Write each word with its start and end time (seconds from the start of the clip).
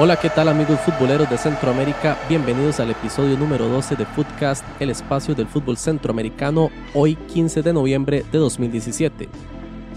Hola, 0.00 0.14
¿qué 0.14 0.30
tal 0.30 0.46
amigos 0.46 0.78
futboleros 0.78 1.28
de 1.28 1.36
Centroamérica? 1.36 2.16
Bienvenidos 2.28 2.78
al 2.78 2.92
episodio 2.92 3.36
número 3.36 3.68
12 3.68 3.96
de 3.96 4.06
Footcast, 4.06 4.64
el 4.78 4.90
espacio 4.90 5.34
del 5.34 5.48
fútbol 5.48 5.76
centroamericano, 5.76 6.70
hoy 6.94 7.16
15 7.16 7.62
de 7.62 7.72
noviembre 7.72 8.24
de 8.30 8.38
2017. 8.38 9.28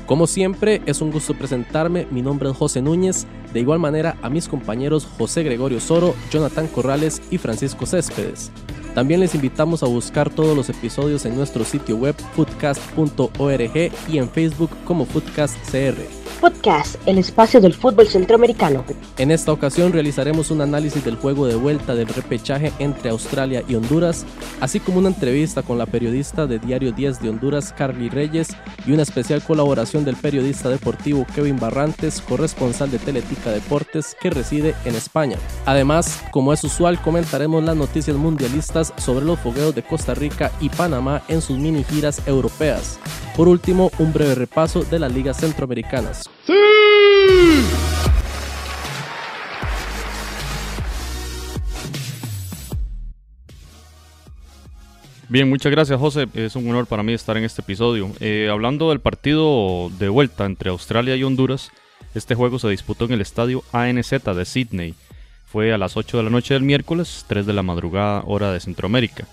Como 0.07 0.25
siempre, 0.25 0.81
es 0.87 1.01
un 1.01 1.11
gusto 1.11 1.35
presentarme, 1.35 2.07
mi 2.09 2.23
nombre 2.23 2.49
es 2.49 2.57
José 2.57 2.81
Núñez, 2.81 3.27
de 3.53 3.59
igual 3.59 3.77
manera 3.77 4.17
a 4.23 4.31
mis 4.31 4.47
compañeros 4.47 5.07
José 5.19 5.43
Gregorio 5.43 5.79
Soro, 5.79 6.15
Jonathan 6.31 6.65
Corrales 6.65 7.21
y 7.29 7.37
Francisco 7.37 7.85
Céspedes. 7.85 8.51
También 8.95 9.19
les 9.19 9.35
invitamos 9.35 9.83
a 9.83 9.85
buscar 9.85 10.31
todos 10.31 10.57
los 10.57 10.67
episodios 10.69 11.25
en 11.25 11.35
nuestro 11.35 11.63
sitio 11.63 11.95
web 11.95 12.15
footcast.org 12.35 13.91
y 14.09 14.17
en 14.17 14.29
Facebook 14.31 14.71
como 14.83 15.05
footcastcr. 15.05 16.20
Podcast, 16.41 16.95
el 17.05 17.19
espacio 17.19 17.61
del 17.61 17.75
fútbol 17.75 18.07
centroamericano. 18.07 18.83
En 19.19 19.29
esta 19.29 19.51
ocasión 19.51 19.93
realizaremos 19.93 20.49
un 20.49 20.61
análisis 20.61 21.05
del 21.05 21.15
juego 21.15 21.45
de 21.45 21.55
vuelta 21.55 21.93
del 21.93 22.07
repechaje 22.07 22.73
entre 22.79 23.11
Australia 23.11 23.63
y 23.67 23.75
Honduras, 23.75 24.25
así 24.59 24.79
como 24.79 24.97
una 24.97 25.09
entrevista 25.09 25.61
con 25.61 25.77
la 25.77 25.85
periodista 25.85 26.47
de 26.47 26.57
Diario 26.57 26.93
10 26.93 27.21
de 27.21 27.29
Honduras, 27.29 27.71
Carly 27.77 28.09
Reyes, 28.09 28.49
y 28.87 28.91
una 28.91 29.03
especial 29.03 29.43
colaboración 29.43 30.03
del 30.03 30.15
periodista 30.15 30.69
deportivo 30.69 31.27
Kevin 31.35 31.59
Barrantes, 31.59 32.21
corresponsal 32.21 32.89
de 32.89 32.97
Teletica 32.97 33.51
Deportes, 33.51 34.17
que 34.19 34.31
reside 34.31 34.73
en 34.85 34.95
España. 34.95 35.37
Además, 35.67 36.23
como 36.31 36.53
es 36.53 36.63
usual, 36.63 36.99
comentaremos 37.03 37.63
las 37.63 37.75
noticias 37.75 38.17
mundialistas 38.17 38.95
sobre 38.97 39.25
los 39.25 39.39
fogueos 39.39 39.75
de 39.75 39.83
Costa 39.83 40.15
Rica 40.15 40.51
y 40.59 40.69
Panamá 40.69 41.21
en 41.27 41.39
sus 41.39 41.59
mini 41.59 41.83
giras 41.83 42.19
europeas. 42.25 42.99
Por 43.37 43.47
último, 43.47 43.91
un 43.99 44.11
breve 44.11 44.33
repaso 44.33 44.83
de 44.83 44.97
las 44.97 45.13
ligas 45.13 45.37
centroamericanas. 45.37 46.30
Bien, 55.31 55.49
muchas 55.49 55.71
gracias 55.71 55.97
José. 55.97 56.27
Es 56.33 56.57
un 56.57 56.69
honor 56.69 56.87
para 56.87 57.03
mí 57.03 57.13
estar 57.13 57.37
en 57.37 57.45
este 57.45 57.61
episodio. 57.61 58.11
Eh, 58.19 58.49
hablando 58.51 58.89
del 58.89 58.99
partido 58.99 59.89
de 59.97 60.09
vuelta 60.09 60.45
entre 60.45 60.71
Australia 60.71 61.15
y 61.15 61.23
Honduras, 61.23 61.71
este 62.13 62.35
juego 62.35 62.59
se 62.59 62.67
disputó 62.67 63.05
en 63.05 63.13
el 63.13 63.21
estadio 63.21 63.63
ANZ 63.71 64.11
de 64.11 64.43
Sydney. 64.43 64.93
Fue 65.45 65.71
a 65.71 65.77
las 65.77 65.95
8 65.95 66.17
de 66.17 66.23
la 66.23 66.29
noche 66.29 66.53
del 66.53 66.63
miércoles, 66.63 67.23
3 67.29 67.45
de 67.45 67.53
la 67.53 67.63
madrugada 67.63 68.23
hora 68.25 68.51
de 68.51 68.59
Centroamérica. 68.59 69.25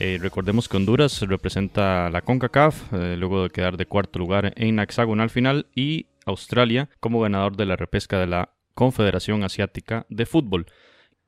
Eh, 0.00 0.18
recordemos 0.20 0.70
que 0.70 0.78
Honduras 0.78 1.20
representa 1.20 2.08
la 2.08 2.22
CONCACAF, 2.22 2.92
eh, 2.94 3.16
luego 3.18 3.42
de 3.42 3.50
quedar 3.50 3.76
de 3.76 3.84
cuarto 3.84 4.18
lugar 4.18 4.54
en 4.56 4.76
la 4.76 4.84
hexagonal 4.84 5.28
final, 5.28 5.66
y 5.74 6.06
Australia 6.26 6.88
como 7.00 7.20
ganador 7.20 7.56
de 7.56 7.66
la 7.66 7.76
repesca 7.76 8.18
de 8.18 8.26
la 8.26 8.50
Confederación 8.74 9.44
Asiática 9.44 10.06
de 10.08 10.26
Fútbol. 10.26 10.66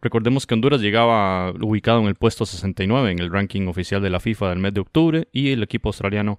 Recordemos 0.01 0.47
que 0.47 0.55
Honduras 0.55 0.81
llegaba 0.81 1.51
ubicado 1.53 2.01
en 2.01 2.07
el 2.07 2.15
puesto 2.15 2.45
69 2.45 3.11
en 3.11 3.19
el 3.21 3.31
ranking 3.31 3.67
oficial 3.69 4.03
de 4.03 4.11
la 4.11 4.21
FIFA 4.21 4.51
del 4.51 4.59
mes 4.59 4.75
de 4.75 4.81
octubre 4.81 5.29
y 5.33 5.51
el 5.53 5.63
equipo 5.63 5.89
australiano 5.89 6.39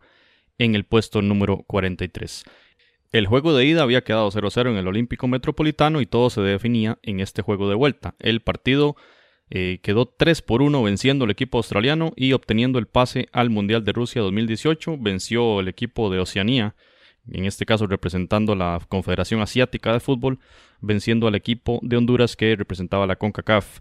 en 0.57 0.75
el 0.75 0.85
puesto 0.85 1.21
número 1.21 1.63
43. 1.67 2.43
El 3.11 3.27
juego 3.27 3.55
de 3.55 3.65
ida 3.65 3.83
había 3.83 4.03
quedado 4.03 4.29
0-0 4.29 4.71
en 4.71 4.77
el 4.77 4.87
Olímpico 4.87 5.27
Metropolitano 5.27 6.01
y 6.01 6.05
todo 6.05 6.29
se 6.29 6.41
definía 6.41 6.99
en 7.01 7.21
este 7.21 7.41
juego 7.41 7.69
de 7.69 7.75
vuelta. 7.75 8.15
El 8.19 8.41
partido 8.41 8.95
eh, 9.49 9.79
quedó 9.81 10.05
3 10.05 10.41
por 10.41 10.61
1 10.61 10.83
venciendo 10.83 11.25
el 11.25 11.31
equipo 11.31 11.59
australiano 11.59 12.13
y 12.15 12.33
obteniendo 12.33 12.77
el 12.77 12.87
pase 12.87 13.29
al 13.31 13.49
Mundial 13.49 13.83
de 13.85 13.93
Rusia 13.93 14.21
2018. 14.21 14.97
Venció 14.99 15.59
el 15.59 15.67
equipo 15.67 16.09
de 16.09 16.19
Oceanía, 16.19 16.75
en 17.31 17.45
este 17.45 17.65
caso 17.65 17.87
representando 17.87 18.55
la 18.55 18.79
Confederación 18.87 19.41
Asiática 19.41 19.93
de 19.93 19.99
Fútbol, 19.99 20.39
venciendo 20.81 21.27
al 21.27 21.35
equipo 21.35 21.79
de 21.81 21.97
Honduras 21.97 22.35
que 22.35 22.55
representaba 22.55 23.07
la 23.07 23.15
CONCACAF. 23.15 23.79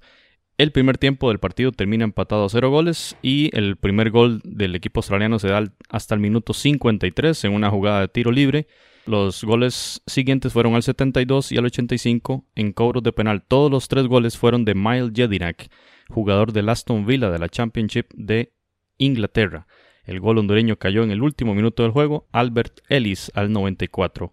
El 0.56 0.70
primer 0.70 0.98
tiempo 0.98 1.28
del 1.28 1.40
partido 1.40 1.72
termina 1.72 2.04
empatado 2.04 2.44
a 2.44 2.48
0 2.48 2.70
goles 2.70 3.16
y 3.22 3.50
el 3.56 3.76
primer 3.76 4.10
gol 4.10 4.40
del 4.44 4.76
equipo 4.76 5.00
australiano 5.00 5.40
se 5.40 5.48
da 5.48 5.64
hasta 5.88 6.14
el 6.14 6.20
minuto 6.20 6.52
53 6.52 7.44
en 7.44 7.52
una 7.52 7.70
jugada 7.70 8.00
de 8.00 8.08
tiro 8.08 8.30
libre. 8.30 8.68
Los 9.06 9.42
goles 9.42 10.00
siguientes 10.06 10.52
fueron 10.52 10.76
al 10.76 10.84
72 10.84 11.52
y 11.52 11.58
al 11.58 11.66
85 11.66 12.46
en 12.54 12.72
cobros 12.72 13.02
de 13.02 13.12
penal. 13.12 13.42
Todos 13.42 13.70
los 13.70 13.88
tres 13.88 14.06
goles 14.06 14.38
fueron 14.38 14.64
de 14.64 14.74
Miles 14.74 15.10
Jedinak, 15.12 15.68
jugador 16.08 16.52
del 16.52 16.68
Aston 16.68 17.04
Villa 17.04 17.30
de 17.30 17.38
la 17.38 17.48
Championship 17.48 18.06
de 18.14 18.52
Inglaterra. 18.96 19.66
El 20.06 20.20
gol 20.20 20.36
hondureño 20.36 20.76
cayó 20.76 21.02
en 21.02 21.10
el 21.10 21.22
último 21.22 21.54
minuto 21.54 21.82
del 21.82 21.92
juego, 21.92 22.26
Albert 22.30 22.80
Ellis 22.90 23.32
al 23.34 23.50
94 23.52 24.32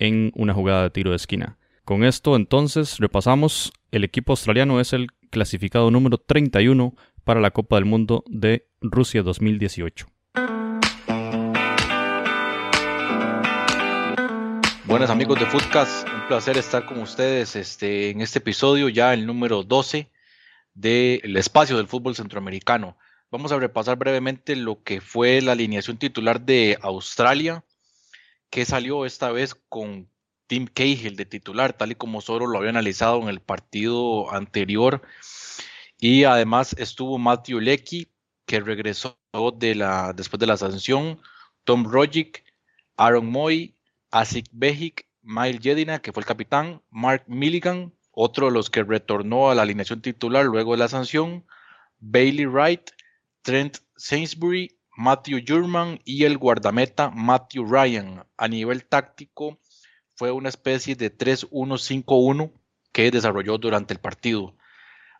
en 0.00 0.32
una 0.34 0.52
jugada 0.52 0.82
de 0.82 0.90
tiro 0.90 1.10
de 1.10 1.16
esquina. 1.16 1.58
Con 1.84 2.02
esto 2.02 2.34
entonces 2.34 2.98
repasamos, 2.98 3.72
el 3.92 4.02
equipo 4.02 4.32
australiano 4.32 4.80
es 4.80 4.92
el 4.92 5.12
clasificado 5.30 5.92
número 5.92 6.18
31 6.18 6.96
para 7.22 7.40
la 7.40 7.52
Copa 7.52 7.76
del 7.76 7.84
Mundo 7.84 8.24
de 8.26 8.66
Rusia 8.80 9.22
2018. 9.22 10.08
Buenas 14.86 15.08
amigos 15.08 15.38
de 15.38 15.46
Footcast, 15.46 16.08
un 16.08 16.26
placer 16.26 16.58
estar 16.58 16.84
con 16.84 16.98
ustedes 16.98 17.54
este, 17.54 18.10
en 18.10 18.22
este 18.22 18.40
episodio, 18.40 18.88
ya 18.88 19.14
el 19.14 19.24
número 19.24 19.62
12 19.62 20.10
del 20.74 21.36
espacio 21.36 21.76
del 21.76 21.86
fútbol 21.86 22.16
centroamericano. 22.16 22.96
Vamos 23.32 23.50
a 23.50 23.58
repasar 23.58 23.96
brevemente 23.96 24.56
lo 24.56 24.82
que 24.82 25.00
fue 25.00 25.40
la 25.40 25.52
alineación 25.52 25.96
titular 25.96 26.42
de 26.42 26.76
Australia, 26.82 27.64
que 28.50 28.66
salió 28.66 29.06
esta 29.06 29.32
vez 29.32 29.54
con 29.70 30.06
Tim 30.48 30.66
Cahill 30.66 31.16
de 31.16 31.24
titular, 31.24 31.72
tal 31.72 31.92
y 31.92 31.94
como 31.94 32.20
solo 32.20 32.46
lo 32.46 32.58
había 32.58 32.68
analizado 32.68 33.22
en 33.22 33.28
el 33.28 33.40
partido 33.40 34.30
anterior. 34.30 35.00
Y 35.98 36.24
además 36.24 36.76
estuvo 36.78 37.16
Matthew 37.16 37.60
Lecky, 37.60 38.12
que 38.44 38.60
regresó 38.60 39.16
de 39.56 39.76
la, 39.76 40.12
después 40.12 40.38
de 40.38 40.46
la 40.46 40.58
sanción, 40.58 41.18
Tom 41.64 41.90
Rogic, 41.90 42.44
Aaron 42.98 43.30
Moy, 43.30 43.74
Asik 44.10 44.44
Bejic, 44.52 45.06
Miles 45.22 45.62
Jedina, 45.62 46.00
que 46.00 46.12
fue 46.12 46.20
el 46.20 46.26
capitán, 46.26 46.82
Mark 46.90 47.24
Milligan, 47.28 47.94
otro 48.10 48.48
de 48.48 48.52
los 48.52 48.68
que 48.68 48.82
retornó 48.82 49.50
a 49.50 49.54
la 49.54 49.62
alineación 49.62 50.02
titular 50.02 50.44
luego 50.44 50.72
de 50.72 50.80
la 50.80 50.88
sanción, 50.88 51.46
Bailey 51.98 52.44
Wright, 52.44 52.90
Trent 53.42 53.78
Sainsbury, 53.96 54.78
Matthew 54.96 55.40
Jurman 55.46 56.00
y 56.04 56.24
el 56.24 56.38
guardameta 56.38 57.10
Matthew 57.10 57.66
Ryan. 57.66 58.24
A 58.36 58.48
nivel 58.48 58.84
táctico, 58.86 59.58
fue 60.14 60.30
una 60.30 60.48
especie 60.48 60.94
de 60.94 61.16
3-1-5-1 61.16 62.52
que 62.92 63.10
desarrolló 63.10 63.58
durante 63.58 63.94
el 63.94 64.00
partido. 64.00 64.54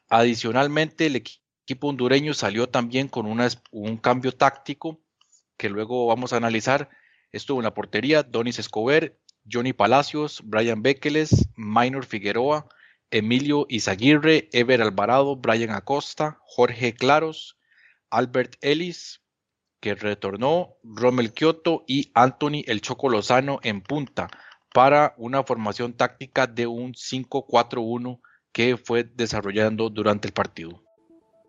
Adicionalmente, 0.09 1.07
el 1.07 1.17
equipo 1.17 1.89
hondureño 1.89 2.35
salió 2.35 2.69
también 2.69 3.09
con 3.09 3.27
un 3.27 3.97
cambio 3.97 4.33
táctico 4.33 5.01
que 5.57 5.69
luego 5.69 6.07
vamos 6.07 6.33
a 6.33 6.37
analizar. 6.37 6.91
Estuvo 7.33 7.61
en 7.61 7.65
la 7.65 7.75
portería 7.75 8.23
Donis 8.23 8.59
Escobar, 8.59 9.17
Johnny 9.51 9.73
Palacios, 9.73 10.43
Brian 10.45 10.83
Bekeles, 10.83 11.49
Minor 11.57 12.05
Figueroa, 12.05 12.69
Emilio 13.11 13.67
Izaguirre, 13.69 14.49
Ever 14.53 14.83
Alvarado, 14.83 15.37
Brian 15.37 15.71
Acosta, 15.71 16.39
Jorge 16.45 16.95
Claros, 16.95 17.57
Albert 18.13 18.57
Ellis, 18.61 19.23
que 19.81 19.95
retornó, 19.95 20.77
Rommel 20.85 21.33
Kioto 21.33 21.83
y 21.89 22.13
Anthony 22.15 22.63
El 22.67 22.83
Choco 22.83 23.09
Lozano 23.09 23.59
en 23.63 23.81
punta 23.81 24.29
para 24.73 25.15
una 25.17 25.43
formación 25.43 25.95
táctica 25.95 26.47
de 26.47 26.67
un 26.67 26.93
5-4-1 26.93 28.21
que 28.53 28.77
fue 28.77 29.05
desarrollando 29.05 29.89
durante 29.89 30.29
el 30.29 30.35
partido. 30.35 30.83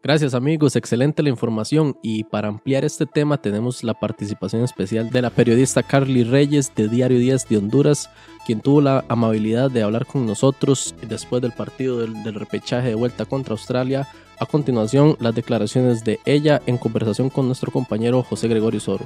Gracias 0.01 0.33
amigos, 0.33 0.75
excelente 0.75 1.23
la 1.23 1.29
información 1.29 1.97
y 2.03 2.25
para 2.25 2.49
ampliar 2.49 2.83
este 2.83 3.05
tema 3.05 3.41
tenemos 3.41 3.85
la 3.85 3.93
participación 3.93 4.61
especial 4.63 5.09
de 5.09 5.21
la 5.21 5.29
periodista 5.29 5.83
Carly 5.83 6.25
Reyes 6.25 6.75
de 6.75 6.89
Diario 6.89 7.19
10 7.19 7.47
de 7.47 7.57
Honduras, 7.57 8.09
quien 8.45 8.59
tuvo 8.59 8.81
la 8.81 9.05
amabilidad 9.07 9.71
de 9.71 9.83
hablar 9.83 10.05
con 10.05 10.25
nosotros 10.25 10.93
después 11.07 11.41
del 11.41 11.53
partido 11.53 11.99
del, 11.99 12.21
del 12.23 12.35
repechaje 12.35 12.89
de 12.89 12.95
vuelta 12.95 13.25
contra 13.25 13.53
Australia. 13.53 14.07
A 14.43 14.45
continuación, 14.45 15.15
las 15.21 15.33
declaraciones 15.33 16.03
de 16.03 16.19
ella 16.25 16.61
en 16.65 16.77
conversación 16.77 17.29
con 17.29 17.45
nuestro 17.45 17.71
compañero 17.71 18.23
José 18.23 18.49
Gregorio 18.49 18.81
Soro. 18.81 19.05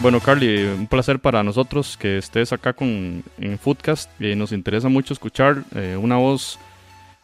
Bueno, 0.00 0.20
Carly, 0.20 0.66
un 0.66 0.86
placer 0.86 1.18
para 1.18 1.42
nosotros 1.42 1.96
que 1.96 2.18
estés 2.18 2.52
acá 2.52 2.72
con, 2.72 3.24
en 3.36 3.58
Foodcast. 3.58 4.08
Eh, 4.20 4.36
nos 4.36 4.52
interesa 4.52 4.88
mucho 4.88 5.14
escuchar 5.14 5.64
eh, 5.74 5.98
una 6.00 6.14
voz 6.16 6.60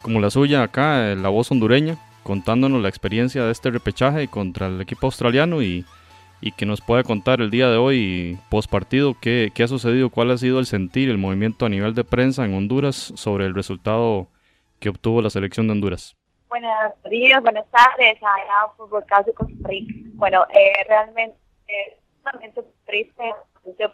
como 0.00 0.18
la 0.18 0.30
suya 0.30 0.64
acá, 0.64 1.12
eh, 1.12 1.14
la 1.14 1.28
voz 1.28 1.48
hondureña, 1.52 1.96
contándonos 2.24 2.82
la 2.82 2.88
experiencia 2.88 3.44
de 3.44 3.52
este 3.52 3.70
repechaje 3.70 4.26
contra 4.26 4.66
el 4.66 4.80
equipo 4.80 5.06
australiano 5.06 5.62
y, 5.62 5.84
y 6.42 6.50
que 6.50 6.66
nos 6.66 6.80
pueda 6.80 7.04
contar 7.04 7.40
el 7.40 7.50
día 7.50 7.68
de 7.68 7.76
hoy, 7.76 8.36
post 8.50 8.68
partido, 8.68 9.14
qué, 9.18 9.52
ha 9.62 9.68
sucedido, 9.68 10.10
cuál 10.10 10.32
ha 10.32 10.36
sido 10.36 10.58
el 10.58 10.66
sentir, 10.66 11.08
el 11.08 11.16
movimiento 11.16 11.64
a 11.64 11.68
nivel 11.68 11.94
de 11.94 12.02
prensa 12.02 12.44
en 12.44 12.52
Honduras 12.52 13.12
sobre 13.14 13.46
el 13.46 13.54
resultado 13.54 14.26
que 14.80 14.88
obtuvo 14.88 15.22
la 15.22 15.30
selección 15.30 15.68
de 15.68 15.72
Honduras. 15.74 16.16
Buenos 16.48 16.92
días, 17.08 17.40
buenas 17.42 17.64
tardes, 17.70 18.18
allá 18.20 18.72
Fútbol 18.76 19.04
Caso 19.06 19.32
Costa. 19.34 19.68
Bueno, 20.14 20.44
eh, 20.52 20.84
realmente 20.88 21.38
es 21.68 21.94
realmente 22.24 22.62
triste 22.86 23.22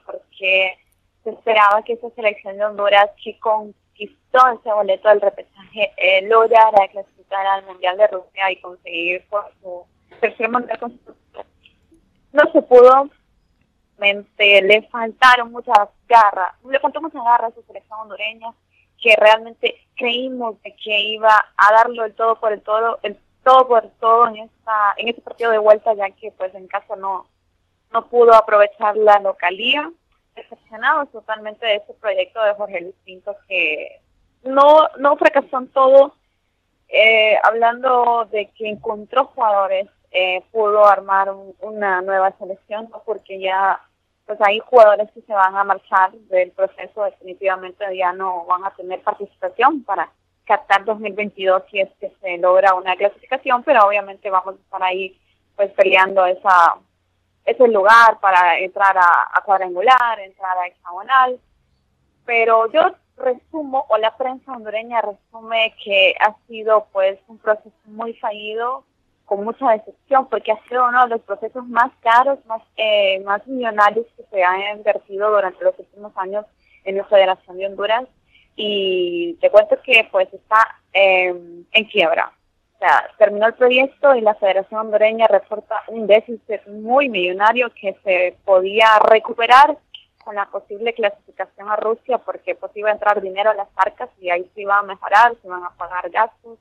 porque 0.07 0.79
se 1.25 1.31
esperaba 1.31 1.83
que 1.85 1.93
esa 1.93 2.09
selección 2.17 2.57
de 2.57 2.65
Honduras 2.65 3.11
que 3.23 3.39
conquistó 3.41 4.39
ese 4.59 4.73
boleto 4.73 5.11
del 5.11 5.21
repechaje 5.21 5.93
eh, 5.99 6.27
lograra 6.27 6.89
clasificar 6.91 7.47
al 7.47 7.67
Mundial 7.67 7.99
de 7.99 8.07
Rusia 8.07 8.51
y 8.51 8.57
conseguir 8.63 9.23
por 9.29 9.45
su 9.61 9.85
tercer 10.21 10.51
mundial 10.51 10.79
no 12.33 12.43
se 12.53 12.63
pudo. 12.63 13.11
Le 14.39 14.89
faltaron 14.91 15.51
muchas 15.51 15.89
garras. 16.09 16.55
Le 16.65 16.79
faltó 16.79 17.01
mucha 17.01 17.23
garra 17.23 17.49
a 17.49 17.53
su 17.53 17.63
selección 17.63 18.01
hondureña 18.01 18.53
que 19.01 19.15
realmente 19.17 19.77
creímos 19.97 20.57
que 20.63 21.01
iba 21.01 21.31
a 21.57 21.73
darlo 21.73 22.05
el 22.05 22.15
todo 22.15 22.39
por 22.39 22.53
el 22.53 22.61
todo 22.63 22.99
el 23.03 23.17
todo 23.45 23.69
por 23.69 23.89
todo 24.01 24.29
en 24.29 24.39
esta 24.39 24.95
en 24.97 25.09
este 25.09 25.23
partido 25.23 25.51
de 25.51 25.59
vuelta 25.59 25.95
ya 25.95 26.11
que 26.11 26.33
pues 26.33 26.55
en 26.55 26.67
casa 26.67 26.97
no 26.97 27.27
no 27.93 28.07
pudo 28.09 28.35
aprovechar 28.35 28.97
la 28.97 29.19
localía. 29.21 29.91
Decepcionados 30.35 31.11
totalmente 31.11 31.67
de 31.67 31.77
ese 31.77 31.95
proyecto 31.95 32.43
de 32.43 32.55
Jorge 32.55 32.81
Luis 32.81 32.95
Pinto 33.05 33.37
que 33.49 34.01
no 34.45 34.89
no 34.99 35.17
fracasó 35.17 35.59
en 35.59 35.69
todo 35.69 36.15
eh, 36.89 37.37
hablando 37.43 38.29
de 38.31 38.51
que 38.51 38.69
encontró 38.69 39.27
jugadores 39.27 39.89
eh, 40.11 40.43
pudo 40.51 40.87
armar 40.87 41.33
una 41.61 42.01
nueva 42.03 42.33
selección 42.39 42.91
porque 43.05 43.41
ya 43.41 43.81
pues 44.27 44.39
hay 44.43 44.59
jugadores 44.59 45.11
que 45.13 45.23
se 45.23 45.33
van 45.33 45.57
a 45.57 45.65
marchar 45.65 46.13
del 46.13 46.51
proceso 46.53 47.05
definitivamente 47.05 47.85
ya 47.97 48.13
no 48.13 48.45
van 48.47 48.65
a 48.65 48.71
tener 48.71 49.01
participación 49.03 49.83
para 49.85 50.11
captar 50.45 50.85
2022 50.85 51.63
si 51.71 51.81
es 51.81 51.91
que 52.01 52.13
se 52.21 52.39
logra 52.39 52.75
una 52.75 52.97
clasificación 52.97 53.63
pero 53.63 53.87
obviamente 53.87 54.31
vamos 54.31 54.57
a 54.57 54.59
estar 54.59 54.83
ahí 54.83 55.19
pues 55.57 55.73
peleando 55.73 56.25
esa 56.27 56.77
ese 57.49 57.67
lugar 57.69 58.21
para 58.21 58.59
entrar 58.59 58.97
a, 58.99 59.29
a 59.33 59.41
cuadrangular 59.43 60.21
entrar 60.21 60.57
a 60.59 60.67
hexagonal. 60.67 61.41
Pero 62.27 62.71
yo 62.71 62.95
resumo 63.17 63.87
o 63.89 63.97
la 63.97 64.17
prensa 64.17 64.53
hondureña 64.53 65.01
resume 65.01 65.75
que 65.83 66.15
ha 66.21 66.37
sido 66.47 66.87
pues 66.93 67.19
un 67.27 67.39
proceso 67.39 67.75
muy 67.87 68.13
fallido 68.15 68.85
con 69.29 69.45
mucha 69.45 69.71
decepción 69.73 70.27
porque 70.29 70.53
ha 70.53 70.69
sido 70.69 70.89
uno 70.89 71.03
de 71.05 71.11
los 71.11 71.21
procesos 71.21 71.67
más 71.69 71.93
caros, 72.01 72.39
más, 72.47 72.63
eh, 72.77 73.21
más 73.21 73.47
millonarios 73.47 74.07
que 74.17 74.25
se 74.31 74.43
han 74.43 74.79
invertido 74.79 75.31
durante 75.31 75.63
los 75.63 75.79
últimos 75.79 76.13
años 76.17 76.47
en 76.85 76.97
la 76.97 77.05
Federación 77.05 77.59
de 77.59 77.67
Honduras 77.67 78.05
y 78.57 79.35
te 79.35 79.51
cuento 79.51 79.77
que 79.83 80.09
pues 80.11 80.33
está 80.33 80.81
eh, 80.95 81.29
en 81.73 81.85
quiebra. 81.85 82.33
O 82.75 82.79
sea, 82.79 83.11
terminó 83.19 83.47
el 83.47 83.55
proyecto 83.55 84.15
y 84.15 84.23
la 84.23 84.35
Federación 84.35 84.81
Hondureña 84.81 85.27
reporta 85.27 85.83
un 85.89 86.07
déficit 86.07 86.67
muy 86.67 87.11
millonario 87.11 87.71
que 87.79 87.97
se 88.05 88.37
podía 88.47 88.99
recuperar 89.01 89.77
con 90.25 90.37
la 90.37 90.47
posible 90.47 90.95
clasificación 90.95 91.69
a 91.69 91.77
Rusia 91.77 92.19
porque 92.19 92.55
pues 92.55 92.75
iba 92.77 92.89
a 92.89 92.93
entrar 92.93 93.21
dinero 93.21 93.51
a 93.51 93.55
las 93.55 93.69
arcas 93.77 94.09
y 94.21 94.31
ahí 94.31 94.51
se 94.55 94.63
iba 94.63 94.79
a 94.79 94.83
mejorar, 94.83 95.35
se 95.43 95.47
iban 95.47 95.65
a 95.65 95.71
pagar 95.77 96.09
gastos 96.09 96.59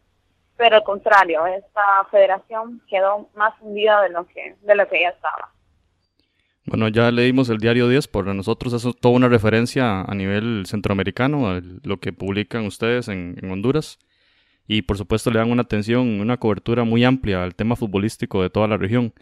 pero 0.57 0.77
al 0.77 0.83
contrario, 0.83 1.45
esta 1.45 2.06
federación 2.12 2.81
quedó 2.89 3.30
más 3.36 3.54
hundida 3.62 4.01
de 4.01 4.09
lo 4.09 4.25
que, 4.27 4.56
de 4.62 4.75
lo 4.75 4.88
que 4.88 5.01
ya 5.01 5.09
estaba. 5.09 5.51
Bueno, 6.68 6.89
ya 6.89 7.12
leímos 7.12 7.50
el 7.50 7.59
diario 7.59 7.88
10, 7.88 8.09
por 8.09 8.25
nosotros 8.36 8.74
eso 8.74 8.89
es 8.89 8.98
toda 8.98 9.15
una 9.15 9.30
referencia 9.30 10.01
a 10.01 10.13
nivel 10.13 10.65
centroamericano, 10.65 11.62
lo 11.83 11.98
que 12.01 12.12
publican 12.12 12.65
ustedes 12.65 13.07
en, 13.07 13.39
Honduras. 13.50 14.00
Y 14.68 14.81
por 14.81 14.98
supuesto 14.98 15.31
le 15.31 15.39
dan 15.39 15.50
una 15.50 15.62
atención, 15.62 16.19
una 16.19 16.36
cobertura 16.36 16.83
muy 16.83 17.06
amplia 17.06 17.42
al 17.42 17.56
tema 17.56 17.77
futbolístico 17.77 18.42
de 18.42 18.50
toda 18.50 18.68
la 18.68 18.75
región, 18.75 19.13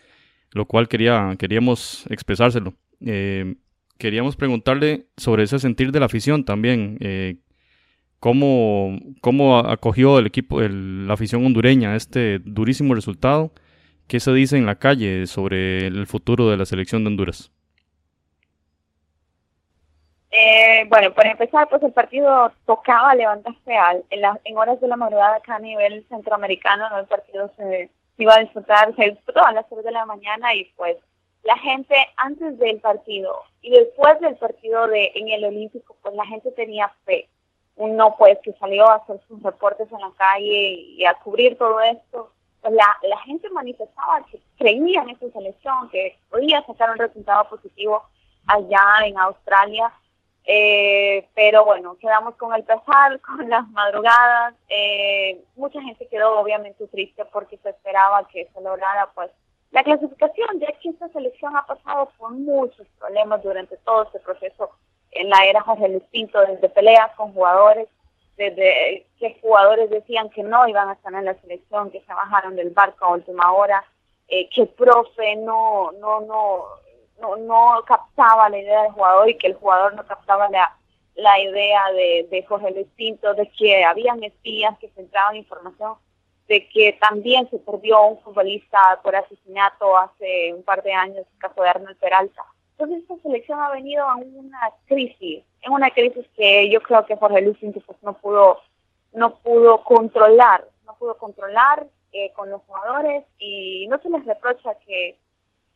lo 0.54 0.66
cual 0.66 0.88
quería, 0.88 1.36
queríamos 1.38 2.08
expresárselo. 2.10 2.74
Eh, 3.06 3.54
queríamos 4.00 4.36
preguntarle 4.36 5.06
sobre 5.16 5.44
ese 5.44 5.60
sentir 5.60 5.92
de 5.92 6.00
la 6.00 6.08
afición 6.08 6.46
también. 6.46 6.98
Eh, 7.00 7.36
cómo, 8.26 8.98
cómo 9.22 9.60
acogió 9.60 10.18
el 10.18 10.26
equipo, 10.26 10.60
el, 10.60 11.06
la 11.06 11.14
afición 11.14 11.46
hondureña 11.46 11.96
este 11.96 12.40
durísimo 12.40 12.96
resultado. 12.96 13.52
¿Qué 14.08 14.20
se 14.20 14.34
dice 14.34 14.58
en 14.58 14.66
la 14.66 14.80
calle 14.80 15.28
sobre 15.28 15.86
el 15.86 16.08
futuro 16.08 16.50
de 16.50 16.58
la 16.58 16.66
selección 16.66 17.04
de 17.04 17.10
Honduras? 17.10 17.52
Eh, 20.32 20.86
bueno, 20.90 21.14
para 21.14 21.34
empezar, 21.34 21.70
pues 21.70 21.84
el 21.84 21.94
partido 21.94 22.52
tocaba 22.66 23.14
levantarse 23.14 23.60
real. 23.64 24.04
En, 24.10 24.24
en 24.44 24.58
horas 24.58 24.82
de 24.82 24.88
la 24.88 24.96
madrugada 24.96 25.36
acá 25.36 25.58
a 25.58 25.60
nivel 25.60 26.04
centroamericano, 26.10 26.90
¿no? 26.90 26.98
el 26.98 27.06
partido 27.06 27.52
se, 27.58 27.92
iba 28.18 28.34
a 28.34 28.40
disfrutar, 28.40 28.96
se 28.96 29.12
disputó 29.12 29.46
a 29.46 29.52
las 29.52 29.70
3 29.70 29.84
de 29.84 29.92
la 29.92 30.08
mañana 30.08 30.52
y 30.56 30.66
pues 30.76 30.98
la 31.44 31.58
gente 31.60 31.96
antes 32.18 32.58
del 32.58 32.80
partido 32.80 33.36
y 33.62 33.70
después 33.70 34.20
del 34.20 34.36
partido 34.38 34.88
de 34.88 35.12
en 35.14 35.30
el 35.30 35.46
Olímpico, 35.46 35.96
pues 36.02 36.16
la 36.16 36.26
gente 36.26 36.52
tenía 36.54 36.92
fe 37.06 37.30
uno 37.78 38.16
pues 38.18 38.38
que 38.44 38.54
salió 38.54 38.88
a 38.90 38.96
hacer 38.96 39.20
sus 39.28 39.42
reportes 39.44 39.92
en 39.92 40.00
la 40.00 40.12
calle 40.18 40.72
y 40.98 41.06
a 41.06 41.14
cubrir 41.16 41.58
todo 41.58 41.80
esto, 41.82 42.32
pues 42.62 42.74
la, 42.74 42.98
la 43.04 43.18
gente 43.20 43.50
manifestaba 43.50 44.26
que 44.32 44.42
creía 44.58 45.02
en 45.02 45.10
esta 45.10 45.30
selección, 45.32 45.90
que 45.90 46.18
podía 46.30 46.66
sacar 46.66 46.92
un 46.92 46.98
resultado 46.98 47.48
positivo 47.50 48.04
allá 48.48 49.06
en 49.06 49.18
Australia. 49.18 49.92
Eh, 50.48 51.28
pero 51.34 51.66
bueno, 51.66 51.98
quedamos 51.98 52.36
con 52.36 52.54
el 52.54 52.64
pesar, 52.64 53.20
con 53.22 53.50
las 53.50 53.68
madrugadas. 53.70 54.54
Eh, 54.70 55.44
mucha 55.56 55.82
gente 55.82 56.08
quedó 56.08 56.40
obviamente 56.40 56.88
triste 56.88 57.26
porque 57.26 57.58
se 57.58 57.70
esperaba 57.70 58.28
que 58.28 58.48
se 58.54 58.62
lograra 58.62 59.10
pues 59.16 59.32
la 59.72 59.84
clasificación, 59.84 60.60
ya 60.60 60.68
que 60.80 60.90
esta 60.90 61.10
selección 61.10 61.58
ha 61.58 61.66
pasado 61.66 62.10
por 62.18 62.32
muchos 62.32 62.88
problemas 63.00 63.44
durante 63.44 63.76
todo 63.78 64.04
este 64.04 64.20
proceso 64.20 64.72
en 65.16 65.30
la 65.30 65.46
era 65.46 65.62
Jorge 65.62 65.90
Luis 65.90 66.04
Pinto, 66.12 66.40
desde 66.42 66.70
peleas 66.70 67.12
con 67.16 67.34
jugadores, 67.34 67.88
desde 68.38 69.08
que 69.18 69.40
jugadores 69.42 69.90
decían 69.90 70.30
que 70.30 70.44
no 70.44 70.68
iban 70.68 70.90
a 70.90 70.94
estar 70.94 71.14
en 71.14 71.26
la 71.26 71.40
selección, 71.42 71.90
que 71.90 72.02
se 72.02 72.14
bajaron 72.14 72.56
del 72.56 72.70
barco 72.72 73.06
a 73.06 73.14
última 73.14 73.52
hora, 73.54 73.84
eh, 74.28 74.50
que 74.50 74.64
el 74.64 74.68
profe 74.70 75.36
no, 75.38 75.92
no, 75.94 76.22
no, 76.22 76.66
no, 77.20 77.36
no 77.38 77.84
captaba 77.88 78.50
la 78.50 78.60
idea 78.60 78.84
del 78.84 78.92
jugador 78.92 79.30
y 79.30 79.38
que 79.38 79.48
el 79.48 79.56
jugador 79.56 79.94
no 79.96 80.06
captaba 80.06 80.50
la, 80.50 80.78
la 81.16 81.40
idea 81.40 81.92
de, 81.94 82.28
de 82.30 82.44
Jorge 82.44 82.72
Luis 82.72 82.88
Pinto, 82.96 83.34
de 83.34 83.50
que 83.52 83.86
habían 83.86 84.24
espías 84.24 84.78
que 84.80 84.90
filtraban 84.90 85.38
información, 85.38 85.96
de 86.48 86.68
que 86.68 86.94
también 87.00 87.50
se 87.50 87.58
perdió 87.60 88.04
un 88.04 88.22
futbolista 88.22 89.00
por 89.02 89.16
asesinato 89.16 89.98
hace 89.98 90.54
un 90.54 90.64
par 90.64 90.84
de 90.84 90.94
años, 90.94 91.26
el 91.32 91.40
caso 91.40 91.62
de 91.62 91.70
Arnold 91.70 91.98
Peralta. 91.98 92.44
Entonces 92.78 93.04
esta 93.04 93.22
selección 93.24 93.60
ha 93.62 93.72
venido 93.72 94.04
a 94.06 94.16
una 94.16 94.60
crisis, 94.86 95.44
en 95.62 95.72
una 95.72 95.90
crisis 95.92 96.26
que 96.36 96.70
yo 96.70 96.82
creo 96.82 97.06
que 97.06 97.16
Jorge 97.16 97.42
Luis 97.42 97.58
pues, 97.86 98.04
no 98.04 98.14
pudo, 98.14 98.60
no 99.14 99.36
pudo 99.38 99.82
controlar, 99.84 100.68
no 100.86 100.94
pudo 100.96 101.18
controlar 101.18 101.88
eh, 102.12 102.34
con 102.34 102.50
los 102.50 102.62
jugadores 102.64 103.24
y 103.40 103.88
no 103.88 103.98
se 104.00 104.10
les 104.10 104.26
reprocha 104.26 104.76
que, 104.86 105.18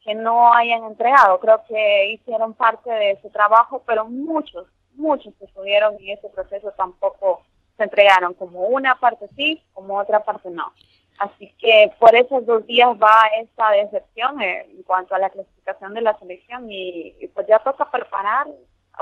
que 0.03 0.13
no 0.13 0.53
hayan 0.53 0.83
entregado, 0.83 1.39
creo 1.39 1.61
que 1.69 2.11
hicieron 2.11 2.53
parte 2.53 2.91
de 2.91 3.17
su 3.21 3.29
trabajo, 3.29 3.81
pero 3.85 4.03
muchos, 4.05 4.67
muchos 4.95 5.33
que 5.35 5.45
estuvieron 5.45 5.95
en 6.01 6.17
ese 6.17 6.27
proceso 6.27 6.71
tampoco 6.71 7.43
se 7.77 7.83
entregaron, 7.83 8.33
como 8.33 8.67
una 8.67 8.99
parte 8.99 9.29
sí, 9.37 9.63
como 9.71 9.97
otra 9.97 10.19
parte 10.21 10.49
no. 10.49 10.73
Así 11.19 11.53
que 11.59 11.91
por 11.99 12.15
esos 12.15 12.45
dos 12.45 12.65
días 12.65 12.87
va 12.91 13.27
esta 13.41 13.71
decepción 13.71 14.41
en 14.41 14.83
cuanto 14.83 15.13
a 15.13 15.19
la 15.19 15.29
clasificación 15.29 15.93
de 15.93 16.01
la 16.01 16.17
selección 16.17 16.71
y, 16.71 17.13
pues 17.33 17.45
ya 17.45 17.59
toca 17.59 17.91
preparar, 17.91 18.47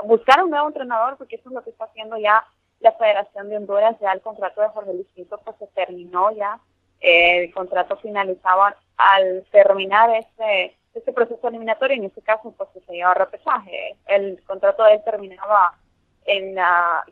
buscar 0.04 0.42
un 0.42 0.50
nuevo 0.50 0.66
entrenador 0.66 1.16
porque 1.16 1.36
eso 1.36 1.48
es 1.48 1.54
lo 1.54 1.62
que 1.62 1.70
está 1.70 1.84
haciendo 1.84 2.16
ya 2.16 2.44
la 2.80 2.90
Federación 2.92 3.48
de 3.48 3.58
Honduras, 3.58 3.96
ya 4.00 4.10
el 4.10 4.20
contrato 4.20 4.60
de 4.60 4.68
Jorge 4.68 4.94
Luis 4.94 5.06
Pinto 5.14 5.38
pues 5.44 5.56
se 5.58 5.68
terminó 5.68 6.32
ya, 6.32 6.58
eh, 7.00 7.44
el 7.44 7.54
contrato 7.54 7.96
finalizaba 7.98 8.76
al 8.96 9.44
terminar 9.52 10.10
este 10.10 10.76
este 10.94 11.12
proceso 11.12 11.46
eliminatorio, 11.46 11.98
en 11.98 12.04
este 12.04 12.22
caso 12.22 12.52
pues 12.56 12.68
se 12.84 12.92
llevaba 12.92 13.14
repesaje, 13.14 13.96
el 14.06 14.42
contrato 14.44 14.82
de 14.82 14.94
él 14.94 15.04
terminaba 15.04 15.74
en 16.24 16.56
la 16.56 17.04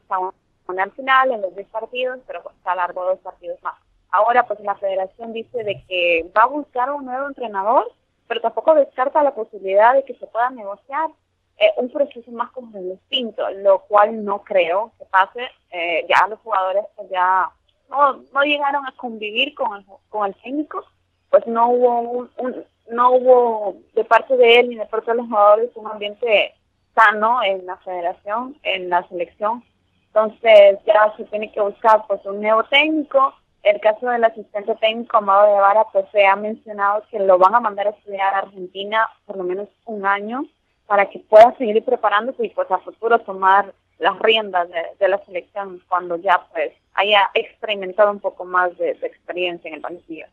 final, 0.96 1.30
en 1.30 1.42
los 1.42 1.54
10 1.54 1.68
partidos, 1.68 2.18
pero 2.26 2.42
pues 2.42 2.56
se 2.60 2.68
alargó 2.68 3.04
dos 3.04 3.20
partidos 3.20 3.62
más. 3.62 3.85
Ahora, 4.10 4.46
pues 4.46 4.60
la 4.60 4.74
federación 4.76 5.32
dice 5.32 5.64
de 5.64 5.84
que 5.86 6.30
va 6.36 6.44
a 6.44 6.46
buscar 6.46 6.90
un 6.90 7.04
nuevo 7.04 7.26
entrenador 7.28 7.92
pero 8.28 8.40
tampoco 8.40 8.74
descarta 8.74 9.22
la 9.22 9.34
posibilidad 9.34 9.94
de 9.94 10.04
que 10.04 10.14
se 10.14 10.26
pueda 10.26 10.50
negociar 10.50 11.10
eh, 11.58 11.70
un 11.76 11.90
proceso 11.90 12.30
más 12.32 12.50
como 12.50 12.78
distinto, 12.78 13.48
lo 13.50 13.80
cual 13.80 14.24
no 14.24 14.42
creo 14.42 14.92
que 14.98 15.04
pase. 15.06 15.48
Eh, 15.70 16.06
ya 16.08 16.26
los 16.28 16.40
jugadores 16.40 16.84
pues 16.96 17.08
ya 17.10 17.50
no, 17.88 18.24
no 18.32 18.42
llegaron 18.42 18.86
a 18.86 18.92
convivir 18.96 19.54
con 19.54 19.78
el, 19.78 19.84
con 20.08 20.26
el 20.26 20.34
técnico, 20.42 20.84
pues 21.30 21.46
no 21.46 21.68
hubo 21.70 22.00
un, 22.00 22.64
no 22.90 23.12
hubo 23.12 23.76
de 23.94 24.04
parte 24.04 24.36
de 24.36 24.60
él 24.60 24.70
ni 24.70 24.76
de 24.76 24.86
parte 24.86 25.10
de 25.10 25.18
los 25.18 25.26
jugadores 25.26 25.70
un 25.76 25.86
ambiente 25.86 26.54
sano 26.94 27.42
en 27.42 27.64
la 27.66 27.76
federación, 27.78 28.58
en 28.62 28.90
la 28.90 29.06
selección. 29.08 29.62
Entonces 30.08 30.78
ya 30.86 31.14
se 31.16 31.24
tiene 31.24 31.52
que 31.52 31.60
buscar 31.60 32.06
pues 32.06 32.24
un 32.24 32.40
nuevo 32.40 32.64
técnico. 32.64 33.34
El 33.66 33.80
caso 33.80 34.08
del 34.08 34.22
asistente 34.22 34.76
técnico 34.76 35.16
Amado 35.16 35.52
de 35.52 35.60
Vara, 35.60 35.86
pues 35.92 36.04
se 36.12 36.24
ha 36.24 36.36
mencionado 36.36 37.02
que 37.10 37.18
lo 37.18 37.36
van 37.36 37.52
a 37.52 37.58
mandar 37.58 37.88
a 37.88 37.90
estudiar 37.90 38.32
a 38.32 38.38
Argentina 38.38 39.08
por 39.24 39.36
lo 39.36 39.42
menos 39.42 39.68
un 39.86 40.06
año 40.06 40.44
para 40.86 41.10
que 41.10 41.18
pueda 41.18 41.52
seguir 41.58 41.82
preparándose 41.84 42.46
y 42.46 42.50
pues 42.50 42.70
a 42.70 42.78
futuro 42.78 43.18
tomar 43.18 43.74
las 43.98 44.16
riendas 44.20 44.68
de, 45.00 45.08
la 45.08 45.18
selección 45.24 45.82
cuando 45.88 46.14
ya 46.14 46.46
pues 46.52 46.74
haya 46.94 47.28
experimentado 47.34 48.12
un 48.12 48.20
poco 48.20 48.44
más 48.44 48.78
de, 48.78 48.90
experiencia 49.02 49.66
en 49.66 49.74
el 49.74 49.80
banquillo. 49.80 50.26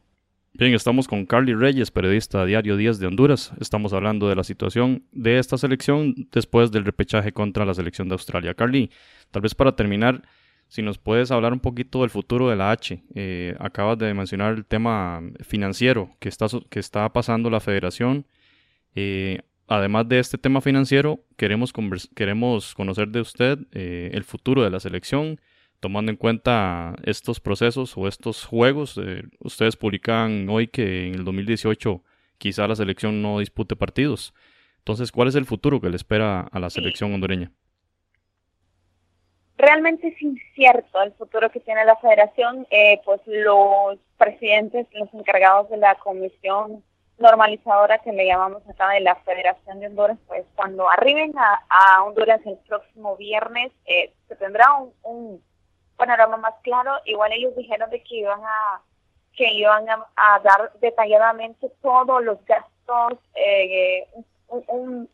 Bien, 0.54 0.76
estamos 0.76 1.08
con 1.08 1.26
Carly 1.26 1.56
Reyes, 1.56 1.90
periodista 1.90 2.42
de 2.42 2.50
Diario 2.50 2.78
10 2.78 3.00
de 3.00 3.08
Honduras. 3.08 3.52
Estamos 3.60 3.94
hablando 3.94 4.30
de 4.30 4.36
la 4.36 4.44
situación 4.44 5.08
de 5.12 5.40
esta 5.40 5.58
selección 5.58 6.14
después 6.32 6.72
del 6.72 6.86
repechaje 6.86 7.32
contra 7.32 7.66
la 7.66 7.74
selección 7.74 8.10
de 8.10 8.14
Australia. 8.14 8.54
Carly, 8.54 8.92
tal 9.32 9.42
vez 9.42 9.56
para 9.56 9.76
terminar, 9.76 10.22
si 10.74 10.82
nos 10.82 10.98
puedes 10.98 11.30
hablar 11.30 11.54
un 11.54 11.60
poquito 11.60 12.02
del 12.02 12.10
futuro 12.10 12.50
de 12.50 12.56
la 12.56 12.72
H. 12.72 13.04
Eh, 13.14 13.56
acabas 13.60 13.96
de 14.00 14.12
mencionar 14.16 14.56
el 14.56 14.66
tema 14.66 15.22
financiero 15.42 16.10
que 16.20 16.30
está, 16.30 16.48
que 16.72 16.80
está 16.80 17.14
pasando 17.14 17.52
la 17.52 17.60
federación. 17.60 18.26
Eh, 18.96 19.42
además 19.68 20.10
de 20.10 20.18
este 20.18 20.40
tema 20.40 20.62
financiero, 20.62 21.20
queremos, 21.38 21.72
queremos 22.16 22.74
conocer 22.74 23.10
de 23.10 23.22
usted 23.22 23.60
eh, 23.72 24.10
el 24.16 24.24
futuro 24.24 24.64
de 24.64 24.72
la 24.72 24.80
selección, 24.80 25.40
tomando 25.80 26.12
en 26.12 26.18
cuenta 26.18 26.96
estos 27.04 27.40
procesos 27.40 27.96
o 27.96 28.08
estos 28.08 28.44
juegos. 28.44 29.00
Ustedes 29.42 29.76
publican 29.76 30.50
hoy 30.50 30.70
que 30.70 31.06
en 31.06 31.14
el 31.14 31.24
2018 31.24 32.04
quizá 32.40 32.68
la 32.68 32.76
selección 32.76 33.22
no 33.22 33.38
dispute 33.38 33.76
partidos. 33.76 34.34
Entonces, 34.80 35.12
¿cuál 35.12 35.28
es 35.28 35.36
el 35.36 35.46
futuro 35.46 35.80
que 35.80 35.92
le 35.92 35.98
espera 35.98 36.42
a 36.42 36.60
la 36.60 36.72
selección 36.72 37.14
hondureña? 37.14 37.52
Realmente 39.58 40.08
es 40.08 40.22
incierto 40.22 41.02
el 41.02 41.14
futuro 41.14 41.52
que 41.52 41.60
tiene 41.60 41.86
la 41.86 41.96
federación. 41.98 42.68
Eh, 42.70 43.02
pues 43.06 43.22
los 43.26 43.98
presidentes, 44.18 44.88
los 44.94 45.14
encargados 45.14 45.70
de 45.70 45.78
la 45.78 45.96
comisión 45.96 46.84
normalizadora 47.20 48.00
que 48.00 48.12
le 48.12 48.26
llamamos 48.26 48.68
acá 48.68 48.90
de 48.90 49.02
la 49.02 49.16
Federación 49.18 49.80
de 49.80 49.88
Honduras, 49.88 50.18
pues 50.28 50.46
cuando 50.56 50.90
arriben 50.90 51.34
a, 51.38 52.04
Honduras 52.04 52.42
el 52.46 52.58
próximo 52.68 53.16
viernes, 53.16 53.72
eh, 53.86 54.12
se 54.28 54.36
tendrá 54.36 54.66
un, 55.04 55.42
panorama 55.96 56.38
más 56.38 56.56
claro. 56.64 56.92
Igual 57.06 57.32
ellos 57.34 57.56
dijeron 57.56 57.90
de 57.90 58.02
que 58.04 58.16
iban 58.16 58.42
a 58.44 58.82
que 59.36 59.52
iban 59.52 59.88
a, 59.90 60.40
dar 60.44 60.72
detalladamente 60.80 61.72
todos 61.82 62.24
los 62.24 62.44
gastos, 62.46 63.18
eh, 63.36 64.08
un, 64.48 65.10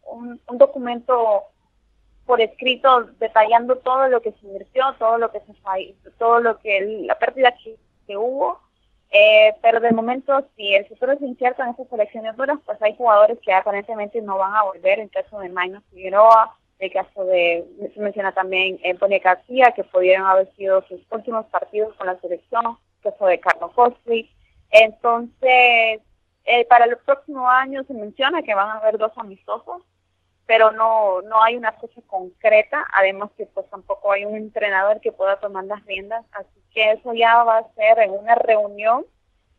documento 0.52 1.46
por 2.30 2.42
escrito 2.42 3.06
detallando 3.20 3.78
todo 3.78 4.08
lo 4.08 4.22
que 4.22 4.34
se 4.34 4.46
invirtió, 4.46 4.84
todo 5.00 5.18
lo 5.18 5.32
que 5.32 5.40
se 5.40 5.54
todo 6.20 6.40
lo 6.40 6.60
que 6.60 7.04
la 7.08 7.18
pérdida 7.18 7.56
que, 7.64 7.76
que 8.06 8.16
hubo 8.16 8.60
eh, 9.12 9.56
pero 9.62 9.80
de 9.80 9.92
momento, 9.92 10.48
si 10.56 10.76
el 10.76 10.86
futuro 10.88 11.14
es 11.14 11.22
incierto 11.22 11.64
en 11.64 11.70
estas 11.70 11.88
selecciones 11.88 12.38
duras, 12.38 12.60
pues 12.66 12.80
hay 12.82 12.96
jugadores 12.96 13.40
que 13.42 13.52
aparentemente 13.52 14.22
no 14.22 14.38
van 14.38 14.54
a 14.54 14.64
volver. 14.64 15.00
En 15.00 15.08
caso 15.08 15.40
de 15.40 15.50
Maino 15.50 15.82
Figueroa, 15.90 16.56
el 16.78 16.94
caso 16.94 17.26
de, 17.26 17.66
se 17.94 18.00
menciona 18.00 18.32
también 18.32 18.80
Antonio 18.86 19.20
García, 19.24 19.74
que 19.76 19.84
pudieron 19.84 20.28
haber 20.28 20.54
sido 20.56 20.84
sus 20.84 21.02
últimos 21.10 21.48
partidos 21.48 21.96
con 21.96 22.08
la 22.08 22.20
selección, 22.20 22.78
el 23.04 23.12
caso 23.12 23.26
de 23.26 23.40
Carlos 23.40 23.72
Costri. 23.74 24.30
Entonces, 24.70 26.02
eh, 26.46 26.66
para 26.70 26.86
el 26.86 26.96
próximo 26.98 27.50
año 27.50 27.84
se 27.86 27.94
menciona 27.96 28.44
que 28.44 28.54
van 28.54 28.70
a 28.70 28.78
haber 28.78 29.00
dos 29.00 29.12
amistosos, 29.16 29.82
pero 30.50 30.72
no, 30.72 31.22
no 31.22 31.44
hay 31.44 31.56
una 31.58 31.74
fecha 31.74 32.02
concreta, 32.08 32.84
además 32.92 33.30
que 33.38 33.46
pues 33.46 33.70
tampoco 33.70 34.12
hay 34.12 34.26
un 34.26 34.36
entrenador 34.36 35.00
que 35.00 35.12
pueda 35.12 35.40
tomar 35.40 35.66
las 35.66 35.86
riendas, 35.86 36.26
así 36.32 36.60
que 36.74 36.94
eso 36.94 37.14
ya 37.14 37.44
va 37.44 37.60
a 37.60 37.74
ser 37.76 38.00
en 38.00 38.10
una 38.10 38.34
reunión, 38.34 39.06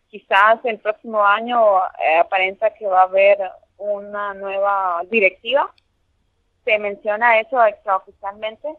quizás 0.09 0.59
el 0.65 0.81
próximo 0.81 1.25
año 1.25 1.79
eh, 1.79 2.19
aparenta 2.19 2.75
que 2.75 2.89
va 2.89 3.03
a 3.03 3.05
haber 3.05 3.39
una 3.79 4.35
nueva 4.35 5.03
directiva, 5.09 5.73
se 6.65 6.77
menciona 6.81 7.39
eso 7.39 7.65
extraoficialmente, 7.65 8.75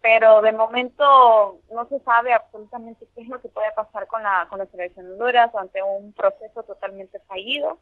pero 0.00 0.40
de 0.40 0.52
momento 0.52 1.58
no 1.70 1.86
se 1.90 2.00
sabe 2.00 2.32
absolutamente 2.32 3.06
qué 3.14 3.24
es 3.24 3.28
lo 3.28 3.42
que 3.42 3.50
puede 3.50 3.70
pasar 3.72 4.06
con 4.06 4.22
la, 4.22 4.46
con 4.48 4.58
la 4.58 4.64
selección 4.64 5.04
de 5.04 5.12
Honduras 5.12 5.54
ante 5.54 5.82
un 5.82 6.14
proceso 6.14 6.62
totalmente 6.62 7.18
fallido 7.28 7.78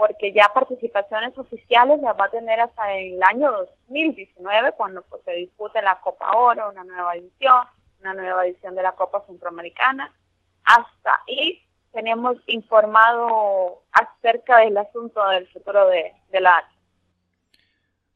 porque 0.00 0.32
ya 0.32 0.50
participaciones 0.54 1.36
oficiales 1.36 2.00
las 2.00 2.18
va 2.18 2.24
a 2.24 2.30
tener 2.30 2.58
hasta 2.58 2.94
el 2.94 3.22
año 3.22 3.52
2019, 3.52 4.72
cuando 4.72 5.02
pues, 5.02 5.22
se 5.26 5.32
dispute 5.32 5.82
la 5.82 6.00
Copa 6.00 6.38
Oro, 6.38 6.70
una 6.70 6.84
nueva 6.84 7.16
edición, 7.16 7.66
una 8.00 8.14
nueva 8.14 8.46
edición 8.46 8.74
de 8.74 8.82
la 8.82 8.92
Copa 8.92 9.22
Centroamericana. 9.26 10.10
Hasta 10.64 11.20
ahí 11.28 11.62
tenemos 11.92 12.38
informado 12.46 13.82
acerca 13.92 14.60
del 14.60 14.78
asunto 14.78 15.22
del 15.28 15.46
futuro 15.48 15.86
de, 15.88 16.14
de 16.32 16.40
la 16.40 16.66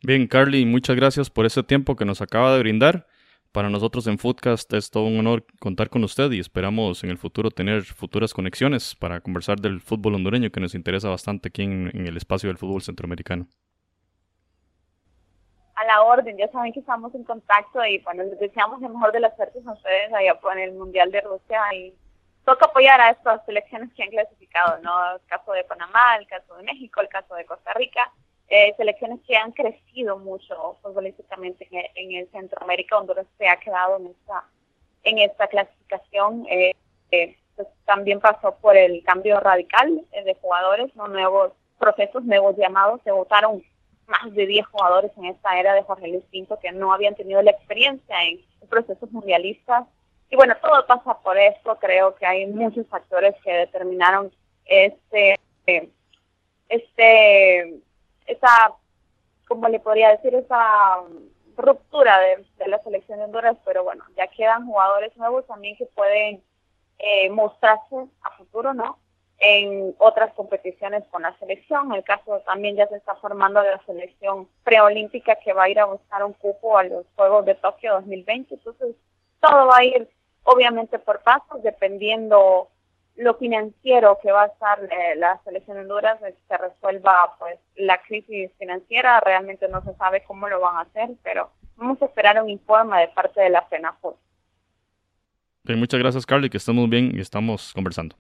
Bien, 0.02 0.26
Carly, 0.26 0.64
muchas 0.64 0.96
gracias 0.96 1.28
por 1.28 1.44
ese 1.44 1.62
tiempo 1.62 1.96
que 1.96 2.06
nos 2.06 2.22
acaba 2.22 2.54
de 2.54 2.60
brindar. 2.60 3.06
Para 3.54 3.70
nosotros 3.70 4.08
en 4.08 4.18
Foodcast 4.18 4.72
es 4.72 4.90
todo 4.90 5.04
un 5.04 5.16
honor 5.16 5.44
contar 5.60 5.88
con 5.88 6.02
usted 6.02 6.28
y 6.32 6.40
esperamos 6.40 7.04
en 7.04 7.10
el 7.10 7.18
futuro 7.18 7.52
tener 7.52 7.84
futuras 7.84 8.34
conexiones 8.34 8.96
para 8.96 9.20
conversar 9.20 9.60
del 9.60 9.80
fútbol 9.80 10.16
hondureño 10.16 10.50
que 10.50 10.58
nos 10.58 10.74
interesa 10.74 11.08
bastante 11.08 11.50
aquí 11.50 11.62
en, 11.62 12.04
el 12.04 12.16
espacio 12.16 12.48
del 12.48 12.58
fútbol 12.58 12.82
centroamericano. 12.82 13.46
A 15.76 15.84
la 15.84 16.02
orden, 16.02 16.36
ya 16.36 16.48
saben 16.48 16.72
que 16.72 16.80
estamos 16.80 17.14
en 17.14 17.22
contacto 17.22 17.86
y 17.86 17.98
bueno, 17.98 18.24
les 18.24 18.40
deseamos 18.40 18.82
el 18.82 18.88
mejor 18.88 19.12
de 19.12 19.20
las 19.20 19.36
suertes 19.36 19.64
a 19.64 19.72
ustedes 19.72 20.12
allá 20.12 20.34
por 20.40 20.58
el 20.58 20.72
Mundial 20.72 21.12
de 21.12 21.20
Rusia 21.20 21.60
y 21.76 21.94
toca 22.44 22.66
apoyar 22.66 23.00
a 23.00 23.10
estas 23.10 23.44
selecciones 23.46 23.92
que 23.94 24.02
han 24.02 24.10
clasificado, 24.10 24.82
¿no? 24.82 25.14
El 25.14 25.20
caso 25.26 25.52
de 25.52 25.62
Panamá, 25.62 26.16
el 26.16 26.26
caso 26.26 26.56
de 26.56 26.64
México, 26.64 27.00
el 27.00 27.08
caso 27.08 27.36
de 27.36 27.44
Costa 27.44 27.72
Rica 27.74 28.10
eh, 28.48 28.74
selecciones 28.76 29.20
que 29.26 29.36
han 29.36 29.52
crecido 29.52 30.18
mucho 30.18 30.76
futbolísticamente 30.82 31.66
en, 31.94 32.12
el 32.12 32.30
Centroamérica, 32.30 32.98
Honduras 32.98 33.26
se 33.38 33.48
ha 33.48 33.56
quedado 33.56 33.96
en 33.96 34.06
esta, 34.08 34.44
en 35.02 35.18
esta 35.18 35.46
clasificación. 35.48 36.46
Eh, 36.48 36.74
eh, 37.10 37.36
pues, 37.56 37.68
también 37.86 38.20
pasó 38.20 38.56
por 38.56 38.76
el 38.76 39.02
cambio 39.04 39.40
radical 39.40 40.04
de 40.12 40.34
jugadores, 40.40 40.94
¿no? 40.94 41.08
nuevos 41.08 41.52
procesos, 41.78 42.24
nuevos 42.24 42.56
llamados, 42.56 43.00
se 43.02 43.12
votaron 43.12 43.62
más 44.06 44.34
de 44.34 44.46
10 44.46 44.66
jugadores 44.66 45.10
en 45.16 45.26
esta 45.26 45.58
era 45.58 45.72
de 45.72 45.82
Jorge 45.82 46.08
Luis 46.08 46.24
Pinto 46.30 46.58
que 46.60 46.72
no 46.72 46.92
habían 46.92 47.14
tenido 47.14 47.40
la 47.40 47.52
experiencia 47.52 48.22
en 48.24 48.40
procesos 48.68 49.10
mundialistas. 49.10 49.86
Y 50.30 50.36
bueno, 50.36 50.54
todo 50.60 50.86
pasa 50.86 51.18
por 51.20 51.38
esto, 51.38 51.78
creo 51.78 52.14
que 52.16 52.26
hay 52.26 52.46
muchos 52.46 52.86
factores 52.88 53.34
que 53.42 53.52
determinaron 53.52 54.30
este, 54.66 55.36
este 56.68 57.80
esa, 58.26 58.72
como 59.48 59.68
le 59.68 59.80
podría 59.80 60.10
decir, 60.10 60.34
esa 60.34 61.02
ruptura 61.56 62.18
de, 62.20 62.68
la 62.68 62.82
selección 62.82 63.18
de 63.18 63.24
Honduras, 63.26 63.56
pero 63.64 63.84
bueno, 63.84 64.04
ya 64.16 64.26
quedan 64.28 64.66
jugadores 64.66 65.16
nuevos 65.16 65.46
también 65.46 65.76
que 65.76 65.86
pueden 65.86 66.42
eh, 66.98 67.30
mostrarse 67.30 67.96
a 68.22 68.30
futuro, 68.36 68.74
¿no? 68.74 68.98
En 69.38 69.94
otras 69.98 70.32
competiciones 70.34 71.04
con 71.10 71.22
la 71.22 71.36
selección. 71.38 71.86
En 71.86 71.98
el 71.98 72.04
caso 72.04 72.40
también 72.46 72.76
ya 72.76 72.86
se 72.88 72.96
está 72.96 73.14
formando 73.16 73.62
la 73.62 73.80
selección 73.84 74.48
preolímpica 74.62 75.36
que 75.36 75.52
va 75.52 75.64
a 75.64 75.68
ir 75.68 75.80
a 75.80 75.86
buscar 75.86 76.24
un 76.24 76.32
cupo 76.34 76.78
a 76.78 76.84
los 76.84 77.04
Juegos 77.16 77.44
de 77.44 77.54
Tokio 77.56 77.94
2020. 77.94 78.54
Entonces, 78.54 78.96
todo 79.40 79.66
va 79.66 79.78
a 79.78 79.84
ir 79.84 80.08
obviamente 80.44 80.98
por 80.98 81.22
pasos, 81.22 81.62
dependiendo 81.62 82.68
lo 83.16 83.34
financiero 83.34 84.18
que 84.22 84.32
va 84.32 84.44
a 84.44 84.46
estar 84.46 84.78
eh, 84.84 85.16
la 85.16 85.40
selección 85.44 85.76
de 85.76 85.82
Honduras 85.82 86.20
es 86.22 86.34
que 86.34 86.42
se 86.48 86.56
resuelva 86.56 87.36
pues 87.38 87.58
la 87.76 88.00
crisis 88.02 88.50
financiera. 88.58 89.20
Realmente 89.20 89.68
no 89.68 89.82
se 89.84 89.94
sabe 89.94 90.24
cómo 90.24 90.48
lo 90.48 90.60
van 90.60 90.76
a 90.76 90.80
hacer 90.80 91.10
pero 91.22 91.50
vamos 91.76 92.00
a 92.02 92.06
esperar 92.06 92.42
un 92.42 92.50
informe 92.50 93.00
de 93.00 93.08
parte 93.08 93.40
de 93.40 93.50
la 93.50 93.62
FENAFUT 93.62 94.16
muchas 95.72 95.98
gracias 95.98 96.26
Carly 96.26 96.50
que 96.50 96.58
estamos 96.58 96.88
bien 96.90 97.12
y 97.14 97.20
estamos 97.20 97.72
conversando. 97.72 98.16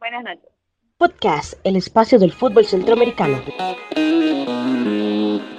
Buenas 0.00 0.24
noches. 0.24 0.50
Podcast 0.96 1.54
el 1.64 1.76
espacio 1.76 2.18
del 2.18 2.32
fútbol 2.32 2.64
centroamericano. 2.64 3.40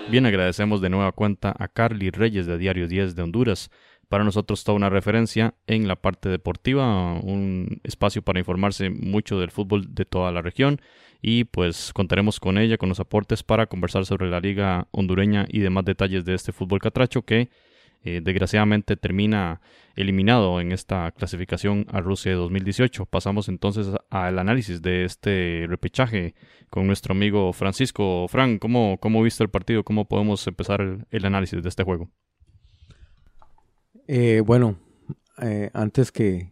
Bien, 0.10 0.26
agradecemos 0.26 0.82
de 0.82 0.90
nueva 0.90 1.12
cuenta 1.12 1.56
a 1.58 1.68
Carly 1.68 2.10
Reyes 2.10 2.46
de 2.46 2.58
Diario 2.58 2.88
10 2.88 3.16
de 3.16 3.22
Honduras 3.22 3.70
para 4.10 4.24
nosotros 4.24 4.64
toda 4.64 4.76
una 4.76 4.90
referencia 4.90 5.54
en 5.68 5.88
la 5.88 5.96
parte 5.96 6.30
deportiva, 6.30 7.14
un 7.14 7.80
espacio 7.84 8.22
para 8.22 8.40
informarse 8.40 8.90
mucho 8.90 9.40
del 9.40 9.52
fútbol 9.52 9.94
de 9.96 10.06
toda 10.06 10.32
la 10.32 10.42
región 10.42 10.82
y 11.22 11.46
pues 11.46 11.94
contaremos 11.94 12.40
con 12.40 12.58
ella, 12.58 12.78
con 12.78 12.90
los 12.90 13.00
aportes 13.00 13.44
para 13.44 13.68
conversar 13.68 14.06
sobre 14.06 14.30
la 14.30 14.40
liga 14.40 14.88
hondureña 14.92 15.46
y 15.50 15.60
demás 15.60 15.86
detalles 15.86 16.26
de 16.26 16.34
este 16.34 16.52
fútbol 16.52 16.80
catracho 16.80 17.22
que 17.22 17.50
eh, 18.02 18.22
desgraciadamente 18.24 18.96
termina 18.96 19.60
eliminado 19.96 20.62
en 20.62 20.72
esta 20.72 21.12
clasificación 21.12 21.86
a 21.92 22.00
Rusia 22.00 22.32
de 22.32 22.38
2018. 22.38 23.06
Pasamos 23.06 23.50
entonces 23.50 23.88
al 24.10 24.40
análisis 24.40 24.82
de 24.82 25.04
este 25.04 25.66
repechaje 25.68 26.34
con 26.70 26.88
nuestro 26.88 27.14
amigo 27.14 27.52
Francisco. 27.52 28.26
Fran, 28.30 28.58
¿cómo, 28.58 28.98
cómo 29.02 29.22
viste 29.22 29.44
el 29.44 29.50
partido? 29.50 29.84
¿Cómo 29.84 30.08
podemos 30.08 30.48
empezar 30.48 31.06
el, 31.10 31.26
análisis 31.26 31.62
de 31.62 31.68
este 31.68 31.84
juego? 31.84 32.10
Eh, 34.12 34.42
bueno, 34.44 34.76
eh, 35.40 35.70
antes 35.72 36.12
que 36.12 36.52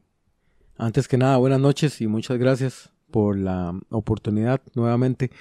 antes 0.75 1.07
que 1.07 1.17
nada, 1.17 1.37
buenas 1.37 1.59
noches 1.59 2.01
y 2.01 2.05
muchas 2.05 2.37
gracias 2.37 2.91
por 3.09 3.35
la 3.35 3.73
oportunidad 3.89 4.61
nuevamente. 4.75 5.31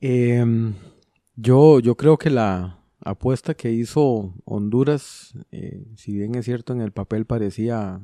Em, 0.00 0.74
yo, 1.34 1.80
yo 1.80 1.96
creo 1.96 2.18
que 2.18 2.30
la, 2.30 2.84
apuesta 3.00 3.54
que 3.54 3.72
hizo 3.72 4.32
Honduras, 4.44 5.34
eh, 5.50 5.88
si 5.96 6.12
bien 6.12 6.36
es 6.36 6.44
cierto 6.44 6.72
en 6.72 6.82
el 6.82 6.92
papel 6.92 7.26
parecía 7.26 8.00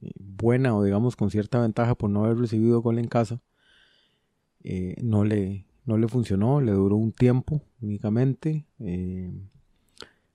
eh, 0.00 0.12
buena 0.18 0.74
o 0.74 0.82
digamos 0.82 1.16
con 1.16 1.30
cierta 1.30 1.60
ventaja 1.60 1.94
por 1.96 2.08
no 2.08 2.24
haber 2.24 2.38
recibido 2.38 2.80
gol 2.80 2.98
en 2.98 3.08
casa, 3.08 3.42
no, 5.02 5.26
le, 5.26 5.66
no 5.84 5.98
le 5.98 6.08
funcionó, 6.08 6.62
le 6.62 6.72
duró 6.72 6.96
un 6.96 7.12
tiempo 7.12 7.60
únicamente. 7.82 8.64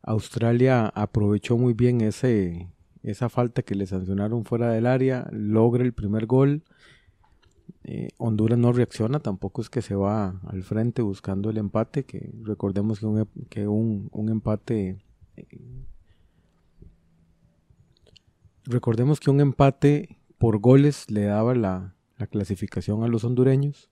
Australia 0.02 0.88
aprovechó 0.88 1.58
muy 1.58 1.74
bien 1.74 2.02
ese, 2.02 2.70
esa 3.04 3.30
falta 3.30 3.62
que 3.62 3.76
le 3.76 3.86
sancionaron 3.86 4.46
fuera 4.46 4.72
del 4.72 4.86
área, 4.86 5.28
logra 5.32 5.84
el 5.84 5.94
primer 5.94 6.26
gol 6.26 6.64
eh, 7.84 8.10
Honduras 8.18 8.60
no 8.60 8.72
reacciona, 8.72 9.20
tampoco 9.20 9.62
es 9.62 9.70
que 9.72 9.82
se 9.82 9.96
va 9.96 10.40
al 10.48 10.64
frente 10.64 11.02
buscando 11.02 11.50
el 11.50 11.58
empate, 11.58 12.04
que 12.04 12.32
recordemos 12.44 13.00
que 13.00 13.06
un, 13.06 13.28
que 13.50 13.68
un, 13.68 14.30
empate... 14.30 15.00
Eh, 15.38 15.48
recordemos 18.66 19.20
que 19.20 19.32
un 19.32 19.42
empate 19.42 20.20
por 20.38 20.60
goles 20.60 21.10
le 21.10 21.24
daba 21.24 21.56
la, 21.56 21.96
clasificación 22.30 23.04
a 23.04 23.08
los 23.08 23.24
hondureños. 23.24 23.90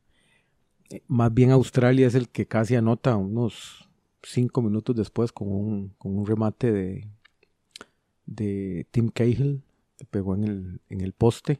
Eh, 0.90 1.02
más 1.08 1.34
bien 1.34 1.52
Australia 1.52 2.06
es 2.06 2.14
el 2.14 2.30
que 2.30 2.46
casi 2.46 2.76
anota 2.76 3.16
unos 3.16 3.87
cinco 4.24 4.62
minutos 4.62 4.96
después 4.96 5.32
con 5.32 5.50
un, 5.50 5.90
con 5.98 6.18
un 6.18 6.26
remate 6.26 6.72
de, 6.72 7.08
de 8.26 8.86
Tim 8.92 9.10
Cahill, 9.10 9.64
que 9.98 10.06
pegó 10.06 10.36
en 10.36 10.44
el, 10.44 10.82
en 10.90 11.02
el 11.02 11.14
poste. 11.14 11.60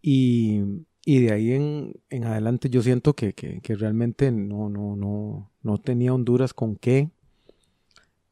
Y, 0.00 0.60
de 1.06 1.32
ahí 1.32 1.52
en, 1.52 2.24
adelante 2.24 2.68
yo 2.70 2.82
siento 2.82 3.14
que, 3.14 3.34
realmente 3.78 4.30
no, 4.32 4.68
no, 4.68 4.96
no, 4.96 5.50
no 5.62 5.78
tenía 5.78 6.14
Honduras 6.14 6.54
con 6.54 6.76
qué. 6.76 7.10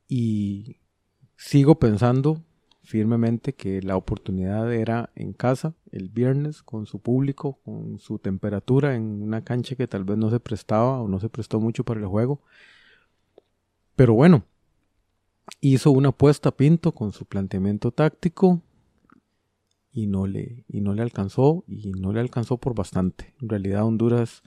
Y 0.09 0.79
sigo 1.37 1.79
pensando 1.79 2.43
firmemente 2.83 3.55
que 3.55 3.81
la 3.83 3.97
oportunidad 3.97 4.73
era 4.73 5.11
en 5.15 5.33
casa 5.33 5.75
el 5.93 6.09
viernes 6.09 6.63
con 6.63 6.87
su 6.87 6.99
público, 7.01 7.61
con 7.65 8.01
su 8.01 8.19
temperatura 8.19 8.97
en 8.97 9.23
una 9.23 9.45
cancha 9.45 9.77
que 9.77 9.87
tal 9.87 10.03
vez 10.03 10.19
no 10.19 10.31
se 10.31 10.41
prestaba 10.41 11.01
o 11.01 11.07
no 11.07 11.21
se 11.21 11.29
prestó 11.29 11.61
mucho 11.61 11.85
para 11.85 12.01
el 12.01 12.07
juego. 12.07 12.43
Pero 13.97 14.15
bueno, 14.15 14.45
hizo 15.61 15.91
una 15.91 16.11
apuesta 16.11 16.51
Pinto 16.51 16.93
con 16.93 17.13
su 17.13 17.27
planteamiento 17.27 17.93
táctico, 17.93 18.63
y 19.93 20.07
no 20.07 20.27
le, 20.27 20.65
y 20.69 20.81
no 20.81 20.95
le 20.95 21.03
alcanzó 21.03 21.65
y 21.67 21.93
no 21.93 22.13
le 22.13 22.21
alcanzó 22.21 22.59
por 22.59 22.75
bastante. 22.75 23.35
En 23.41 23.49
realidad 23.49 23.85
Honduras, 23.85 24.43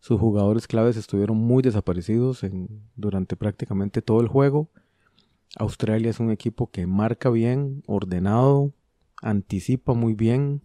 sus 0.00 0.18
jugadores 0.18 0.66
claves 0.66 0.96
estuvieron 0.96 1.36
muy 1.36 1.62
desaparecidos 1.62 2.44
durante 2.96 3.36
prácticamente 3.36 4.02
todo 4.02 4.20
el 4.20 4.28
juego. 4.28 4.70
Australia 5.56 6.10
es 6.10 6.20
un 6.20 6.30
equipo 6.30 6.70
que 6.70 6.86
marca 6.86 7.28
bien, 7.28 7.82
ordenado, 7.86 8.72
anticipa 9.20 9.92
muy 9.92 10.14
bien, 10.14 10.62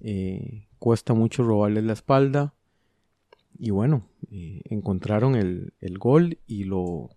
eh, 0.00 0.68
cuesta 0.78 1.14
mucho 1.14 1.42
robarles 1.42 1.84
la 1.84 1.92
espalda. 1.94 2.54
Y 3.58 3.70
bueno, 3.70 4.08
eh, 4.30 4.62
encontraron 4.64 5.34
el, 5.34 5.74
el, 5.80 5.98
gol 5.98 6.38
y 6.46 6.64
lo, 6.64 7.10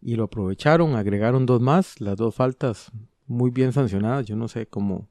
y 0.00 0.16
lo 0.16 0.24
aprovecharon, 0.24 0.94
agregaron 0.94 1.46
dos 1.46 1.60
más, 1.60 2.00
las 2.00 2.16
dos 2.16 2.34
faltas 2.34 2.90
muy 3.26 3.50
bien 3.50 3.72
sancionadas. 3.72 4.26
Yo 4.26 4.36
no 4.36 4.48
sé 4.48 4.66
cómo, 4.66 5.08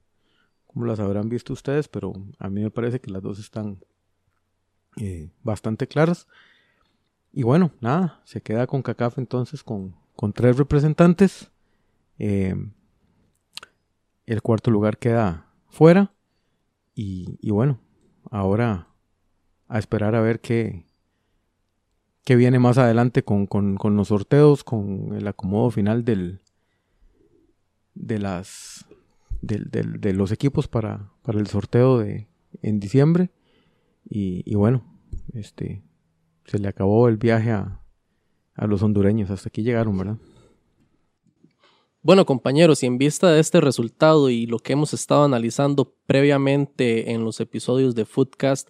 como 0.67 0.85
las 0.85 0.99
habrán 0.99 1.29
visto 1.29 1.53
ustedes, 1.53 1.87
pero 1.87 2.13
a 2.37 2.49
mí 2.49 2.61
me 2.61 2.71
parece 2.71 2.99
que 2.99 3.11
las 3.11 3.21
dos 3.21 3.39
están 3.39 3.79
eh, 4.97 5.29
bastante 5.43 5.87
claras. 5.87 6.27
Y 7.31 7.43
bueno, 7.43 7.71
nada, 7.79 8.21
se 8.25 8.41
queda 8.41 8.67
con 8.67 8.81
CACAF 8.81 9.17
entonces 9.19 9.63
con, 9.63 9.95
tres 10.33 10.57
representantes. 10.57 11.51
Eh, 12.17 12.55
el 14.25 14.41
cuarto 14.41 14.71
lugar 14.71 14.97
queda 14.97 15.47
fuera. 15.69 16.11
Y, 16.95 17.49
bueno, 17.49 17.79
ahora 18.29 18.89
a 19.69 19.79
esperar 19.79 20.15
a 20.15 20.21
ver 20.21 20.41
qué, 20.41 20.85
qué 22.23 22.35
viene 22.35 22.59
más 22.59 22.77
adelante 22.77 23.23
con, 23.23 23.47
con, 23.47 23.77
los 23.95 24.09
sorteos, 24.09 24.63
con 24.63 25.15
el 25.15 25.27
acomodo 25.27 25.71
final 25.71 26.05
del, 26.05 26.41
de 27.95 28.19
las 28.19 28.85
de, 29.41 30.13
los 30.13 30.31
equipos 30.31 30.67
para, 30.67 31.11
para, 31.21 31.39
el 31.39 31.47
sorteo 31.47 31.99
de, 31.99 32.27
en 32.61 32.79
diciembre. 32.79 33.31
Y, 34.09 34.55
bueno, 34.55 34.83
este 35.33 35.83
se 36.45 36.57
le 36.57 36.67
acabó 36.67 37.07
el 37.07 37.17
viaje 37.17 37.51
a, 37.51 37.81
a 38.55 38.67
los 38.67 38.81
hondureños. 38.81 39.29
Hasta 39.29 39.49
aquí 39.49 39.61
llegaron, 39.61 39.97
¿verdad? 39.97 40.17
Bueno, 42.01 42.25
compañeros, 42.25 42.81
y 42.81 42.85
en 42.85 42.97
vista 42.97 43.31
de 43.31 43.39
este 43.39 43.59
resultado 43.59 44.29
y 44.29 44.45
lo 44.45 44.59
que 44.59 44.73
hemos 44.73 44.93
estado 44.93 45.25
analizando 45.25 45.93
previamente 46.05 47.11
en 47.11 47.25
los 47.25 47.39
episodios 47.41 47.93
de 47.93 48.05
Footcast, 48.05 48.69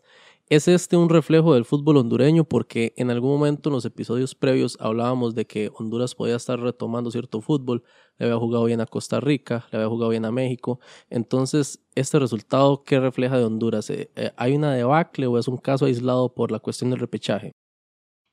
¿Es 0.52 0.68
este 0.68 0.98
un 0.98 1.10
reflejo 1.10 1.54
del 1.54 1.64
fútbol 1.64 1.98
hondureño? 1.98 2.44
Porque 2.44 2.94
en 2.98 3.12
algún 3.12 3.30
momento 3.30 3.70
en 3.70 3.76
los 3.76 3.86
episodios 3.86 4.34
previos 4.34 4.78
hablábamos 4.80 5.36
de 5.36 5.46
que 5.46 5.70
Honduras 5.76 6.16
podía 6.16 6.36
estar 6.38 6.60
retomando 6.60 7.12
cierto 7.12 7.40
fútbol, 7.40 7.84
le 8.18 8.26
había 8.26 8.40
jugado 8.40 8.66
bien 8.66 8.82
a 8.82 8.88
Costa 8.88 9.20
Rica, 9.20 9.68
le 9.72 9.78
había 9.78 9.90
jugado 9.90 10.10
bien 10.10 10.26
a 10.26 10.32
México. 10.32 10.80
Entonces, 11.12 11.86
¿este 11.94 12.18
resultado 12.18 12.84
qué 12.84 13.00
refleja 13.00 13.38
de 13.38 13.44
Honduras? 13.44 13.92
Eh, 13.92 14.10
eh, 14.16 14.32
¿Hay 14.38 14.56
una 14.56 14.74
debacle 14.74 15.28
o 15.28 15.38
es 15.38 15.48
un 15.48 15.58
caso 15.58 15.86
aislado 15.86 16.34
por 16.34 16.52
la 16.52 16.58
cuestión 16.58 16.90
del 16.90 17.00
repechaje? 17.00 17.52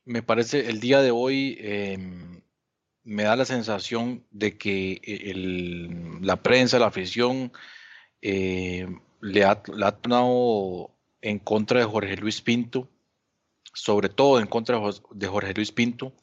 Me 0.03 0.23
parece 0.23 0.71
el 0.71 0.79
día 0.79 1.03
de 1.03 1.11
hoy 1.11 1.55
em, 1.59 2.41
me 3.03 3.23
da 3.23 3.35
la 3.35 3.45
sensación 3.45 4.25
de 4.31 4.57
que 4.57 4.99
el, 5.03 6.25
la 6.25 6.41
prensa, 6.41 6.79
la 6.79 6.87
afición, 6.87 7.51
eh, 8.23 8.87
le 9.21 9.43
ha, 9.43 9.61
le 9.71 9.85
ha 9.85 9.91
tomado 9.91 10.96
en 11.21 11.39
contra 11.39 11.79
de 11.79 11.85
Jorge 11.85 12.17
Luis 12.17 12.41
Pinto, 12.41 12.89
sobre 13.73 14.09
todo 14.09 14.39
en 14.39 14.47
contra 14.47 14.79
de 15.11 15.27
Jorge 15.27 15.53
Luis 15.53 15.71
Pinto, 15.71 16.13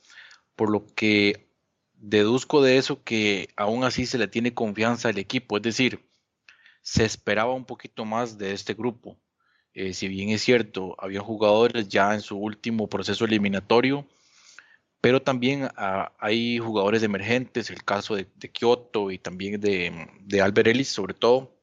por 0.57 0.71
lo 0.71 0.87
que 0.87 1.49
deduzco 1.95 2.63
de 2.63 2.77
eso 2.77 3.03
que 3.03 3.49
aún 3.57 3.85
así 3.85 4.07
se 4.07 4.19
le 4.19 4.29
tiene 4.29 4.55
confianza 4.55 5.09
al 5.09 5.19
equipo, 5.19 5.57
es 5.57 5.63
decir, 5.63 6.05
se 6.83 7.05
esperaba 7.05 7.55
un 7.55 7.65
poquito 7.65 8.05
más 8.05 8.37
de 8.39 8.53
este 8.53 8.75
grupo. 8.75 9.19
Eh, 9.73 9.95
si 9.95 10.07
bien 10.09 10.29
es 10.29 10.43
cierto, 10.43 10.95
había 10.99 11.21
jugadores 11.21 11.89
ya 11.89 12.15
en 12.15 12.21
su 12.21 12.37
último 12.37 12.89
proceso 12.89 13.25
eliminatorio, 13.25 14.07
pero 15.01 15.21
también 15.23 15.69
ah, 15.77 16.13
hay 16.19 16.59
jugadores 16.59 17.03
emergentes, 17.03 17.71
el 17.71 17.85
caso 17.85 18.15
de, 18.15 18.27
Kioto 18.53 19.11
y 19.11 19.19
también 19.19 19.61
de, 19.61 20.09
de 20.21 20.41
Albert 20.41 20.69
Ellis, 20.69 20.89
sobre 20.89 21.15
todo, 21.15 21.57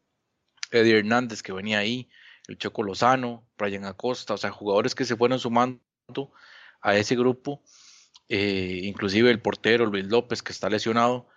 Eddie 0.72 1.00
Hernández 1.00 1.42
que 1.42 1.54
venía 1.54 1.80
ahí, 1.80 2.10
el 2.52 2.58
Choco 2.58 2.84
Lozano, 2.84 3.44
Brian 3.58 3.86
Acosta, 3.86 4.34
o 4.34 4.38
sea, 4.38 4.52
jugadores 4.52 4.96
que 4.96 5.06
se 5.06 5.16
fueron 5.16 5.40
sumando 5.40 5.80
a 6.82 6.96
ese 6.98 7.16
grupo, 7.16 7.62
eh, 8.30 8.82
inclusive 8.84 9.32
el 9.32 9.42
portero 9.42 9.86
Luis 9.86 10.06
López 10.06 10.44
que 10.44 10.52
está 10.52 10.70
lesionado, 10.70 11.28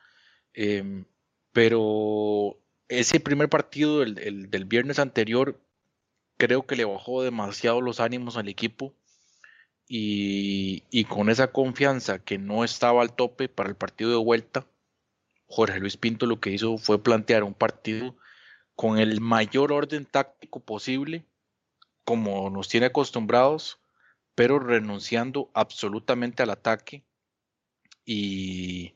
em, 0.52 1.06
pero 1.52 2.58
ese 2.88 3.20
primer 3.20 3.48
partido 3.48 4.00
del, 4.00 4.50
del, 4.50 4.64
viernes 4.64 4.98
anterior 4.98 5.60
creo 6.36 6.66
que 6.66 6.76
le 6.76 6.84
bajó 6.84 7.22
demasiado 7.22 7.80
los 7.80 8.00
ánimos 8.00 8.36
al 8.36 8.48
equipo 8.48 8.94
y, 9.88 10.84
y, 10.90 11.04
con 11.04 11.30
esa 11.30 11.52
confianza 11.52 12.18
que 12.18 12.38
no 12.38 12.64
estaba 12.64 13.02
al 13.02 13.14
tope 13.14 13.48
para 13.48 13.68
el 13.68 13.76
partido 13.76 14.10
de 14.10 14.16
vuelta, 14.16 14.66
Jorge 15.46 15.78
Luis 15.78 15.96
Pinto 15.96 16.26
lo 16.26 16.40
que 16.40 16.50
hizo 16.50 16.78
fue 16.78 17.02
plantear 17.02 17.44
un 17.44 17.54
partido 17.54 18.16
con 18.74 18.98
el 18.98 19.20
mayor 19.20 19.72
orden 19.72 20.04
táctico 20.04 20.60
posible, 20.60 21.24
como 22.04 22.50
nos 22.50 22.68
tiene 22.68 22.86
acostumbrados, 22.86 23.80
pero 24.34 24.58
renunciando 24.58 25.50
absolutamente 25.54 26.42
al 26.42 26.50
ataque. 26.50 27.04
Y, 28.04 28.94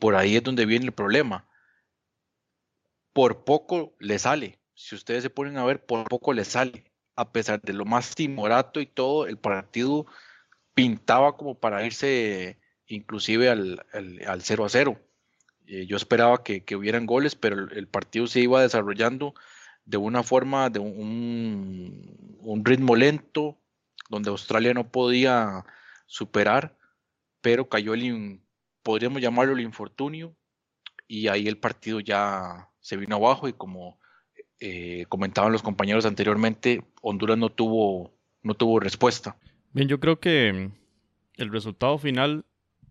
por 0.00 0.16
ahí 0.16 0.36
es 0.36 0.42
donde 0.42 0.66
viene 0.66 0.86
el 0.86 0.92
problema, 0.92 1.48
por 3.12 3.44
poco 3.44 3.94
le 3.98 4.18
sale. 4.18 4.58
Si 4.74 4.94
ustedes 4.94 5.22
se 5.22 5.30
ponen 5.30 5.56
a 5.56 5.64
ver, 5.64 5.84
por 5.84 6.08
poco 6.08 6.32
le 6.32 6.44
sale. 6.44 6.90
A 7.14 7.32
pesar 7.32 7.62
de 7.62 7.72
lo 7.72 7.84
más 7.84 8.14
timorato 8.14 8.80
y 8.80 8.86
todo, 8.86 9.26
el 9.26 9.38
partido 9.38 10.06
pintaba 10.74 11.36
como 11.36 11.58
para 11.58 11.84
irse 11.86 12.58
inclusive 12.86 13.48
al, 13.48 13.86
al, 14.26 14.42
0 14.42 14.64
a 14.64 14.68
0. 14.68 15.00
Eh, 15.66 15.86
yo 15.86 15.96
esperaba 15.96 16.42
que, 16.42 16.64
que, 16.64 16.76
hubieran 16.76 17.06
goles, 17.06 17.34
pero 17.34 17.68
el, 17.70 17.88
partido 17.88 18.26
se 18.26 18.40
iba 18.40 18.62
desarrollando 18.62 19.34
de 19.84 19.96
una 19.96 20.22
forma, 20.22 20.70
de 20.70 20.78
un, 20.78 22.38
un 22.40 22.64
ritmo 22.64 22.96
lento, 22.96 23.58
donde 24.08 24.30
Australia 24.30 24.74
no 24.74 24.88
podía 24.90 25.64
superar, 26.06 26.76
pero 27.40 27.68
cayó 27.68 27.94
el, 27.94 28.40
podríamos 28.82 29.20
llamarlo 29.20 29.54
el 29.54 29.60
infortunio, 29.60 30.36
y 31.08 31.28
ahí 31.28 31.46
el 31.48 31.58
partido 31.58 32.00
ya 32.00 32.68
se 32.80 32.96
vino 32.96 33.16
abajo 33.16 33.48
y 33.48 33.52
como 33.52 33.98
eh, 34.60 35.06
comentaban 35.08 35.52
los 35.52 35.62
compañeros 35.62 36.06
anteriormente, 36.06 36.82
Honduras 37.02 37.38
no 37.38 37.50
tuvo, 37.50 38.12
no 38.42 38.54
tuvo 38.54 38.80
respuesta. 38.80 39.36
Bien, 39.72 39.88
yo 39.88 40.00
creo 40.00 40.18
que 40.18 40.70
el 41.34 41.52
resultado 41.52 41.98
final 41.98 42.44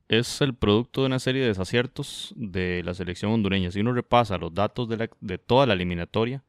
es 0.07 0.41
el 0.41 0.53
producto 0.53 1.01
de 1.01 1.07
una 1.07 1.19
serie 1.19 1.41
de 1.41 1.49
desaciertos 1.49 2.33
de 2.35 2.83
la 2.83 2.93
selección 2.93 3.31
hondureña. 3.31 3.71
Si 3.71 3.79
uno 3.79 3.93
repasa 3.93 4.37
los 4.37 4.53
datos 4.53 4.87
de, 4.89 5.09
de 5.19 5.37
toda 5.37 5.65
la 5.65 5.73
eliminatoria, 5.73 6.43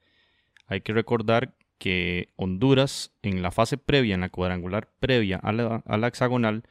hay 0.66 0.80
que 0.80 0.92
recordar 0.92 1.54
que 1.78 2.32
Honduras 2.36 3.12
en 3.22 3.42
la 3.42 3.50
fase 3.50 3.76
previa, 3.76 4.14
en 4.14 4.22
la 4.22 4.30
cuadrangular 4.30 4.90
previa 4.98 5.38
a 5.42 5.52
la, 5.52 6.08
hexagonal, 6.08 6.64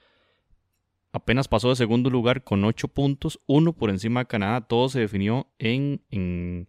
apenas 1.12 1.48
pasó 1.48 1.70
de 1.70 1.76
segundo 1.76 2.10
lugar 2.10 2.44
con 2.44 2.64
8 2.64 2.88
puntos, 2.90 3.40
uno 3.46 3.74
por 3.74 3.90
encima 3.90 4.22
de 4.22 4.28
Canadá. 4.28 4.62
Todo 4.62 4.90
se 4.90 5.00
definió 5.00 5.48
en, 5.60 6.02
en, 6.10 6.68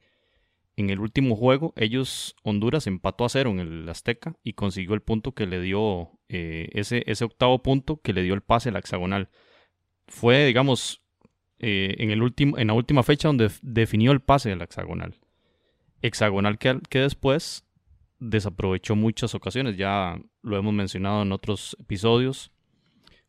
el 0.77 1.01
último 1.01 1.37
juego. 1.37 1.73
Ellos, 1.77 2.37
Honduras, 2.43 2.87
empató 2.87 3.25
a 3.25 3.29
cero 3.29 3.51
en 3.51 3.61
el 3.61 3.89
Azteca 3.89 4.37
y 4.43 4.53
consiguió 4.53 4.95
el 4.95 5.03
punto 5.03 5.33
que 5.33 5.47
le 5.47 5.61
dio, 5.61 6.11
eh, 6.29 6.69
ese, 6.73 7.05
ese 7.07 7.25
octavo 7.25 7.63
punto 7.63 8.01
que 8.03 8.13
le 8.13 8.23
dio 8.23 8.35
el 8.35 8.43
pase 8.43 8.69
a 8.69 8.73
la 8.73 8.79
hexagonal. 8.79 9.31
Fue, 10.09 10.47
digamos, 10.47 11.03
eh, 11.59 11.97
en, 11.99 12.11
el 12.11 12.23
último, 12.23 12.59
en 12.59 12.69
la 12.69 12.75
última 12.75 13.03
fecha 13.03 13.29
donde 13.29 13.51
definió 13.63 14.13
el 14.13 14.21
pase 14.21 14.51
de 14.51 14.57
la 14.57 14.65
hexagonal. 14.65 15.15
Hexagonal 16.03 16.59
que, 16.59 16.79
que 16.89 17.01
después 17.01 17.65
desaprovechó 18.19 18.97
muchas 18.97 19.35
ocasiones, 19.35 19.77
ya 19.77 20.19
lo 20.43 20.57
hemos 20.57 20.73
mencionado 20.73 21.23
en 21.23 21.33
otros 21.33 21.77
episodios, 21.81 22.53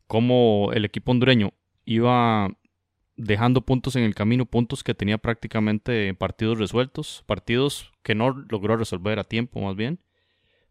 como 0.06 0.70
el 0.72 0.84
equipo 0.84 1.12
hondureño 1.12 1.52
iba 1.84 2.48
dejando 3.16 3.62
puntos 3.62 3.96
en 3.96 4.04
el 4.04 4.14
camino, 4.14 4.46
puntos 4.46 4.84
que 4.84 4.94
tenía 4.94 5.18
prácticamente 5.18 6.14
partidos 6.14 6.58
resueltos, 6.58 7.24
partidos 7.26 7.92
que 8.02 8.14
no 8.14 8.30
logró 8.30 8.76
resolver 8.76 9.18
a 9.18 9.24
tiempo 9.24 9.60
más 9.60 9.76
bien, 9.76 10.00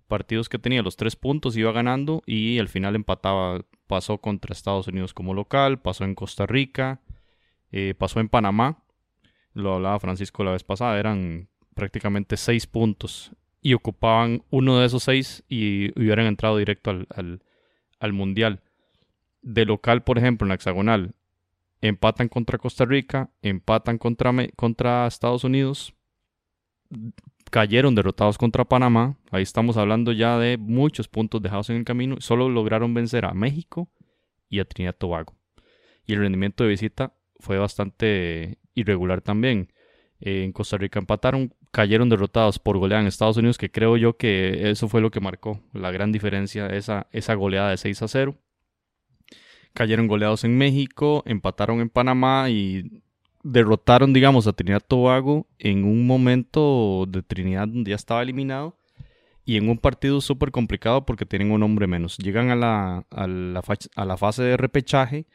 partidos 0.08 0.48
que 0.50 0.58
tenía 0.58 0.82
los 0.82 0.96
tres 0.96 1.16
puntos, 1.16 1.58
iba 1.58 1.72
ganando 1.72 2.24
y 2.26 2.58
al 2.60 2.70
final 2.70 2.96
empataba, 2.96 3.66
pasó 3.88 4.20
contra 4.20 4.54
Estados 4.54 4.88
Unidos 4.88 5.14
como 5.14 5.34
local, 5.34 5.80
pasó 5.80 6.04
en 6.04 6.16
Costa 6.16 6.46
Rica, 6.46 7.02
eh, 7.72 7.94
pasó 7.98 8.20
en 8.20 8.30
Panamá, 8.30 8.84
lo 9.54 9.74
hablaba 9.74 10.00
Francisco 10.00 10.44
la 10.44 10.52
vez 10.52 10.64
pasada, 10.64 11.00
eran 11.00 11.50
prácticamente 11.74 12.38
seis 12.38 12.68
puntos 12.68 13.32
y 13.62 13.74
ocupaban 13.74 14.44
uno 14.50 14.80
de 14.80 14.86
esos 14.86 15.04
seis 15.04 15.44
y 15.48 15.92
hubieran 16.00 16.28
entrado 16.28 16.58
directo 16.58 16.92
al, 16.92 18.14
Mundial. 18.14 18.62
De 19.42 19.66
local, 19.66 20.04
por 20.04 20.18
ejemplo, 20.18 20.46
en 20.46 20.50
la 20.50 20.56
hexagonal, 20.56 21.16
empatan 21.82 22.30
contra 22.30 22.58
Costa 22.58 22.86
Rica, 22.86 23.30
empatan 23.42 23.98
contra, 23.98 24.34
contra 24.56 25.08
Estados 25.08 25.44
Unidos, 25.44 25.94
cayeron 27.50 27.96
derrotados 27.96 28.38
contra 28.38 28.66
Panamá, 28.66 29.18
ahí 29.32 29.44
estamos 29.44 29.78
hablando 29.78 30.12
ya 30.12 30.38
de 30.38 30.58
muchos 30.58 31.08
puntos 31.08 31.42
dejados 31.42 31.70
en 31.70 31.78
el 31.78 31.86
camino, 31.86 32.18
solo 32.20 32.50
lograron 32.50 32.94
vencer 32.94 33.26
a 33.26 33.34
México 33.34 33.90
y 34.50 34.60
a 34.60 34.66
Trinidad 34.66 34.96
y 34.96 35.00
Tobago. 35.00 35.36
Y 36.06 36.14
el 36.14 36.20
rendimiento 36.20 36.64
de 36.64 36.70
visita 36.70 37.14
fue 37.40 37.58
bastante 37.58 38.58
irregular 38.74 39.22
también. 39.22 39.74
en 40.20 40.52
Costa 40.52 40.78
Rica 40.78 41.00
empataron 41.00 41.54
cayeron 41.72 42.10
derrotados 42.10 42.60
por 42.60 42.78
goleada 42.78 43.02
en 43.02 43.08
Estados 43.08 43.38
Unidos, 43.38 43.58
que 43.58 43.70
creo 43.72 43.98
yo 43.98 44.18
que 44.18 44.72
eso 44.72 44.88
fue 44.88 45.02
lo 45.02 45.12
que 45.12 45.20
marcó 45.20 45.62
la 45.74 45.92
gran 45.92 46.12
diferencia, 46.12 46.68
esa, 46.68 47.08
esa 47.12 47.36
goleada 47.36 47.70
de 47.70 47.78
6 47.78 48.02
a 48.02 48.08
0. 48.08 48.36
Cayeron 49.74 50.08
goleados 50.08 50.44
en 50.44 50.58
México, 50.58 51.24
empataron 51.28 51.80
en 51.82 51.90
Panamá 51.90 52.50
y 52.50 53.04
derrotaron, 53.52 54.14
digamos, 54.14 54.48
a 54.48 54.54
Trinidad 54.54 54.84
Tobago 54.86 55.48
en 55.60 55.84
un 55.84 56.06
momento 56.08 57.06
de 57.08 57.24
Trinidad 57.24 57.68
donde 57.68 57.90
ya 57.90 57.96
estaba 57.96 58.22
eliminado 58.22 58.78
y 59.46 59.58
en 59.58 59.70
un 59.70 59.78
partido 59.78 60.22
súper 60.22 60.52
complicado 60.52 61.06
porque 61.06 61.26
tienen 61.26 61.52
un 61.52 61.64
hombre 61.64 61.88
menos. 61.88 62.18
Llegan 62.18 62.50
a 62.50 62.56
la, 62.56 63.06
a 63.10 63.28
la, 63.28 63.64
a 63.96 64.06
la 64.06 64.18
fase 64.18 64.44
de 64.44 64.58
repechaje 64.58 65.26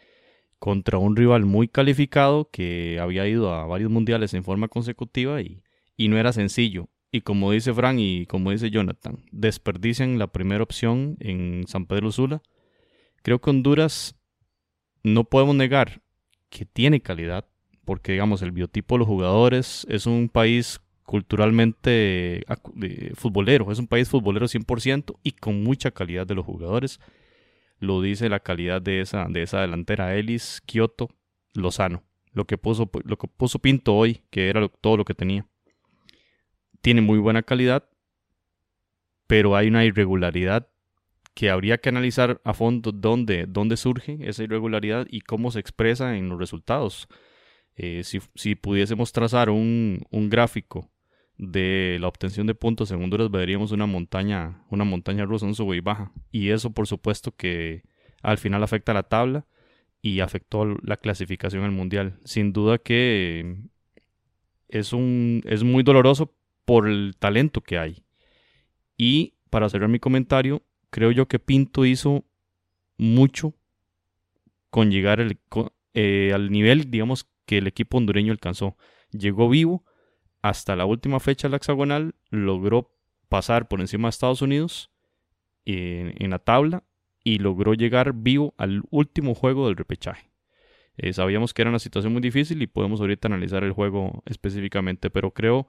contra 0.59 0.99
un 0.99 1.17
rival 1.17 1.45
muy 1.45 1.69
calificado 1.69 2.49
que 2.51 2.99
había 3.01 3.27
ido 3.27 3.53
a 3.55 3.67
varios 3.67 3.91
mundiales 3.91 4.35
en 4.35 4.45
forma 4.45 4.69
consecutiva 4.69 5.41
y 5.41 5.63
y 5.97 6.09
no 6.09 6.19
era 6.19 6.33
sencillo. 6.33 6.89
Y 7.11 7.21
como 7.21 7.53
dice 7.53 7.73
Frank 7.75 7.99
y 7.99 8.27
como 8.27 8.51
dice 8.51 8.71
Jonathan, 8.71 9.19
desperdician 9.31 10.19
la 10.19 10.29
primera 10.29 10.63
opción 10.63 11.17
en 11.21 11.65
San 11.69 11.87
Pedro 11.87 12.11
Sula. 12.11 12.43
Creo 13.23 13.41
que 13.41 13.51
Honduras 13.51 14.17
no 15.03 15.25
podemos 15.25 15.55
negar 15.55 16.03
que 16.49 16.65
tiene 16.65 17.03
calidad, 17.03 17.47
porque 17.93 18.13
digamos 18.13 18.41
el 18.41 18.53
biotipo 18.53 18.95
de 18.95 19.01
los 19.01 19.07
jugadores 19.07 19.87
es 19.91 20.07
un 20.07 20.31
país 20.31 20.81
culturalmente 21.05 22.43
futbolero, 23.17 23.71
es 23.71 23.79
un 23.79 23.87
país 23.87 24.09
futbolero 24.09 24.47
100% 24.47 25.19
y 25.23 25.33
con 25.33 25.63
mucha 25.63 25.91
calidad 25.91 26.27
de 26.27 26.35
los 26.35 26.47
jugadores. 26.47 27.01
Lo 27.81 28.01
dice 28.01 28.31
la 28.31 28.41
calidad 28.41 28.81
de 28.81 29.03
esa, 29.03 29.27
de 29.29 29.43
esa 29.43 29.61
delantera, 29.61 30.17
Ellis, 30.17 30.63
Kioto, 30.65 31.11
Lozano. 31.53 32.03
Lo 32.33 32.47
que 32.47 32.57
puso, 32.57 32.91
lo 33.05 33.19
que 33.19 33.29
puso 33.29 33.59
Pinto 33.59 33.95
hoy, 33.95 34.23
que 34.31 34.49
era 34.49 34.67
todo 34.81 34.97
lo 34.97 35.05
que 35.05 35.13
tenía 35.13 35.47
tiene 36.81 37.03
muy 37.03 37.19
buena 37.19 37.43
calidad, 37.43 37.87
pero 39.27 39.55
hay 39.55 39.69
una 39.69 39.85
irregularidad 39.85 40.67
que 41.35 41.51
habría 41.51 41.77
que 41.77 41.91
analizar 41.91 42.41
a 42.43 42.55
fondo 42.55 42.91
dónde, 42.91 43.45
dónde 43.47 43.77
surge 43.77 44.17
esa 44.23 44.45
irregularidad 44.45 45.07
y 45.11 45.21
cómo 45.21 45.51
se 45.51 45.61
expresa 45.61 46.17
en 46.17 46.31
los 46.31 46.39
resultados. 46.39 47.07
Eh, 47.77 48.03
si, 48.05 48.55
pudiésemos 48.55 49.13
trazar 49.13 49.51
un, 49.51 50.05
gráfico 50.11 50.91
de 51.39 51.99
la 52.01 52.09
obtención 52.09 52.47
de 52.47 52.55
puntos 52.55 52.91
en 52.91 53.03
Honduras, 53.03 53.31
veríamos 53.31 53.73
una 53.73 53.87
montaña, 53.87 54.65
una 54.71 54.85
montaña 54.85 55.25
rusa, 55.25 55.47
un 55.47 55.55
sube 55.55 55.77
y 55.77 55.81
baja. 55.81 56.13
Y 56.31 56.51
eso, 56.51 56.71
por 56.73 56.87
supuesto, 56.87 57.35
que 57.35 57.83
al 58.23 58.39
final 58.39 58.63
afecta 58.63 58.93
a 58.93 58.95
la 58.95 59.03
tabla 59.03 59.47
y 60.03 60.21
afectó 60.21 60.65
la 60.83 60.97
clasificación 60.97 61.65
al 61.65 61.73
mundial. 61.73 62.19
Sin 62.25 62.53
duda 62.53 62.79
que 62.79 63.57
es, 64.69 64.93
un, 64.93 65.43
es 65.45 65.63
muy 65.63 65.83
doloroso 65.83 66.35
por 66.65 66.89
el 66.89 67.17
talento 67.19 67.61
que 67.61 67.79
hay. 67.79 68.05
Y 68.97 69.35
para 69.51 69.69
cerrar 69.69 69.89
mi 69.89 69.99
comentario, 69.99 70.63
creo 70.91 71.11
yo 71.11 71.27
que 71.27 71.39
Pinto 71.39 71.85
hizo 71.85 72.25
mucho 72.99 73.55
con 74.71 74.91
llegar 74.91 75.25
eh, 75.95 76.33
al 76.35 76.51
nivel, 76.51 76.91
digamos, 76.91 77.29
que 77.47 77.59
el 77.59 77.67
equipo 77.67 77.99
hondureño 77.99 78.33
alcanzó. 78.33 78.77
Llegó 79.11 79.49
vivo 79.49 79.85
hasta 80.43 80.77
la 80.77 80.85
última 80.87 81.21
fecha 81.21 81.49
la 81.49 81.57
hexagonal, 81.57 82.15
logró 82.31 82.95
pasar 83.29 83.69
por 83.69 83.81
encima 83.81 84.09
de 84.09 84.11
Estados 84.11 84.43
Unidos 84.43 84.91
en, 85.65 86.31
la 86.31 86.39
tabla 86.39 86.83
y 87.25 87.39
logró 87.39 87.75
llegar 87.75 88.13
vivo 88.15 88.55
al 88.59 88.83
último 88.91 89.35
juego 89.35 89.67
del 89.67 89.77
repechaje. 89.77 90.31
Eh, 90.97 91.13
sabíamos 91.13 91.55
que 91.55 91.63
era 91.63 91.71
una 91.71 91.79
situación 91.79 92.13
muy 92.13 92.21
difícil 92.21 92.61
y 92.61 92.67
podemos 92.67 93.01
ahorita 93.01 93.29
analizar 93.29 93.65
el 93.65 93.73
juego 93.73 94.23
específicamente, 94.27 95.09
pero 95.09 95.31
creo 95.31 95.69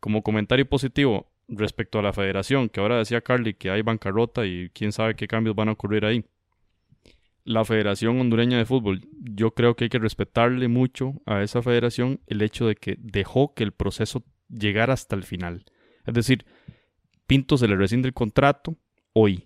como 0.00 0.22
comentario 0.22 0.68
positivo 0.68 1.32
respecto 1.48 1.98
a 1.98 2.02
la 2.02 2.12
federación, 2.12 2.68
que 2.68 2.80
ahora 2.80 2.98
decía 2.98 3.20
Carly 3.20 3.54
que 3.54 3.70
hay 3.70 3.82
bancarrota 3.82 4.46
y 4.46 4.70
quién 4.70 4.92
sabe 4.92 5.16
qué 5.16 5.26
cambios 5.26 5.54
van 5.54 5.68
a 5.68 5.72
ocurrir 5.72 6.04
ahí. 6.04 6.24
La 7.46 7.64
Federación 7.64 8.20
Hondureña 8.20 8.58
de 8.58 8.66
Fútbol, 8.66 9.02
yo 9.22 9.52
creo 9.52 9.76
que 9.76 9.84
hay 9.84 9.88
que 9.88 10.00
respetarle 10.00 10.66
mucho 10.66 11.22
a 11.26 11.42
esa 11.42 11.62
federación 11.62 12.20
el 12.26 12.42
hecho 12.42 12.66
de 12.66 12.74
que 12.74 12.96
dejó 12.98 13.54
que 13.54 13.62
el 13.62 13.70
proceso 13.70 14.24
llegara 14.48 14.94
hasta 14.94 15.14
el 15.14 15.22
final. 15.22 15.64
Es 16.04 16.14
decir, 16.14 16.44
Pinto 17.28 17.56
se 17.56 17.68
le 17.68 17.76
rescinde 17.76 18.08
el 18.08 18.14
contrato 18.14 18.76
hoy. 19.12 19.44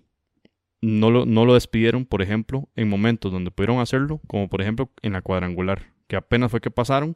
No 0.81 1.11
lo, 1.11 1.27
no 1.27 1.45
lo 1.45 1.53
despidieron, 1.53 2.07
por 2.07 2.23
ejemplo, 2.23 2.71
en 2.75 2.89
momentos 2.89 3.33
donde 3.33 3.51
pudieron 3.51 3.81
hacerlo, 3.81 4.23
como 4.27 4.49
por 4.49 4.63
ejemplo 4.63 4.91
en 5.03 5.13
la 5.13 5.21
cuadrangular, 5.21 5.93
que 6.09 6.17
apenas 6.17 6.51
fue 6.51 6.63
que 6.63 6.71
pasaron 6.71 7.15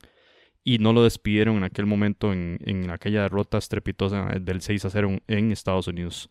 y 0.64 0.78
no 0.78 0.92
lo 0.92 1.02
despidieron 1.02 1.56
en 1.56 1.64
aquel 1.64 1.86
momento 1.86 2.30
en, 2.30 2.90
aquella 2.90 3.22
derrota 3.22 3.56
estrepitosa 3.56 4.26
del 4.38 4.60
6 4.60 4.84
a 4.84 4.90
0 4.90 5.18
en 5.28 5.50
Estados 5.50 5.88
Unidos. 5.88 6.28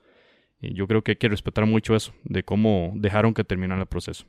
Y 0.61 0.75
yo 0.75 0.87
creo 0.87 1.03
que 1.03 1.13
hay 1.13 1.15
que 1.17 1.29
respetar 1.29 1.65
mucho 1.65 1.95
eso, 1.95 2.13
de 2.23 2.43
cómo 2.43 2.93
dejaron 2.95 3.33
que 3.33 3.43
terminara 3.43 3.81
el 3.81 3.87
proceso. 3.87 4.25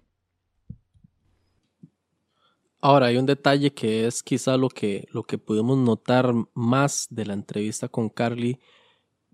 Ahora, 2.86 3.06
hay 3.06 3.16
un 3.16 3.24
detalle 3.24 3.72
que 3.72 4.06
es 4.06 4.22
quizá 4.22 4.58
lo 4.58 4.68
que, 4.68 5.08
lo 5.10 5.22
que 5.22 5.38
pudimos 5.38 5.78
notar 5.78 6.34
más 6.52 7.06
de 7.08 7.24
la 7.24 7.32
entrevista 7.32 7.88
con 7.88 8.10
Carly, 8.10 8.60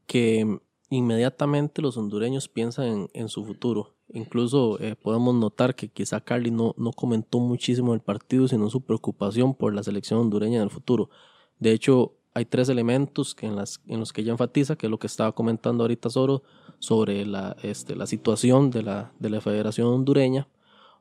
que 0.07 0.61
inmediatamente 0.89 1.83
los 1.83 1.97
hondureños 1.97 2.47
piensan 2.47 3.09
en, 3.13 3.29
su 3.29 3.45
futuro. 3.45 3.97
Incluso 4.09 4.79
eh, 4.79 4.95
podemos 4.95 5.35
notar 5.35 5.75
que 5.75 5.89
quizá 5.89 6.21
Carly 6.21 6.53
no, 6.53 6.77
no 6.79 6.93
comentó 6.93 7.41
muchísimo 7.41 7.93
el 7.93 7.99
partido, 7.99 8.47
sino 8.47 8.71
su 8.71 8.83
preocupación 8.83 9.57
por 9.57 9.75
la 9.75 9.83
selección 9.83 10.21
hondureña 10.21 10.59
en 10.59 10.63
el 10.63 10.71
futuro. 10.71 11.11
De 11.59 11.73
hecho, 11.73 12.15
hay 12.35 12.45
tres 12.45 12.69
elementos 12.69 13.35
en 13.41 13.57
los 13.57 14.13
que 14.13 14.21
ella 14.21 14.31
enfatiza, 14.31 14.77
que 14.77 14.87
es 14.87 14.91
lo 14.93 15.01
que 15.01 15.09
estaba 15.09 15.33
comentando 15.33 15.83
ahorita 15.83 16.09
Soro, 16.09 16.45
sobre 16.79 17.27
la, 17.27 17.57
este, 17.65 17.97
la 17.97 18.07
situación 18.07 18.71
de 18.71 18.85
la, 18.85 19.13
de 19.19 19.29
la 19.29 19.41
Federación 19.41 19.89
Hondureña. 19.89 20.47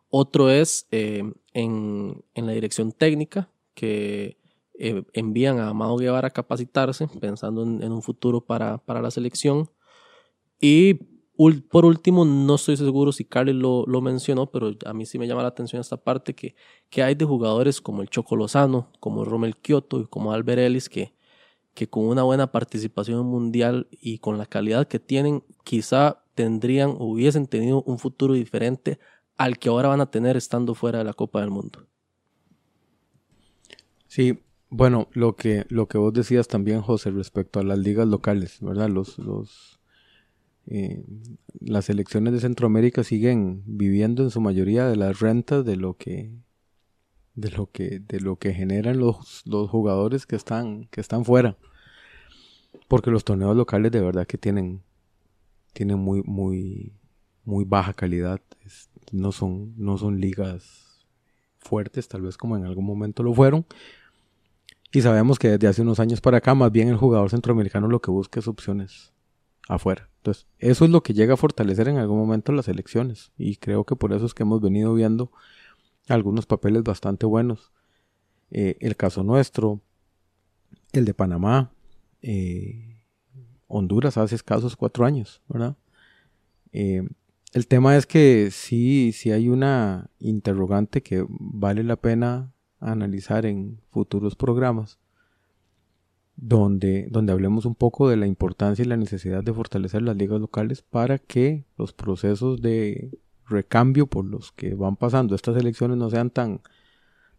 Otro 0.10 0.50
es 0.50 0.88
eh, 0.92 1.24
en, 1.54 2.24
en, 2.34 2.46
la 2.48 2.54
dirección 2.54 2.92
técnica, 2.92 3.50
que 3.76 4.38
eh, 4.78 5.04
envían 5.14 5.60
a 5.60 5.70
Amado 5.70 5.98
Guevara 5.98 6.30
a 6.30 6.32
capacitarse, 6.32 7.08
pensando 7.20 7.64
en, 7.64 7.92
un 7.92 8.02
futuro 8.02 8.42
para, 8.42 8.80
para, 8.80 9.02
la 9.02 9.12
selección. 9.12 9.70
Y 10.60 10.96
por 11.70 11.86
último, 11.86 12.26
no 12.26 12.56
estoy 12.56 12.76
seguro 12.76 13.12
si 13.12 13.24
Carly 13.24 13.54
lo, 13.54 13.86
lo, 13.86 14.02
mencionó, 14.02 14.52
pero 14.52 14.74
a 14.86 14.94
mí 14.94 15.06
sí 15.06 15.20
me 15.20 15.28
llama 15.28 15.44
la 15.44 15.50
atención 15.50 15.80
esta 15.80 15.98
parte 15.98 16.34
que, 16.34 16.56
que 16.90 17.04
hay 17.04 17.16
de 17.16 17.26
jugadores 17.26 17.80
como 17.80 18.02
el 18.02 18.10
Choco 18.10 18.36
Lozano, 18.36 18.92
como 19.00 19.24
Romel 19.26 19.58
Kioto 19.58 20.02
y 20.02 20.06
como 20.08 20.34
Albert 20.34 20.60
Ellis, 20.60 20.90
que, 20.90 21.14
que 21.74 21.88
con 21.88 22.06
una 22.06 22.24
buena 22.24 22.52
participación 22.52 23.26
mundial 23.26 23.88
y 23.92 24.18
con 24.18 24.38
la 24.38 24.46
calidad 24.46 24.88
que 24.88 25.00
tienen, 25.00 25.44
quizá 25.64 26.24
tendrían 26.36 26.96
hubiesen 27.00 27.48
tenido 27.48 27.84
un 27.84 28.00
futuro 28.00 28.34
diferente 28.34 29.00
al 29.40 29.58
que 29.58 29.70
ahora 29.70 29.88
van 29.88 30.02
a 30.02 30.12
tener 30.12 30.36
estando 30.36 30.76
fuera 30.76 31.00
de 31.00 31.06
la 31.06 31.14
Copa 31.14 31.40
del 31.40 31.50
Mundo. 31.50 31.88
Sí, 34.06 34.44
bueno, 34.70 35.08
lo 35.14 35.38
que, 35.38 35.66
lo 35.70 35.88
que 35.88 35.98
vos 35.98 36.12
decías 36.14 36.50
también, 36.50 36.82
José, 36.82 37.10
respecto 37.10 37.60
a 37.60 37.64
las 37.64 37.80
ligas 37.80 38.06
locales, 38.06 38.58
¿verdad? 38.60 38.90
Los, 38.90 39.18
los, 39.18 39.80
eh, 40.68 41.06
las 41.62 41.90
elecciones 41.90 42.34
de 42.34 42.42
Centroamérica 42.42 43.06
siguen 43.06 43.64
viviendo 43.66 44.24
en 44.24 44.30
su 44.30 44.42
mayoría 44.42 44.88
de 44.88 44.98
las 44.98 45.22
rentas 45.22 45.64
de 45.66 45.78
lo 45.78 45.96
que 45.96 46.32
de 47.36 47.52
lo 47.52 47.72
que 47.72 48.00
de 48.00 48.20
lo 48.20 48.36
que 48.36 48.54
generan 48.54 49.00
los, 49.00 49.44
los 49.46 49.70
jugadores 49.70 50.26
que 50.26 50.36
están 50.36 50.86
que 50.92 51.00
están 51.00 51.24
fuera 51.24 51.58
porque 52.90 53.12
los 53.12 53.24
torneos 53.24 53.56
locales 53.56 53.92
de 53.92 54.02
verdad 54.02 54.28
que 54.28 54.38
tienen 54.38 54.84
tienen 55.74 56.00
muy 56.00 56.22
muy 56.24 56.92
muy 57.46 57.64
baja 57.64 57.94
calidad 57.94 58.42
no 59.12 59.32
son, 59.32 59.74
no 59.78 59.98
son 59.98 60.20
ligas 60.20 61.06
fuertes, 61.60 62.08
tal 62.08 62.22
vez 62.22 62.38
como 62.38 62.58
en 62.58 62.66
algún 62.66 62.86
momento 62.86 63.24
lo 63.24 63.34
fueron. 63.34 63.66
Y 64.92 65.02
sabemos 65.02 65.38
que 65.38 65.50
desde 65.50 65.68
hace 65.68 65.82
unos 65.82 66.00
años 66.00 66.22
para 66.22 66.38
acá, 66.38 66.56
más 66.56 66.72
bien 66.72 66.88
el 66.88 66.98
jugador 66.98 67.30
centroamericano 67.30 67.88
lo 67.88 68.02
que 68.02 68.12
busca 68.12 68.40
es 68.40 68.48
opciones 68.48 69.14
afuera. 69.68 70.10
Entonces, 70.18 70.48
eso 70.58 70.84
es 70.84 70.92
lo 70.92 71.04
que 71.04 71.14
llega 71.14 71.36
a 71.36 71.38
fortalecer 71.38 71.88
en 71.88 71.98
algún 71.98 72.18
momento 72.18 72.52
las 72.52 72.68
elecciones. 72.68 73.32
Y 73.38 73.58
creo 73.58 73.86
que 73.86 73.96
por 73.96 74.14
eso 74.14 74.26
es 74.26 74.34
que 74.34 74.44
hemos 74.44 74.62
venido 74.62 74.94
viendo 74.94 75.32
algunos 76.08 76.46
papeles 76.48 76.84
bastante 76.84 77.26
buenos. 77.26 77.72
Eh, 78.50 78.78
el 78.80 78.96
caso 78.96 79.24
nuestro, 79.24 79.82
el 80.92 81.06
de 81.06 81.14
Panamá, 81.14 81.72
eh, 82.22 82.98
Honduras 83.68 84.18
hace 84.18 84.34
escasos 84.36 84.76
cuatro 84.76 85.06
años, 85.06 85.44
¿verdad? 85.48 85.78
Eh, 86.72 87.08
el 87.52 87.68
tema 87.68 87.98
es 87.98 88.06
que 88.06 88.50
sí, 88.52 89.12
sí 89.12 89.32
hay 89.32 89.50
una 89.50 90.10
interrogante 90.20 91.02
que 91.02 91.26
vale 91.30 91.84
la 91.84 91.96
pena 91.96 92.54
analizar 92.80 93.46
en 93.46 93.82
futuros 93.90 94.36
programas, 94.36 95.00
donde, 96.36 97.08
donde 97.10 97.34
hablemos 97.34 97.66
un 97.66 97.76
poco 97.76 98.08
de 98.08 98.18
la 98.18 98.28
importancia 98.28 98.84
y 98.84 98.88
la 98.88 98.98
necesidad 98.98 99.44
de 99.44 99.54
fortalecer 99.54 100.04
las 100.04 100.16
ligas 100.16 100.40
locales 100.40 100.84
para 100.84 101.18
que 101.18 101.66
los 101.78 101.92
procesos 101.92 102.62
de 102.62 103.18
recambio 103.46 104.08
por 104.08 104.26
los 104.26 104.52
que 104.52 104.76
van 104.76 104.96
pasando 104.96 105.36
estas 105.36 105.58
elecciones 105.58 105.98
no 105.98 106.10
sean 106.12 106.30
tan, 106.30 106.62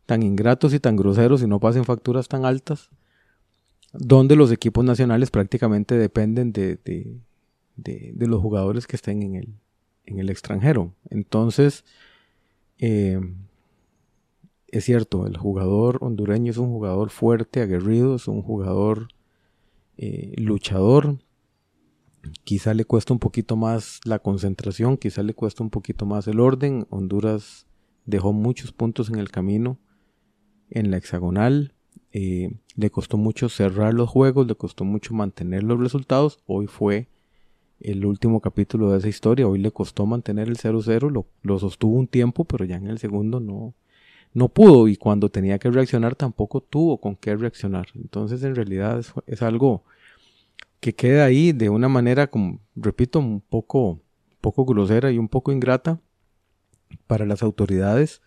tan 0.07 0.25
ingratos 0.25 0.75
y 0.75 0.81
tan 0.81 0.97
groseros 0.97 1.41
y 1.43 1.47
no 1.47 1.61
pasen 1.61 1.85
facturas 1.85 2.27
tan 2.29 2.45
altas, 2.45 2.91
donde 3.93 4.35
los 4.35 4.51
equipos 4.51 4.85
nacionales 4.85 5.31
prácticamente 5.31 5.97
dependen 5.97 6.53
de, 6.53 6.77
de, 6.85 7.21
de 7.77 8.27
los 8.27 8.41
jugadores 8.43 8.87
que 8.87 8.97
estén 8.97 9.23
en 9.23 9.37
el, 9.37 9.55
en 10.07 10.19
el 10.19 10.31
extranjero. 10.31 10.95
Entonces, 11.09 11.85
eh, 12.79 13.21
es 14.69 14.85
cierto, 14.85 15.27
el 15.27 15.37
jugador 15.37 15.99
hondureño 16.01 16.51
es 16.51 16.59
un 16.59 16.71
jugador 16.71 17.11
fuerte, 17.11 17.61
aguerrido, 17.61 18.17
es 18.17 18.29
un 18.29 18.43
jugador 18.43 19.09
eh, 19.97 20.35
luchador. 20.39 21.19
Quizá 22.45 22.75
le 22.75 22.85
cuesta 22.85 23.13
un 23.13 23.19
poquito 23.19 23.57
más 23.57 24.01
la 24.05 24.19
concentración, 24.19 24.97
quizá 24.97 25.23
le 25.23 25.35
cuesta 25.35 25.63
un 25.63 25.71
poquito 25.71 26.07
más 26.07 26.29
el 26.29 26.41
orden. 26.41 26.87
Honduras 26.91 27.67
dejó 28.07 28.33
muchos 28.33 28.73
puntos 28.73 29.09
en 29.09 29.17
el 29.17 29.31
camino 29.31 29.79
en 30.71 30.91
la 30.91 30.99
hexagonal. 30.99 31.75
Eh, 32.13 32.53
le 32.77 32.91
costó 32.91 33.17
mucho 33.17 33.49
cerrar 33.49 33.95
los 33.95 34.09
juegos, 34.09 34.47
le 34.47 34.55
costó 34.55 34.85
mucho 34.85 35.15
mantener 35.15 35.63
los 35.63 35.81
resultados. 35.81 36.39
Hoy 36.47 36.67
fue 36.67 37.09
el 37.81 38.05
último 38.05 38.41
capítulo 38.41 38.93
de 38.93 38.99
esa 38.99 39.09
historia. 39.09 39.49
Hoy 39.49 39.59
le 39.59 39.73
costó 39.73 40.07
mantener 40.07 40.49
el 40.49 40.57
0-0, 40.57 41.11
lo, 41.11 41.27
lo, 41.43 41.59
sostuvo 41.59 41.97
un 41.97 42.07
tiempo, 42.07 42.45
pero 42.45 42.65
ya 42.65 42.77
en 42.77 42.89
el 42.89 42.99
segundo 42.99 43.41
no, 43.41 43.75
no 44.35 44.49
pudo 44.49 44.89
y 44.89 44.97
cuando 44.97 45.29
tenía 45.31 45.59
que 45.59 45.71
reaccionar 45.71 46.15
tampoco 46.15 46.61
tuvo 46.61 47.01
con 47.01 47.17
qué 47.17 47.37
reaccionar. 47.37 47.89
Entonces 47.95 48.43
en 48.43 48.55
realidad 48.55 48.99
es, 48.99 49.13
es 49.27 49.43
algo 49.43 49.85
que 50.81 50.95
queda 50.95 51.25
ahí 51.25 51.53
de 51.53 51.69
una 51.69 51.89
manera, 51.89 52.29
como 52.29 52.61
repito, 52.77 53.19
un 53.19 53.41
poco, 53.41 54.01
poco 54.41 54.65
grosera 54.65 55.11
y 55.11 55.19
un 55.19 55.29
poco 55.29 55.53
ingrata 55.53 56.01
para 57.07 57.27
las 57.27 57.43
autoridades. 57.43 58.23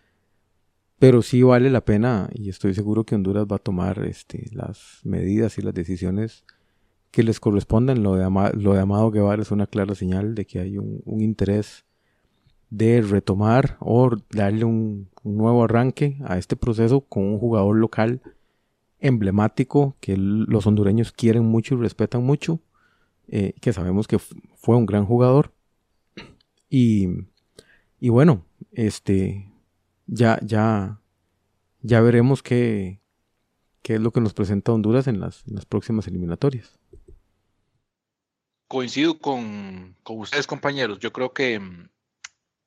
Pero 0.98 1.22
sí 1.22 1.42
vale 1.42 1.70
la 1.70 1.84
pena 1.84 2.30
y 2.32 2.48
estoy 2.48 2.72
seguro 2.72 3.04
que 3.04 3.16
Honduras 3.16 3.46
va 3.50 3.56
a 3.56 3.58
tomar 3.58 4.04
este, 4.04 4.48
las 4.52 5.00
medidas 5.02 5.58
y 5.58 5.62
las 5.62 5.74
decisiones 5.74 6.44
que 7.14 7.22
les 7.22 7.38
correspondan. 7.38 8.02
Lo 8.02 8.16
de, 8.16 8.28
lo 8.54 8.74
de 8.74 8.80
Amado 8.80 9.10
Guevara 9.12 9.40
es 9.40 9.52
una 9.52 9.68
clara 9.68 9.94
señal 9.94 10.34
de 10.34 10.46
que 10.46 10.58
hay 10.58 10.78
un, 10.78 11.20
interés 11.20 11.84
de 12.70 13.02
retomar 13.02 13.76
o 13.78 14.10
darle 14.30 14.64
un, 14.64 15.08
un, 15.22 15.36
nuevo 15.36 15.62
arranque 15.62 16.18
a 16.24 16.38
este 16.38 16.56
proceso 16.56 17.02
con 17.02 17.22
un 17.22 17.38
jugador 17.38 17.76
local 17.76 18.20
emblemático 18.98 19.96
que 20.00 20.16
los 20.16 20.66
hondureños 20.66 21.12
quieren 21.12 21.44
mucho 21.44 21.76
y 21.76 21.78
respetan 21.78 22.24
mucho, 22.24 22.58
eh, 23.28 23.54
que 23.60 23.72
sabemos 23.72 24.08
que 24.08 24.18
fue 24.18 24.76
un 24.76 24.86
gran 24.86 25.06
jugador. 25.06 25.52
Y, 26.68 27.08
y 28.00 28.08
bueno, 28.08 28.44
este 28.72 29.52
ya, 30.08 30.40
ya, 30.42 31.00
ya 31.80 32.00
veremos 32.00 32.42
qué, 32.42 33.00
qué 33.82 33.94
es 33.94 34.00
lo 34.00 34.10
que 34.10 34.20
nos 34.20 34.34
presenta 34.34 34.72
Honduras 34.72 35.06
en 35.06 35.20
las, 35.20 35.46
en 35.46 35.54
las 35.54 35.64
próximas 35.64 36.08
eliminatorias 36.08 36.80
coincido 38.68 39.18
con, 39.18 39.96
con, 40.02 40.20
ustedes, 40.20 40.46
compañeros. 40.46 40.98
Yo 40.98 41.12
creo 41.12 41.32
que, 41.32 41.58
mm, 41.58 41.88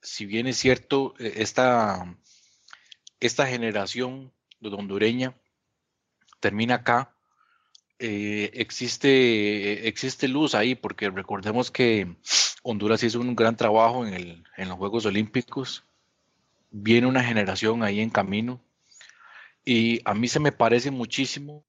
si 0.02 0.26
bien 0.26 0.48
es 0.48 0.58
cierto, 0.58 1.14
e, 1.20 1.42
esta, 1.42 2.18
esta 3.20 3.48
generación 3.48 4.32
de 4.60 4.70
hondureña 4.70 5.36
termina 6.40 6.76
acá, 6.76 7.16
eh, 8.00 8.52
existe, 8.54 9.88
existe 9.88 10.28
luz 10.28 10.54
ahí, 10.54 10.76
porque 10.76 11.10
recordemos 11.10 11.72
que 11.72 12.16
Honduras 12.64 13.04
hizo 13.04 13.20
un 13.20 13.36
gran 13.36 13.56
trabajo 13.56 14.06
en, 14.06 14.14
el, 14.14 14.44
en 14.56 14.70
los 14.70 14.78
Juegos 14.78 15.06
Olímpicos. 15.06 15.84
Viene 16.70 17.08
una 17.08 17.24
generación 17.24 17.84
ahí 17.84 18.02
en 18.02 18.10
camino. 18.10 18.62
Y 19.66 20.02
a 20.06 20.14
mí 20.14 20.28
se 20.28 20.40
me 20.40 20.52
parece 20.52 20.92
muchísimo 20.92 21.66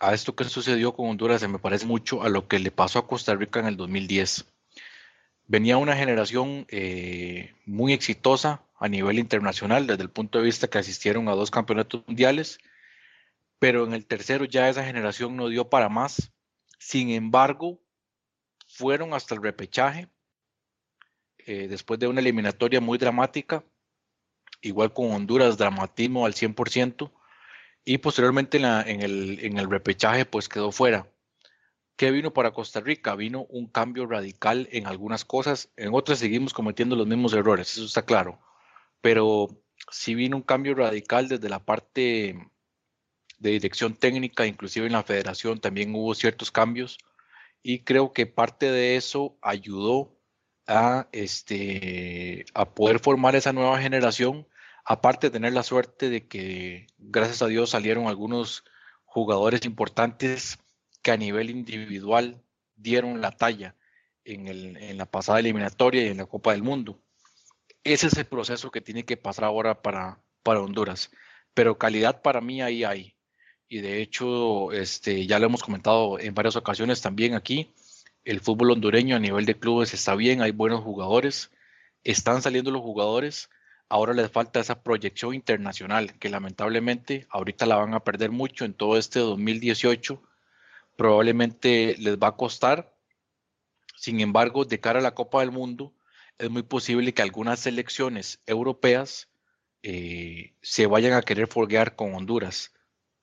a 0.00 0.14
esto 0.14 0.34
que 0.34 0.44
sucedió 0.44 0.94
con 0.94 1.08
Honduras 1.08 1.40
se 1.40 1.48
me 1.48 1.58
parece 1.58 1.86
mucho 1.86 2.22
a 2.22 2.28
lo 2.28 2.48
que 2.48 2.58
le 2.58 2.70
pasó 2.70 2.98
a 2.98 3.06
Costa 3.06 3.34
Rica 3.34 3.60
en 3.60 3.66
el 3.66 3.76
2010. 3.76 4.46
Venía 5.46 5.76
una 5.76 5.96
generación 5.96 6.66
eh, 6.68 7.54
muy 7.64 7.92
exitosa 7.92 8.62
a 8.78 8.88
nivel 8.88 9.18
internacional 9.18 9.86
desde 9.86 10.02
el 10.02 10.10
punto 10.10 10.38
de 10.38 10.44
vista 10.44 10.68
que 10.68 10.78
asistieron 10.78 11.28
a 11.28 11.34
dos 11.34 11.50
campeonatos 11.50 12.02
mundiales, 12.06 12.58
pero 13.58 13.86
en 13.86 13.94
el 13.94 14.04
tercero 14.04 14.44
ya 14.44 14.68
esa 14.68 14.84
generación 14.84 15.36
no 15.36 15.48
dio 15.48 15.70
para 15.70 15.88
más. 15.88 16.32
Sin 16.78 17.10
embargo, 17.10 17.80
fueron 18.66 19.14
hasta 19.14 19.34
el 19.34 19.42
repechaje 19.42 20.08
eh, 21.38 21.68
después 21.68 21.98
de 22.00 22.08
una 22.08 22.20
eliminatoria 22.20 22.80
muy 22.80 22.98
dramática, 22.98 23.64
igual 24.60 24.92
con 24.92 25.12
Honduras, 25.12 25.56
dramatismo 25.56 26.26
al 26.26 26.34
100% 26.34 27.12
y 27.86 27.98
posteriormente 27.98 28.58
en, 28.58 29.00
el, 29.00 29.38
en 29.40 29.58
el 29.58 29.70
repechaje 29.70 30.26
pues 30.26 30.48
quedó 30.48 30.72
fuera. 30.72 31.08
¿Qué 31.94 32.10
vino 32.10 32.34
para 32.34 32.50
Costa 32.50 32.80
Rica? 32.80 33.14
Vino 33.14 33.46
un 33.48 33.68
cambio 33.68 34.06
radical 34.06 34.68
en 34.72 34.86
algunas 34.86 35.24
cosas, 35.24 35.70
en 35.76 35.94
otras 35.94 36.18
seguimos 36.18 36.52
cometiendo 36.52 36.96
los 36.96 37.06
mismos 37.06 37.32
errores, 37.32 37.72
eso 37.72 37.86
está 37.86 38.02
claro. 38.02 38.40
Pero 39.00 39.48
sí 39.90 40.16
vino 40.16 40.36
un 40.36 40.42
cambio 40.42 40.74
radical 40.74 41.28
desde 41.28 41.48
la 41.48 41.64
parte 41.64 42.36
de 43.38 43.50
dirección 43.50 43.94
técnica, 43.94 44.46
inclusive 44.46 44.86
en 44.86 44.92
la 44.92 45.04
federación 45.04 45.60
también 45.60 45.94
hubo 45.94 46.12
ciertos 46.14 46.50
cambios 46.50 46.98
y 47.62 47.84
creo 47.84 48.12
que 48.12 48.26
parte 48.26 48.70
de 48.72 48.96
eso 48.96 49.38
ayudó 49.42 50.12
a, 50.66 51.08
este, 51.12 52.46
a 52.52 52.74
poder 52.74 52.98
formar 52.98 53.36
esa 53.36 53.52
nueva 53.52 53.80
generación, 53.80 54.48
aparte 54.86 55.26
de 55.26 55.32
tener 55.32 55.52
la 55.52 55.64
suerte 55.64 56.08
de 56.08 56.28
que 56.28 56.86
gracias 56.96 57.42
a 57.42 57.48
Dios 57.48 57.70
salieron 57.70 58.06
algunos 58.06 58.64
jugadores 59.04 59.64
importantes 59.64 60.58
que 61.02 61.10
a 61.10 61.16
nivel 61.16 61.50
individual 61.50 62.40
dieron 62.76 63.20
la 63.20 63.32
talla 63.32 63.74
en, 64.24 64.46
el, 64.46 64.76
en 64.76 64.96
la 64.96 65.06
pasada 65.06 65.40
eliminatoria 65.40 66.04
y 66.04 66.08
en 66.08 66.18
la 66.18 66.26
Copa 66.26 66.52
del 66.52 66.62
Mundo. 66.62 67.00
Ese 67.82 68.06
es 68.06 68.16
el 68.16 68.26
proceso 68.26 68.70
que 68.70 68.80
tiene 68.80 69.04
que 69.04 69.16
pasar 69.16 69.44
ahora 69.44 69.82
para, 69.82 70.20
para 70.42 70.60
Honduras. 70.60 71.10
Pero 71.52 71.78
calidad 71.78 72.22
para 72.22 72.40
mí 72.40 72.62
ahí 72.62 72.84
hay. 72.84 73.14
Y 73.68 73.80
de 73.80 74.00
hecho, 74.00 74.70
este, 74.70 75.26
ya 75.26 75.40
lo 75.40 75.46
hemos 75.46 75.64
comentado 75.64 76.20
en 76.20 76.34
varias 76.34 76.54
ocasiones 76.54 77.00
también 77.00 77.34
aquí. 77.34 77.72
El 78.24 78.40
fútbol 78.40 78.72
hondureño 78.72 79.16
a 79.16 79.20
nivel 79.20 79.46
de 79.46 79.58
clubes 79.58 79.94
está 79.94 80.14
bien, 80.14 80.42
hay 80.42 80.52
buenos 80.52 80.82
jugadores, 80.82 81.50
están 82.04 82.42
saliendo 82.42 82.70
los 82.70 82.82
jugadores. 82.82 83.50
Ahora 83.88 84.14
les 84.14 84.30
falta 84.30 84.60
esa 84.60 84.82
proyección 84.82 85.34
internacional 85.34 86.18
que 86.18 86.28
lamentablemente 86.28 87.26
ahorita 87.30 87.66
la 87.66 87.76
van 87.76 87.94
a 87.94 88.04
perder 88.04 88.30
mucho 88.30 88.64
en 88.64 88.74
todo 88.74 88.96
este 88.96 89.20
2018. 89.20 90.20
Probablemente 90.96 91.96
les 91.98 92.16
va 92.18 92.28
a 92.28 92.36
costar. 92.36 92.92
Sin 93.96 94.20
embargo, 94.20 94.64
de 94.64 94.80
cara 94.80 94.98
a 94.98 95.02
la 95.02 95.14
Copa 95.14 95.40
del 95.40 95.52
Mundo, 95.52 95.92
es 96.38 96.50
muy 96.50 96.62
posible 96.62 97.14
que 97.14 97.22
algunas 97.22 97.60
selecciones 97.60 98.40
europeas 98.46 99.28
eh, 99.82 100.54
se 100.62 100.86
vayan 100.86 101.12
a 101.12 101.22
querer 101.22 101.46
folguear 101.46 101.96
con 101.96 102.14
Honduras 102.14 102.72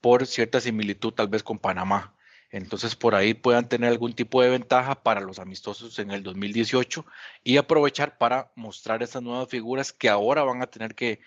por 0.01 0.25
cierta 0.27 0.61
similitud 0.61 1.13
tal 1.13 1.27
vez 1.27 1.43
con 1.43 1.59
Panamá. 1.59 2.15
Entonces 2.53 2.95
por 2.95 3.15
ahí 3.15 3.33
puedan 3.33 3.67
tener 3.67 3.89
algún 3.89 4.13
tipo 4.13 4.39
de 4.43 4.49
ventaja 4.51 5.01
para 5.01 5.21
los 5.21 5.39
amistosos 5.39 5.97
en 5.97 6.11
el 6.11 6.21
2018 6.21 7.03
y 7.43 7.57
aprovechar 7.57 8.19
para 8.19 8.51
mostrar 8.55 9.01
esas 9.01 9.23
nuevas 9.23 9.49
figuras 9.49 9.91
que 9.91 10.07
ahora 10.07 10.43
van 10.43 10.61
a 10.61 10.67
tener 10.67 10.93
que, 10.93 11.19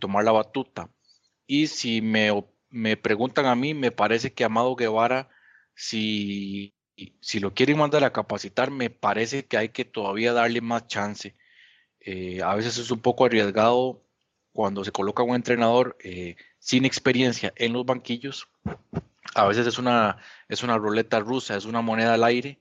tomar 0.00 0.24
la 0.24 0.32
batuta. 0.32 0.90
Y 1.46 1.68
si 1.68 2.02
me, 2.02 2.44
me, 2.68 2.96
preguntan 2.96 3.46
a 3.46 3.54
mí, 3.54 3.74
me 3.74 3.92
parece 3.92 4.32
que 4.34 4.42
Amado 4.42 4.74
Guevara, 4.74 5.28
si 5.76 6.74
si 7.20 7.40
lo 7.40 7.54
quieren 7.54 7.78
mandar 7.78 8.02
a 8.02 8.12
capacitar, 8.12 8.70
me 8.72 8.90
parece 8.90 9.46
que 9.46 9.58
hay 9.58 9.68
que 9.68 9.84
todavía 9.84 10.32
darle 10.32 10.60
más 10.60 10.88
chance. 10.88 11.36
Eh, 12.00 12.40
a 12.42 12.54
veces 12.56 12.78
es 12.78 12.90
un 12.90 13.00
poco 13.00 13.26
arriesgado 13.26 14.02
cuando 14.52 14.84
se 14.84 14.92
coloca 14.92 15.22
un 15.22 15.36
entrenador 15.36 15.96
eh, 16.02 16.36
sin 16.58 16.84
experiencia 16.84 17.52
en 17.56 17.72
los 17.74 17.84
banquillos. 17.84 18.48
A 19.34 19.46
veces 19.46 19.66
es 19.66 19.78
una, 19.78 20.18
es 20.48 20.62
una 20.62 20.78
ruleta 20.78 21.20
rusa, 21.20 21.56
es 21.56 21.64
una 21.64 21.82
moneda 21.82 22.14
al 22.14 22.24
aire 22.24 22.58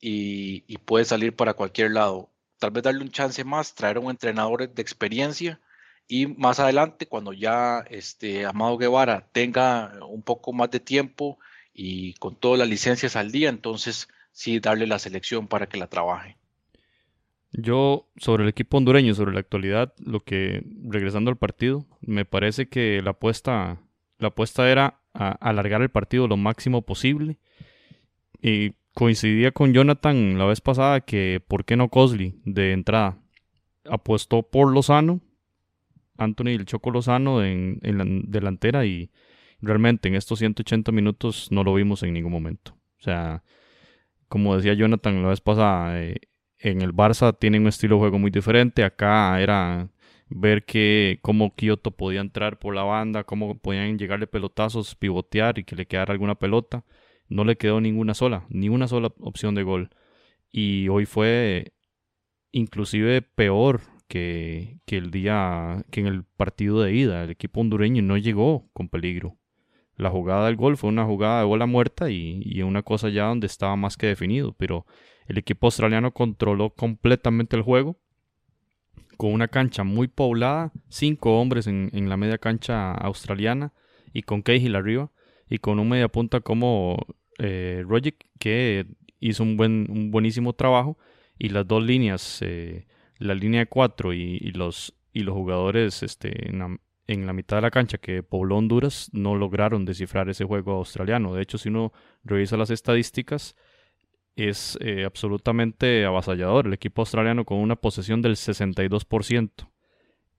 y, 0.00 0.64
y 0.66 0.78
puede 0.78 1.04
salir 1.04 1.34
para 1.34 1.54
cualquier 1.54 1.92
lado. 1.92 2.30
Tal 2.58 2.70
vez 2.70 2.84
darle 2.84 3.02
un 3.02 3.10
chance 3.10 3.42
más, 3.44 3.74
traer 3.74 3.96
a 3.96 4.00
un 4.00 4.10
entrenador 4.10 4.68
de 4.68 4.82
experiencia 4.82 5.60
y 6.08 6.26
más 6.26 6.60
adelante, 6.60 7.06
cuando 7.06 7.32
ya 7.32 7.84
este 7.90 8.46
Amado 8.46 8.78
Guevara 8.78 9.26
tenga 9.32 9.92
un 10.08 10.22
poco 10.22 10.52
más 10.52 10.70
de 10.70 10.78
tiempo, 10.78 11.38
y 11.78 12.14
con 12.14 12.34
todas 12.36 12.58
las 12.58 12.68
licencias 12.68 13.16
al 13.16 13.30
día, 13.30 13.50
entonces 13.50 14.08
sí 14.32 14.60
darle 14.60 14.86
la 14.86 14.98
selección 14.98 15.46
para 15.46 15.68
que 15.68 15.76
la 15.76 15.88
trabaje. 15.88 16.38
Yo, 17.52 18.08
sobre 18.16 18.44
el 18.44 18.48
equipo 18.48 18.78
hondureño, 18.78 19.14
sobre 19.14 19.34
la 19.34 19.40
actualidad, 19.40 19.92
lo 19.98 20.20
que, 20.20 20.64
regresando 20.88 21.30
al 21.30 21.36
partido, 21.36 21.86
me 22.00 22.24
parece 22.24 22.68
que 22.68 23.02
la 23.02 23.10
apuesta, 23.10 23.78
la 24.18 24.28
apuesta 24.28 24.70
era 24.70 25.00
alargar 25.16 25.82
el 25.82 25.90
partido 25.90 26.28
lo 26.28 26.36
máximo 26.36 26.82
posible. 26.82 27.38
Y 28.40 28.72
coincidía 28.94 29.52
con 29.52 29.72
Jonathan 29.72 30.38
la 30.38 30.44
vez 30.44 30.60
pasada 30.60 31.00
que, 31.00 31.42
¿por 31.46 31.64
qué 31.64 31.76
no 31.76 31.88
Cosley 31.88 32.40
de 32.44 32.72
entrada? 32.72 33.18
Apuestó 33.88 34.42
por 34.42 34.72
Lozano, 34.72 35.20
Anthony 36.16 36.48
el 36.48 36.66
Choco 36.66 36.90
Lozano 36.90 37.44
en, 37.44 37.78
en 37.82 37.98
la 37.98 38.04
delantera 38.06 38.86
y 38.86 39.10
realmente 39.60 40.08
en 40.08 40.14
estos 40.14 40.38
180 40.38 40.92
minutos 40.92 41.48
no 41.50 41.64
lo 41.64 41.74
vimos 41.74 42.02
en 42.02 42.14
ningún 42.14 42.32
momento. 42.32 42.76
O 42.98 43.02
sea, 43.02 43.42
como 44.28 44.56
decía 44.56 44.74
Jonathan 44.74 45.22
la 45.22 45.28
vez 45.28 45.40
pasada, 45.40 46.02
eh, 46.02 46.16
en 46.58 46.82
el 46.82 46.92
Barça 46.92 47.36
tienen 47.38 47.62
un 47.62 47.68
estilo 47.68 47.96
de 47.96 48.00
juego 48.00 48.18
muy 48.18 48.30
diferente. 48.30 48.84
Acá 48.84 49.40
era 49.40 49.88
ver 50.28 50.64
que 50.64 51.18
cómo 51.22 51.54
Kioto 51.54 51.92
podía 51.92 52.20
entrar 52.20 52.58
por 52.58 52.74
la 52.74 52.82
banda, 52.82 53.24
cómo 53.24 53.58
podían 53.58 53.98
llegarle 53.98 54.26
pelotazos, 54.26 54.94
pivotear 54.94 55.58
y 55.58 55.64
que 55.64 55.76
le 55.76 55.86
quedara 55.86 56.12
alguna 56.12 56.36
pelota. 56.36 56.84
No 57.28 57.44
le 57.44 57.56
quedó 57.56 57.80
ninguna 57.80 58.14
sola, 58.14 58.46
ni 58.50 58.68
una 58.68 58.88
sola 58.88 59.12
opción 59.20 59.54
de 59.54 59.62
gol. 59.64 59.90
Y 60.50 60.88
hoy 60.88 61.06
fue 61.06 61.72
inclusive 62.52 63.22
peor 63.22 63.82
que, 64.08 64.78
que 64.86 64.96
el 64.96 65.10
día 65.10 65.84
que 65.90 66.00
en 66.00 66.06
el 66.06 66.24
partido 66.24 66.80
de 66.82 66.94
ida. 66.94 67.24
El 67.24 67.30
equipo 67.30 67.60
hondureño 67.60 68.02
no 68.02 68.16
llegó 68.16 68.70
con 68.72 68.88
peligro 68.88 69.38
la 69.96 70.10
jugada 70.10 70.46
del 70.46 70.56
gol 70.56 70.76
fue 70.76 70.90
una 70.90 71.04
jugada 71.04 71.40
de 71.40 71.46
bola 71.46 71.66
muerta 71.66 72.10
y, 72.10 72.42
y, 72.44 72.62
una 72.62 72.82
cosa 72.82 73.08
ya 73.08 73.24
donde 73.24 73.46
estaba 73.46 73.76
más 73.76 73.96
que 73.96 74.06
definido, 74.06 74.52
pero 74.52 74.86
el 75.26 75.38
equipo 75.38 75.66
australiano 75.66 76.12
controló 76.12 76.70
completamente 76.70 77.56
el 77.56 77.62
juego 77.62 77.98
con 79.16 79.32
una 79.32 79.48
cancha 79.48 79.84
muy 79.84 80.08
poblada, 80.08 80.72
cinco 80.88 81.40
hombres 81.40 81.66
en, 81.66 82.08
la 82.08 82.16
media 82.16 82.38
cancha 82.38 82.92
australiana 82.92 83.72
y 84.12 84.22
con 84.22 84.42
Cahill 84.42 84.76
arriba 84.76 85.10
y 85.48 85.58
con 85.58 85.78
un 85.78 85.88
media 85.88 86.08
punta 86.08 86.40
como 86.40 86.96
eh, 87.38 87.84
Rogic 87.86 88.26
que 88.38 88.86
hizo 89.20 89.42
un, 89.42 89.56
buen, 89.56 89.86
un 89.90 90.10
buenísimo 90.10 90.52
trabajo 90.52 90.98
y 91.38 91.48
las 91.50 91.66
dos 91.66 91.82
líneas, 91.82 92.40
eh, 92.42 92.86
la 93.18 93.34
línea 93.34 93.60
de 93.60 93.66
cuatro 93.66 94.12
y, 94.12 94.38
los, 94.52 94.94
y 95.12 95.20
los 95.20 95.34
jugadores 95.34 96.02
este, 96.02 96.48
en, 96.48 96.80
en 97.06 97.26
la 97.26 97.32
mitad 97.32 97.58
de 97.58 97.62
la 97.62 97.70
cancha 97.70 97.98
que 97.98 98.22
pobló 98.22 98.56
Honduras 98.56 99.10
no 99.12 99.36
lograron 99.36 99.84
descifrar 99.84 100.28
ese 100.28 100.44
juego 100.44 100.72
australiano. 100.72 101.34
De 101.34 101.42
hecho, 101.42 101.58
si 101.58 101.68
uno 101.68 101.92
revisa 102.24 102.56
las 102.56 102.70
estadísticas, 102.70 103.54
es 104.36 104.78
eh, 104.80 105.04
absolutamente 105.04 106.04
avasallador. 106.04 106.66
El 106.66 106.74
equipo 106.74 107.02
australiano 107.02 107.44
con 107.44 107.58
una 107.58 107.76
posesión 107.76 108.22
del 108.22 108.36
62%. 108.36 109.50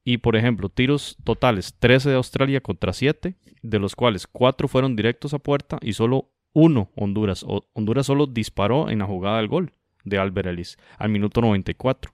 Y 0.03 0.19
por 0.19 0.37
ejemplo, 0.37 0.69
tiros 0.69 1.17
totales 1.23 1.75
13 1.79 2.09
de 2.11 2.15
Australia 2.15 2.61
contra 2.61 2.93
7, 2.93 3.35
de 3.61 3.79
los 3.79 3.95
cuales 3.95 4.25
4 4.27 4.67
fueron 4.69 4.95
directos 4.95 5.33
a 5.33 5.39
puerta 5.39 5.79
y 5.81 5.93
solo 5.93 6.29
uno 6.53 6.91
Honduras. 6.95 7.45
Honduras 7.73 8.05
solo 8.05 8.25
disparó 8.25 8.89
en 8.89 8.99
la 8.99 9.05
jugada 9.05 9.37
del 9.37 9.49
gol 9.49 9.73
de 10.05 10.17
Albert 10.17 10.47
Ellis 10.47 10.77
al 10.97 11.09
minuto 11.09 11.41
94 11.41 12.13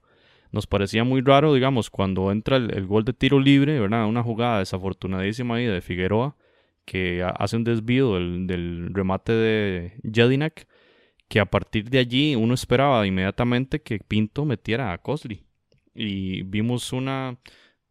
nos 0.53 0.67
parecía 0.67 1.03
muy 1.03 1.21
raro, 1.21 1.53
digamos, 1.53 1.89
cuando 1.89 2.31
entra 2.31 2.57
el, 2.57 2.85
gol 2.85 3.03
de 3.03 3.13
tiro 3.13 3.39
libre, 3.39 3.79
¿verdad? 3.79 4.05
Una 4.05 4.21
jugada 4.21 4.59
desafortunadísima 4.59 5.55
ahí 5.55 5.65
de 5.65 5.81
Figueroa, 5.81 6.37
que 6.85 7.23
hace 7.23 7.57
un 7.57 7.63
desvío 7.63 8.13
del, 8.13 8.91
remate 8.93 9.33
de 9.33 9.93
Jedinak, 10.03 10.67
que 11.33 11.39
a 11.39 11.45
partir 11.47 11.89
de 11.89 11.97
allí 11.97 12.35
uno 12.35 12.53
esperaba 12.53 13.07
inmediatamente 13.07 13.81
que 13.81 13.97
Pinto 13.97 14.45
metiera 14.45 14.93
a 14.93 14.99
Cosley. 14.99 15.43
Y 15.95 16.43
vimos 16.43 16.93
una, 16.93 17.39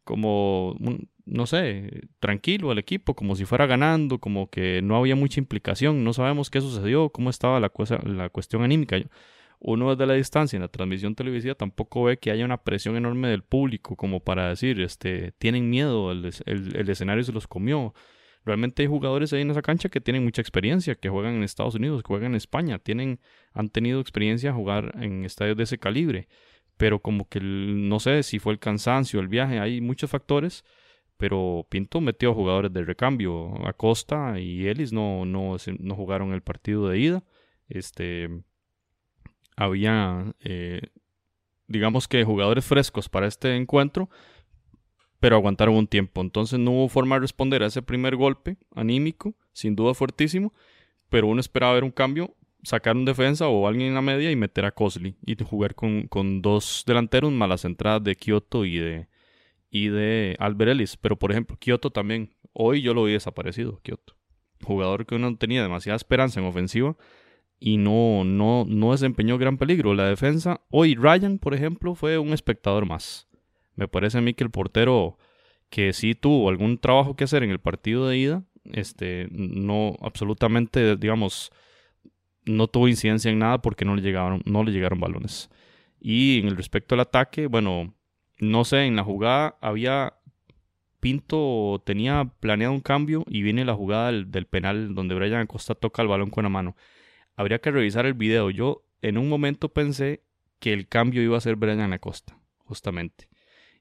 como, 0.05 0.77
no 1.25 1.47
sé, 1.47 2.03
tranquilo 2.21 2.71
el 2.71 2.79
equipo, 2.79 3.17
como 3.17 3.35
si 3.35 3.45
fuera 3.45 3.67
ganando, 3.67 4.21
como 4.21 4.49
que 4.49 4.81
no 4.81 4.95
había 4.97 5.17
mucha 5.17 5.41
implicación, 5.41 6.05
no 6.05 6.13
sabemos 6.13 6.51
qué 6.51 6.61
sucedió, 6.61 7.11
cómo 7.11 7.31
estaba 7.31 7.59
la, 7.59 7.73
la 8.05 8.29
cuestión 8.29 8.63
anímica 8.63 8.97
uno 9.59 9.91
desde 9.91 10.07
la 10.07 10.15
distancia 10.15 10.57
en 10.57 10.63
la 10.63 10.69
transmisión 10.69 11.17
televisiva 11.17 11.57
tampoco 11.57 12.05
ve 12.05 12.19
que 12.19 12.31
haya 12.31 12.45
una 12.45 12.63
presión 12.63 12.97
enorme 12.97 13.27
del 13.27 13.43
público 13.43 13.97
como 13.97 14.21
para 14.21 14.51
decir, 14.51 14.81
este, 14.81 15.33
tienen 15.39 15.69
miedo, 15.69 16.13
el, 16.13 16.89
escenario 16.89 17.25
se 17.25 17.33
los 17.33 17.49
comió. 17.49 17.93
Realmente 18.45 18.83
hay 18.83 18.89
jugadores 18.89 19.33
ahí 19.33 19.43
en 19.43 19.51
esa 19.51 19.63
cancha 19.63 19.89
que 19.89 20.01
tienen 20.01 20.25
mucha 20.25 20.41
experiencia, 20.43 20.95
que 20.95 21.09
juegan 21.09 21.35
en 21.35 21.43
Estados 21.43 21.75
Unidos, 21.75 22.03
que 22.03 22.09
juegan 22.09 22.33
en 22.33 22.37
España, 22.37 22.79
tienen, 22.79 23.21
han 23.53 23.69
tenido 23.69 24.01
experiencia 24.01 24.51
a 24.51 24.55
jugar 24.55 24.93
en 25.01 25.25
estadios 25.25 25.57
de 25.57 25.65
ese 25.65 25.79
calibre. 25.79 26.29
Pero 26.77 27.01
como 27.01 27.29
que 27.29 27.41
no 27.41 28.01
sé 28.01 28.23
si 28.23 28.39
fue 28.39 28.53
el 28.53 28.59
cansancio, 28.59 29.21
el 29.21 29.29
viaje, 29.29 29.61
hay 29.61 29.81
muchos 29.81 30.11
factores 30.11 30.65
pero 31.23 31.65
Pinto 31.69 32.01
metió 32.01 32.35
jugadores 32.35 32.73
de 32.73 32.85
recambio. 32.85 33.55
Acosta 33.65 34.41
y 34.41 34.67
Ellis 34.67 34.93
no, 34.93 35.25
no, 35.25 35.57
no 35.79 35.95
jugaron 35.95 36.33
el 36.33 36.43
partido 36.43 36.89
de 36.89 36.99
ida. 36.99 37.25
Este, 37.69 38.29
había, 39.55 40.35
eh, 40.41 40.81
digamos 41.69 42.09
que 42.09 42.25
jugadores 42.25 42.65
frescos 42.65 43.09
para 43.09 43.29
este 43.29 43.55
encuentro, 43.55 44.11
pero 45.23 45.37
aguantaron 45.37 45.77
un 45.77 45.87
tiempo. 45.87 46.21
Entonces 46.21 46.59
no 46.59 46.73
hubo 46.73 46.89
forma 46.89 47.15
de 47.15 47.21
responder 47.21 47.63
a 47.63 47.67
ese 47.67 47.81
primer 47.81 48.17
golpe 48.17 48.57
anímico, 48.75 49.37
sin 49.53 49.77
duda 49.77 49.95
fuertísimo, 49.95 50.53
pero 51.11 51.29
uno 51.29 51.41
esperaba 51.41 51.75
ver 51.75 51.85
un 51.85 51.93
cambio, 51.93 52.35
sacar 52.65 52.97
un 52.97 53.05
defensa 53.05 53.47
o 53.47 53.69
alguien 53.69 53.87
en 53.87 53.95
la 53.95 54.03
media 54.03 54.33
y 54.33 54.37
meter 54.37 54.65
a 54.65 54.73
Cosley 54.73 55.15
y 55.25 55.37
jugar 55.45 55.77
con, 55.77 56.43
dos 56.43 56.83
delanteros 56.89 57.31
más 57.31 57.49
las 57.49 57.65
entradas 57.65 58.03
de 58.03 58.17
Kyoto 58.17 58.65
y 58.65 58.79
de, 58.79 59.07
y 59.71 59.91
de 59.91 60.35
Albert 60.41 60.73
Ellis. 60.73 60.97
Pero 60.97 61.17
por 61.17 61.31
ejemplo, 61.31 61.57
Kyoto 61.57 61.91
también. 61.91 62.35
Hoy 62.53 62.83
yo 62.83 62.93
lo 62.93 63.05
vi 63.05 63.13
desaparecido, 63.13 63.79
Kyoto. 63.85 64.17
Jugador 64.65 65.07
que 65.07 65.15
uno 65.15 65.37
tenía 65.37 65.63
demasiada 65.63 65.97
esperanza 65.97 66.41
en 66.41 66.47
ofensiva 66.47 66.97
y 67.61 67.77
no, 67.77 68.25
no, 68.25 68.65
no 68.67 68.91
desempeñó 68.91 69.39
gran 69.39 69.57
peligro. 69.57 69.95
La 69.95 70.09
defensa, 70.09 70.63
hoy 70.69 70.97
Ryan, 70.97 71.39
por 71.39 71.55
ejemplo, 71.55 71.95
fue 71.95 72.19
un 72.19 72.33
espectador 72.33 72.87
más. 72.87 73.29
Me 73.75 73.89
parece 73.89 74.19
a 74.19 74.21
mí 74.21 74.35
que 74.35 74.45
el 74.45 74.51
portero 74.51 75.19
que 75.71 75.93
sí 75.93 76.15
tuvo 76.15 76.49
algún 76.49 76.79
trabajo 76.79 77.17
que 77.17 77.25
hacer 77.25 77.43
en 77.43 77.51
el 77.51 77.59
partido 77.59 78.07
de 78.07 78.19
ida, 78.19 78.45
este, 78.65 79.29
no, 79.31 79.97
absolutamente, 80.03 80.97
digamos, 80.97 81.51
no 82.45 82.69
tuvo 82.69 82.89
incidencia 82.89 83.31
en 83.31 83.39
nada 83.39 83.63
porque 83.63 83.85
no 83.85 83.97
le 83.97 84.03
llegaron, 84.03 84.43
no 84.45 84.65
le 84.65 84.73
llegaron 84.73 85.01
balones. 85.01 85.51
Y 86.01 86.41
en 86.41 86.49
el 86.49 86.57
respecto 86.57 86.95
al 86.95 87.01
ataque, 87.01 87.47
bueno, 87.47 87.95
no 88.39 88.65
sé, 88.65 88.85
en 88.85 88.97
la 88.97 89.05
jugada 89.05 89.57
había 89.61 90.15
Pinto 91.03 91.83
tenía 91.85 92.31
planeado 92.39 92.73
un 92.73 92.81
cambio 92.81 93.25
y 93.27 93.43
viene 93.43 93.65
la 93.65 93.75
jugada 93.75 94.13
del, 94.13 94.47
penal 94.47 94.95
donde 94.95 95.17
Brian 95.17 95.41
Acosta 95.41 95.75
toca 95.75 96.01
el 96.01 96.07
balón 96.07 96.31
con 96.31 96.45
la 96.45 96.49
mano. 96.49 96.77
Habría 97.35 97.59
que 97.59 97.73
revisar 97.73 98.07
el 98.07 98.15
video. 98.15 98.51
Yo 98.51 98.85
en 99.01 99.19
un 99.19 99.29
momento 99.29 99.71
pensé 99.71 100.23
que 100.61 100.73
el 100.73 100.87
cambio 100.87 101.21
iba 101.21 101.37
a 101.37 101.41
ser 101.41 101.57
Brian 101.57 101.93
Acosta, 101.93 102.39
justamente. 102.59 103.29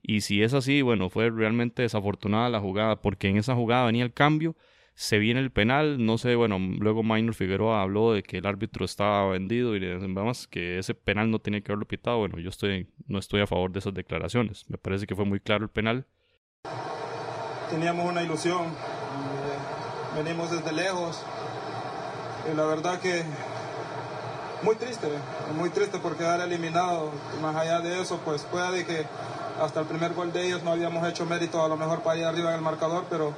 Y 0.02 0.22
si 0.22 0.42
es 0.44 0.54
así, 0.54 0.82
bueno, 0.82 1.10
fue 1.10 1.30
realmente 1.30 1.84
desafortunada 1.84 2.50
la 2.50 2.60
jugada, 2.60 3.02
porque 3.02 3.30
en 3.30 3.38
esa 3.38 3.56
jugada 3.56 3.86
venía 3.86 4.04
el 4.04 4.14
cambio, 4.14 4.56
se 4.94 5.20
viene 5.20 5.40
el 5.40 5.52
penal, 5.52 6.04
no 6.06 6.18
sé, 6.18 6.36
bueno, 6.36 6.60
luego 6.60 7.04
Minor 7.04 7.34
Figueroa 7.34 7.82
habló 7.82 8.14
de 8.14 8.24
que 8.24 8.38
el 8.38 8.46
árbitro 8.46 8.86
estaba 8.86 9.30
vendido 9.30 9.76
y 9.76 9.80
demás, 9.80 10.48
que 10.48 10.80
ese 10.80 10.94
penal 10.94 11.32
no 11.32 11.40
tenía 11.40 11.62
que 11.62 11.72
haberlo 11.72 11.88
pitado. 11.88 12.18
Bueno, 12.20 12.40
yo 12.40 12.50
estoy, 12.50 12.90
no 13.08 13.20
estoy 13.20 13.42
a 13.42 13.48
favor 13.48 13.72
de 13.72 13.80
esas 13.80 13.94
declaraciones. 13.94 14.70
Me 14.70 14.78
parece 14.78 15.08
que 15.08 15.16
fue 15.16 15.26
muy 15.26 15.40
claro 15.40 15.64
el 15.64 15.70
penal 15.70 16.06
teníamos 17.72 18.06
una 18.06 18.22
ilusión, 18.22 18.64
eh, 18.66 20.18
venimos 20.18 20.52
desde 20.52 20.74
lejos 20.74 21.22
y 22.52 22.56
la 22.56 22.66
verdad 22.66 23.00
que 23.00 23.24
muy 24.62 24.76
triste, 24.76 25.08
muy 25.56 25.70
triste 25.70 25.98
por 25.98 26.18
quedar 26.18 26.42
eliminado. 26.42 27.12
Más 27.42 27.56
allá 27.56 27.80
de 27.80 28.02
eso, 28.02 28.20
pues 28.26 28.44
puede 28.44 28.86
que 28.86 29.06
hasta 29.62 29.80
el 29.82 29.86
primer 29.86 30.14
gol 30.14 30.34
de 30.34 30.48
ellos 30.48 30.64
no 30.64 30.72
habíamos 30.72 31.08
hecho 31.08 31.26
mérito 31.26 31.64
a 31.64 31.68
lo 31.68 31.78
mejor 31.78 32.02
para 32.02 32.18
ir 32.18 32.26
arriba 32.26 32.50
en 32.50 32.56
el 32.56 32.62
marcador, 32.62 33.06
pero 33.10 33.32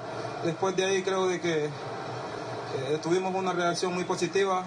después 0.43 0.76
de 0.76 0.86
ahí 0.86 1.03
creo 1.03 1.28
de 1.28 1.41
que 1.41 1.65
eh, 1.65 2.99
tuvimos 3.01 3.36
una 3.36 3.51
reacción 3.51 3.93
muy 3.93 4.05
positiva, 4.05 4.63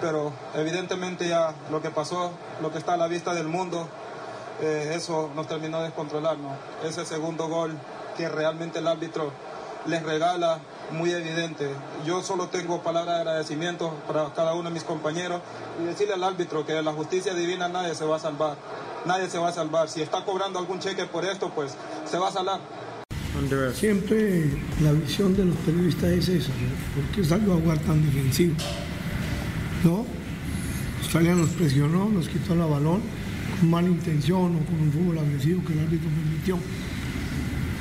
pero 0.00 0.32
evidentemente 0.54 1.28
ya 1.28 1.54
lo 1.70 1.82
que 1.82 1.90
pasó, 1.90 2.30
lo 2.62 2.70
que 2.70 2.78
está 2.78 2.94
a 2.94 2.96
la 2.96 3.08
vista 3.08 3.34
del 3.34 3.48
mundo, 3.48 3.88
eh, 4.60 4.92
eso 4.94 5.30
nos 5.34 5.48
terminó 5.48 5.78
de 5.78 5.84
descontrolar, 5.84 6.36
Ese 6.84 7.04
segundo 7.04 7.48
gol 7.48 7.76
que 8.16 8.28
realmente 8.28 8.78
el 8.78 8.86
árbitro 8.86 9.32
les 9.86 10.02
regala 10.02 10.58
muy 10.92 11.12
evidente. 11.12 11.68
Yo 12.04 12.22
solo 12.22 12.48
tengo 12.48 12.82
palabras 12.82 13.16
de 13.16 13.20
agradecimiento 13.22 13.92
para 14.06 14.32
cada 14.34 14.54
uno 14.54 14.68
de 14.68 14.74
mis 14.74 14.84
compañeros 14.84 15.40
y 15.80 15.84
decirle 15.84 16.14
al 16.14 16.24
árbitro 16.24 16.64
que 16.64 16.80
la 16.80 16.92
justicia 16.92 17.34
divina 17.34 17.68
nadie 17.68 17.94
se 17.94 18.04
va 18.04 18.16
a 18.16 18.20
salvar. 18.20 18.56
Nadie 19.08 19.30
se 19.30 19.38
va 19.38 19.48
a 19.48 19.52
salvar. 19.52 19.88
Si 19.88 20.02
está 20.02 20.22
cobrando 20.22 20.58
algún 20.58 20.80
cheque 20.80 21.06
por 21.06 21.24
esto, 21.24 21.50
pues 21.54 21.74
se 22.04 22.18
va 22.18 22.28
a 22.28 22.30
salar. 22.30 22.60
Siempre 23.72 24.50
la 24.82 24.92
visión 24.92 25.34
de 25.34 25.46
los 25.46 25.56
periodistas 25.58 26.10
es 26.10 26.28
esa, 26.28 26.50
¿no? 26.50 27.02
¿por 27.02 27.04
qué 27.14 27.24
salió 27.24 27.54
a 27.54 27.56
jugar 27.56 27.78
tan 27.78 28.04
defensivo? 28.04 28.54
¿No? 29.82 30.04
Australia 30.98 31.34
nos 31.34 31.48
presionó, 31.50 32.10
nos 32.10 32.28
quitó 32.28 32.54
la 32.54 32.66
balón 32.66 33.00
con 33.58 33.70
mala 33.70 33.88
intención 33.88 34.56
o 34.56 34.66
con 34.66 34.78
un 34.78 34.92
fútbol 34.92 35.18
agresivo 35.20 35.64
que 35.64 35.72
el 35.72 35.78
árbitro 35.78 36.10
permitió 36.10 36.58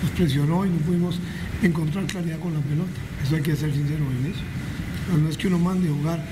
nos 0.03 0.11
presionó 0.11 0.65
y 0.65 0.69
no 0.69 0.77
pudimos 0.77 1.19
encontrar 1.61 2.05
claridad 2.05 2.39
con 2.39 2.53
la 2.53 2.61
pelota. 2.61 2.91
Eso 3.21 3.35
hay 3.35 3.41
que 3.41 3.55
ser 3.55 3.73
sincero 3.73 4.05
en 4.21 4.31
eso. 4.31 5.19
No 5.21 5.27
es 5.27 5.35
que 5.35 5.47
uno 5.47 5.59
mande 5.59 5.89
jugar 5.89 6.23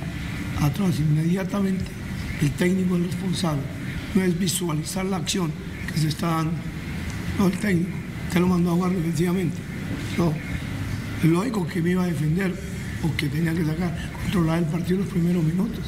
atrás 0.62 1.00
inmediatamente. 1.00 1.84
El 2.42 2.52
técnico 2.52 2.96
es 2.96 3.08
responsable. 3.08 3.64
No 4.16 4.24
es 4.24 4.40
visualizar 4.40 5.06
la 5.06 5.18
acción 5.18 5.52
que 5.94 6.00
se 6.00 6.08
está 6.08 6.28
dando. 6.28 6.54
No, 7.38 7.48
el 7.48 7.58
técnico. 7.60 7.92
Usted 8.28 8.40
lo 8.40 8.48
mandó 8.48 8.72
a 8.72 8.74
jugar 8.76 8.92
defensivamente. 8.92 9.58
No. 10.18 10.34
Es 11.22 11.30
lógico 11.30 11.68
que 11.68 11.82
me 11.82 11.92
iba 11.92 12.04
a 12.04 12.08
defender 12.08 12.54
o 13.04 13.16
que 13.18 13.28
tenía 13.28 13.54
que 13.54 13.66
sacar, 13.66 14.12
controlar 14.24 14.60
el 14.60 14.66
partido 14.66 15.00
en 15.00 15.06
los 15.06 15.14
primeros 15.14 15.44
minutos. 15.44 15.86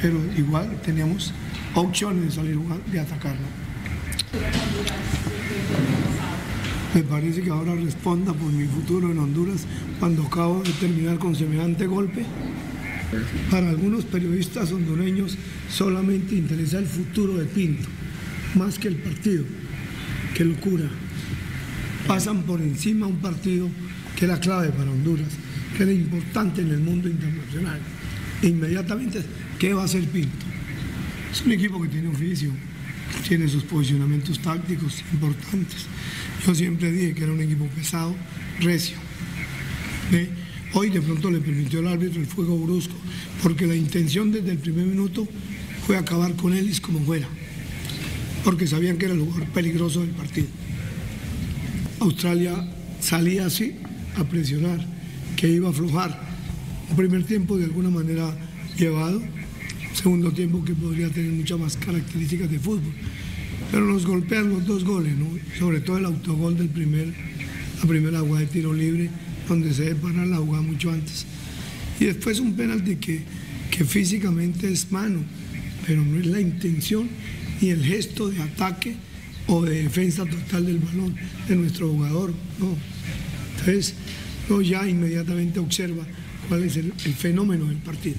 Pero 0.00 0.18
igual 0.36 0.80
teníamos 0.84 1.32
opciones 1.74 2.24
de 2.24 2.30
salir 2.30 2.58
de 2.58 3.00
atacarlo. 3.00 3.46
Me 6.94 7.02
parece 7.02 7.42
que 7.42 7.50
ahora 7.50 7.74
responda 7.74 8.32
por 8.32 8.50
mi 8.52 8.66
futuro 8.66 9.10
en 9.10 9.18
Honduras 9.18 9.66
cuando 9.98 10.24
acabo 10.24 10.62
de 10.62 10.72
terminar 10.72 11.18
con 11.18 11.34
semejante 11.34 11.86
golpe. 11.86 12.24
Para 13.50 13.70
algunos 13.70 14.04
periodistas 14.04 14.72
hondureños 14.72 15.36
solamente 15.72 16.34
interesa 16.34 16.78
el 16.78 16.86
futuro 16.86 17.34
de 17.34 17.46
Pinto, 17.46 17.88
más 18.54 18.78
que 18.78 18.88
el 18.88 18.96
partido. 18.96 19.44
Qué 20.34 20.44
locura. 20.44 20.88
Pasan 22.06 22.42
por 22.42 22.60
encima 22.60 23.06
un 23.06 23.18
partido 23.18 23.68
que 24.16 24.24
era 24.26 24.38
clave 24.38 24.70
para 24.70 24.90
Honduras, 24.90 25.28
que 25.76 25.82
era 25.84 25.92
importante 25.92 26.62
en 26.62 26.70
el 26.70 26.80
mundo 26.80 27.08
internacional. 27.08 27.80
E 28.42 28.48
inmediatamente, 28.48 29.22
¿qué 29.58 29.72
va 29.72 29.82
a 29.82 29.84
hacer 29.84 30.04
Pinto? 30.04 30.46
Es 31.30 31.42
un 31.42 31.52
equipo 31.52 31.80
que 31.80 31.88
tiene 31.88 32.08
oficio, 32.08 32.50
tiene 33.26 33.48
sus 33.48 33.62
posicionamientos 33.64 34.38
tácticos 34.40 35.02
importantes. 35.12 35.86
Yo 36.46 36.54
siempre 36.54 36.90
dije 36.92 37.14
que 37.14 37.24
era 37.24 37.32
un 37.32 37.40
equipo 37.40 37.66
pesado, 37.68 38.14
recio. 38.60 38.96
Hoy 40.74 40.90
de 40.90 41.00
pronto 41.00 41.30
le 41.30 41.40
permitió 41.40 41.80
al 41.80 41.88
árbitro 41.88 42.20
el 42.20 42.26
fuego 42.26 42.58
brusco, 42.58 42.94
porque 43.42 43.66
la 43.66 43.74
intención 43.74 44.32
desde 44.32 44.52
el 44.52 44.58
primer 44.58 44.86
minuto 44.86 45.28
fue 45.86 45.96
acabar 45.96 46.34
con 46.34 46.52
Ellis 46.52 46.80
como 46.80 47.00
fuera, 47.00 47.28
porque 48.44 48.66
sabían 48.66 48.98
que 48.98 49.06
era 49.06 49.14
el 49.14 49.20
lugar 49.20 49.46
peligroso 49.48 50.00
del 50.00 50.10
partido. 50.10 50.48
Australia 52.00 52.68
salía 53.00 53.46
así 53.46 53.76
a 54.16 54.24
presionar, 54.24 54.84
que 55.36 55.48
iba 55.48 55.68
a 55.68 55.70
aflojar. 55.70 56.32
Un 56.90 56.96
primer 56.96 57.24
tiempo 57.24 57.56
de 57.56 57.64
alguna 57.64 57.90
manera 57.90 58.34
llevado, 58.76 59.22
segundo 59.94 60.32
tiempo 60.32 60.64
que 60.64 60.74
podría 60.74 61.08
tener 61.08 61.32
muchas 61.32 61.58
más 61.58 61.76
características 61.76 62.50
de 62.50 62.58
fútbol 62.58 62.92
pero 63.72 63.86
nos 63.86 64.06
golpean 64.06 64.50
los 64.50 64.66
dos 64.66 64.84
goles, 64.84 65.16
¿no? 65.16 65.26
sobre 65.58 65.80
todo 65.80 65.96
el 65.96 66.04
autogol 66.04 66.58
del 66.58 66.68
primer, 66.68 67.06
la 67.80 67.88
primera 67.88 68.20
jugada 68.20 68.40
de 68.40 68.46
tiro 68.46 68.74
libre, 68.74 69.08
donde 69.48 69.72
se 69.72 69.94
parar 69.94 70.26
la 70.26 70.36
jugada 70.36 70.62
mucho 70.62 70.90
antes. 70.90 71.24
Y 71.98 72.04
después 72.04 72.38
un 72.38 72.52
penalti 72.52 72.96
que, 72.96 73.22
que 73.70 73.84
físicamente 73.86 74.70
es 74.70 74.92
mano, 74.92 75.20
pero 75.86 76.02
no 76.02 76.18
es 76.18 76.26
la 76.26 76.40
intención 76.40 77.08
ni 77.60 77.70
el 77.70 77.84
gesto 77.84 78.28
de 78.28 78.42
ataque 78.42 78.96
o 79.46 79.62
de 79.62 79.82
defensa 79.82 80.24
total 80.24 80.66
del 80.66 80.78
balón 80.78 81.16
de 81.48 81.56
nuestro 81.56 81.88
jugador. 81.88 82.32
No. 82.58 82.76
Entonces, 83.58 83.94
uno 84.48 84.62
ya 84.62 84.88
inmediatamente 84.88 85.60
observa 85.60 86.04
cuál 86.48 86.64
es 86.64 86.76
el, 86.76 86.92
el 87.04 87.14
fenómeno 87.14 87.66
del 87.66 87.78
partido. 87.78 88.16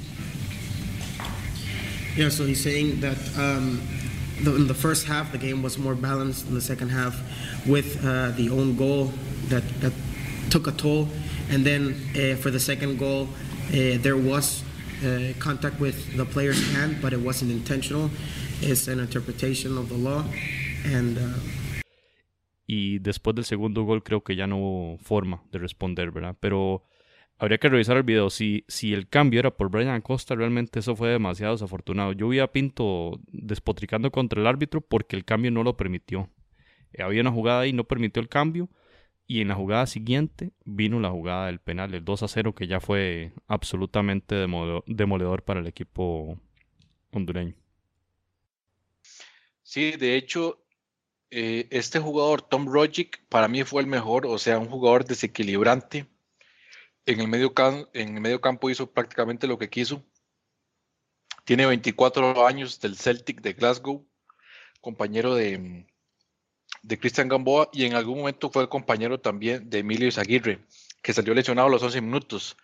Yeah, 2.15 2.29
so 2.29 2.45
he's 2.45 2.61
saying 2.61 3.01
that 3.01 3.17
um, 3.37 3.81
the, 4.43 4.55
in 4.55 4.67
the 4.67 4.73
first 4.73 5.07
half, 5.07 5.31
the 5.31 5.37
game 5.37 5.63
was 5.63 5.79
more 5.79 5.95
balanced. 5.95 6.47
In 6.47 6.53
the 6.53 6.61
second 6.61 6.89
half, 6.89 7.19
with 7.65 8.05
uh, 8.05 8.31
the 8.37 8.49
own 8.49 8.75
goal 8.75 9.11
that, 9.49 9.63
that 9.81 9.93
took 10.51 10.67
a 10.67 10.71
toll, 10.71 11.09
and 11.49 11.65
then 11.65 11.95
uh, 12.15 12.35
for 12.35 12.51
the 12.51 12.59
second 12.59 12.99
goal, 12.99 13.27
uh, 13.69 13.97
there 14.01 14.15
was 14.15 14.63
uh, 15.03 15.33
contact 15.39 15.79
with 15.79 16.15
the 16.15 16.25
player's 16.25 16.61
hand, 16.73 16.97
but 17.01 17.13
it 17.13 17.19
wasn't 17.19 17.51
intentional. 17.51 18.09
It's 18.61 18.87
an 18.87 18.99
interpretation 18.99 19.77
of 19.77 19.89
the 19.89 19.97
law, 19.97 20.23
and. 20.85 21.17
Uh, 21.17 21.39
y 22.65 22.99
después 22.99 23.35
del 23.35 23.45
segundo 23.45 23.83
gol 23.83 24.03
creo 24.03 24.23
que 24.23 24.35
ya 24.35 24.47
no 24.47 24.57
hubo 24.57 24.97
forma 24.97 25.43
de 25.51 25.59
responder, 25.59 26.11
¿verdad? 26.11 26.35
Pero 26.39 26.83
Habría 27.43 27.57
que 27.57 27.67
revisar 27.67 27.97
el 27.97 28.03
video. 28.03 28.29
Si, 28.29 28.63
si 28.69 28.93
el 28.93 29.09
cambio 29.09 29.39
era 29.39 29.51
por 29.51 29.69
Brian 29.69 29.89
Acosta, 29.89 30.33
realmente 30.33 30.79
eso 30.79 30.95
fue 30.95 31.09
demasiado 31.09 31.53
desafortunado. 31.53 32.13
Yo 32.13 32.29
vi 32.29 32.39
a 32.39 32.47
Pinto 32.47 33.19
despotricando 33.33 34.11
contra 34.11 34.39
el 34.39 34.47
árbitro 34.47 34.79
porque 34.81 35.15
el 35.15 35.25
cambio 35.25 35.51
no 35.51 35.63
lo 35.63 35.75
permitió. 35.75 36.29
Eh, 36.93 37.03
había 37.03 37.19
una 37.19 37.31
jugada 37.31 37.61
ahí, 37.61 37.73
no 37.73 37.83
permitió 37.83 38.21
el 38.21 38.29
cambio. 38.29 38.69
Y 39.25 39.41
en 39.41 39.47
la 39.47 39.55
jugada 39.55 39.85
siguiente 39.87 40.51
vino 40.65 40.99
la 40.99 41.09
jugada 41.09 41.47
del 41.47 41.59
penal, 41.59 41.93
el 41.93 42.03
2 42.03 42.23
a 42.23 42.27
0, 42.27 42.53
que 42.55 42.67
ya 42.67 42.79
fue 42.79 43.31
absolutamente 43.47 44.35
demoledor 44.35 45.43
para 45.43 45.61
el 45.61 45.67
equipo 45.67 46.37
hondureño. 47.11 47.55
Sí, 49.61 49.91
de 49.91 50.17
hecho, 50.17 50.63
eh, 51.31 51.67
este 51.71 51.99
jugador, 51.99 52.41
Tom 52.41 52.67
Rogic, 52.67 53.25
para 53.29 53.47
mí 53.47 53.63
fue 53.63 53.81
el 53.81 53.87
mejor, 53.87 54.27
o 54.27 54.37
sea, 54.37 54.59
un 54.59 54.69
jugador 54.69 55.05
desequilibrante 55.05 56.05
en 57.05 57.19
el 57.19 57.27
medio, 57.27 57.53
en 57.93 58.15
el 58.15 58.21
medio 58.21 58.41
campo 58.41 58.69
hizo 58.69 58.91
prácticamente 58.91 59.47
lo 59.47 59.57
que 59.57 59.69
quiso. 59.69 60.03
Tiene 61.45 61.65
24 61.65 62.45
años 62.45 62.79
del 62.79 62.95
Celtic 62.97 63.41
de 63.41 63.53
Glasgow, 63.53 64.07
compañero 64.79 65.35
de, 65.35 65.87
de 66.83 66.99
Cristian 66.99 67.29
Gamboa 67.29 67.69
y 67.73 67.85
en 67.85 67.95
algún 67.95 68.19
momento 68.19 68.51
fue 68.51 68.69
compañero 68.69 69.19
también 69.19 69.69
de 69.69 69.79
Emilio 69.79 70.07
Izaguirre, 70.07 70.59
que 71.01 71.13
salió 71.13 71.33
lesionado 71.33 71.69
a 71.69 71.71
los 71.71 71.81
11 71.81 72.01
minutos. 72.01 72.57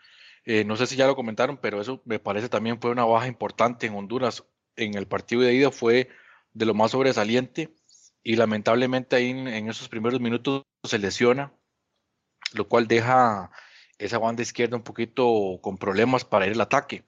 Eh, 0.45 0.63
no 0.65 0.76
sé 0.76 0.88
si 0.88 0.95
ya 0.95 1.07
lo 1.07 1.15
comentaron, 1.15 1.57
pero 1.57 1.82
eso 1.82 2.01
me 2.05 2.20
parece 2.20 2.49
también 2.49 2.80
fue 2.80 2.91
una 2.91 3.05
baja 3.05 3.28
importante 3.28 3.88
en 3.88 3.95
Honduras. 3.95 4.43
En 4.76 4.95
el 4.95 5.07
partido 5.07 5.41
de 5.41 5.53
ida 5.53 5.72
fue 5.72 6.09
de 6.53 6.65
lo 6.65 6.74
más 6.74 6.91
sobresaliente 6.91 7.74
y 8.24 8.36
lamentablemente 8.36 9.15
ahí 9.15 9.30
en, 9.30 9.47
en 9.47 9.70
esos 9.70 9.89
primeros 9.89 10.20
minutos 10.20 10.63
se 10.84 10.99
lesiona, 10.99 11.53
lo 12.53 12.67
cual 12.67 12.88
deja 12.88 13.51
esa 13.97 14.17
banda 14.17 14.41
izquierda 14.41 14.78
un 14.78 14.84
poquito 14.84 15.59
con 15.61 15.78
problemas 15.78 16.26
para 16.26 16.45
ir 16.45 16.53
al 16.53 16.61
ataque. 16.61 17.05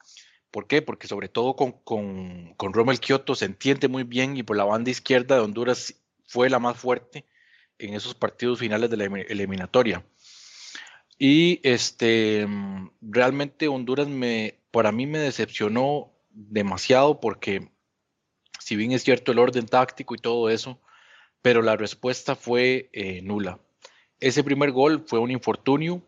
¿Por 0.51 0.68
qué? 0.68 0.82
Porque 0.82 1.07
sobre 1.07 1.30
todo 1.30 1.55
con, 1.55 1.72
con, 1.72 2.53
con 2.55 2.74
Rommel 2.74 2.99
Kioto 2.99 3.36
se 3.36 3.45
entiende 3.45 3.88
muy 3.88 4.03
bien 4.03 4.36
y 4.36 4.43
por 4.43 4.57
la 4.57 4.66
banda 4.66 4.91
izquierda 4.91 5.36
de 5.36 5.41
Honduras 5.41 6.01
fue 6.32 6.50
la 6.50 6.60
más 6.60 6.78
fuerte 6.78 7.26
en 7.78 7.94
esos 7.94 8.16
partidos 8.16 8.58
finales 8.58 8.90
de 8.90 8.96
la 8.96 9.04
eliminatoria. 9.04 10.06
Y 11.20 11.60
este, 11.64 12.48
realmente 13.02 13.68
Honduras 13.68 14.08
me, 14.08 14.56
para 14.72 14.94
mí 14.94 15.06
me 15.06 15.20
decepcionó 15.20 16.14
demasiado 16.30 17.20
porque 17.20 17.70
si 18.60 18.78
bien 18.78 18.94
es 18.94 19.04
cierto 19.04 19.34
el 19.34 19.40
orden 19.40 19.66
táctico 19.66 20.16
y 20.16 20.20
todo 20.20 20.50
eso, 20.50 20.80
pero 21.42 21.62
la 21.62 21.76
respuesta 21.76 22.38
fue 22.38 22.90
eh, 22.94 23.22
nula. 23.22 23.60
Ese 24.22 24.42
primer 24.42 24.72
gol 24.72 25.04
fue 25.06 25.20
un 25.20 25.32
infortunio. 25.32 26.02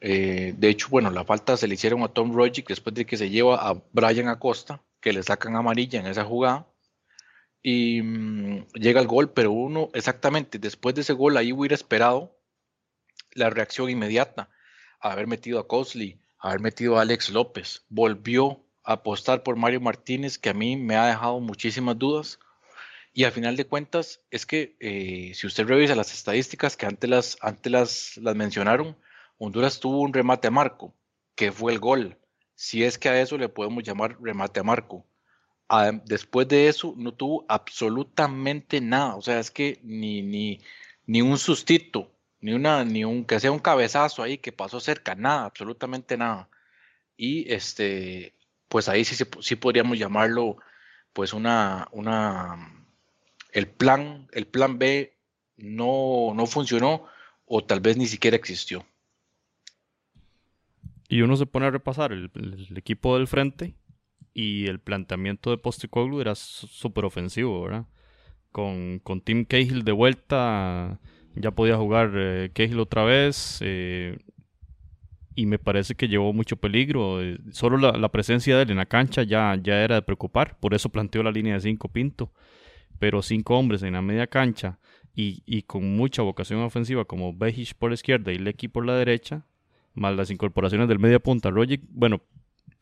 Eh, 0.00 0.52
de 0.58 0.68
hecho, 0.68 0.88
bueno, 0.90 1.10
la 1.10 1.24
falta 1.24 1.56
se 1.56 1.66
le 1.66 1.74
hicieron 1.74 2.02
a 2.02 2.08
Tom 2.08 2.34
Rogic 2.34 2.68
después 2.68 2.94
de 2.94 3.06
que 3.06 3.16
se 3.16 3.30
lleva 3.30 3.66
a 3.66 3.82
Brian 3.92 4.28
Acosta, 4.28 4.82
que 5.00 5.14
le 5.14 5.22
sacan 5.22 5.56
amarilla 5.56 6.00
en 6.00 6.06
esa 6.06 6.24
jugada 6.24 6.66
y 7.62 8.02
mm, 8.02 8.66
llega 8.74 9.00
el 9.00 9.06
gol, 9.06 9.32
pero 9.32 9.52
uno 9.52 9.90
exactamente 9.94 10.58
después 10.58 10.94
de 10.94 11.02
ese 11.02 11.12
gol 11.12 11.36
ahí 11.36 11.52
hubiera 11.52 11.74
esperado 11.74 12.36
la 13.32 13.50
reacción 13.50 13.90
inmediata, 13.90 14.50
haber 15.00 15.26
metido 15.26 15.58
a 15.58 15.68
Cosley, 15.68 16.20
haber 16.38 16.60
metido 16.60 16.98
a 16.98 17.02
Alex 17.02 17.30
López, 17.30 17.84
volvió 17.88 18.64
a 18.84 18.94
apostar 18.94 19.42
por 19.42 19.56
Mario 19.56 19.80
Martínez, 19.80 20.38
que 20.38 20.50
a 20.50 20.54
mí 20.54 20.76
me 20.76 20.96
ha 20.96 21.06
dejado 21.06 21.40
muchísimas 21.40 21.98
dudas. 21.98 22.38
Y 23.12 23.24
al 23.24 23.32
final 23.32 23.56
de 23.56 23.66
cuentas, 23.66 24.20
es 24.30 24.46
que 24.46 24.76
eh, 24.80 25.32
si 25.34 25.46
usted 25.46 25.66
revisa 25.66 25.94
las 25.94 26.12
estadísticas 26.12 26.76
que 26.76 26.86
antes 26.86 27.10
las, 27.10 27.38
antes 27.40 27.72
las, 27.72 28.16
las 28.18 28.36
mencionaron, 28.36 28.96
Honduras 29.38 29.80
tuvo 29.80 30.00
un 30.00 30.12
remate 30.12 30.48
a 30.48 30.52
marco, 30.52 30.94
que 31.34 31.52
fue 31.52 31.72
el 31.72 31.80
gol. 31.80 32.16
Si 32.54 32.84
es 32.84 32.98
que 32.98 33.08
a 33.08 33.20
eso 33.20 33.38
le 33.38 33.48
podemos 33.48 33.84
llamar 33.84 34.16
remate 34.20 34.60
a 34.60 34.64
marco 34.64 35.04
después 36.04 36.48
de 36.48 36.68
eso 36.68 36.94
no 36.96 37.12
tuvo 37.12 37.44
absolutamente 37.48 38.80
nada. 38.80 39.16
O 39.16 39.22
sea, 39.22 39.38
es 39.38 39.50
que 39.50 39.80
ni, 39.82 40.22
ni, 40.22 40.60
ni 41.06 41.22
un 41.22 41.38
sustito, 41.38 42.10
ni 42.40 42.52
una, 42.52 42.84
ni 42.84 43.04
un 43.04 43.24
que 43.24 43.40
sea 43.40 43.52
un 43.52 43.58
cabezazo 43.58 44.22
ahí 44.22 44.38
que 44.38 44.52
pasó 44.52 44.80
cerca, 44.80 45.14
nada, 45.14 45.44
absolutamente 45.44 46.16
nada. 46.16 46.48
Y 47.16 47.52
este, 47.52 48.34
pues 48.68 48.88
ahí 48.88 49.04
sí, 49.04 49.24
sí 49.40 49.56
podríamos 49.56 49.98
llamarlo, 49.98 50.56
pues 51.12 51.32
una, 51.32 51.88
una, 51.92 52.86
el 53.52 53.68
plan, 53.68 54.28
el 54.32 54.46
plan 54.46 54.78
B 54.78 55.16
no, 55.56 56.32
no 56.34 56.46
funcionó 56.46 57.06
o 57.46 57.64
tal 57.64 57.80
vez 57.80 57.96
ni 57.96 58.06
siquiera 58.06 58.36
existió. 58.36 58.86
Y 61.08 61.22
uno 61.22 61.36
se 61.36 61.46
pone 61.46 61.66
a 61.66 61.70
repasar 61.70 62.12
el 62.12 62.30
equipo 62.76 63.16
del 63.16 63.26
frente 63.26 63.74
y 64.34 64.66
el 64.66 64.80
planteamiento 64.80 65.50
de 65.50 65.58
Postecoglou 65.58 66.20
era 66.20 66.34
súper 66.34 67.04
ofensivo, 67.04 67.62
¿verdad? 67.62 67.86
Con, 68.52 69.00
con 69.00 69.20
Tim 69.20 69.44
Cahill 69.44 69.84
de 69.84 69.92
vuelta, 69.92 71.00
ya 71.34 71.50
podía 71.50 71.76
jugar 71.76 72.12
eh, 72.14 72.50
otra 72.78 73.04
vez, 73.04 73.58
eh, 73.62 74.18
y 75.34 75.46
me 75.46 75.58
parece 75.60 75.94
que 75.94 76.08
llevó 76.08 76.32
mucho 76.32 76.56
peligro. 76.56 77.22
Eh, 77.22 77.38
solo 77.52 77.76
la, 77.76 78.08
presencia 78.08 78.56
de 78.56 78.62
él 78.64 78.70
en 78.72 78.78
la 78.78 78.86
cancha 78.86 79.22
ya, 79.22 79.56
ya 79.62 79.84
era 79.84 79.94
de 79.94 80.02
preocupar, 80.02 80.58
por 80.58 80.74
eso 80.74 80.88
planteó 80.88 81.22
la 81.22 81.30
línea 81.30 81.54
de 81.54 81.60
cinco 81.60 81.88
Pinto. 81.88 82.32
Pero 82.98 83.22
cinco 83.22 83.56
hombres 83.56 83.84
en 83.84 83.92
la 83.92 84.02
media 84.02 84.26
cancha 84.26 84.80
y, 85.14 85.44
y 85.46 85.62
con 85.62 85.96
mucha 85.96 86.22
vocación 86.22 86.60
ofensiva 86.62 87.04
como 87.04 87.32
Bejic 87.32 87.74
por 87.74 87.90
la 87.90 87.94
izquierda 87.94 88.32
y 88.32 88.38
Lecky 88.38 88.66
por 88.66 88.84
la 88.84 88.96
derecha, 88.96 89.44
más 89.94 90.16
las 90.16 90.32
incorporaciones 90.32 90.88
del 90.88 90.98
media 90.98 91.20
punta, 91.20 91.50
bueno, 91.90 92.22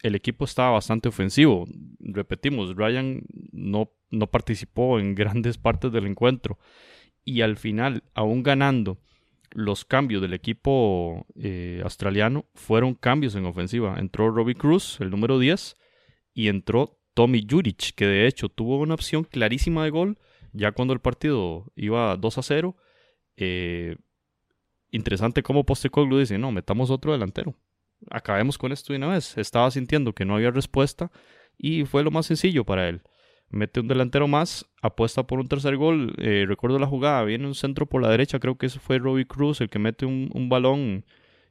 el 0.07 0.15
equipo 0.15 0.45
estaba 0.45 0.71
bastante 0.71 1.09
ofensivo. 1.09 1.67
Repetimos, 1.99 2.77
Ryan 2.77 3.23
no, 3.53 3.93
no 4.11 4.29
participó 4.29 4.99
en 5.01 5.15
grandes 5.15 5.59
partes 5.59 5.93
del 5.93 6.07
encuentro. 6.07 6.59
Y 7.25 7.41
al 7.41 7.57
final, 7.57 8.05
aún 8.15 8.43
ganando, 8.43 8.99
los 9.51 9.85
cambios 9.85 10.23
del 10.23 10.35
equipo 10.35 11.27
eh, 11.35 11.81
australiano 11.83 12.47
fueron 12.55 12.95
cambios 12.95 13.35
en 13.35 13.47
ofensiva. 13.47 13.97
Entró 13.99 14.31
Robbie 14.31 14.55
Cruz, 14.55 15.01
el 15.01 15.11
número 15.11 15.39
10, 15.39 15.77
y 16.35 16.49
entró 16.49 17.01
Tommy 17.15 17.45
Juric, 17.49 17.95
que 17.95 18.07
de 18.07 18.27
hecho 18.27 18.49
tuvo 18.49 18.79
una 18.79 18.95
opción 18.95 19.25
clarísima 19.25 19.85
de 19.85 19.91
gol 19.91 20.19
ya 20.53 20.73
cuando 20.73 20.95
el 20.95 21.01
partido 21.01 21.73
iba 21.75 22.17
2 22.17 22.39
a 22.39 22.43
0. 22.43 22.77
Eh, 23.37 23.97
interesante 24.91 25.43
cómo 25.43 25.65
Postecoglou 25.65 26.19
dice, 26.19 26.39
no, 26.39 26.53
metamos 26.53 26.91
otro 26.91 27.13
delantero 27.13 27.57
acabemos 28.11 28.59
con 28.59 28.73
esto 28.73 28.93
de 28.93 28.99
una 28.99 29.09
vez. 29.09 29.37
Estaba 29.39 29.71
sintiendo 29.71 30.13
que 30.13 30.25
no 30.25 30.37
había 30.37 30.51
respuesta 30.51 31.11
y 31.59 31.85
fue 31.85 32.03
lo 32.03 32.11
más 32.11 32.27
sencillo 32.27 32.65
para 32.65 32.89
él. 32.89 33.03
Mete 33.49 33.81
un 33.81 33.89
delantero 33.89 34.27
más, 34.27 34.67
apuesta 34.83 35.27
por 35.27 35.39
un 35.39 35.49
tercer 35.49 35.77
gol. 35.77 36.15
Eh, 36.19 36.45
recuerdo 36.49 36.79
la 36.79 36.87
jugada, 36.87 37.23
viene 37.25 37.47
un 37.47 37.55
centro 37.55 37.87
por 37.87 38.03
la 38.03 38.11
derecha, 38.11 38.41
creo 38.41 38.57
que 38.57 38.67
ese 38.67 38.81
fue 38.81 38.99
Robbie 38.99 39.27
Cruz 39.27 39.61
el 39.61 39.71
que 39.71 39.79
mete 39.79 40.05
un, 40.05 40.49
balón 40.49 41.05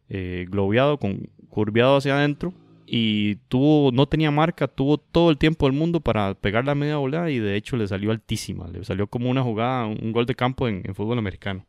eh, 0.09 0.45
globeado, 0.49 0.97
con, 0.99 1.29
curviado 1.49 1.97
hacia 1.97 2.17
adentro. 2.17 2.53
Y 2.87 3.37
tuvo, 3.47 3.91
no 3.91 4.05
tenía 4.07 4.29
marca, 4.29 4.67
tuvo 4.67 4.99
todo 4.99 5.31
el 5.31 5.39
tiempo 5.39 5.65
del 5.65 5.75
mundo 5.75 6.01
para 6.01 6.35
pegar 6.35 6.65
la 6.65 6.75
media 6.75 6.97
volada 6.97 7.31
y 7.31 7.39
de 7.39 7.55
hecho 7.55 7.77
le 7.77 7.87
salió 7.87 8.11
altísima. 8.11 8.67
Le 8.67 8.83
salió 8.83 9.07
como 9.07 9.29
una 9.29 9.41
jugada, 9.41 9.87
un 9.87 10.11
gol 10.11 10.27
de 10.27 10.35
campo 10.35 10.67
en 10.67 10.83
fútbol 10.93 11.17
americano 11.17 11.65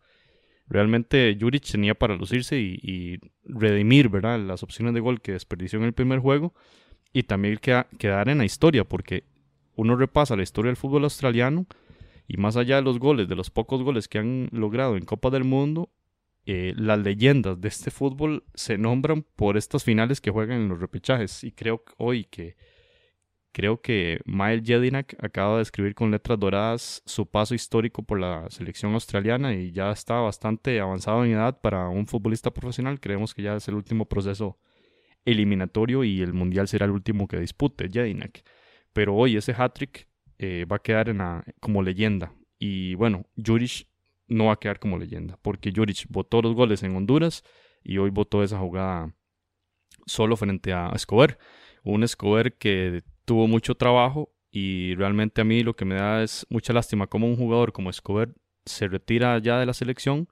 realmente 0.68 1.36
Juric 1.40 1.64
tenía 1.70 1.94
para 1.94 2.16
lucirse 2.16 2.58
y, 2.58 3.18
redimir 3.44 4.08
¿verdad? 4.08 4.40
las 4.40 4.62
opciones 4.62 4.94
de 4.94 5.00
gol 5.00 5.20
que 5.20 5.32
desperdició 5.32 5.78
en 5.78 5.84
el 5.84 5.92
primer 5.92 6.18
juego 6.18 6.54
y 7.12 7.22
también 7.22 7.58
quedar 7.58 8.28
en 8.28 8.38
la 8.38 8.44
historia, 8.44 8.84
porque 8.84 9.24
uno 9.76 9.96
repasa 9.96 10.36
la 10.36 10.42
historia 10.42 10.70
del 10.70 10.76
fútbol 10.76 11.04
australiano 11.04 11.66
y 12.28 12.36
más 12.36 12.56
allá 12.56 12.76
de 12.76 12.82
los 12.82 12.98
goles, 12.98 13.28
de 13.28 13.36
los 13.36 13.50
pocos 13.50 13.82
goles 13.82 14.08
que 14.08 14.18
han 14.18 14.48
logrado 14.52 14.96
en 14.96 15.04
Copa 15.04 15.30
del 15.30 15.44
Mundo, 15.44 15.90
eh, 16.44 16.74
las 16.76 16.98
leyendas 16.98 17.60
de 17.60 17.68
este 17.68 17.90
fútbol 17.90 18.44
se 18.54 18.78
nombran 18.78 19.24
por 19.34 19.56
estas 19.56 19.84
finales 19.84 20.20
que 20.20 20.30
juegan 20.30 20.62
en 20.62 20.68
los 20.68 20.80
repechajes 20.80 21.42
y 21.42 21.52
creo 21.52 21.84
hoy 21.98 22.24
que 22.24 22.56
Creo 23.56 23.80
que 23.80 24.20
Mael 24.26 24.62
Jedinak 24.62 25.16
acaba 25.24 25.56
de 25.56 25.62
escribir 25.62 25.94
con 25.94 26.10
letras 26.10 26.38
doradas 26.38 27.02
su 27.06 27.24
paso 27.24 27.54
histórico 27.54 28.02
por 28.02 28.20
la 28.20 28.50
selección 28.50 28.92
australiana 28.92 29.54
y 29.54 29.72
ya 29.72 29.90
está 29.92 30.16
bastante 30.16 30.78
avanzado 30.78 31.24
en 31.24 31.30
edad 31.30 31.58
para 31.62 31.88
un 31.88 32.06
futbolista 32.06 32.50
profesional. 32.50 33.00
Creemos 33.00 33.32
que 33.32 33.40
ya 33.40 33.56
es 33.56 33.66
el 33.68 33.76
último 33.76 34.04
proceso 34.10 34.58
eliminatorio 35.24 36.04
y 36.04 36.20
el 36.20 36.34
mundial 36.34 36.68
será 36.68 36.84
el 36.84 36.90
último 36.90 37.26
que 37.26 37.40
dispute 37.40 37.88
Jedinak. 37.90 38.44
Pero 38.92 39.14
hoy 39.14 39.38
ese 39.38 39.54
hat-trick 39.56 40.06
eh, 40.36 40.66
va 40.70 40.76
a 40.76 40.80
quedar 40.80 41.14
como 41.58 41.82
leyenda. 41.82 42.34
Y 42.58 42.94
bueno, 42.96 43.24
Juric 43.42 43.88
no 44.28 44.48
va 44.48 44.52
a 44.52 44.60
quedar 44.60 44.78
como 44.78 44.98
leyenda 44.98 45.38
porque 45.40 45.72
Juric 45.74 46.04
votó 46.10 46.42
los 46.42 46.54
goles 46.54 46.82
en 46.82 46.94
Honduras 46.94 47.42
y 47.82 47.96
hoy 47.96 48.10
votó 48.10 48.42
esa 48.42 48.58
jugada 48.58 49.14
solo 50.04 50.36
frente 50.36 50.74
a 50.74 50.90
Escobar. 50.94 51.38
Un 51.84 52.02
Escobar 52.02 52.52
que 52.52 53.02
tuvo 53.26 53.46
mucho 53.46 53.74
trabajo 53.74 54.30
y 54.50 54.94
realmente 54.94 55.42
a 55.42 55.44
mí 55.44 55.62
lo 55.62 55.76
que 55.76 55.84
me 55.84 55.96
da 55.96 56.22
es 56.22 56.46
mucha 56.48 56.72
lástima 56.72 57.06
como 57.06 57.26
un 57.26 57.36
jugador 57.36 57.72
como 57.72 57.90
Escobar 57.90 58.30
se 58.64 58.88
retira 58.88 59.38
ya 59.38 59.58
de 59.58 59.66
la 59.66 59.74
selección 59.74 60.28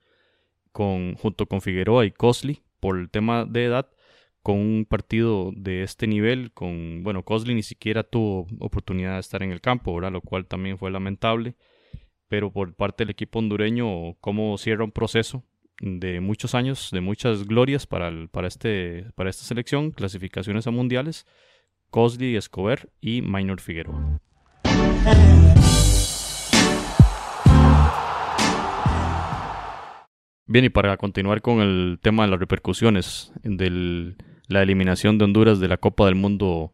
con, 0.73 1.15
junto 1.17 1.47
con 1.47 1.61
Figueroa 1.61 2.07
y 2.07 2.11
Cosley 2.11 2.63
por 2.81 2.99
el 2.99 3.11
tema 3.11 3.45
de 3.45 3.67
edad 3.67 3.91
con 4.43 4.59
un 4.59 4.87
partido 4.89 5.53
de 5.57 5.83
este 5.83 6.07
nivel 6.07 6.53
con 6.53 7.03
bueno 7.03 7.25
Cosley 7.25 7.55
ni 7.55 7.63
siquiera 7.63 8.03
tuvo 8.03 8.47
oportunidad 8.61 9.15
de 9.15 9.21
estar 9.21 9.43
en 9.43 9.51
el 9.53 9.61
campo 9.61 10.01
lo 10.01 10.21
cual 10.21 10.47
también 10.47 10.79
fue 10.79 10.91
lamentable. 10.91 11.57
Pero 12.29 12.53
por 12.53 12.75
parte 12.75 13.05
del 13.05 13.11
equipo 13.11 13.39
hondureño 13.39 14.15
cómo 14.21 14.59
cierra 14.59 14.85
un 14.85 14.93
proceso 14.93 15.45
de 15.81 16.21
muchos 16.21 16.55
años 16.55 16.91
de 16.93 17.01
muchas 17.01 17.47
glorias 17.47 17.87
para, 17.87 18.11
para, 18.29 18.49
este, 18.49 19.07
para 19.15 19.31
esta 19.31 19.45
selección 19.45 19.91
clasificaciones 19.91 20.67
a 20.67 20.71
mundiales 20.71 21.27
Cosley 21.95 22.35
Escobar 22.35 22.89
y 23.01 23.23
Minor 23.23 23.61
Figueroa. 23.61 24.19
Bien, 30.47 30.65
y 30.65 30.71
para 30.71 30.97
continuar 30.97 31.41
con 31.41 31.61
el 31.61 32.01
tema 32.03 32.25
de 32.25 32.31
las 32.33 32.41
repercusiones 32.41 33.33
de 33.45 34.17
la 34.49 34.63
eliminación 34.63 35.19
de 35.19 35.25
Honduras 35.27 35.61
de 35.61 35.69
la 35.69 35.77
Copa 35.77 36.07
del 36.07 36.17
Mundo 36.17 36.73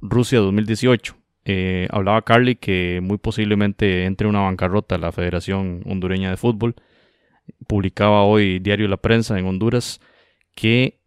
Rusia 0.00 0.40
2018, 0.40 1.14
Eh, 1.44 1.86
hablaba 1.90 2.22
Carly 2.22 2.56
que 2.56 3.00
muy 3.00 3.18
posiblemente 3.18 4.06
entre 4.06 4.26
una 4.26 4.40
bancarrota 4.40 4.98
la 4.98 5.12
Federación 5.12 5.82
Hondureña 5.86 6.30
de 6.30 6.36
Fútbol. 6.36 6.74
Publicaba 7.68 8.24
hoy 8.24 8.58
Diario 8.58 8.88
La 8.88 8.96
Prensa 8.96 9.38
en 9.38 9.46
Honduras 9.46 10.00
que 10.56 11.01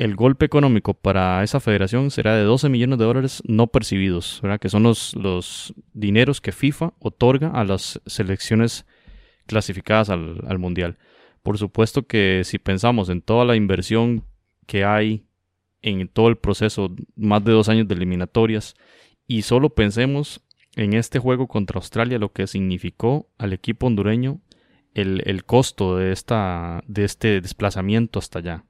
el 0.00 0.16
golpe 0.16 0.46
económico 0.46 0.94
para 0.94 1.44
esa 1.44 1.60
federación 1.60 2.10
será 2.10 2.34
de 2.34 2.42
12 2.42 2.70
millones 2.70 2.98
de 2.98 3.04
dólares 3.04 3.42
no 3.46 3.66
percibidos, 3.66 4.40
¿verdad? 4.42 4.58
que 4.58 4.70
son 4.70 4.82
los, 4.82 5.14
los 5.14 5.74
dineros 5.92 6.40
que 6.40 6.52
FIFA 6.52 6.94
otorga 7.00 7.48
a 7.48 7.64
las 7.64 8.00
selecciones 8.06 8.86
clasificadas 9.44 10.08
al, 10.08 10.40
al 10.48 10.58
Mundial. 10.58 10.96
Por 11.42 11.58
supuesto 11.58 12.06
que 12.06 12.40
si 12.44 12.58
pensamos 12.58 13.10
en 13.10 13.20
toda 13.20 13.44
la 13.44 13.56
inversión 13.56 14.24
que 14.66 14.86
hay 14.86 15.26
en 15.82 16.08
todo 16.08 16.28
el 16.28 16.36
proceso, 16.38 16.96
más 17.14 17.44
de 17.44 17.52
dos 17.52 17.68
años 17.68 17.86
de 17.86 17.94
eliminatorias, 17.94 18.76
y 19.26 19.42
solo 19.42 19.68
pensemos 19.68 20.40
en 20.76 20.94
este 20.94 21.18
juego 21.18 21.46
contra 21.46 21.76
Australia, 21.76 22.18
lo 22.18 22.32
que 22.32 22.46
significó 22.46 23.28
al 23.36 23.52
equipo 23.52 23.86
hondureño 23.86 24.40
el, 24.94 25.22
el 25.26 25.44
costo 25.44 25.98
de, 25.98 26.12
esta, 26.12 26.82
de 26.86 27.04
este 27.04 27.42
desplazamiento 27.42 28.18
hasta 28.18 28.38
allá. 28.38 28.64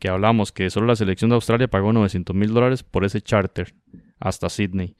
Que 0.00 0.08
hablamos 0.08 0.50
que 0.50 0.70
solo 0.70 0.86
la 0.86 0.96
selección 0.96 1.30
de 1.30 1.36
Australia 1.36 1.68
pagó 1.68 1.92
900 1.92 2.34
mil 2.34 2.52
dólares 2.52 2.82
por 2.82 3.04
ese 3.04 3.20
charter 3.20 3.74
hasta 4.18 4.48
Sydney. 4.48 4.96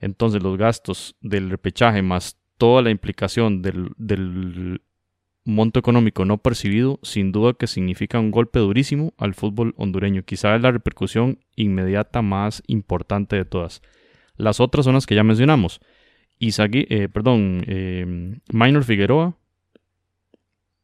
Entonces 0.00 0.42
los 0.42 0.56
gastos 0.56 1.16
del 1.20 1.50
repechaje 1.50 2.02
más 2.02 2.40
toda 2.56 2.82
la 2.82 2.90
implicación 2.90 3.62
del, 3.62 4.80
monto 5.44 5.78
económico 5.78 6.24
no 6.24 6.38
percibido, 6.38 6.98
sin 7.02 7.30
duda 7.30 7.54
que 7.54 7.66
significa 7.66 8.18
un 8.18 8.30
golpe 8.30 8.58
durísimo 8.58 9.14
al 9.18 9.34
fútbol 9.34 9.74
hondureño. 9.76 10.24
Quizá 10.24 10.56
es 10.56 10.62
la 10.62 10.72
repercusión 10.72 11.38
inmediata 11.54 12.20
más 12.20 12.62
importante 12.66 13.36
de 13.36 13.44
todas. 13.44 13.82
Las 14.36 14.60
otras 14.60 14.84
son 14.84 14.94
las 14.94 15.06
que 15.06 15.14
ya 15.14 15.24
mencionamos. 15.24 15.80
Isagui, 16.38 16.86
eh, 16.90 17.08
perdón, 17.08 17.64
eh, 17.66 18.38
Minor 18.52 18.84
Figueroa, 18.84 19.36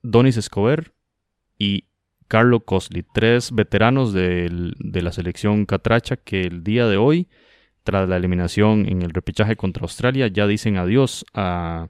Donis 0.02 0.36
Escobar 0.36 0.92
y 1.58 1.84
Carlo 2.34 2.58
Cosli, 2.58 3.04
tres 3.14 3.52
veteranos 3.52 4.12
de 4.12 4.48
la 4.80 5.12
selección 5.12 5.66
catracha 5.66 6.16
que 6.16 6.40
el 6.40 6.64
día 6.64 6.88
de 6.88 6.96
hoy, 6.96 7.28
tras 7.84 8.08
la 8.08 8.16
eliminación 8.16 8.88
en 8.88 9.02
el 9.02 9.10
repechaje 9.10 9.54
contra 9.54 9.82
Australia, 9.82 10.26
ya 10.26 10.48
dicen 10.48 10.76
adiós 10.76 11.24
a, 11.32 11.86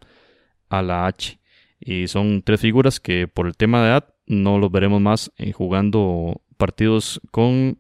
la 0.69 1.07
H. 1.07 1.39
Y 1.81 2.09
son 2.09 2.43
tres 2.43 2.61
figuras 2.61 3.01
que 3.01 3.27
por 3.27 3.47
el 3.47 3.57
tema 3.57 3.81
de 3.81 3.89
edad 3.89 4.15
no 4.27 4.59
los 4.59 4.71
veremos 4.71 5.01
más 5.01 5.33
en 5.39 5.53
jugando 5.53 6.43
partidos 6.59 7.23
con, 7.31 7.79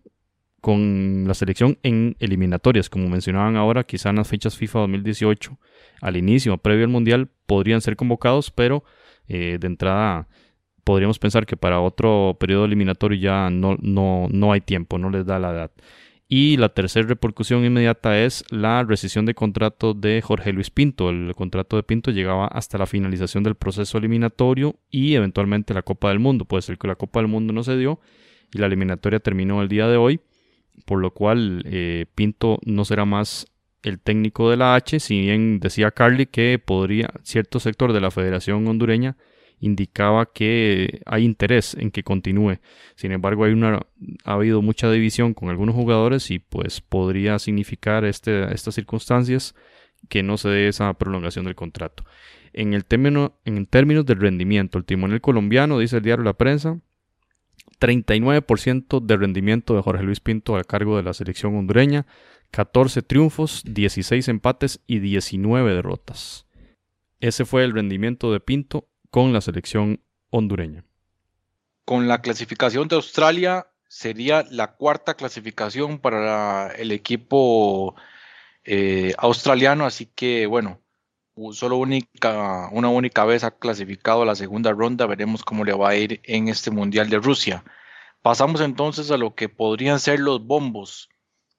con 0.63 1.25
la 1.29 1.35
selección 1.35 1.77
en 1.83 2.17
eliminatorias. 2.19 2.89
Como 2.89 3.11
mencionaban 3.11 3.57
ahora, 3.57 3.85
quizá 3.85 4.09
en 4.09 4.17
las 4.17 4.29
fechas 4.29 4.57
FIFA 4.57 4.79
2018, 4.79 5.59
al 6.01 6.17
inicio, 6.17 6.57
previo 6.57 6.87
al 6.87 6.91
Mundial, 6.91 7.29
podrían 7.45 7.83
ser 7.83 7.95
convocados, 7.95 8.51
pero 8.51 8.85
eh, 9.29 9.59
de 9.61 9.67
entrada 9.67 10.29
podríamos 10.85 11.19
pensar 11.19 11.47
que 11.47 11.57
para 11.57 11.81
otro 11.81 12.37
periodo 12.39 12.67
eliminatorio 12.67 13.19
ya 13.19 13.51
no, 13.51 13.77
no, 13.81 14.29
no 14.31 14.53
hay 14.53 14.61
tiempo, 14.61 14.99
no 14.99 15.11
les 15.11 15.27
da 15.27 15.39
la 15.39 15.51
edad. 15.51 15.71
Y 16.29 16.57
la 16.57 16.71
tercera 16.71 17.07
repercusión 17.07 17.65
inmediata 17.65 18.19
es 18.19 18.45
la 18.51 18.83
rescisión 18.83 19.27
de 19.27 19.35
contrato 19.35 19.93
de 19.93 20.23
Jorge 20.23 20.53
Luis 20.53 20.71
Pinto. 20.71 21.11
El 21.11 21.35
contrato 21.35 21.77
de 21.77 21.83
Pinto 21.83 22.11
llegaba 22.11 22.47
hasta 22.47 22.79
la 22.79 22.87
finalización 22.87 23.45
del 23.45 23.57
proceso 23.57 23.99
eliminatorio 23.99 24.77
y 24.91 25.15
eventualmente 25.15 25.75
la 25.75 25.83
Copa 25.83 26.09
del 26.09 26.21
Mundo. 26.21 26.45
Puede 26.45 26.63
ser 26.63 26.79
que 26.79 26.89
la 26.89 26.97
Copa 26.97 27.21
del 27.21 27.29
Mundo 27.29 27.53
no 27.53 27.63
se 27.63 27.77
dio 27.77 28.01
y 28.53 28.59
la 28.59 28.67
eliminatoria 28.67 29.21
terminó 29.21 29.61
el 29.63 29.69
día 29.69 29.87
de 29.87 29.97
hoy, 29.97 30.21
por 30.87 30.99
lo 30.99 31.13
cual 31.13 31.63
eh, 31.67 32.07
Pinto 32.15 32.59
no 32.65 32.85
será 32.85 33.05
más 33.05 33.47
el 33.83 34.01
técnico 34.01 34.51
de 34.51 34.57
la 34.57 34.75
H, 34.77 35.01
si 35.01 35.21
bien 35.21 35.61
decía 35.61 35.91
Carly 35.91 36.27
que 36.27 36.59
podría 36.59 37.11
cierto 37.23 37.61
sector 37.61 37.93
de 37.93 38.01
la 38.01 38.11
Federación 38.11 38.67
Hondureña 38.67 39.17
indicaba 39.61 40.27
que 40.27 41.01
hay 41.07 41.25
interés 41.25 41.75
en 41.75 41.91
que 41.91 42.03
continúe. 42.03 42.59
Sin 42.97 43.13
embargo, 43.13 43.45
hay 43.45 43.53
una, 43.53 43.87
ha 44.25 44.33
habido 44.33 44.63
mucha 44.63 44.91
división 44.91 45.35
con 45.35 45.49
algunos 45.49 45.75
jugadores 45.75 46.31
y 46.31 46.39
pues 46.39 46.81
podría 46.81 47.39
significar 47.39 48.05
este, 48.05 48.53
estas 48.53 48.75
circunstancias 48.75 49.55
que 50.09 50.23
no 50.23 50.37
se 50.37 50.49
dé 50.49 50.69
esa 50.69 50.93
prolongación 50.95 51.45
del 51.47 51.55
contrato. 51.55 52.05
En, 52.53 52.75
el 52.75 52.85
término, 52.85 53.39
en 53.45 53.67
términos 53.67 54.07
del 54.07 54.21
rendimiento, 54.21 54.79
el 54.79 54.85
timonel 54.85 55.21
colombiano, 55.21 55.79
dice 55.79 55.97
el 55.97 56.03
diario 56.03 56.25
La 56.25 56.35
Prensa, 56.35 56.79
39% 57.81 59.01
de 59.01 59.17
rendimiento 59.17 59.75
de 59.75 59.83
Jorge 59.83 60.05
Luis 60.05 60.21
Pinto 60.21 60.57
a 60.57 60.65
cargo 60.65 60.97
de 60.97 61.03
la 61.03 61.15
selección 61.15 61.57
hondureña, 61.57 62.07
14 62.51 63.03
triunfos, 63.03 63.63
16 63.67 64.29
empates 64.29 64.81
y 64.87 65.01
19 65.01 65.75
derrotas. 65.75 66.47
Ese 67.21 67.45
fue 67.45 67.65
el 67.65 67.73
rendimiento 67.73 68.33
de 68.33 68.41
Pinto 68.41 68.89
con 69.15 69.33
la 69.33 69.41
selección 69.41 70.01
hondureña. 70.31 70.85
Con 71.85 72.09
la 72.09 72.21
clasificación 72.21 72.89
de 72.89 72.97
Australia 72.97 73.69
sería 73.87 74.45
la 74.51 74.73
cuarta 74.75 75.15
clasificación 75.15 76.01
para 76.01 76.73
el 76.73 76.91
equipo 76.91 77.95
eh, 78.65 79.15
australiano, 79.17 79.87
así 79.87 80.07
que 80.07 80.47
bueno, 80.47 80.81
solo 81.53 81.77
única, 81.77 82.69
una 82.73 82.89
única 82.89 83.25
vez 83.25 83.45
ha 83.45 83.53
clasificado 83.53 84.23
a 84.23 84.27
la 84.27 84.35
segunda 84.35 84.73
ronda, 84.73 85.07
veremos 85.07 85.45
cómo 85.45 85.65
le 85.65 85.75
va 85.75 85.91
a 85.91 85.97
ir 85.97 86.21
en 86.25 86.49
este 86.49 86.73
Mundial 86.73 87.09
de 87.09 87.21
Rusia. 87.21 87.63
Pasamos 88.21 88.63
entonces 88.63 89.13
a 89.13 89.17
lo 89.17 89.37
que 89.37 89.49
podrían 89.49 90.01
ser 90.01 90.19
los 90.19 90.45
bombos 90.45 91.09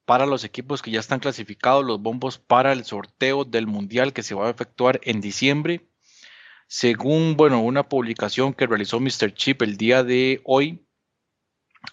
para 0.04 0.26
los 0.26 0.44
equipos 0.44 0.82
que 0.82 0.90
ya 0.90 1.00
están 1.00 1.20
clasificados, 1.20 1.86
los 1.86 2.02
bombos 2.02 2.38
para 2.38 2.74
el 2.74 2.84
sorteo 2.84 3.46
del 3.46 3.66
Mundial 3.66 4.12
que 4.12 4.22
se 4.22 4.34
va 4.34 4.48
a 4.48 4.50
efectuar 4.50 5.00
en 5.04 5.22
diciembre. 5.22 5.88
Según, 6.68 7.36
bueno, 7.36 7.62
una 7.62 7.88
publicación 7.88 8.52
que 8.52 8.66
realizó 8.66 8.98
Mr. 8.98 9.32
Chip 9.34 9.62
el 9.62 9.76
día 9.76 10.02
de 10.02 10.40
hoy, 10.44 10.84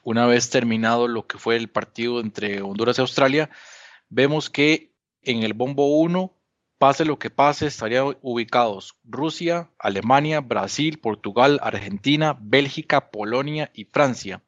una 0.04 0.26
vez 0.26 0.50
terminado 0.50 1.08
lo 1.08 1.28
que 1.28 1.38
fue 1.38 1.56
el 1.56 1.70
partido 1.70 2.20
entre 2.20 2.62
Honduras 2.62 2.98
y 2.98 3.02
Australia, 3.02 3.52
vemos 4.10 4.50
que 4.50 4.92
en 5.22 5.44
el 5.44 5.54
bombo 5.54 6.00
1, 6.00 6.36
pase 6.80 7.06
lo 7.06 7.20
que 7.20 7.30
pase, 7.30 7.68
estarían 7.68 8.18
ubicados 8.22 8.98
Rusia, 9.04 9.70
Alemania, 9.78 10.42
Brasil, 10.42 11.00
Portugal, 11.00 11.60
Argentina, 11.62 12.36
Bélgica, 12.42 13.12
Polonia 13.12 13.72
y 13.74 13.86
Francia. 13.86 14.42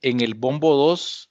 En 0.00 0.20
el 0.20 0.34
bombo 0.34 0.74
2 0.74 1.30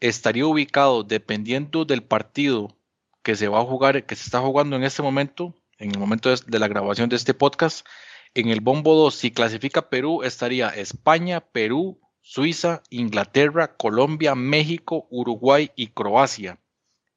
estaría 0.00 0.46
ubicado, 0.46 1.04
dependiendo 1.04 1.84
del 1.84 2.02
partido 2.02 2.76
que 3.22 3.36
se 3.36 3.48
va 3.48 3.60
a 3.60 3.64
jugar, 3.64 4.04
que 4.06 4.16
se 4.16 4.24
está 4.24 4.40
jugando 4.40 4.74
en 4.76 4.84
este 4.84 5.02
momento, 5.02 5.54
en 5.78 5.90
el 5.90 5.98
momento 5.98 6.34
de, 6.34 6.58
la 6.58 6.68
grabación 6.68 7.08
de 7.08 7.16
este 7.16 7.34
podcast. 7.34 7.86
En 8.34 8.48
el 8.48 8.60
bombo 8.60 8.94
2, 8.94 9.14
si 9.14 9.30
clasifica 9.30 9.88
Perú, 9.88 10.22
estaría 10.22 10.68
España, 10.68 11.40
Perú, 11.40 12.00
Suiza, 12.20 12.82
Inglaterra, 12.90 13.76
Colombia, 13.76 14.34
México, 14.34 15.06
Uruguay 15.10 15.70
y 15.76 15.88
Croacia. 15.88 16.58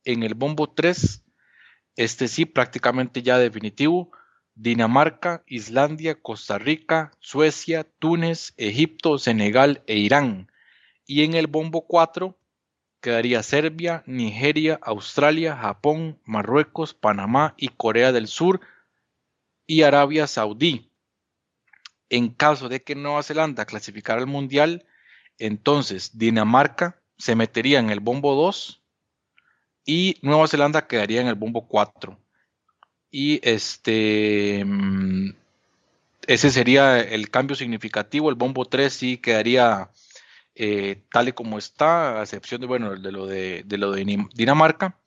En 0.04 0.24
el 0.24 0.36
bombo 0.36 0.70
3, 0.70 1.24
este 1.96 2.28
sí 2.28 2.46
prácticamente 2.46 3.24
ya 3.24 3.40
definitivo, 3.40 4.12
Dinamarca, 4.54 5.44
Islandia, 5.48 6.22
Costa 6.22 6.58
Rica, 6.58 7.12
Suecia, 7.20 7.88
Túnez, 8.00 8.54
Egipto, 8.58 9.18
Senegal 9.18 9.84
e 9.88 9.98
Irán. 9.98 10.52
Y 11.06 11.24
en 11.24 11.36
el 11.36 11.48
bombo 11.48 11.88
4 11.88 12.37
quedaría 13.08 13.42
Serbia, 13.42 14.04
Nigeria, 14.06 14.82
Australia, 14.82 15.56
Japón, 15.56 16.20
Marruecos, 16.26 16.94
Panamá 16.94 17.54
y 17.56 17.70
Corea 17.70 18.12
del 18.12 18.28
Sur 18.28 18.60
y 19.66 19.84
Arabia 19.84 20.28
Saudí. 20.28 20.92
En 22.10 22.28
caso 22.28 22.68
de 22.68 22.84
que 22.84 22.96
Nueva 22.96 23.24
Zelanda 23.24 23.64
clasificara 23.64 24.20
al 24.20 24.28
Mundial, 24.28 24.86
entonces 25.40 26.18
Dinamarca 26.18 27.00
se 27.18 27.38
metería 27.38 27.80
en 27.80 27.92
el 27.92 28.02
bombo 28.02 28.36
2 28.36 28.84
y 29.86 30.18
Nueva 30.22 30.50
Zelanda 30.50 30.86
quedaría 30.86 31.22
en 31.22 31.28
el 31.28 31.36
bombo 31.36 31.66
4. 31.66 32.20
Y 33.10 33.40
este 33.42 34.66
mm, 34.66 35.30
ese 36.28 36.52
sería 36.52 37.00
el 37.00 37.30
cambio 37.30 37.56
significativo. 37.56 38.30
El 38.30 38.36
bombo 38.36 38.66
3 38.66 38.94
sí 38.94 39.18
quedaría 39.18 39.92
eh, 40.60 41.04
tal 41.12 41.28
y 41.28 41.34
como 41.34 41.60
está, 41.60 42.20
a 42.20 42.24
excepción 42.24 42.60
de, 42.62 42.66
bueno, 42.68 42.96
de 42.96 43.12
lo 43.12 43.28
de, 43.28 43.64
lo 43.70 43.92
de 43.92 44.28
Dinamarca. 44.34 44.98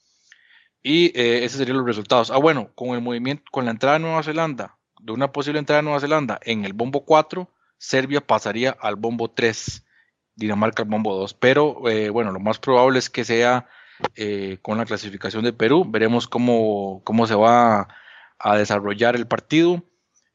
Y 0.81 1.07
eh, 1.19 1.45
esos 1.45 1.59
serían 1.59 1.79
los 1.79 1.87
resultados. 1.87 2.31
Ah, 2.31 2.39
bueno, 2.39 2.71
con 2.77 2.91
el 2.91 3.01
movimiento, 3.01 3.43
con 3.51 3.65
la 3.65 3.73
entrada 3.73 3.99
de 3.99 4.05
Nueva 4.05 4.23
Zelanda, 4.23 4.77
de 5.01 5.13
una 5.13 5.33
posible 5.33 5.59
entrada 5.59 5.81
de 5.81 5.85
Nueva 5.87 5.99
Zelanda 5.99 6.39
en 6.45 6.65
el 6.65 6.73
bombo 6.73 7.05
4, 7.05 7.51
Serbia 7.79 8.21
pasaría 8.21 8.77
al 8.81 8.95
bombo 8.95 9.29
3, 9.29 9.85
Dinamarca 10.37 10.85
al 10.85 10.89
bombo 10.89 11.17
2. 11.17 11.35
Pero 11.35 11.89
eh, 11.89 12.11
bueno, 12.11 12.31
lo 12.31 12.39
más 12.39 12.61
probable 12.61 13.01
es 13.01 13.11
que 13.11 13.25
sea 13.25 13.69
con 14.63 14.79
la 14.79 14.87
clasificación 14.87 15.45
de 15.45 15.53
Perú. 15.53 15.85
Veremos 15.87 16.27
cómo, 16.27 17.03
cómo 17.05 17.27
se 17.27 17.35
va 17.35 17.89
a 18.39 18.57
desarrollar 18.57 19.17
el 19.17 19.27
partido. 19.27 19.83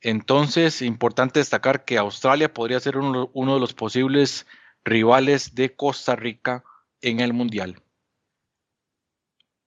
Entonces, 0.02 0.84
importante 0.84 1.40
destacar 1.40 1.84
que 1.86 1.98
Australia 1.98 2.54
podría 2.54 2.80
ser 2.80 2.98
uno 2.98 3.54
de 3.54 3.60
los 3.60 3.74
posibles 3.74 4.46
rivales 4.86 5.56
de 5.56 5.76
Costa 5.76 6.16
Rica 6.16 6.64
en 7.02 7.20
el 7.20 7.34
Mundial. 7.34 7.82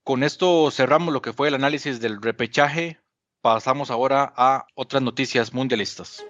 con 0.04 0.22
esto 0.22 0.70
cerramos 0.70 1.12
lo 1.12 1.20
que 1.20 1.34
fue 1.34 1.48
el 1.48 1.54
análisis 1.54 2.00
del 2.00 2.22
repechaje. 2.22 2.98
Pasamos 3.42 3.90
ahora 3.90 4.32
a 4.36 4.66
otras 4.74 5.02
noticias 5.02 5.52
mundialistas. 5.52 6.24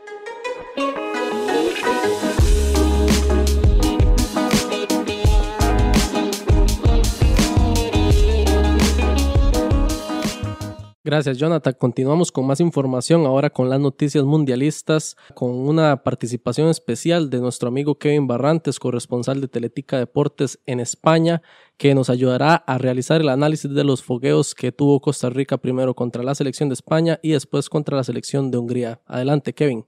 Gracias, 11.08 11.38
Jonathan. 11.38 11.74
Continuamos 11.78 12.30
con 12.30 12.46
más 12.46 12.60
información 12.60 13.24
ahora 13.24 13.48
con 13.48 13.70
las 13.70 13.80
noticias 13.80 14.24
mundialistas, 14.24 15.16
con 15.32 15.52
una 15.52 16.02
participación 16.02 16.68
especial 16.68 17.30
de 17.30 17.40
nuestro 17.40 17.68
amigo 17.68 17.94
Kevin 17.94 18.26
Barrantes, 18.26 18.78
corresponsal 18.78 19.40
de 19.40 19.48
Teletica 19.48 19.98
Deportes 19.98 20.60
en 20.66 20.80
España, 20.80 21.40
que 21.78 21.94
nos 21.94 22.10
ayudará 22.10 22.56
a 22.56 22.76
realizar 22.76 23.22
el 23.22 23.30
análisis 23.30 23.72
de 23.72 23.84
los 23.84 24.02
fogueos 24.02 24.54
que 24.54 24.70
tuvo 24.70 25.00
Costa 25.00 25.30
Rica 25.30 25.56
primero 25.56 25.94
contra 25.94 26.22
la 26.22 26.34
selección 26.34 26.68
de 26.68 26.74
España 26.74 27.18
y 27.22 27.30
después 27.30 27.70
contra 27.70 27.96
la 27.96 28.04
selección 28.04 28.50
de 28.50 28.58
Hungría. 28.58 29.00
Adelante, 29.06 29.54
Kevin. 29.54 29.86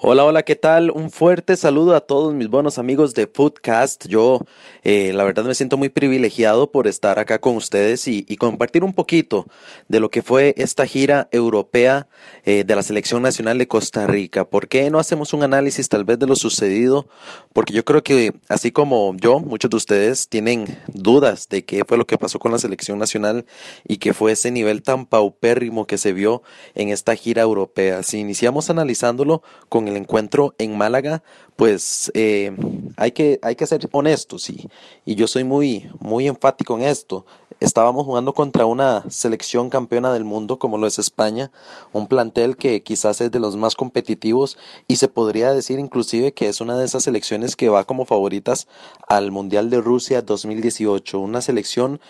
Hola, 0.00 0.24
hola, 0.24 0.44
¿qué 0.44 0.54
tal? 0.54 0.92
Un 0.92 1.10
fuerte 1.10 1.56
saludo 1.56 1.96
a 1.96 2.00
todos 2.00 2.32
mis 2.32 2.48
buenos 2.48 2.78
amigos 2.78 3.14
de 3.14 3.26
Foodcast. 3.26 4.06
Yo, 4.06 4.42
eh, 4.84 5.12
la 5.12 5.24
verdad, 5.24 5.42
me 5.42 5.56
siento 5.56 5.76
muy 5.76 5.88
privilegiado 5.88 6.70
por 6.70 6.86
estar 6.86 7.18
acá 7.18 7.40
con 7.40 7.56
ustedes 7.56 8.06
y, 8.06 8.24
compartir 8.36 8.84
un 8.84 8.92
poquito 8.92 9.48
de 9.88 9.98
lo 9.98 10.08
que 10.08 10.22
fue 10.22 10.54
esta 10.56 10.86
gira 10.86 11.28
europea 11.32 12.06
eh, 12.44 12.62
de 12.62 12.76
la 12.76 12.84
Selección 12.84 13.22
Nacional 13.22 13.58
de 13.58 13.66
Costa 13.66 14.06
Rica. 14.06 14.48
¿Por 14.48 14.68
qué 14.68 14.88
no 14.88 15.00
hacemos 15.00 15.32
un 15.32 15.42
análisis 15.42 15.88
tal 15.88 16.04
vez 16.04 16.20
de 16.20 16.28
lo 16.28 16.36
sucedido? 16.36 17.08
Porque 17.52 17.72
yo 17.72 17.84
creo 17.84 18.04
que, 18.04 18.34
así 18.48 18.70
como 18.70 19.16
yo, 19.16 19.40
muchos 19.40 19.68
de 19.68 19.78
ustedes 19.78 20.28
tienen 20.28 20.78
dudas 20.86 21.48
de 21.48 21.64
qué 21.64 21.84
fue 21.84 21.98
lo 21.98 22.06
que 22.06 22.18
pasó 22.18 22.38
con 22.38 22.52
la 22.52 22.60
Selección 22.60 23.00
Nacional 23.00 23.46
y 23.88 23.96
qué 23.96 24.14
fue 24.14 24.30
ese 24.30 24.52
nivel 24.52 24.84
tan 24.84 25.06
paupérrimo 25.06 25.88
que 25.88 25.98
se 25.98 26.12
vio 26.12 26.44
en 26.76 26.90
esta 26.90 27.16
gira 27.16 27.42
europea. 27.42 28.04
Si 28.04 28.20
iniciamos 28.20 28.70
analizándolo 28.70 29.42
con 29.68 29.87
el 29.88 29.96
encuentro 29.96 30.54
en 30.58 30.76
Málaga, 30.76 31.22
pues 31.56 32.10
eh, 32.14 32.52
hay, 32.96 33.12
que, 33.12 33.38
hay 33.42 33.56
que 33.56 33.66
ser 33.66 33.88
honestos 33.92 34.48
y, 34.50 34.68
y 35.04 35.14
yo 35.16 35.26
soy 35.26 35.44
muy, 35.44 35.90
muy 36.00 36.28
enfático 36.28 36.76
en 36.76 36.82
esto. 36.82 37.26
Estábamos 37.60 38.04
jugando 38.04 38.34
contra 38.34 38.66
una 38.66 39.02
selección 39.10 39.68
campeona 39.68 40.12
del 40.12 40.24
mundo 40.24 40.60
como 40.60 40.78
lo 40.78 40.86
es 40.86 41.00
España, 41.00 41.50
un 41.92 42.06
plantel 42.06 42.56
que 42.56 42.84
quizás 42.84 43.20
es 43.20 43.32
de 43.32 43.40
los 43.40 43.56
más 43.56 43.74
competitivos 43.74 44.56
y 44.86 44.96
se 44.96 45.08
podría 45.08 45.52
decir 45.52 45.80
inclusive 45.80 46.32
que 46.32 46.48
es 46.48 46.60
una 46.60 46.78
de 46.78 46.84
esas 46.84 47.02
selecciones 47.02 47.56
que 47.56 47.68
va 47.68 47.84
como 47.84 48.04
favoritas 48.04 48.68
al 49.08 49.32
Mundial 49.32 49.70
de 49.70 49.80
Rusia 49.80 50.22
2018, 50.22 51.18
una 51.18 51.40
selección 51.40 52.00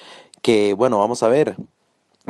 que, 0.42 0.74
bueno, 0.74 0.98
vamos 0.98 1.22
a 1.22 1.28
ver, 1.28 1.56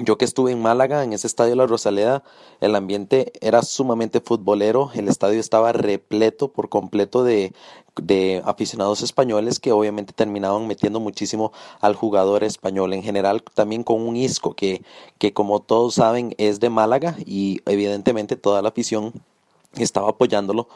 yo 0.05 0.19
que 0.19 0.25
estuve 0.25 0.53
en 0.53 0.63
Málaga, 0.63 1.05
en 1.05 1.13
ese 1.13 1.27
estadio 1.27 1.55
la 1.55 1.67
Rosaleda, 1.67 2.23
el 2.61 2.75
ambiente 2.77 3.33
era 3.41 3.63
sumamente 3.63 4.21
futbolero, 4.21 4.91
el 4.95 5.09
estadio 5.09 5.41
estaba 5.41 5.73
repleto 5.73 6.49
por 6.53 6.69
completo 6.69 7.25
de, 7.25 7.53
de, 8.01 8.43
aficionados 8.45 9.03
españoles 9.03 9.61
que 9.61 9.73
obviamente 9.73 10.13
terminaban 10.13 10.67
metiendo 10.67 11.01
muchísimo 11.01 11.53
al 11.81 11.95
jugador 11.95 12.45
español. 12.45 12.93
En 12.93 13.03
general 13.03 13.43
también 13.55 13.83
con 13.83 14.01
un 14.01 14.17
Isco 14.17 14.55
que, 14.55 14.83
que 15.19 15.33
como 15.33 15.61
todos 15.61 15.95
saben 15.95 16.35
es 16.39 16.61
de 16.61 16.71
Málaga 16.71 17.17
y 17.25 17.61
evidentemente 17.67 18.37
toda 18.37 18.63
la 18.63 18.69
afición 18.69 19.13
estaba 19.77 20.11
apoyándolo, 20.11 20.69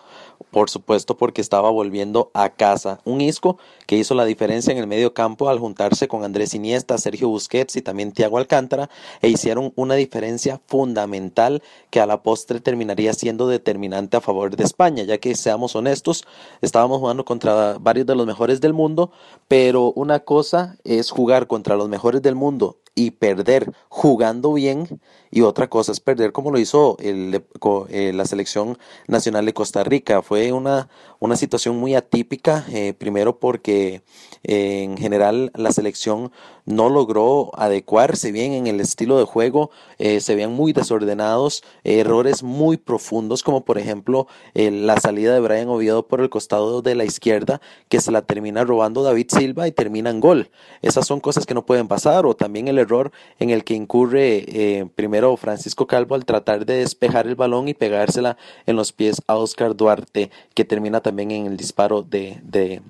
por 0.50 0.68
supuesto 0.70 1.16
porque 1.16 1.40
estaba 1.40 1.70
volviendo 1.70 2.30
a 2.34 2.50
casa. 2.50 3.00
Un 3.04 3.20
Isco 3.20 3.58
que 3.86 3.96
hizo 3.96 4.14
la 4.14 4.24
diferencia 4.24 4.72
en 4.72 4.78
el 4.78 4.86
medio 4.86 5.14
campo 5.14 5.48
al 5.48 5.58
juntarse 5.58 6.08
con 6.08 6.24
Andrés 6.24 6.54
Iniesta, 6.54 6.98
Sergio 6.98 7.28
Busquets 7.28 7.76
y 7.76 7.82
también 7.82 8.12
Thiago 8.12 8.38
Alcántara 8.38 8.90
e 9.20 9.28
hicieron 9.28 9.72
una 9.76 9.94
diferencia 9.94 10.60
fundamental 10.66 11.62
que 11.90 12.00
a 12.00 12.06
la 12.06 12.22
postre 12.22 12.60
terminaría 12.60 13.14
siendo 13.14 13.48
determinante 13.48 14.16
a 14.16 14.20
favor 14.20 14.54
de 14.54 14.64
España, 14.64 15.04
ya 15.04 15.18
que 15.18 15.34
seamos 15.34 15.74
honestos, 15.74 16.24
estábamos 16.60 16.98
jugando 16.98 17.24
contra 17.24 17.78
varios 17.78 18.06
de 18.06 18.14
los 18.14 18.26
mejores 18.26 18.60
del 18.60 18.74
mundo, 18.74 19.10
pero 19.48 19.92
una 19.92 20.20
cosa 20.20 20.76
es 20.84 21.10
jugar 21.10 21.46
contra 21.46 21.76
los 21.76 21.88
mejores 21.88 22.22
del 22.22 22.34
mundo 22.34 22.81
y 22.94 23.12
perder 23.12 23.72
jugando 23.88 24.52
bien 24.52 25.00
y 25.30 25.40
otra 25.40 25.68
cosa 25.68 25.92
es 25.92 26.00
perder 26.00 26.32
como 26.32 26.50
lo 26.50 26.58
hizo 26.58 26.98
el, 27.00 27.42
eh, 27.88 28.12
la 28.12 28.26
selección 28.26 28.78
nacional 29.08 29.46
de 29.46 29.54
Costa 29.54 29.82
Rica. 29.82 30.20
Fue 30.20 30.52
una, 30.52 30.88
una 31.18 31.36
situación 31.36 31.78
muy 31.78 31.94
atípica, 31.94 32.66
eh, 32.70 32.92
primero 32.92 33.38
porque 33.38 34.02
eh, 34.44 34.82
en 34.82 34.96
general 34.96 35.50
la 35.54 35.72
selección 35.72 36.32
no 36.64 36.88
logró 36.88 37.50
adecuarse 37.54 38.32
bien 38.32 38.52
en 38.52 38.66
el 38.66 38.80
estilo 38.80 39.18
de 39.18 39.24
juego, 39.24 39.70
se 39.98 40.34
veían 40.34 40.52
muy 40.52 40.72
desordenados, 40.72 41.64
errores 41.82 42.44
muy 42.44 42.76
profundos 42.76 43.42
como 43.42 43.64
por 43.64 43.78
ejemplo 43.78 44.28
la 44.54 44.96
salida 45.00 45.34
de 45.34 45.40
Brian 45.40 45.68
Oviedo 45.68 46.06
por 46.06 46.20
el 46.20 46.30
costado 46.30 46.80
de 46.80 46.94
la 46.94 47.04
izquierda 47.04 47.60
que 47.88 48.00
se 48.00 48.12
la 48.12 48.22
termina 48.22 48.62
robando 48.62 49.02
David 49.02 49.26
Silva 49.28 49.66
y 49.66 49.72
termina 49.72 50.10
en 50.10 50.20
gol. 50.20 50.50
Esas 50.82 51.04
son 51.04 51.18
cosas 51.18 51.46
que 51.46 51.54
no 51.54 51.66
pueden 51.66 51.88
pasar 51.88 52.26
o 52.26 52.36
también 52.36 52.68
el 52.68 52.78
error 52.78 53.10
en 53.40 53.50
el 53.50 53.64
que 53.64 53.74
incurre 53.74 54.88
primero 54.94 55.36
Francisco 55.36 55.88
Calvo 55.88 56.14
al 56.14 56.24
tratar 56.24 56.64
de 56.64 56.76
despejar 56.76 57.26
el 57.26 57.34
balón 57.34 57.66
y 57.66 57.74
pegársela 57.74 58.36
en 58.66 58.76
los 58.76 58.92
pies 58.92 59.20
a 59.26 59.36
Oscar 59.36 59.76
Duarte, 59.76 60.30
que 60.54 60.64
termina 60.64 61.00
también 61.00 61.30
en 61.30 61.46
el 61.46 61.56
disparo 61.56 62.02
de, 62.02 62.40
de 62.42 62.82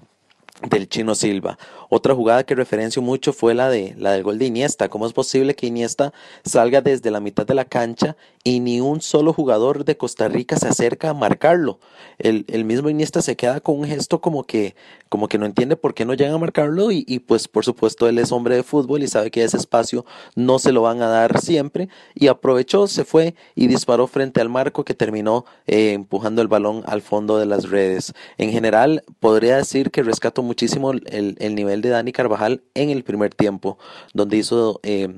del 0.68 0.88
Chino 0.88 1.14
Silva. 1.14 1.56
Otra 1.94 2.14
jugada 2.14 2.44
que 2.44 2.54
referencio 2.54 3.02
mucho 3.02 3.34
fue 3.34 3.52
la 3.52 3.68
de 3.68 3.94
la 3.98 4.12
del 4.12 4.22
gol 4.22 4.38
de 4.38 4.46
Iniesta. 4.46 4.88
¿Cómo 4.88 5.06
es 5.06 5.12
posible 5.12 5.54
que 5.54 5.66
Iniesta 5.66 6.14
salga 6.42 6.80
desde 6.80 7.10
la 7.10 7.20
mitad 7.20 7.46
de 7.46 7.52
la 7.52 7.66
cancha 7.66 8.16
y 8.44 8.60
ni 8.60 8.80
un 8.80 9.02
solo 9.02 9.34
jugador 9.34 9.84
de 9.84 9.98
Costa 9.98 10.26
Rica 10.26 10.56
se 10.56 10.68
acerca 10.68 11.10
a 11.10 11.12
marcarlo? 11.12 11.80
El, 12.16 12.46
el 12.48 12.64
mismo 12.64 12.88
Iniesta 12.88 13.20
se 13.20 13.36
queda 13.36 13.60
con 13.60 13.78
un 13.78 13.84
gesto 13.84 14.22
como 14.22 14.44
que, 14.44 14.74
como 15.10 15.28
que 15.28 15.36
no 15.36 15.44
entiende 15.44 15.76
por 15.76 15.92
qué 15.92 16.06
no 16.06 16.14
llega 16.14 16.32
a 16.32 16.38
marcarlo 16.38 16.90
y, 16.90 17.18
pues 17.18 17.46
por 17.46 17.62
supuesto 17.62 18.08
él 18.08 18.18
es 18.18 18.32
hombre 18.32 18.56
de 18.56 18.62
fútbol 18.62 19.02
y 19.02 19.08
sabe 19.08 19.30
que 19.30 19.44
ese 19.44 19.58
espacio 19.58 20.06
no 20.34 20.58
se 20.58 20.72
lo 20.72 20.80
van 20.80 21.02
a 21.02 21.08
dar 21.08 21.42
siempre 21.42 21.90
y 22.14 22.28
aprovechó, 22.28 22.86
se 22.86 23.04
fue 23.04 23.34
y 23.54 23.66
disparó 23.66 24.06
frente 24.06 24.40
al 24.40 24.48
marco 24.48 24.82
que 24.86 24.94
terminó 24.94 25.44
eh, 25.66 25.92
empujando 25.92 26.40
el 26.40 26.48
balón 26.48 26.84
al 26.86 27.02
fondo 27.02 27.36
de 27.36 27.44
las 27.44 27.68
redes. 27.68 28.14
En 28.38 28.50
general 28.50 29.04
podría 29.20 29.58
decir 29.58 29.90
que 29.90 30.02
rescato 30.02 30.42
muchísimo 30.42 30.92
el 30.92 31.54
nivel 31.54 31.81
de 31.82 31.90
Dani 31.90 32.12
Carvajal 32.12 32.62
en 32.74 32.90
el 32.90 33.04
primer 33.04 33.34
tiempo, 33.34 33.78
donde 34.14 34.38
hizo 34.38 34.80
eh, 34.82 35.08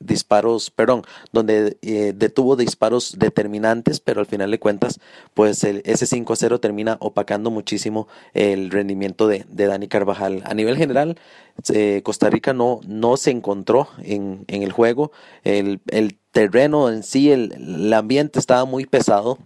disparos, 0.00 0.70
perdón, 0.70 1.02
donde 1.32 1.78
eh, 1.82 2.12
detuvo 2.16 2.56
disparos 2.56 3.16
determinantes, 3.18 4.00
pero 4.00 4.20
al 4.20 4.26
final 4.26 4.50
de 4.50 4.58
cuentas, 4.58 5.00
pues 5.34 5.62
el, 5.64 5.82
ese 5.84 6.06
5-0 6.06 6.58
termina 6.60 6.96
opacando 7.00 7.50
muchísimo 7.50 8.08
el 8.32 8.70
rendimiento 8.70 9.28
de, 9.28 9.44
de 9.48 9.66
Dani 9.66 9.86
Carvajal. 9.86 10.42
A 10.46 10.54
nivel 10.54 10.76
general, 10.76 11.16
Costa 12.02 12.30
Rica 12.30 12.52
no, 12.52 12.80
no 12.86 13.16
se 13.16 13.30
encontró 13.30 13.88
en, 14.02 14.44
el 14.48 14.72
juego, 14.72 15.12
el, 15.44 15.80
el 15.88 16.18
terreno 16.32 16.90
en 16.90 17.04
sí, 17.04 17.30
el, 17.30 17.52
el 17.52 17.92
ambiente 17.92 18.40
estaba 18.40 18.64
muy 18.64 18.86
pesado 18.86 19.38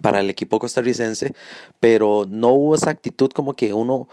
para 0.00 0.20
el 0.20 0.30
equipo 0.30 0.58
costarricense, 0.58 1.34
pero 1.80 2.26
no 2.28 2.48
hubo 2.48 2.74
esa 2.74 2.90
actitud 2.90 3.30
como 3.30 3.54
que 3.54 3.72
uno 3.72 4.08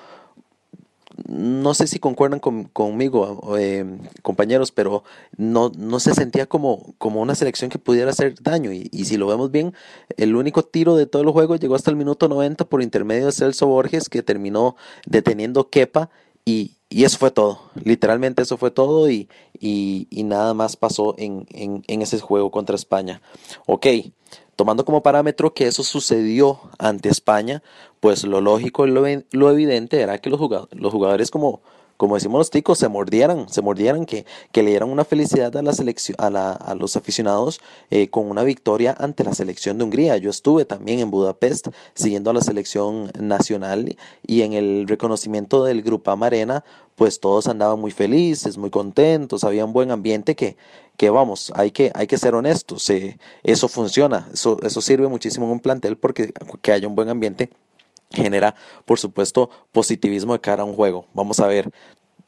no 1.28 1.74
sé 1.74 1.88
si 1.88 2.00
concuerdan 2.00 2.40
conmigo, 2.40 3.56
eh, 3.58 3.86
compañeros, 4.22 4.72
pero 4.72 5.04
no, 5.38 5.72
no 5.78 6.00
se 6.00 6.14
sentía 6.14 6.46
como, 6.46 6.94
como 6.98 7.22
una 7.22 7.36
selección 7.36 7.70
que 7.70 7.80
pudiera 7.80 8.12
hacer 8.12 8.36
daño. 8.42 8.72
Y, 8.72 8.90
si 9.06 9.18
lo 9.18 9.28
vemos 9.28 9.52
bien, 9.52 9.74
el 10.18 10.36
único 10.36 10.64
tiro 10.64 10.96
de 10.96 11.06
todo 11.06 11.22
el 11.22 11.30
juego 11.30 11.56
llegó 11.56 11.76
hasta 11.76 11.92
el 11.92 11.98
minuto 11.98 12.28
90 12.28 12.66
por 12.66 12.82
intermedio 12.82 13.28
de 13.28 13.32
Celso 13.32 13.68
Borges, 13.68 14.10
que 14.10 14.24
terminó 14.24 14.76
deteniendo 15.06 15.70
Kepa. 15.70 16.10
Y, 16.46 16.78
y 16.90 17.04
eso 17.04 17.20
fue 17.20 17.32
todo, 17.32 17.70
literalmente 17.84 18.42
eso 18.42 18.58
fue 18.58 18.72
todo 18.72 19.10
y, 19.10 19.30
y, 19.60 20.08
y 20.10 20.24
nada 20.24 20.54
más 20.56 20.76
pasó 20.76 21.14
en, 21.18 21.46
en, 21.52 21.84
en 21.88 22.02
ese 22.02 22.20
juego 22.20 22.50
contra 22.50 22.76
España. 22.76 23.22
Ok, 23.68 23.86
Tomando 24.62 24.86
como 24.86 25.02
parámetro 25.02 25.56
que 25.56 25.66
eso 25.66 25.82
sucedió 25.82 26.60
ante 26.78 27.10
España, 27.10 27.64
pues 28.00 28.24
lo 28.26 28.42
lógico 28.42 28.86
y 28.86 28.92
lo, 28.92 29.02
lo 29.32 29.50
evidente 29.50 30.02
era 30.02 30.20
que 30.20 30.30
los 30.30 30.38
jugadores, 30.38 30.80
los 30.80 30.94
jugadores 30.94 31.32
como, 31.32 31.64
como 32.02 32.16
decimos 32.16 32.40
los 32.40 32.50
ticos, 32.50 32.80
se 32.80 32.88
mordieran, 32.90 33.48
se 33.48 33.62
mordieran, 33.62 34.08
que, 34.08 34.26
que 34.52 34.64
le 34.64 34.72
dieran 34.72 34.90
una 34.90 35.06
felicidad 35.06 35.56
a 35.56 35.62
la 35.62 35.72
selección, 35.72 36.16
a, 36.20 36.32
la, 36.32 36.76
los 36.76 36.96
aficionados 36.96 37.62
eh, 37.92 38.10
con 38.10 38.28
una 38.28 38.42
victoria 38.42 38.96
ante 38.98 39.24
la 39.24 39.36
selección 39.36 39.78
de 39.78 39.84
Hungría. 39.84 40.18
Yo 40.18 40.32
estuve 40.32 40.66
también 40.66 40.98
en 40.98 41.12
Budapest 41.12 41.68
siguiendo 41.94 42.32
a 42.32 42.34
la 42.34 42.42
selección 42.42 43.12
nacional 43.20 43.96
y 44.26 44.42
en 44.42 44.54
el 44.54 44.88
reconocimiento 44.88 45.64
del 45.64 45.84
Grupo 45.84 46.10
Amarena, 46.10 46.66
pues 46.96 47.20
todos 47.20 47.46
andaban 47.46 47.80
muy 47.80 47.92
felices, 47.92 48.58
muy 48.58 48.72
contentos, 48.72 49.44
había 49.44 49.64
un 49.64 49.72
buen 49.72 49.92
ambiente 49.92 50.36
que, 50.36 50.58
que 50.98 51.12
vamos, 51.12 51.54
hay 51.56 51.70
que, 51.70 51.92
hay 51.94 52.08
que 52.08 52.18
ser 52.18 52.34
honestos, 52.34 52.90
eh, 52.90 53.20
eso 53.44 53.68
funciona, 53.68 54.28
eso, 54.34 54.58
eso 54.64 54.82
sirve 54.82 55.08
muchísimo 55.08 55.46
en 55.46 55.52
un 55.52 55.60
plantel 55.60 55.98
porque 55.98 56.34
que 56.64 56.72
haya 56.72 56.88
un 56.88 56.96
buen 56.96 57.10
ambiente 57.10 57.52
genera, 58.12 58.56
por 58.86 59.00
supuesto, 59.00 59.50
positivismo 59.72 60.34
de 60.34 60.40
cara 60.42 60.64
a 60.64 60.66
un 60.66 60.74
juego. 60.74 61.06
Vamos 61.14 61.40
a 61.40 61.48
ver, 61.48 61.72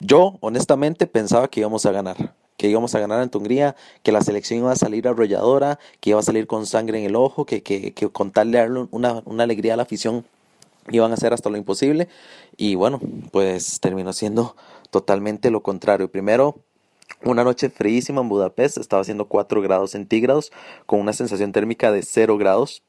yo 0.00 0.36
honestamente 0.40 1.06
pensaba 1.06 1.48
que 1.48 1.60
íbamos 1.60 1.86
a 1.86 1.92
ganar. 1.92 2.34
que 2.56 2.68
íbamos 2.68 2.94
a 2.94 3.00
ganar 3.00 3.18
ante 3.18 3.36
Hungría, 3.36 3.74
que 4.04 4.12
la 4.12 4.22
selección 4.22 4.60
iba 4.60 4.70
a 4.70 4.76
salir 4.76 5.08
arrolladora, 5.08 5.80
que 6.00 6.10
iba 6.10 6.20
a 6.20 6.22
salir 6.22 6.46
con 6.46 6.66
sangre 6.66 7.00
en 7.00 7.04
el 7.06 7.16
ojo, 7.16 7.44
que, 7.44 7.62
que, 7.62 7.92
con 8.12 8.30
tal 8.30 8.52
de 8.52 8.58
darle 8.58 8.86
una, 8.92 9.22
una 9.24 9.42
alegría 9.42 9.74
a 9.74 9.76
la 9.76 9.82
afición 9.82 10.24
iban 10.90 11.10
a 11.10 11.14
hacer 11.14 11.32
hasta 11.32 11.50
lo 11.50 11.56
imposible. 11.56 12.08
Y 12.56 12.76
bueno, 12.76 13.00
pues 13.32 13.80
terminó 13.80 14.12
siendo 14.12 14.56
totalmente 14.90 15.50
lo 15.50 15.62
contrario. 15.62 16.10
Primero, 16.10 16.56
una 17.24 17.44
noche 17.44 17.70
fríísima 17.70 18.20
en 18.20 18.28
Budapest, 18.28 18.78
estaba 18.78 19.02
haciendo 19.02 19.26
4 19.26 19.60
grados 19.62 19.92
centígrados, 19.92 20.52
con 20.86 21.00
una 21.00 21.12
sensación 21.12 21.52
térmica 21.52 21.90
de 21.90 22.02
0 22.02 22.38
grados. 22.38 22.82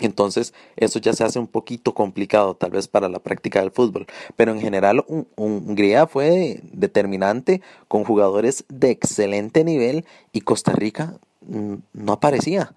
Entonces, 0.00 0.54
eso 0.76 0.98
ya 0.98 1.12
se 1.12 1.24
hace 1.24 1.38
un 1.38 1.46
poquito 1.46 1.94
complicado, 1.94 2.54
tal 2.54 2.70
vez 2.70 2.88
para 2.88 3.08
la 3.08 3.18
práctica 3.18 3.60
del 3.60 3.70
fútbol. 3.70 4.06
Pero 4.36 4.52
en 4.52 4.60
general, 4.60 5.04
Hungría 5.36 6.06
fue 6.06 6.60
determinante 6.72 7.60
con 7.88 8.04
jugadores 8.04 8.64
de 8.68 8.90
excelente 8.90 9.64
nivel 9.64 10.06
y 10.32 10.40
Costa 10.40 10.72
Rica 10.72 11.18
mm, 11.46 11.74
no 11.92 12.12
aparecía. 12.12 12.74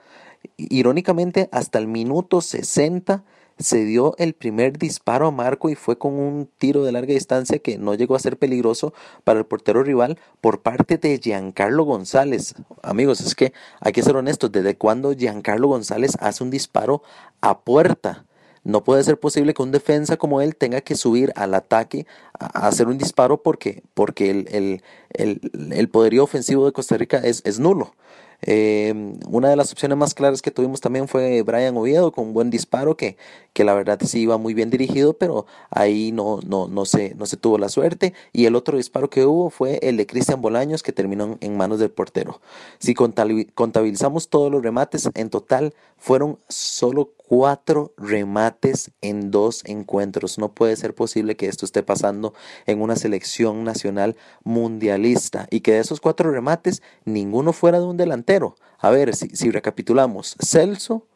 Irónicamente, 0.57 1.49
hasta 1.51 1.79
el 1.79 1.87
minuto 1.87 2.41
60 2.41 3.23
se 3.57 3.85
dio 3.85 4.15
el 4.17 4.33
primer 4.33 4.77
disparo 4.77 5.27
a 5.27 5.31
Marco 5.31 5.69
y 5.69 5.75
fue 5.75 5.97
con 5.97 6.13
un 6.13 6.49
tiro 6.57 6.83
de 6.83 6.91
larga 6.91 7.13
distancia 7.13 7.59
que 7.59 7.77
no 7.77 7.93
llegó 7.95 8.15
a 8.15 8.19
ser 8.19 8.37
peligroso 8.37 8.93
para 9.23 9.39
el 9.39 9.45
portero 9.45 9.83
rival 9.83 10.19
por 10.41 10.61
parte 10.61 10.97
de 10.97 11.19
Giancarlo 11.19 11.83
González. 11.83 12.55
Amigos, 12.81 13.21
es 13.21 13.35
que 13.35 13.53
hay 13.79 13.93
que 13.93 14.03
ser 14.03 14.15
honestos, 14.15 14.51
¿desde 14.51 14.77
cuando 14.77 15.13
Giancarlo 15.13 15.67
González 15.67 16.17
hace 16.19 16.43
un 16.43 16.49
disparo 16.49 17.01
a 17.41 17.59
puerta? 17.59 18.25
No 18.65 18.83
puede 18.83 19.03
ser 19.03 19.19
posible 19.19 19.53
que 19.53 19.61
un 19.61 19.71
defensa 19.71 20.17
como 20.17 20.41
él 20.41 20.55
tenga 20.55 20.81
que 20.81 20.95
subir 20.95 21.31
al 21.35 21.53
ataque 21.53 22.07
a, 22.37 22.67
hacer 22.67 22.87
un 22.87 22.97
disparo 22.97 23.43
porque, 23.43 23.83
porque 23.93 24.31
el, 24.31 24.81
el, 25.11 25.89
poderío 25.89 26.23
ofensivo 26.23 26.65
de 26.65 26.71
Costa 26.71 26.97
Rica 26.97 27.19
es, 27.19 27.43
es 27.45 27.59
nulo. 27.59 27.93
Eh, 28.41 28.93
una 29.27 29.49
de 29.49 29.55
las 29.55 29.71
opciones 29.71 29.97
más 29.97 30.13
claras 30.13 30.41
que 30.41 30.51
tuvimos 30.51 30.81
también 30.81 31.07
fue 31.07 31.41
Brian 31.41 31.75
Oviedo 31.77 32.11
con 32.11 32.27
un 32.27 32.33
buen 32.33 32.49
disparo 32.49 32.95
que, 32.95 33.17
que 33.53 33.63
la 33.63 33.73
verdad 33.73 33.99
sí 34.05 34.21
iba 34.21 34.37
muy 34.37 34.53
bien 34.53 34.69
dirigido, 34.69 35.13
pero 35.13 35.45
ahí 35.69 36.11
no, 36.11 36.39
no, 36.45 36.67
no, 36.67 36.85
se, 36.85 37.15
no 37.15 37.25
se 37.25 37.37
tuvo 37.37 37.57
la 37.57 37.69
suerte. 37.69 38.13
Y 38.33 38.45
el 38.45 38.55
otro 38.55 38.77
disparo 38.77 39.09
que 39.09 39.25
hubo 39.25 39.49
fue 39.49 39.79
el 39.81 39.97
de 39.97 40.05
Cristian 40.05 40.41
Bolaños 40.41 40.83
que 40.83 40.91
terminó 40.91 41.37
en 41.41 41.57
manos 41.57 41.79
del 41.79 41.91
portero. 41.91 42.41
Si 42.79 42.93
contabilizamos 42.93 44.29
todos 44.29 44.51
los 44.51 44.61
remates, 44.61 45.09
en 45.13 45.29
total 45.29 45.73
fueron 45.97 46.37
solo 46.47 47.14
cuatro 47.27 47.93
remates 47.97 48.91
en 49.01 49.31
dos 49.31 49.63
encuentros. 49.65 50.37
No 50.37 50.53
puede 50.53 50.75
ser 50.75 50.95
posible 50.95 51.35
que 51.35 51.47
esto 51.47 51.65
esté 51.65 51.83
pasando 51.83 52.33
en 52.65 52.81
una 52.81 52.95
selección 52.95 53.63
nacional 53.63 54.15
mundialista 54.43 55.47
y 55.49 55.61
que 55.61 55.73
de 55.73 55.79
esos 55.79 56.01
cuatro 56.01 56.31
remates 56.31 56.81
ninguno 57.03 57.53
fuera 57.53 57.79
de 57.79 57.85
un 57.85 57.97
delantero. 57.97 58.55
A 58.79 58.89
ver, 58.89 59.15
si, 59.15 59.29
si 59.29 59.51
recapitulamos, 59.51 60.35
Celso, 60.39 61.07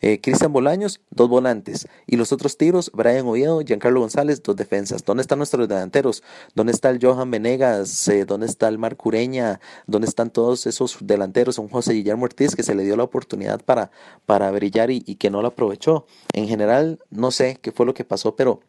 eh, 0.00 0.20
Cristian 0.20 0.52
Bolaños, 0.52 1.00
dos 1.10 1.28
volantes. 1.28 1.88
Y 2.06 2.16
los 2.16 2.32
otros 2.32 2.56
tiros, 2.56 2.90
Brian 2.94 3.26
Oviedo, 3.26 3.60
Giancarlo 3.60 4.00
González, 4.00 4.42
dos 4.42 4.56
defensas. 4.56 5.04
¿Dónde 5.04 5.22
están 5.22 5.38
nuestros 5.38 5.68
delanteros? 5.68 6.22
¿Dónde 6.54 6.72
está 6.72 6.90
el 6.90 6.98
Johan 7.02 7.30
Venegas? 7.30 8.08
Eh, 8.08 8.24
¿Dónde 8.24 8.46
está 8.46 8.68
el 8.68 8.78
Marc 8.78 9.04
Ureña? 9.04 9.60
¿Dónde 9.86 10.06
están 10.06 10.30
todos 10.30 10.66
esos 10.66 10.98
delanteros? 11.00 11.58
Un 11.58 11.68
José 11.68 11.92
Guillermo 11.94 12.24
Ortiz 12.24 12.54
que 12.54 12.62
se 12.62 12.74
le 12.74 12.84
dio 12.84 12.96
la 12.96 13.04
oportunidad 13.04 13.60
para, 13.62 13.90
para 14.26 14.50
brillar 14.50 14.90
y, 14.90 15.02
y 15.06 15.16
que 15.16 15.30
no 15.30 15.42
lo 15.42 15.48
aprovechó. 15.48 16.06
En 16.32 16.48
general, 16.48 16.98
no 17.10 17.30
sé 17.30 17.58
qué 17.60 17.72
fue 17.72 17.86
lo 17.86 17.94
que 17.94 18.04
pasó, 18.04 18.36
pero 18.36 18.60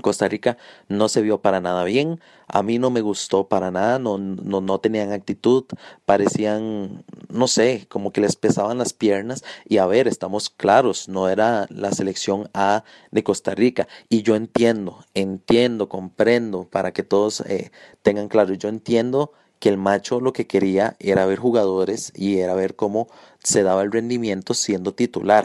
Costa 0.00 0.26
Rica 0.26 0.56
no 0.88 1.08
se 1.08 1.20
vio 1.20 1.42
para 1.42 1.60
nada 1.60 1.84
bien, 1.84 2.20
a 2.48 2.62
mí 2.62 2.78
no 2.78 2.90
me 2.90 3.02
gustó 3.02 3.48
para 3.48 3.70
nada, 3.70 3.98
no, 3.98 4.16
no, 4.18 4.60
no, 4.60 4.78
tenían 4.80 5.12
actitud, 5.12 5.64
parecían, 6.06 7.04
no 7.28 7.46
sé, 7.46 7.86
como 7.88 8.12
que 8.12 8.22
les 8.22 8.36
pesaban 8.36 8.78
las 8.78 8.92
piernas 8.92 9.44
y 9.66 9.78
a 9.78 9.86
ver, 9.86 10.08
estamos 10.08 10.48
claros, 10.50 11.08
no 11.08 11.28
era 11.28 11.66
la 11.70 11.92
selección 11.92 12.48
A 12.54 12.84
de 13.10 13.22
Costa 13.22 13.54
Rica 13.54 13.86
y 14.08 14.22
yo 14.22 14.34
entiendo, 14.34 15.04
entiendo, 15.14 15.88
comprendo 15.88 16.64
para 16.64 16.92
que 16.92 17.02
todos 17.02 17.40
eh, 17.42 17.70
tengan 18.02 18.28
claro, 18.28 18.54
yo 18.54 18.68
entiendo 18.68 19.32
que 19.62 19.68
el 19.68 19.78
macho 19.78 20.20
lo 20.20 20.32
que 20.32 20.48
quería 20.48 20.96
era 20.98 21.24
ver 21.24 21.38
jugadores 21.38 22.12
y 22.16 22.38
era 22.38 22.54
ver 22.54 22.74
cómo 22.74 23.06
se 23.44 23.62
daba 23.62 23.82
el 23.82 23.92
rendimiento 23.92 24.54
siendo 24.54 24.92
titular. 24.92 25.44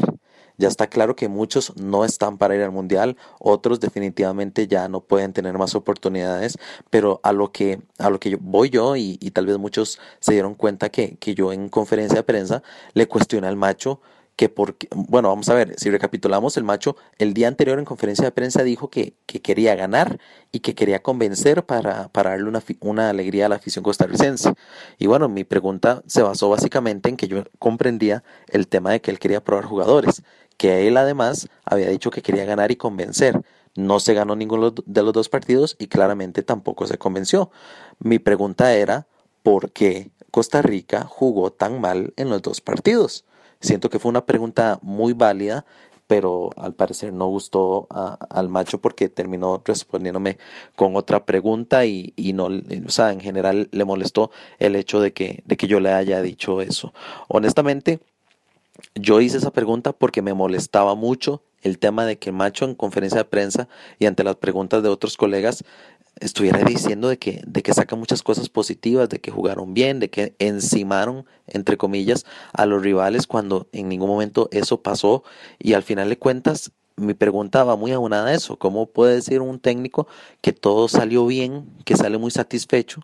Ya 0.58 0.68
está 0.68 0.88
claro 0.88 1.16
que 1.16 1.28
muchos 1.28 1.76
no 1.78 2.04
están 2.04 2.38
para 2.38 2.56
ir 2.56 2.64
al 2.64 2.72
mundial, 2.72 3.16
otros 3.40 3.80
definitivamente 3.80 4.68
ya 4.68 4.88
no 4.88 5.02
pueden 5.02 5.32
tener 5.32 5.58
más 5.58 5.76
oportunidades, 5.76 6.58
pero 6.90 7.20
a 7.24 7.32
lo 7.32 7.52
que, 7.52 7.82
a 8.00 8.10
lo 8.10 8.20
que 8.20 8.32
yo, 8.32 8.38
voy 8.42 8.70
yo 8.70 8.96
y, 8.96 9.18
tal 9.32 9.46
vez 9.46 9.58
muchos 9.60 10.00
se 10.20 10.34
dieron 10.34 10.56
cuenta 10.56 10.90
que, 10.90 11.18
que 11.18 11.36
yo 11.36 11.54
en 11.54 11.70
conferencia 11.70 12.18
de 12.18 12.24
prensa 12.24 12.64
le 12.94 13.08
cuestioné 13.08 13.48
al 13.48 13.56
macho 13.56 14.02
que 14.38 14.50
porque, 14.50 14.88
bueno, 14.96 15.30
vamos 15.30 15.50
a 15.50 15.56
ver, 15.56 15.74
si 15.78 15.90
recapitulamos, 15.90 16.58
el 16.58 16.64
macho 16.64 16.96
el 17.18 17.34
día 17.34 17.48
anterior 17.48 17.80
en 17.80 17.86
conferencia 17.86 18.24
de 18.24 18.32
prensa 18.32 18.64
dijo 18.64 18.90
que, 18.90 19.16
que 19.26 19.42
quería 19.42 19.76
ganar 19.76 20.20
y 20.52 20.60
que 20.60 20.76
quería 20.76 21.02
convencer 21.02 21.66
para, 21.66 22.08
para 22.10 22.30
darle 22.30 22.48
una, 22.48 22.62
una, 22.82 23.10
alegría 23.10 23.48
a 23.48 23.50
la 23.50 23.56
afición 23.56 23.84
costarricense. 23.84 24.54
Y 25.00 25.08
bueno, 25.08 25.28
mi 25.28 25.44
pregunta 25.44 26.04
se 26.06 26.22
basó 26.22 26.50
básicamente 26.50 27.10
en 27.10 27.18
que 27.18 27.28
yo 27.28 27.46
comprendía 27.58 28.24
el 28.50 28.68
tema 28.68 28.92
de 28.92 29.02
que 29.02 29.10
él 29.10 29.18
quería 29.18 29.44
probar 29.44 29.66
jugadores 29.66 30.22
que 30.58 30.88
él 30.88 30.98
además 30.98 31.48
había 31.64 31.90
dicho 31.90 32.12
que 32.12 32.22
quería 32.22 32.46
ganar 32.46 32.72
y 32.72 32.76
convencer. 32.76 33.42
No 33.76 34.00
se 34.00 34.14
ganó 34.14 34.36
ninguno 34.36 34.72
de 34.72 35.04
los 35.04 35.14
dos 35.14 35.30
partidos 35.30 35.76
y 35.80 35.88
claramente 35.88 36.42
tampoco 36.42 36.88
se 36.88 36.98
convenció. 36.98 37.52
Mi 38.00 38.20
pregunta 38.20 38.74
era, 38.74 39.08
¿por 39.44 39.72
qué 39.72 40.12
Costa 40.32 40.62
Rica 40.62 41.06
jugó 41.06 41.52
tan 41.52 41.80
mal 41.80 42.14
en 42.18 42.30
los 42.30 42.42
dos 42.42 42.60
partidos? 42.60 43.24
Siento 43.60 43.90
que 43.90 44.00
fue 44.00 44.10
una 44.10 44.26
pregunta 44.26 44.80
muy 44.82 45.14
válida, 45.14 45.66
pero 46.08 46.50
al 46.56 46.74
parecer 46.74 47.14
no 47.14 47.28
gustó 47.28 47.88
al 47.90 48.50
macho 48.50 48.80
porque 48.80 49.10
terminó 49.10 49.62
respondiéndome 49.64 50.38
con 50.76 50.96
otra 50.96 51.26
pregunta 51.26 51.86
y, 51.86 52.14
no, 52.34 52.46
o 52.46 53.08
en 53.10 53.20
general 53.20 53.68
le 53.72 53.86
molestó 53.86 54.32
el 54.58 54.76
hecho 54.76 55.02
de 55.02 55.14
que, 55.14 55.44
de 55.46 55.58
que 55.58 55.68
yo 55.68 55.80
le 55.80 55.92
haya 55.92 56.22
dicho 56.22 56.62
eso. 56.62 56.94
Honestamente, 57.28 58.00
yo 59.00 59.22
hice 59.22 59.38
esa 59.38 59.52
pregunta 59.52 59.94
porque 59.94 60.22
me 60.22 60.34
molestaba 60.34 60.96
mucho 60.96 61.44
el 61.62 61.80
tema 61.80 62.06
de 62.06 62.18
que 62.18 62.32
Macho 62.32 62.66
en 62.66 62.76
conferencia 62.76 63.20
de 63.20 63.26
prensa 63.26 63.68
y 64.00 64.06
ante 64.06 64.24
las 64.24 64.36
preguntas 64.36 64.84
de 64.84 64.90
otros 64.90 65.18
colegas 65.18 65.64
estuviera 66.20 66.60
diciendo 66.64 67.10
de 67.10 67.18
que, 67.18 67.42
de 67.46 67.62
que 67.62 67.74
saca 67.74 67.96
muchas 67.96 68.24
cosas 68.24 68.50
positivas, 68.50 69.10
de 69.10 69.20
que 69.20 69.32
jugaron 69.32 69.74
bien, 69.74 70.00
de 70.00 70.10
que 70.10 70.36
encimaron, 70.40 71.26
entre 71.48 71.78
comillas, 71.78 72.26
a 72.54 72.66
los 72.66 72.82
rivales 72.82 73.28
cuando 73.28 73.68
en 73.72 73.90
ningún 73.90 74.10
momento 74.10 74.50
eso 74.52 74.82
pasó. 74.82 75.24
Y 75.60 75.74
al 75.74 75.84
final 75.84 76.10
de 76.10 76.18
cuentas 76.18 76.72
mi 76.96 77.14
pregunta 77.14 77.64
va 77.64 77.76
muy 77.76 77.92
abonada 77.92 78.30
a 78.30 78.34
eso, 78.34 78.58
¿cómo 78.58 78.88
puede 78.88 79.16
decir 79.16 79.42
un 79.42 79.60
técnico 79.60 80.08
que 80.42 80.52
todo 80.52 80.88
salió 80.88 81.28
bien, 81.28 81.70
que 81.86 81.96
sale 81.96 82.18
muy 82.18 82.32
satisfecho 82.32 83.02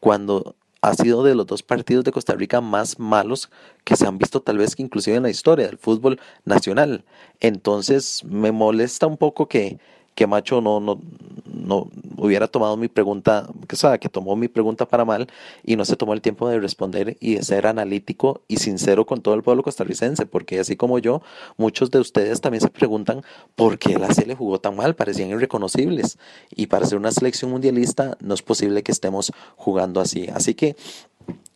cuando 0.00 0.56
ha 0.88 0.94
sido 0.94 1.22
de 1.24 1.34
los 1.34 1.46
dos 1.46 1.62
partidos 1.62 2.04
de 2.04 2.12
Costa 2.12 2.34
Rica 2.34 2.60
más 2.60 2.98
malos 2.98 3.50
que 3.84 3.96
se 3.96 4.06
han 4.06 4.18
visto 4.18 4.42
tal 4.42 4.58
vez 4.58 4.76
que 4.76 4.82
inclusive 4.82 5.16
en 5.16 5.22
la 5.22 5.30
historia 5.30 5.66
del 5.66 5.78
fútbol 5.78 6.20
nacional. 6.44 7.04
Entonces 7.40 8.22
me 8.24 8.52
molesta 8.52 9.06
un 9.06 9.16
poco 9.16 9.48
que, 9.48 9.78
que 10.14 10.26
Macho 10.26 10.60
no, 10.60 10.80
no, 10.80 11.00
no 11.46 11.88
hubiera 12.16 12.48
tomado 12.48 12.76
mi 12.76 12.88
pregunta, 12.88 13.48
que, 13.68 13.76
sea, 13.76 13.98
que 13.98 14.08
tomó 14.08 14.36
mi 14.36 14.48
pregunta 14.48 14.86
para 14.86 15.04
mal 15.04 15.28
y 15.64 15.76
no 15.76 15.84
se 15.84 15.96
tomó 15.96 16.14
el 16.14 16.20
tiempo 16.20 16.48
de 16.48 16.60
responder 16.60 17.16
y 17.20 17.34
de 17.34 17.42
ser 17.42 17.66
analítico 17.66 18.42
y 18.48 18.58
sincero 18.58 19.06
con 19.06 19.20
todo 19.20 19.34
el 19.34 19.42
pueblo 19.42 19.62
costarricense, 19.62 20.26
porque 20.26 20.60
así 20.60 20.76
como 20.76 20.98
yo, 20.98 21.22
muchos 21.56 21.90
de 21.90 21.98
ustedes 21.98 22.40
también 22.40 22.60
se 22.60 22.68
preguntan 22.68 23.22
por 23.54 23.78
qué 23.78 23.98
la 23.98 24.08
le 24.26 24.34
jugó 24.34 24.60
tan 24.60 24.76
mal, 24.76 24.94
parecían 24.94 25.30
irreconocibles 25.30 26.18
y 26.54 26.66
para 26.66 26.86
ser 26.86 26.98
una 26.98 27.10
selección 27.10 27.50
mundialista 27.50 28.16
no 28.20 28.34
es 28.34 28.42
posible 28.42 28.82
que 28.82 28.92
estemos 28.92 29.32
jugando 29.56 30.00
así. 30.00 30.28
Así 30.32 30.54
que 30.54 30.76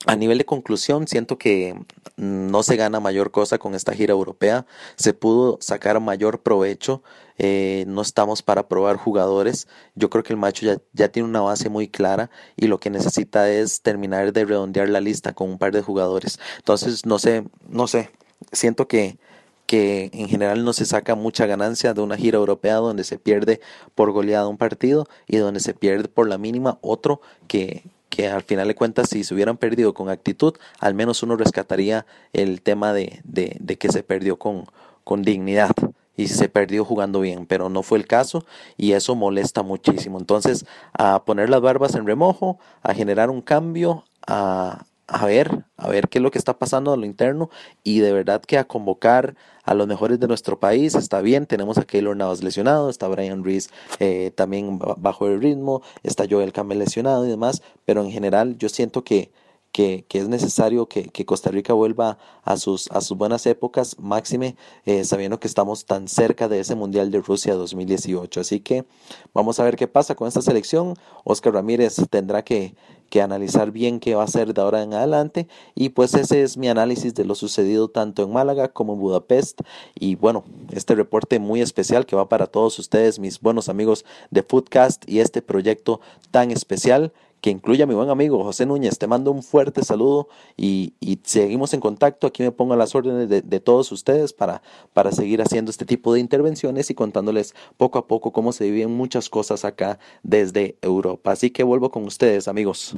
a 0.06 0.16
nivel 0.16 0.38
de 0.38 0.44
conclusión, 0.44 1.06
siento 1.06 1.38
que 1.38 1.74
no 2.16 2.62
se 2.62 2.76
gana 2.76 2.98
mayor 2.98 3.30
cosa 3.30 3.58
con 3.58 3.74
esta 3.74 3.92
gira 3.94 4.12
europea. 4.12 4.66
Se 4.96 5.12
pudo 5.12 5.58
sacar 5.60 6.00
mayor 6.00 6.40
provecho. 6.42 7.02
Eh, 7.38 7.84
no 7.86 8.02
estamos 8.02 8.42
para 8.42 8.68
probar 8.68 8.96
jugadores. 8.96 9.68
Yo 9.94 10.10
creo 10.10 10.24
que 10.24 10.32
el 10.32 10.38
macho 10.38 10.66
ya, 10.66 10.78
ya, 10.92 11.08
tiene 11.08 11.28
una 11.28 11.40
base 11.40 11.68
muy 11.68 11.88
clara 11.88 12.30
y 12.56 12.66
lo 12.66 12.80
que 12.80 12.90
necesita 12.90 13.50
es 13.50 13.82
terminar 13.82 14.32
de 14.32 14.44
redondear 14.44 14.88
la 14.88 15.00
lista 15.00 15.34
con 15.34 15.50
un 15.50 15.58
par 15.58 15.72
de 15.72 15.82
jugadores. 15.82 16.40
Entonces, 16.56 17.06
no 17.06 17.18
sé, 17.18 17.44
no 17.68 17.86
sé. 17.86 18.10
Siento 18.52 18.88
que, 18.88 19.18
que 19.66 20.10
en 20.12 20.28
general 20.28 20.64
no 20.64 20.72
se 20.72 20.86
saca 20.86 21.14
mucha 21.14 21.46
ganancia 21.46 21.94
de 21.94 22.00
una 22.00 22.16
gira 22.16 22.38
europea 22.38 22.76
donde 22.76 23.04
se 23.04 23.18
pierde 23.18 23.60
por 23.94 24.12
goleada 24.12 24.48
un 24.48 24.58
partido 24.58 25.06
y 25.26 25.36
donde 25.36 25.60
se 25.60 25.74
pierde 25.74 26.08
por 26.08 26.28
la 26.28 26.38
mínima 26.38 26.78
otro 26.80 27.20
que, 27.46 27.84
que 28.18 28.26
al 28.26 28.42
final 28.42 28.66
de 28.66 28.74
cuentas 28.74 29.10
si 29.10 29.22
se 29.22 29.32
hubieran 29.32 29.56
perdido 29.58 29.94
con 29.94 30.08
actitud, 30.08 30.54
al 30.80 30.92
menos 30.92 31.22
uno 31.22 31.36
rescataría 31.36 32.04
el 32.32 32.62
tema 32.62 32.92
de, 32.92 33.20
de, 33.22 33.56
de 33.60 33.78
que 33.78 33.92
se 33.92 34.02
perdió 34.02 34.40
con, 34.40 34.64
con 35.04 35.22
dignidad. 35.22 35.70
y 36.16 36.26
se 36.26 36.48
perdió 36.48 36.84
jugando 36.84 37.20
bien, 37.20 37.46
pero 37.46 37.68
no 37.68 37.84
fue 37.84 37.96
el 37.96 38.08
caso 38.08 38.44
y 38.76 38.90
eso 38.90 39.14
molesta 39.14 39.62
muchísimo. 39.62 40.18
Entonces, 40.18 40.66
a 40.94 41.22
poner 41.24 41.48
las 41.48 41.60
barbas 41.60 41.94
en 41.94 42.08
remojo, 42.08 42.58
a 42.82 42.92
generar 42.92 43.30
un 43.30 43.40
cambio, 43.40 44.02
a, 44.26 44.84
a 45.08 45.24
ver, 45.24 45.64
a 45.78 45.88
ver 45.88 46.08
qué 46.08 46.18
es 46.18 46.22
lo 46.22 46.30
que 46.30 46.38
está 46.38 46.58
pasando 46.58 46.92
a 46.92 46.96
lo 46.96 47.06
interno 47.06 47.50
y 47.82 48.00
de 48.00 48.12
verdad 48.12 48.42
que 48.42 48.58
a 48.58 48.64
convocar 48.64 49.34
a 49.64 49.74
los 49.74 49.86
mejores 49.86 50.20
de 50.20 50.28
nuestro 50.28 50.60
país 50.60 50.94
está 50.94 51.22
bien. 51.22 51.46
Tenemos 51.46 51.78
a 51.78 51.84
Keylor 51.84 52.16
Navas 52.16 52.42
lesionado, 52.42 52.90
está 52.90 53.08
Brian 53.08 53.42
Reese 53.42 53.70
eh, 54.00 54.32
también 54.34 54.78
bajo 54.98 55.26
el 55.26 55.40
ritmo, 55.40 55.82
está 56.02 56.26
Joel 56.28 56.52
Campbell 56.52 56.78
lesionado 56.78 57.26
y 57.26 57.30
demás, 57.30 57.62
pero 57.86 58.02
en 58.02 58.10
general 58.10 58.58
yo 58.58 58.68
siento 58.68 59.02
que 59.02 59.32
que, 59.72 60.04
es 60.10 60.28
necesario 60.28 60.88
que, 60.88 61.24
Costa 61.24 61.50
Rica 61.50 61.72
vuelva 61.72 62.18
a 62.42 62.56
sus, 62.56 62.90
a 62.90 63.00
sus 63.00 63.16
buenas 63.16 63.46
épocas, 63.46 63.96
máxime, 63.98 64.56
eh, 64.86 65.04
sabiendo 65.04 65.38
que 65.38 65.46
estamos 65.46 65.84
tan 65.84 66.08
cerca 66.08 66.48
de 66.48 66.60
ese 66.60 66.74
Mundial 66.74 67.10
de 67.10 67.20
Rusia 67.20 67.54
2018. 67.54 68.40
Así 68.40 68.60
que 68.60 68.86
vamos 69.34 69.60
a 69.60 69.64
ver 69.64 69.76
qué 69.76 69.86
pasa 69.86 70.14
con 70.14 70.26
esta 70.26 70.42
selección. 70.42 70.94
Oscar 71.24 71.54
Ramírez 71.54 71.96
tendrá 72.10 72.42
que, 72.42 72.74
que 73.08 73.22
analizar 73.22 73.72
bien 73.72 74.00
qué 74.00 74.14
va 74.14 74.22
a 74.22 74.26
hacer 74.26 74.54
de 74.54 74.60
ahora 74.60 74.82
en 74.82 74.94
adelante. 74.94 75.48
Y 75.74 75.90
pues 75.90 76.14
ese 76.14 76.42
es 76.42 76.56
mi 76.56 76.68
análisis 76.68 77.14
de 77.14 77.24
lo 77.24 77.34
sucedido 77.34 77.88
tanto 77.88 78.22
en 78.22 78.32
Málaga 78.32 78.68
como 78.68 78.94
en 78.94 79.00
Budapest. 79.00 79.60
Y 79.94 80.14
bueno, 80.16 80.44
este 80.72 80.94
reporte 80.94 81.38
muy 81.38 81.60
especial 81.60 82.06
que 82.06 82.16
va 82.16 82.28
para 82.28 82.46
todos 82.46 82.78
ustedes, 82.78 83.18
mis 83.18 83.40
buenos 83.40 83.68
amigos 83.68 84.04
de 84.30 84.42
Foodcast 84.42 85.08
y 85.08 85.20
este 85.20 85.42
proyecto 85.42 86.00
tan 86.30 86.50
especial 86.50 87.12
que 87.40 87.50
incluye 87.50 87.82
a 87.82 87.86
mi 87.86 87.94
buen 87.94 88.10
amigo 88.10 88.42
José 88.44 88.66
Núñez. 88.66 88.98
Te 88.98 89.06
mando 89.06 89.30
un 89.30 89.42
fuerte 89.42 89.84
saludo 89.84 90.28
y, 90.56 90.94
seguimos 91.24 91.74
en 91.74 91.80
contacto. 91.80 92.26
Aquí 92.26 92.42
me 92.42 92.52
pongo 92.52 92.74
a 92.74 92.76
las 92.76 92.94
órdenes 92.94 93.28
de, 93.28 93.60
todos 93.60 93.92
ustedes 93.92 94.32
para, 94.32 94.62
para 94.92 95.12
seguir 95.12 95.42
haciendo 95.42 95.70
este 95.70 95.84
tipo 95.84 96.14
de 96.14 96.20
intervenciones 96.20 96.90
y 96.90 96.94
contándoles 96.94 97.54
poco 97.76 97.98
a 97.98 98.06
poco 98.06 98.32
cómo 98.32 98.52
se 98.52 98.70
viven 98.70 98.96
muchas 98.96 99.28
cosas 99.28 99.64
acá 99.64 99.98
desde 100.22 100.76
Europa. 100.82 101.32
Así 101.32 101.50
que 101.50 101.62
vuelvo 101.64 101.90
con 101.90 102.04
ustedes, 102.04 102.48
amigos. 102.48 102.94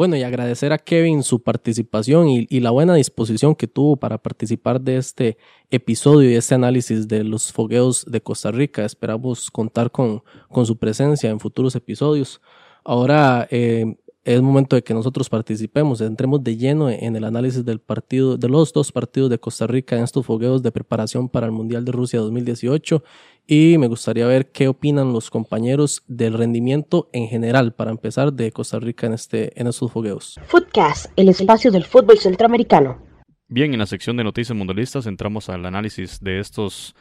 Bueno, 0.00 0.16
y 0.16 0.22
agradecer 0.22 0.72
a 0.72 0.78
Kevin 0.78 1.22
su 1.22 1.42
participación 1.42 2.30
y, 2.30 2.60
la 2.60 2.70
buena 2.70 2.94
disposición 2.94 3.54
que 3.54 3.66
tuvo 3.66 3.98
para 3.98 4.16
participar 4.16 4.80
de 4.80 4.96
este 4.96 5.36
episodio 5.70 6.30
y 6.30 6.36
este 6.36 6.54
análisis 6.54 7.06
de 7.06 7.22
los 7.22 7.52
fogueos 7.52 8.06
de 8.06 8.22
Costa 8.22 8.50
Rica. 8.50 8.82
Esperamos 8.82 9.50
contar 9.50 9.90
con, 9.90 10.22
con 10.48 10.64
su 10.64 10.78
presencia 10.78 11.28
en 11.28 11.38
futuros 11.38 11.76
episodios. 11.76 12.40
Ahora 12.82 13.46
eh, 13.50 13.98
es 14.24 14.42
momento 14.42 14.76
de 14.76 14.82
que 14.82 14.92
nosotros 14.92 15.30
participemos, 15.30 16.00
entremos 16.00 16.44
de 16.44 16.56
lleno 16.56 16.90
en 16.90 17.16
el 17.16 17.24
análisis 17.24 17.64
del 17.64 17.80
partido, 17.80 18.36
de 18.36 18.48
los 18.48 18.72
dos 18.72 18.92
partidos 18.92 19.30
de 19.30 19.38
Costa 19.38 19.66
Rica 19.66 19.96
en 19.96 20.04
estos 20.04 20.26
fogueos 20.26 20.62
de 20.62 20.72
preparación 20.72 21.28
para 21.28 21.46
el 21.46 21.52
Mundial 21.52 21.84
de 21.84 21.92
Rusia 21.92 22.20
2018 22.20 23.02
y 23.46 23.78
me 23.78 23.86
gustaría 23.86 24.26
ver 24.26 24.52
qué 24.52 24.68
opinan 24.68 25.12
los 25.12 25.30
compañeros 25.30 26.02
del 26.06 26.34
rendimiento 26.34 27.08
en 27.12 27.28
general 27.28 27.72
para 27.72 27.90
empezar 27.90 28.32
de 28.32 28.52
Costa 28.52 28.78
Rica 28.78 29.06
en, 29.06 29.14
este, 29.14 29.58
en 29.58 29.66
estos 29.66 29.90
fogueos. 29.90 30.38
Footcast, 30.46 31.06
el 31.16 31.30
espacio 31.30 31.70
del 31.70 31.84
fútbol 31.84 32.18
centroamericano. 32.18 33.02
Bien, 33.48 33.72
en 33.72 33.80
la 33.80 33.86
sección 33.86 34.16
de 34.16 34.24
noticias 34.24 34.56
mundialistas 34.56 35.06
entramos 35.06 35.48
al 35.48 35.64
análisis 35.66 36.20
de 36.20 36.38
estos 36.38 36.94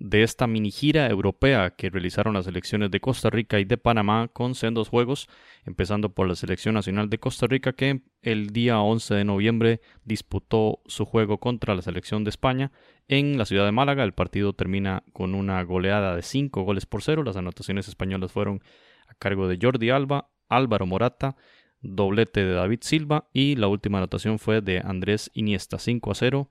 de 0.00 0.22
esta 0.22 0.46
mini 0.46 0.70
gira 0.70 1.08
europea 1.08 1.74
que 1.76 1.90
realizaron 1.90 2.32
las 2.32 2.46
selecciones 2.46 2.90
de 2.90 3.00
Costa 3.00 3.28
Rica 3.28 3.60
y 3.60 3.66
de 3.66 3.76
Panamá 3.76 4.28
con 4.32 4.54
sendos 4.54 4.88
juegos, 4.88 5.28
empezando 5.66 6.14
por 6.14 6.26
la 6.26 6.34
selección 6.34 6.74
nacional 6.74 7.10
de 7.10 7.18
Costa 7.18 7.46
Rica 7.46 7.74
que 7.74 8.00
el 8.22 8.48
día 8.48 8.80
11 8.80 9.14
de 9.14 9.24
noviembre 9.24 9.80
disputó 10.04 10.80
su 10.86 11.04
juego 11.04 11.38
contra 11.38 11.74
la 11.74 11.82
selección 11.82 12.24
de 12.24 12.30
España 12.30 12.72
en 13.08 13.36
la 13.36 13.44
ciudad 13.44 13.66
de 13.66 13.72
Málaga. 13.72 14.02
El 14.02 14.14
partido 14.14 14.54
termina 14.54 15.02
con 15.12 15.34
una 15.34 15.62
goleada 15.64 16.16
de 16.16 16.22
5 16.22 16.62
goles 16.62 16.86
por 16.86 17.02
0. 17.02 17.22
Las 17.22 17.36
anotaciones 17.36 17.86
españolas 17.86 18.32
fueron 18.32 18.62
a 19.06 19.14
cargo 19.14 19.48
de 19.48 19.58
Jordi 19.60 19.90
Alba, 19.90 20.30
Álvaro 20.48 20.86
Morata, 20.86 21.36
doblete 21.82 22.42
de 22.42 22.54
David 22.54 22.80
Silva 22.80 23.28
y 23.34 23.56
la 23.56 23.68
última 23.68 23.98
anotación 23.98 24.38
fue 24.38 24.62
de 24.62 24.80
Andrés 24.82 25.30
Iniesta 25.34 25.78
5 25.78 26.10
a 26.10 26.14
0. 26.14 26.50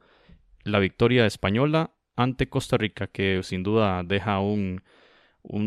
La 0.63 0.77
victoria 0.77 1.25
española 1.25 1.95
ante 2.19 2.49
Costa 2.49 2.77
Rica, 2.77 3.07
que 3.07 3.41
sin 3.43 3.63
duda 3.63 4.03
deja 4.03 4.39
un, 4.39 4.81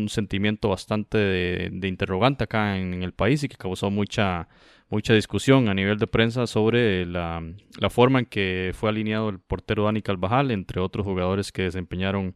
sentimiento 0.07 0.69
bastante 0.69 1.17
de, 1.17 1.87
interrogante 1.87 2.43
acá 2.43 2.77
en, 2.77 3.01
el 3.01 3.11
país 3.11 3.43
y 3.43 3.49
que 3.49 3.57
causó 3.57 3.89
mucha, 3.89 4.47
mucha 4.89 5.13
discusión 5.13 5.67
a 5.67 5.73
nivel 5.73 5.97
de 5.97 6.05
prensa 6.05 6.45
sobre 6.45 7.07
la, 7.07 7.41
forma 7.89 8.19
en 8.19 8.25
que 8.27 8.71
fue 8.75 8.89
alineado 8.89 9.29
el 9.29 9.39
portero 9.39 9.85
Dani 9.85 10.03
Calvajal, 10.03 10.51
entre 10.51 10.79
otros 10.79 11.05
jugadores 11.05 11.51
que 11.51 11.63
desempeñaron, 11.63 12.35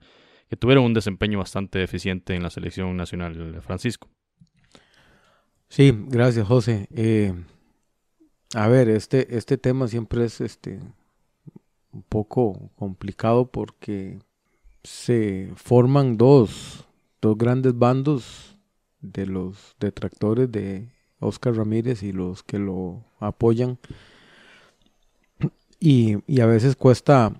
que 0.49 0.57
tuvieron 0.57 0.85
un 0.85 0.93
desempeño 0.95 1.37
bastante 1.37 1.83
eficiente 1.83 2.33
en 2.33 2.41
la 2.41 2.49
selección 2.49 2.97
nacional, 2.97 3.61
Francisco. 3.61 4.09
Sí, 5.69 5.93
gracias 6.07 6.47
José. 6.47 6.87
Eh, 6.95 7.33
a 8.55 8.67
ver, 8.67 8.89
este, 8.89 9.37
este 9.37 9.57
tema 9.57 9.87
siempre 9.87 10.25
es 10.25 10.41
este 10.41 10.79
un 11.97 12.03
poco 12.03 12.69
complicado 12.75 13.49
porque 13.49 14.19
se 14.83 15.51
forman 15.55 16.15
dos, 16.15 16.85
grandes 17.21 17.77
bandos 17.77 18.57
de 19.01 19.25
los 19.25 19.75
detractores 19.81 20.49
de 20.49 20.87
Oscar 21.19 21.55
Ramírez 21.55 22.03
y 22.03 22.13
los 22.13 22.43
que 22.43 22.59
lo 22.59 23.03
apoyan. 23.19 23.79
Y, 25.79 26.15
a 26.39 26.45
veces 26.45 26.75
cuesta 26.77 27.33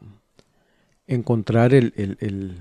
encontrar 1.06 1.74
el, 1.74 1.94
el, 1.96 2.58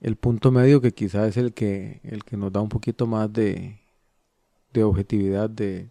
el, 0.00 0.16
punto 0.16 0.52
medio 0.52 0.80
que 0.80 0.92
quizás 0.92 1.30
es 1.30 1.36
el 1.36 1.52
que, 1.52 2.00
el 2.04 2.22
que 2.24 2.36
nos 2.36 2.52
da 2.52 2.60
un 2.60 2.68
poquito 2.68 3.08
más 3.08 3.32
de, 3.32 3.80
de 4.72 4.84
objetividad, 4.84 5.50
de, 5.50 5.88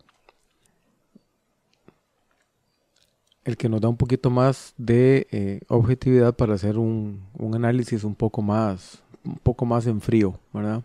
el 3.44 3.58
que 3.58 3.70
nos 3.70 3.82
da 3.82 3.90
un 3.90 3.98
poquito 3.98 4.30
más 4.30 4.74
de 4.78 5.28
eh, 5.32 5.62
objetividad 5.68 6.36
para 6.36 6.54
hacer 6.54 6.78
un, 6.78 7.22
análisis 7.54 8.04
un 8.04 8.16
poco 8.16 8.42
más 8.42 9.02
un 9.24 9.38
poco 9.38 9.66
más 9.66 9.86
en 9.86 10.02
frío, 10.02 10.40
¿verdad? 10.52 10.82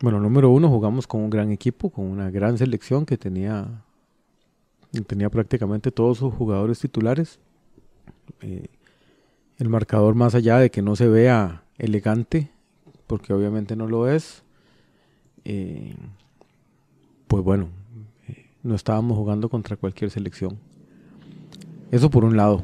Bueno, 0.00 0.18
número 0.18 0.48
uno, 0.48 0.70
jugamos 0.70 1.06
con 1.06 1.20
un 1.20 1.28
gran 1.28 1.50
equipo, 1.50 1.90
con 1.90 2.06
una 2.06 2.30
gran 2.30 2.56
selección 2.56 3.04
que 3.04 3.18
tenía, 3.18 3.82
tenía 5.06 5.28
prácticamente 5.28 5.90
todos 5.90 6.16
sus 6.16 6.32
jugadores 6.32 6.78
titulares. 6.78 7.38
Eh, 8.40 8.68
el 9.58 9.68
marcador, 9.68 10.14
más 10.14 10.34
allá 10.34 10.56
de 10.56 10.70
que 10.70 10.80
no 10.80 10.96
se 10.96 11.06
vea 11.06 11.64
elegante, 11.76 12.50
porque 13.06 13.34
obviamente 13.34 13.76
no 13.76 13.86
lo 13.86 14.08
es, 14.08 14.42
eh, 15.44 15.94
pues 17.26 17.44
bueno, 17.44 17.68
no 18.62 18.74
estábamos 18.74 19.18
jugando 19.18 19.50
contra 19.50 19.76
cualquier 19.76 20.10
selección. 20.10 20.58
Eso 21.90 22.08
por 22.10 22.24
un 22.24 22.36
lado. 22.36 22.62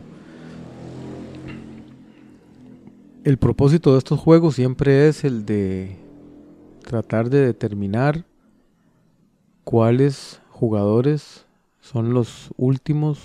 El 3.24 3.38
propósito 3.38 3.92
de 3.92 3.98
estos 3.98 4.20
juegos 4.20 4.54
siempre 4.54 5.08
es 5.08 5.24
el 5.24 5.44
de 5.44 5.96
tratar 6.82 7.28
de 7.28 7.44
determinar 7.44 8.24
cuáles 9.64 10.40
jugadores 10.50 11.44
son 11.80 12.14
los 12.14 12.50
últimos 12.56 13.18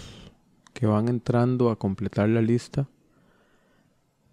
que 0.73 0.87
van 0.87 1.07
entrando 1.07 1.69
a 1.69 1.75
completar 1.75 2.29
la 2.29 2.41
lista 2.41 2.87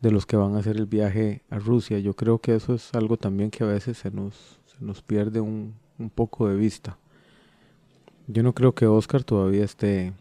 de 0.01 0.11
los 0.11 0.25
que 0.25 0.37
van 0.37 0.55
a 0.55 0.61
hacer 0.61 0.77
el 0.77 0.87
viaje 0.87 1.43
a 1.51 1.59
Rusia. 1.59 1.99
Yo 1.99 2.15
creo 2.15 2.39
que 2.39 2.55
eso 2.55 2.73
es 2.73 2.95
algo 2.95 3.19
también 3.19 3.51
que 3.51 3.65
a 3.65 3.67
veces 3.67 3.99
se 3.99 4.11
nos, 4.11 4.59
se 4.65 4.83
nos 4.83 5.03
pierde 5.03 5.41
un, 5.41 5.75
un 5.99 6.09
poco 6.09 6.49
de 6.49 6.57
vista. 6.57 6.97
Yo 8.27 8.43
no 8.43 8.55
creo 8.55 8.75
que 8.75 8.87
Oscar 8.87 9.23
todavía 9.23 9.65
esté 9.65 10.15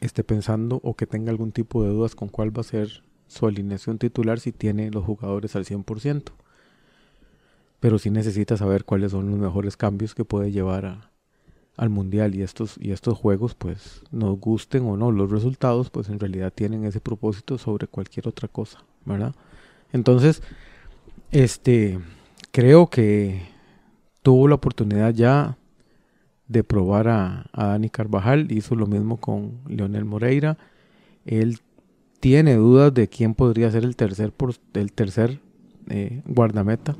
esté 0.00 0.24
pensando 0.24 0.80
o 0.82 0.94
que 0.94 1.06
tenga 1.06 1.30
algún 1.30 1.52
tipo 1.52 1.82
de 1.82 1.90
dudas 1.90 2.14
con 2.14 2.28
cuál 2.28 2.56
va 2.56 2.60
a 2.60 2.64
ser 2.64 3.02
su 3.26 3.46
alineación 3.46 3.98
titular 3.98 4.40
si 4.40 4.52
tiene 4.52 4.90
los 4.90 5.04
jugadores 5.04 5.54
al 5.56 5.64
100%. 5.64 6.32
Pero 7.80 7.98
sí 7.98 8.10
necesita 8.10 8.56
saber 8.56 8.84
cuáles 8.84 9.12
son 9.12 9.30
los 9.30 9.38
mejores 9.38 9.76
cambios 9.76 10.14
que 10.14 10.24
puede 10.24 10.50
llevar 10.50 11.10
al 11.76 11.90
mundial 11.90 12.34
y 12.34 12.42
estos 12.42 12.76
y 12.80 12.90
estos 12.90 13.16
juegos 13.16 13.54
pues 13.54 14.02
nos 14.10 14.38
gusten 14.40 14.84
o 14.84 14.96
no 14.96 15.12
los 15.12 15.30
resultados 15.30 15.90
pues 15.90 16.08
en 16.08 16.18
realidad 16.18 16.52
tienen 16.52 16.84
ese 16.84 17.00
propósito 17.00 17.56
sobre 17.56 17.86
cualquier 17.86 18.26
otra 18.26 18.48
cosa, 18.48 18.82
¿verdad? 19.04 19.32
Entonces, 19.92 20.42
este 21.30 22.00
creo 22.50 22.88
que 22.88 23.42
tuvo 24.22 24.48
la 24.48 24.56
oportunidad 24.56 25.14
ya 25.14 25.56
de 26.48 26.64
probar 26.64 27.08
a, 27.08 27.50
Dani 27.52 27.90
Carvajal, 27.90 28.50
hizo 28.50 28.74
lo 28.74 28.86
mismo 28.86 29.18
con 29.18 29.58
Leonel 29.68 30.04
Moreira. 30.04 30.56
Él 31.26 31.58
tiene 32.20 32.56
dudas 32.56 32.92
de 32.92 33.08
quién 33.08 33.34
podría 33.34 33.70
ser 33.70 33.84
el 33.84 33.96
tercer, 33.96 34.32
por, 34.32 34.54
el 34.74 34.92
tercer 34.92 35.40
eh, 35.88 36.22
guardameta 36.26 36.96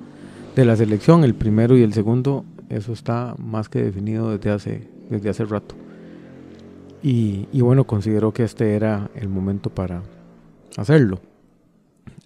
de 0.55 0.65
la 0.65 0.77
selección, 0.77 1.25
el 1.25 1.35
primero 1.35 1.77
y 1.77 1.83
el 1.83 1.93
segundo, 1.93 2.45
eso 2.69 2.93
está 2.93 3.35
más 3.39 3.69
que 3.69 3.83
definido 3.83 4.37
desde 4.37 4.51
hace, 4.51 4.89
desde 5.09 5.31
hace 5.31 5.45
rato. 5.45 5.75
Y, 7.03 7.47
bueno, 7.61 7.85
considero 7.85 8.33
que 8.33 8.43
este 8.43 8.75
era 8.75 9.09
el 9.15 9.29
momento 9.29 9.71
para 9.71 10.03
hacerlo. 10.77 11.21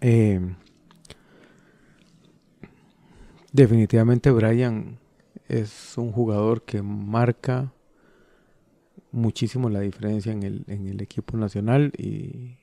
Eh, 0.00 0.40
definitivamente 3.52 4.30
Brian 4.30 4.96
es 5.48 5.96
un 5.96 6.12
jugador 6.12 6.62
que 6.62 6.82
marca 6.82 7.72
muchísimo 9.10 9.68
la 9.68 9.80
diferencia 9.80 10.32
en 10.32 10.42
el, 10.42 10.64
en 10.68 10.86
el 10.86 11.00
equipo 11.02 11.36
nacional 11.36 11.92
y, 11.96 12.56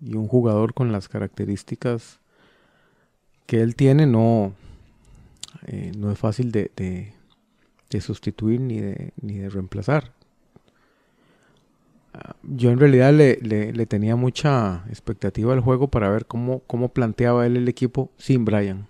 y 0.00 0.14
un 0.14 0.28
jugador 0.28 0.74
con 0.74 0.92
las 0.92 1.08
características 1.08 2.20
que 3.46 3.60
él 3.60 3.76
tiene 3.76 4.06
no, 4.06 4.54
eh, 5.66 5.92
no 5.96 6.10
es 6.10 6.18
fácil 6.18 6.52
de, 6.52 6.70
de, 6.76 7.12
sustituir 8.00 8.60
ni 8.60 8.78
de, 8.78 9.12
ni 9.22 9.38
de 9.38 9.48
reemplazar. 9.48 10.12
Ah, 12.12 12.36
yo 12.42 12.70
en 12.70 12.78
realidad 12.78 13.14
le, 13.14 13.36
le, 13.40 13.86
tenía 13.86 14.16
mucha 14.16 14.84
expectativa 14.88 15.54
al 15.54 15.60
juego 15.60 15.88
para 15.88 16.10
ver 16.10 16.26
cómo, 16.26 16.60
cómo 16.66 16.90
planteaba 16.90 17.46
él 17.46 17.56
el 17.56 17.68
equipo 17.68 18.10
sin 18.18 18.44
Brian. 18.44 18.88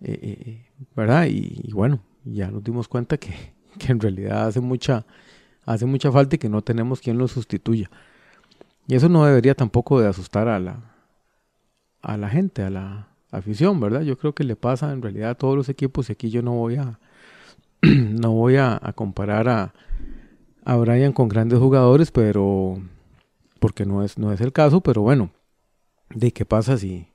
Eh, 0.00 0.18
eh, 0.20 0.66
¿Verdad? 0.96 1.26
Y, 1.28 1.70
bueno, 1.72 2.00
ya 2.24 2.50
nos 2.50 2.62
dimos 2.62 2.88
cuenta 2.88 3.16
que, 3.16 3.54
que, 3.78 3.92
en 3.92 4.00
realidad 4.00 4.46
hace 4.46 4.60
mucha, 4.60 5.06
hace 5.64 5.86
mucha 5.86 6.10
falta 6.12 6.36
y 6.36 6.38
que 6.38 6.48
no 6.48 6.62
tenemos 6.62 7.00
quien 7.00 7.18
lo 7.18 7.28
sustituya. 7.28 7.90
Y 8.86 8.94
eso 8.94 9.08
no 9.08 9.24
debería 9.24 9.54
tampoco 9.54 10.00
de 10.00 10.08
asustar 10.08 10.48
a 10.48 10.58
la, 10.58 10.94
a 12.02 12.16
la 12.16 12.28
gente, 12.28 12.62
a 12.62 12.70
la 12.70 13.08
afición, 13.30 13.80
¿verdad? 13.80 14.02
Yo 14.02 14.18
creo 14.18 14.34
que 14.34 14.44
le 14.44 14.56
pasa 14.56 14.92
en 14.92 15.02
realidad 15.02 15.30
a 15.30 15.34
todos 15.34 15.56
los 15.56 15.68
equipos 15.68 16.08
y 16.08 16.12
aquí 16.12 16.30
yo 16.30 16.42
no 16.42 16.52
voy 16.52 16.76
a, 16.76 16.98
no 17.82 18.32
voy 18.32 18.56
a, 18.56 18.78
comparar 18.94 19.48
a, 19.48 19.74
a 20.64 20.76
Brian 20.76 21.12
con 21.12 21.28
grandes 21.28 21.58
jugadores, 21.58 22.10
pero 22.10 22.82
porque 23.58 23.86
no 23.86 24.02
es, 24.02 24.18
no 24.18 24.32
es 24.32 24.40
el 24.40 24.52
caso, 24.52 24.80
pero 24.80 25.02
bueno, 25.02 25.30
de 26.10 26.32
qué 26.32 26.44
pasa 26.44 26.76
si, 26.76 27.08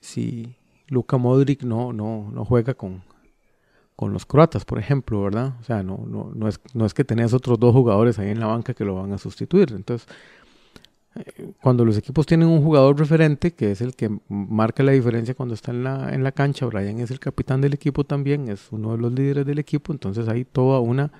si 0.00 0.56
Luka 0.90 1.16
Modric 1.16 1.62
no, 1.62 1.92
no, 1.92 2.30
no 2.32 2.44
juega 2.44 2.74
con, 2.74 3.02
con 3.96 4.12
los 4.12 4.26
croatas, 4.26 4.64
por 4.64 4.78
ejemplo, 4.78 5.22
¿verdad? 5.22 5.54
O 5.60 5.64
sea, 5.64 5.82
no, 5.82 6.04
no, 6.06 6.32
no, 6.34 6.48
es, 6.48 6.60
no 6.74 6.84
es 6.84 6.92
que 6.92 7.04
tenés 7.04 7.32
otros 7.32 7.58
dos 7.58 7.72
jugadores 7.72 8.18
ahí 8.18 8.28
en 8.28 8.40
la 8.40 8.46
banca 8.46 8.74
que 8.74 8.84
lo 8.84 8.96
van 8.96 9.12
a 9.12 9.18
sustituir. 9.18 9.72
Entonces, 9.72 10.08
eh, 11.14 11.52
cuando 11.62 11.84
los 11.84 11.96
equipos 11.96 12.26
tienen 12.26 12.48
un 12.48 12.62
jugador 12.62 12.98
referente, 12.98 13.52
que 13.52 13.70
es 13.70 13.80
el 13.80 13.94
que 13.94 14.10
marca 14.28 14.82
la 14.82 14.92
diferencia 14.92 15.34
cuando 15.34 15.54
está 15.54 15.70
en 15.70 15.84
la, 15.84 16.12
en 16.12 16.24
la 16.24 16.32
cancha, 16.32 16.66
Brian 16.66 16.98
es 16.98 17.10
el 17.10 17.20
capitán 17.20 17.60
del 17.60 17.72
equipo 17.72 18.04
también, 18.04 18.48
es 18.48 18.68
uno 18.72 18.92
de 18.92 18.98
los 18.98 19.12
líderes 19.12 19.46
del 19.46 19.58
equipo, 19.58 19.92
entonces 19.92 20.28
hay 20.28 20.44
toda 20.44 20.80
una 20.80 21.12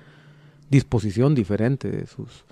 disposición 0.69 1.35
diferente 1.35 1.89
de 1.89 2.07
sus, 2.07 2.45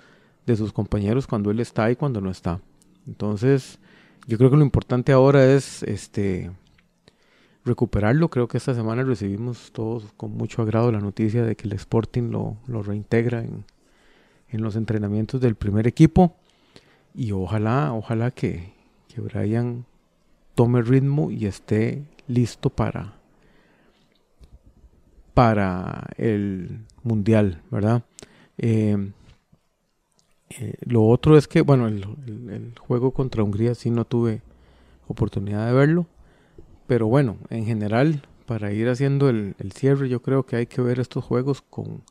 de 0.46 0.56
sus 0.56 0.72
compañeros 0.72 1.26
cuando 1.26 1.50
él 1.50 1.60
está 1.60 1.90
y 1.90 1.96
cuando 1.96 2.20
no 2.20 2.30
está. 2.30 2.60
Entonces, 3.06 3.78
yo 4.26 4.38
creo 4.38 4.50
que 4.50 4.56
lo 4.56 4.62
importante 4.62 5.12
ahora 5.12 5.44
es 5.44 5.82
este 5.82 6.50
recuperarlo. 7.64 8.28
Creo 8.28 8.48
que 8.48 8.58
esta 8.58 8.74
semana 8.74 9.02
recibimos 9.02 9.72
todos 9.72 10.12
con 10.16 10.32
mucho 10.32 10.62
agrado 10.62 10.92
la 10.92 11.00
noticia 11.00 11.44
de 11.44 11.56
que 11.56 11.66
el 11.66 11.74
Sporting 11.74 12.30
lo, 12.30 12.56
lo 12.66 12.82
reintegra 12.82 13.40
en, 13.40 13.64
en, 14.48 14.62
los 14.62 14.76
entrenamientos 14.76 15.40
del 15.40 15.54
primer 15.54 15.86
equipo. 15.86 16.36
Y 17.14 17.32
ojalá, 17.32 17.92
ojalá 17.92 18.30
que, 18.30 18.72
que 19.08 19.20
Brian 19.20 19.84
tome 20.54 20.82
ritmo 20.82 21.30
y 21.30 21.46
esté 21.46 22.04
listo 22.28 22.70
para, 22.70 23.14
para 25.34 26.06
el 26.16 26.80
mundial, 27.02 27.62
¿verdad? 27.70 28.02
Eh, 28.58 29.10
eh, 30.50 30.74
lo 30.82 31.06
otro 31.06 31.36
es 31.36 31.46
que, 31.48 31.60
bueno, 31.62 31.86
el, 31.86 32.04
el, 32.50 32.74
juego 32.78 33.12
contra 33.12 33.42
Hungría 33.42 33.74
sí 33.74 33.90
no 33.90 34.04
tuve 34.04 34.42
oportunidad 35.08 35.66
de 35.66 35.72
verlo. 35.72 36.06
Pero 36.90 37.06
bueno, 37.06 37.36
en 37.50 37.66
general, 37.66 38.26
para 38.46 38.72
ir 38.72 38.88
haciendo 38.88 39.28
el, 39.28 39.54
cierre, 39.72 40.08
yo 40.08 40.22
creo 40.22 40.44
que 40.44 40.56
hay 40.56 40.66
que 40.66 40.80
ver 40.80 40.98
estos 40.98 41.24
juegos 41.24 41.62
con, 41.62 42.02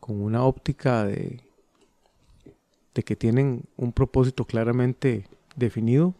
con 0.00 0.22
una 0.22 0.42
óptica 0.42 1.04
de, 1.04 1.42
de 2.94 3.02
que 3.02 3.14
tienen 3.14 3.64
un 3.76 3.92
propósito 3.92 4.46
claramente 4.46 5.26
definido. 5.54 6.14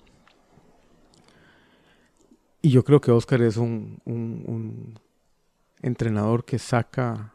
Y 2.61 2.69
yo 2.69 2.85
creo 2.85 3.01
que 3.01 3.13
Oscar 3.13 3.41
es 3.41 3.57
un, 3.57 3.99
un, 4.05 5.01
entrenador 5.81 6.45
que 6.45 6.59
saca 6.59 7.33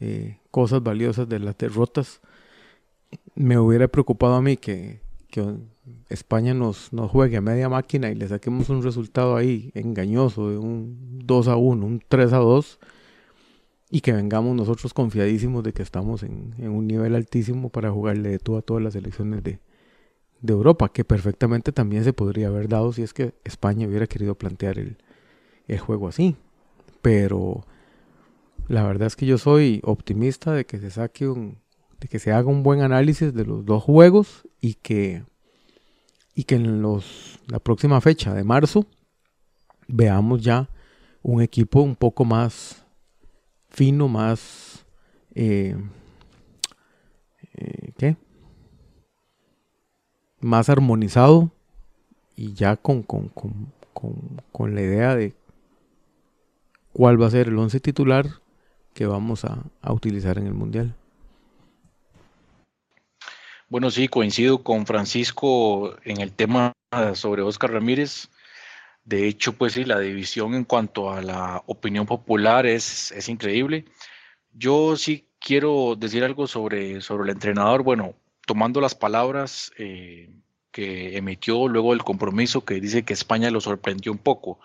eh, 0.00 0.40
cosas 0.50 0.82
valiosas 0.82 1.28
de 1.28 1.38
las 1.38 1.56
derrotas. 1.56 2.20
Me 3.36 3.60
hubiera 3.60 3.86
preocupado 3.86 4.34
a 4.34 4.42
mí 4.42 4.56
que, 4.56 4.98
que 5.30 5.44
España 6.08 6.54
nos, 6.54 6.92
nos 6.92 7.10
juegue 7.10 7.36
a 7.36 7.40
media 7.40 7.68
máquina 7.68 8.10
y 8.10 8.14
le 8.14 8.28
saquemos 8.28 8.68
un 8.70 8.82
resultado 8.82 9.36
ahí 9.36 9.70
engañoso 9.74 10.50
de 10.50 10.58
un 10.58 11.20
2 11.24 11.48
a 11.48 11.56
1, 11.56 11.86
un 11.86 12.02
3 12.06 12.32
a 12.32 12.38
2 12.38 12.78
y 13.90 14.00
que 14.00 14.12
vengamos 14.12 14.54
nosotros 14.54 14.92
confiadísimos 14.92 15.62
de 15.64 15.72
que 15.72 15.82
estamos 15.82 16.22
en, 16.22 16.54
un 16.58 16.86
nivel 16.86 17.14
altísimo 17.14 17.70
para 17.70 17.90
jugarle 17.90 18.30
de 18.30 18.38
todo 18.38 18.58
a 18.58 18.62
todas 18.62 18.82
las 18.82 18.94
elecciones 18.94 19.42
de, 19.42 19.60
de, 20.40 20.52
Europa, 20.52 20.90
que 20.90 21.04
perfectamente 21.04 21.72
también 21.72 22.04
se 22.04 22.12
podría 22.12 22.48
haber 22.48 22.68
dado 22.68 22.92
si 22.92 23.02
es 23.02 23.14
que 23.14 23.34
España 23.44 23.86
hubiera 23.86 24.06
querido 24.06 24.34
plantear 24.34 24.78
el, 24.78 24.98
el 25.68 25.78
juego 25.78 26.08
así. 26.08 26.36
Pero 27.00 27.64
la 28.66 28.82
verdad 28.82 29.06
es 29.06 29.16
que 29.16 29.26
yo 29.26 29.38
soy 29.38 29.80
optimista 29.84 30.52
de 30.52 30.66
que 30.66 30.78
se 30.78 30.90
saque 30.90 31.28
un, 31.28 31.58
de 32.00 32.08
que 32.08 32.18
se 32.18 32.32
haga 32.32 32.48
un 32.48 32.62
buen 32.62 32.80
análisis 32.80 33.34
de 33.34 33.44
los 33.44 33.64
dos 33.64 33.82
juegos 33.82 34.46
y 34.60 34.74
que 34.74 35.24
y 36.38 36.44
que 36.44 36.54
en 36.54 36.82
los, 36.82 37.40
la 37.48 37.58
próxima 37.58 38.00
fecha 38.00 38.32
de 38.32 38.44
marzo 38.44 38.86
veamos 39.88 40.40
ya 40.40 40.68
un 41.20 41.42
equipo 41.42 41.80
un 41.80 41.96
poco 41.96 42.24
más 42.24 42.86
fino, 43.70 44.06
más... 44.06 44.86
Eh, 45.34 45.76
eh, 47.54 47.92
¿Qué? 47.98 48.16
Más 50.40 50.68
armonizado 50.68 51.50
y 52.36 52.52
ya 52.52 52.76
con, 52.76 53.02
con, 53.02 53.28
con, 53.28 53.72
con, 54.52 54.74
la 54.76 54.80
idea 54.80 55.16
de 55.16 55.34
cuál 56.92 57.20
va 57.20 57.26
a 57.26 57.30
ser 57.30 57.48
el 57.48 57.58
once 57.58 57.80
titular 57.80 58.26
que 58.94 59.06
vamos 59.06 59.44
a, 59.44 59.64
a 59.82 59.92
utilizar 59.92 60.38
en 60.38 60.46
el 60.46 60.54
Mundial. 60.54 60.94
Bueno, 63.70 63.90
sí, 63.90 64.08
coincido 64.08 64.62
con 64.62 64.86
Francisco 64.86 65.94
en 66.04 66.22
el 66.22 66.32
tema 66.32 66.72
sobre 67.14 67.42
Oscar 67.42 67.72
Ramírez. 67.72 68.30
De 69.04 69.28
hecho, 69.28 69.52
pues 69.52 69.74
sí, 69.74 69.84
la 69.84 70.00
división 70.00 70.54
en 70.54 70.64
cuanto 70.64 71.10
a 71.10 71.20
la 71.20 71.62
opinión 71.66 72.06
popular 72.06 72.64
es, 72.64 73.12
es 73.12 73.28
increíble. 73.28 73.84
Yo 74.54 74.96
sí 74.96 75.28
quiero 75.38 75.96
decir 75.96 76.24
algo 76.24 76.46
sobre, 76.46 77.02
sobre 77.02 77.24
el 77.24 77.30
entrenador. 77.36 77.82
Bueno, 77.82 78.14
tomando 78.46 78.80
las 78.80 78.94
palabras 78.94 79.70
eh, 79.76 80.30
que 80.72 81.18
emitió 81.18 81.68
luego 81.68 81.90
del 81.92 82.04
compromiso 82.04 82.64
que 82.64 82.80
dice 82.80 83.04
que 83.04 83.12
España 83.12 83.50
lo 83.50 83.60
sorprendió 83.60 84.12
un 84.12 84.18
poco. 84.18 84.60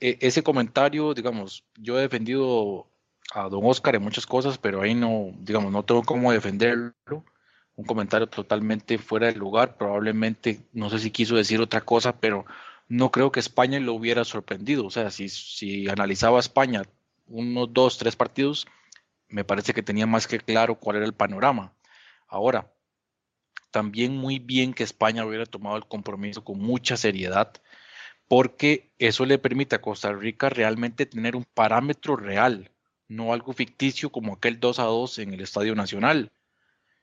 E, 0.00 0.16
ese 0.22 0.42
comentario, 0.42 1.12
digamos, 1.12 1.64
yo 1.76 1.98
he 1.98 2.02
defendido 2.02 2.88
a 3.34 3.50
don 3.50 3.66
Oscar 3.66 3.96
en 3.96 4.02
muchas 4.02 4.26
cosas, 4.26 4.56
pero 4.56 4.80
ahí 4.80 4.94
no, 4.94 5.32
digamos, 5.40 5.72
no 5.72 5.84
tengo 5.84 6.02
cómo 6.04 6.32
defenderlo 6.32 6.94
un 7.78 7.84
comentario 7.84 8.26
totalmente 8.26 8.98
fuera 8.98 9.28
de 9.28 9.36
lugar, 9.36 9.76
probablemente, 9.76 10.60
no 10.72 10.90
sé 10.90 10.98
si 10.98 11.12
quiso 11.12 11.36
decir 11.36 11.60
otra 11.60 11.82
cosa, 11.82 12.18
pero 12.18 12.44
no 12.88 13.12
creo 13.12 13.30
que 13.30 13.38
España 13.38 13.78
lo 13.78 13.94
hubiera 13.94 14.24
sorprendido. 14.24 14.84
O 14.84 14.90
sea, 14.90 15.12
si, 15.12 15.28
si 15.28 15.88
analizaba 15.88 16.40
España 16.40 16.82
unos 17.28 17.72
dos, 17.72 17.96
tres 17.96 18.16
partidos, 18.16 18.66
me 19.28 19.44
parece 19.44 19.74
que 19.74 19.84
tenía 19.84 20.08
más 20.08 20.26
que 20.26 20.40
claro 20.40 20.74
cuál 20.80 20.96
era 20.96 21.06
el 21.06 21.12
panorama. 21.14 21.72
Ahora, 22.26 22.72
también 23.70 24.16
muy 24.16 24.40
bien 24.40 24.74
que 24.74 24.82
España 24.82 25.24
hubiera 25.24 25.46
tomado 25.46 25.76
el 25.76 25.86
compromiso 25.86 26.42
con 26.42 26.58
mucha 26.58 26.96
seriedad, 26.96 27.52
porque 28.26 28.90
eso 28.98 29.24
le 29.24 29.38
permite 29.38 29.76
a 29.76 29.82
Costa 29.82 30.12
Rica 30.12 30.48
realmente 30.48 31.06
tener 31.06 31.36
un 31.36 31.44
parámetro 31.44 32.16
real, 32.16 32.72
no 33.06 33.32
algo 33.32 33.52
ficticio 33.52 34.10
como 34.10 34.34
aquel 34.34 34.58
2 34.58 34.80
a 34.80 34.84
2 34.84 35.18
en 35.20 35.34
el 35.34 35.42
Estadio 35.42 35.76
Nacional 35.76 36.32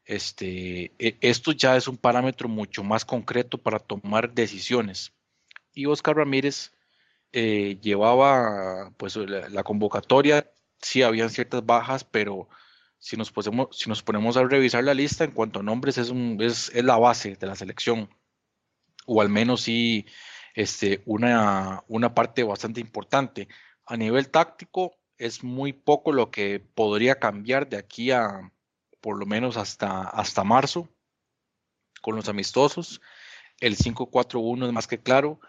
este, 0.05 0.93
e, 0.99 1.17
esto 1.21 1.51
ya 1.51 1.75
es 1.75 1.87
un 1.87 1.97
parámetro 1.97 2.47
mucho 2.47 2.83
más 2.83 3.05
concreto 3.05 3.57
para 3.57 3.79
tomar 3.79 4.33
decisiones. 4.33 5.13
Y 5.73 5.87
Oscar 5.87 6.17
Ramírez 6.17 6.73
eh, 7.33 7.77
llevaba 7.81 8.91
pues 8.97 9.15
la, 9.17 9.63
convocatoria, 9.63 10.49
sí 10.81 11.01
habían 11.03 11.29
ciertas 11.29 11.65
bajas, 11.65 12.03
pero 12.03 12.47
si 12.97 13.17
nos, 13.17 13.31
ponemos, 13.31 14.37
a 14.37 14.43
revisar 14.43 14.83
la 14.83 14.93
lista 14.93 15.25
en 15.25 15.31
cuanto 15.31 15.59
a 15.59 15.63
nombres 15.63 15.97
es, 15.97 16.09
un, 16.09 16.37
la 16.73 16.97
base 16.97 17.35
de 17.35 17.47
la 17.47 17.55
selección. 17.55 18.09
o 19.05 19.21
al 19.21 19.29
menos 19.29 19.61
sí 19.61 20.05
este, 20.55 21.03
una 21.05 21.83
parte 22.15 22.43
bastante 22.43 22.79
importante. 22.81 23.47
A 23.85 23.97
nivel 23.97 24.29
táctico, 24.29 24.95
es 25.17 25.43
muy 25.43 25.73
poco 25.73 26.11
lo 26.11 26.31
que 26.31 26.59
podría 26.59 27.19
cambiar 27.19 27.69
de 27.69 27.77
aquí 27.77 28.11
a 28.11 28.51
por 29.05 29.19
lo 29.19 29.27
menos 29.27 29.55
hasta, 29.55 30.01
hasta 30.01 30.43
marzo 30.43 30.89
con 32.01 32.15
los 32.15 32.27
amistosos. 32.27 33.01
El 33.59 33.77
5-4-1 33.77 34.65
es 34.65 34.73
más 34.73 34.87
que 34.87 34.99
claro. 34.99 35.39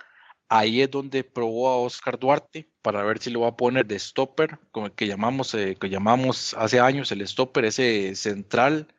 Ahí 0.51 0.83
es 0.83 0.91
donde 0.91 1.25
probó 1.25 1.71
a 1.71 1.79
Oscar 1.79 2.19
Duarte 2.19 2.69
para 2.83 3.03
ver 3.03 3.19
si 3.19 3.31
lo 3.31 3.41
va 3.41 3.49
a 3.49 3.57
poner 3.57 3.87
de 3.87 3.99
stopper, 3.99 4.59
como 4.73 4.89
el 4.89 4.93
que 4.93 5.07
llamamos, 5.07 5.55
eh, 5.55 5.75
que 5.81 5.89
llamamos 5.89 6.53
hace 6.53 6.81
años 6.81 7.11
el 7.13 7.27
stopper, 7.27 7.65
ese 7.65 8.15
central, 8.15 8.95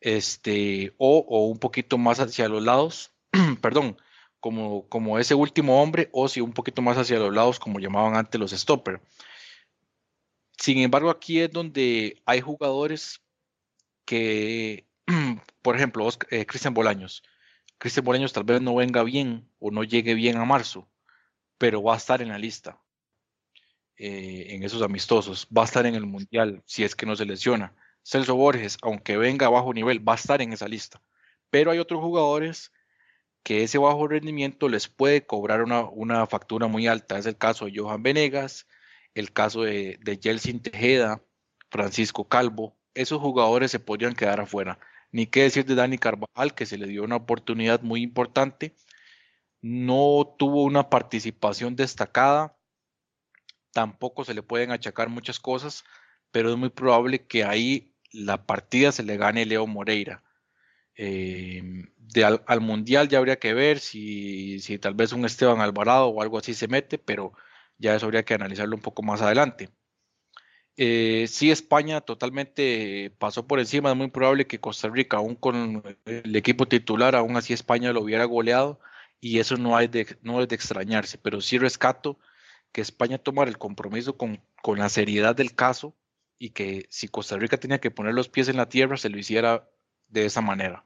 este, 0.00 0.94
o, 0.98 1.24
o 1.26 1.46
un 1.46 1.58
poquito 1.58 1.96
más 1.96 2.20
hacia 2.20 2.46
los 2.50 2.62
lados, 2.62 3.14
perdón, 3.62 3.96
como, 4.38 4.86
como 4.90 5.18
ese 5.18 5.34
último 5.34 5.82
hombre, 5.82 6.10
o 6.12 6.28
si 6.28 6.42
un 6.42 6.52
poquito 6.52 6.82
más 6.82 6.98
hacia 6.98 7.18
los 7.18 7.34
lados, 7.34 7.58
como 7.58 7.80
llamaban 7.80 8.16
antes 8.16 8.38
los 8.38 8.50
stopper. 8.50 9.00
Sin 10.58 10.76
embargo, 10.76 11.08
aquí 11.08 11.40
es 11.40 11.50
donde 11.50 12.20
hay 12.26 12.42
jugadores 12.42 13.22
que, 14.08 14.86
por 15.62 15.76
ejemplo, 15.76 16.08
eh, 16.30 16.46
Cristian 16.46 16.72
Bolaños. 16.72 17.22
Cristian 17.76 18.06
Bolaños 18.06 18.32
tal 18.32 18.44
vez 18.44 18.62
no 18.62 18.74
venga 18.74 19.02
bien 19.02 19.50
o 19.58 19.70
no 19.70 19.84
llegue 19.84 20.14
bien 20.14 20.38
a 20.38 20.46
marzo, 20.46 20.88
pero 21.58 21.82
va 21.82 21.92
a 21.92 21.98
estar 21.98 22.22
en 22.22 22.28
la 22.28 22.38
lista 22.38 22.80
eh, 23.98 24.46
en 24.48 24.62
esos 24.62 24.80
amistosos, 24.80 25.46
va 25.54 25.62
a 25.62 25.64
estar 25.66 25.84
en 25.84 25.94
el 25.94 26.06
mundial 26.06 26.62
si 26.64 26.84
es 26.84 26.96
que 26.96 27.04
no 27.04 27.16
se 27.16 27.26
lesiona. 27.26 27.74
Celso 28.02 28.34
Borges, 28.34 28.78
aunque 28.80 29.18
venga 29.18 29.46
a 29.46 29.50
bajo 29.50 29.74
nivel, 29.74 30.08
va 30.08 30.14
a 30.14 30.16
estar 30.16 30.40
en 30.40 30.54
esa 30.54 30.68
lista. 30.68 31.02
Pero 31.50 31.70
hay 31.70 31.78
otros 31.78 32.00
jugadores 32.00 32.72
que 33.42 33.64
ese 33.64 33.76
bajo 33.76 34.08
rendimiento 34.08 34.70
les 34.70 34.88
puede 34.88 35.26
cobrar 35.26 35.62
una, 35.62 35.82
una 35.82 36.26
factura 36.26 36.66
muy 36.66 36.86
alta. 36.86 37.18
Es 37.18 37.26
el 37.26 37.36
caso 37.36 37.66
de 37.66 37.72
Johan 37.76 38.02
Venegas, 38.02 38.66
el 39.14 39.34
caso 39.34 39.64
de, 39.64 39.98
de 40.00 40.16
Tejeda, 40.16 41.22
Francisco 41.70 42.26
Calvo, 42.26 42.77
esos 42.98 43.20
jugadores 43.20 43.70
se 43.70 43.78
podrían 43.78 44.14
quedar 44.14 44.40
afuera. 44.40 44.78
Ni 45.12 45.26
qué 45.26 45.42
decir 45.42 45.64
de 45.64 45.74
Dani 45.76 45.98
Carvajal, 45.98 46.54
que 46.54 46.66
se 46.66 46.78
le 46.78 46.86
dio 46.88 47.04
una 47.04 47.16
oportunidad 47.16 47.80
muy 47.82 48.02
importante, 48.02 48.74
no 49.62 50.34
tuvo 50.38 50.64
una 50.64 50.90
participación 50.90 51.76
destacada, 51.76 52.56
tampoco 53.72 54.24
se 54.24 54.34
le 54.34 54.42
pueden 54.42 54.72
achacar 54.72 55.08
muchas 55.08 55.38
cosas, 55.40 55.84
pero 56.32 56.50
es 56.50 56.56
muy 56.56 56.70
probable 56.70 57.26
que 57.26 57.44
ahí 57.44 57.94
la 58.12 58.46
partida 58.46 58.92
se 58.92 59.02
le 59.04 59.16
gane 59.16 59.46
Leo 59.46 59.66
Moreira. 59.66 60.24
Eh, 60.96 61.62
de 61.96 62.24
al, 62.24 62.60
Mundial 62.60 63.08
ya 63.08 63.18
habría 63.18 63.38
que 63.38 63.54
ver 63.54 63.78
si, 63.78 64.60
si 64.60 64.78
tal 64.78 64.94
vez 64.94 65.12
un 65.12 65.24
Esteban 65.24 65.60
Alvarado 65.60 66.08
o 66.08 66.22
algo 66.22 66.38
así 66.38 66.54
se 66.54 66.68
mete, 66.68 66.98
pero 66.98 67.32
ya 67.78 67.94
eso 67.94 68.06
habría 68.06 68.24
que 68.24 68.34
analizarlo 68.34 68.76
un 68.76 68.82
poco 68.82 69.02
más 69.02 69.22
adelante. 69.22 69.70
Eh, 70.80 71.26
sí, 71.28 71.50
España 71.50 72.00
totalmente 72.00 73.10
pasó 73.18 73.46
por 73.46 73.58
encima. 73.58 73.90
Es 73.90 73.96
muy 73.96 74.10
probable 74.10 74.46
que 74.46 74.60
Costa 74.60 74.88
Rica, 74.88 75.16
aún 75.16 75.34
con 75.34 75.82
el 76.06 76.36
equipo 76.36 76.66
titular, 76.66 77.16
aún 77.16 77.36
así 77.36 77.52
España 77.52 77.92
lo 77.92 78.00
hubiera 78.02 78.24
goleado. 78.24 78.80
Y 79.20 79.40
eso 79.40 79.56
no, 79.56 79.76
hay 79.76 79.88
de, 79.88 80.16
no 80.22 80.40
es 80.40 80.48
de 80.48 80.54
extrañarse. 80.54 81.18
Pero 81.18 81.40
sí 81.40 81.58
rescato 81.58 82.18
que 82.70 82.80
España 82.80 83.18
tomara 83.18 83.50
el 83.50 83.58
compromiso 83.58 84.16
con, 84.16 84.40
con 84.62 84.78
la 84.78 84.88
seriedad 84.88 85.34
del 85.34 85.54
caso 85.54 85.96
y 86.38 86.50
que 86.50 86.86
si 86.90 87.08
Costa 87.08 87.36
Rica 87.36 87.58
tenía 87.58 87.80
que 87.80 87.90
poner 87.90 88.14
los 88.14 88.28
pies 88.28 88.48
en 88.48 88.56
la 88.56 88.68
tierra, 88.68 88.96
se 88.96 89.08
lo 89.08 89.18
hiciera 89.18 89.68
de 90.06 90.26
esa 90.26 90.42
manera. 90.42 90.84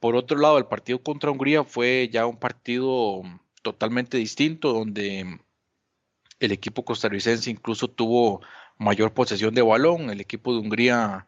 Por 0.00 0.16
otro 0.16 0.38
lado, 0.38 0.56
el 0.56 0.66
partido 0.66 1.02
contra 1.02 1.30
Hungría 1.30 1.64
fue 1.64 2.08
ya 2.10 2.24
un 2.26 2.38
partido 2.38 3.22
totalmente 3.62 4.16
distinto, 4.16 4.72
donde 4.72 5.38
el 6.40 6.52
equipo 6.52 6.84
costarricense 6.84 7.50
incluso 7.50 7.88
tuvo 7.88 8.40
mayor 8.78 9.12
posesión 9.12 9.54
de 9.54 9.62
balón. 9.62 10.10
El 10.10 10.20
equipo 10.20 10.52
de 10.52 10.60
Hungría 10.60 11.26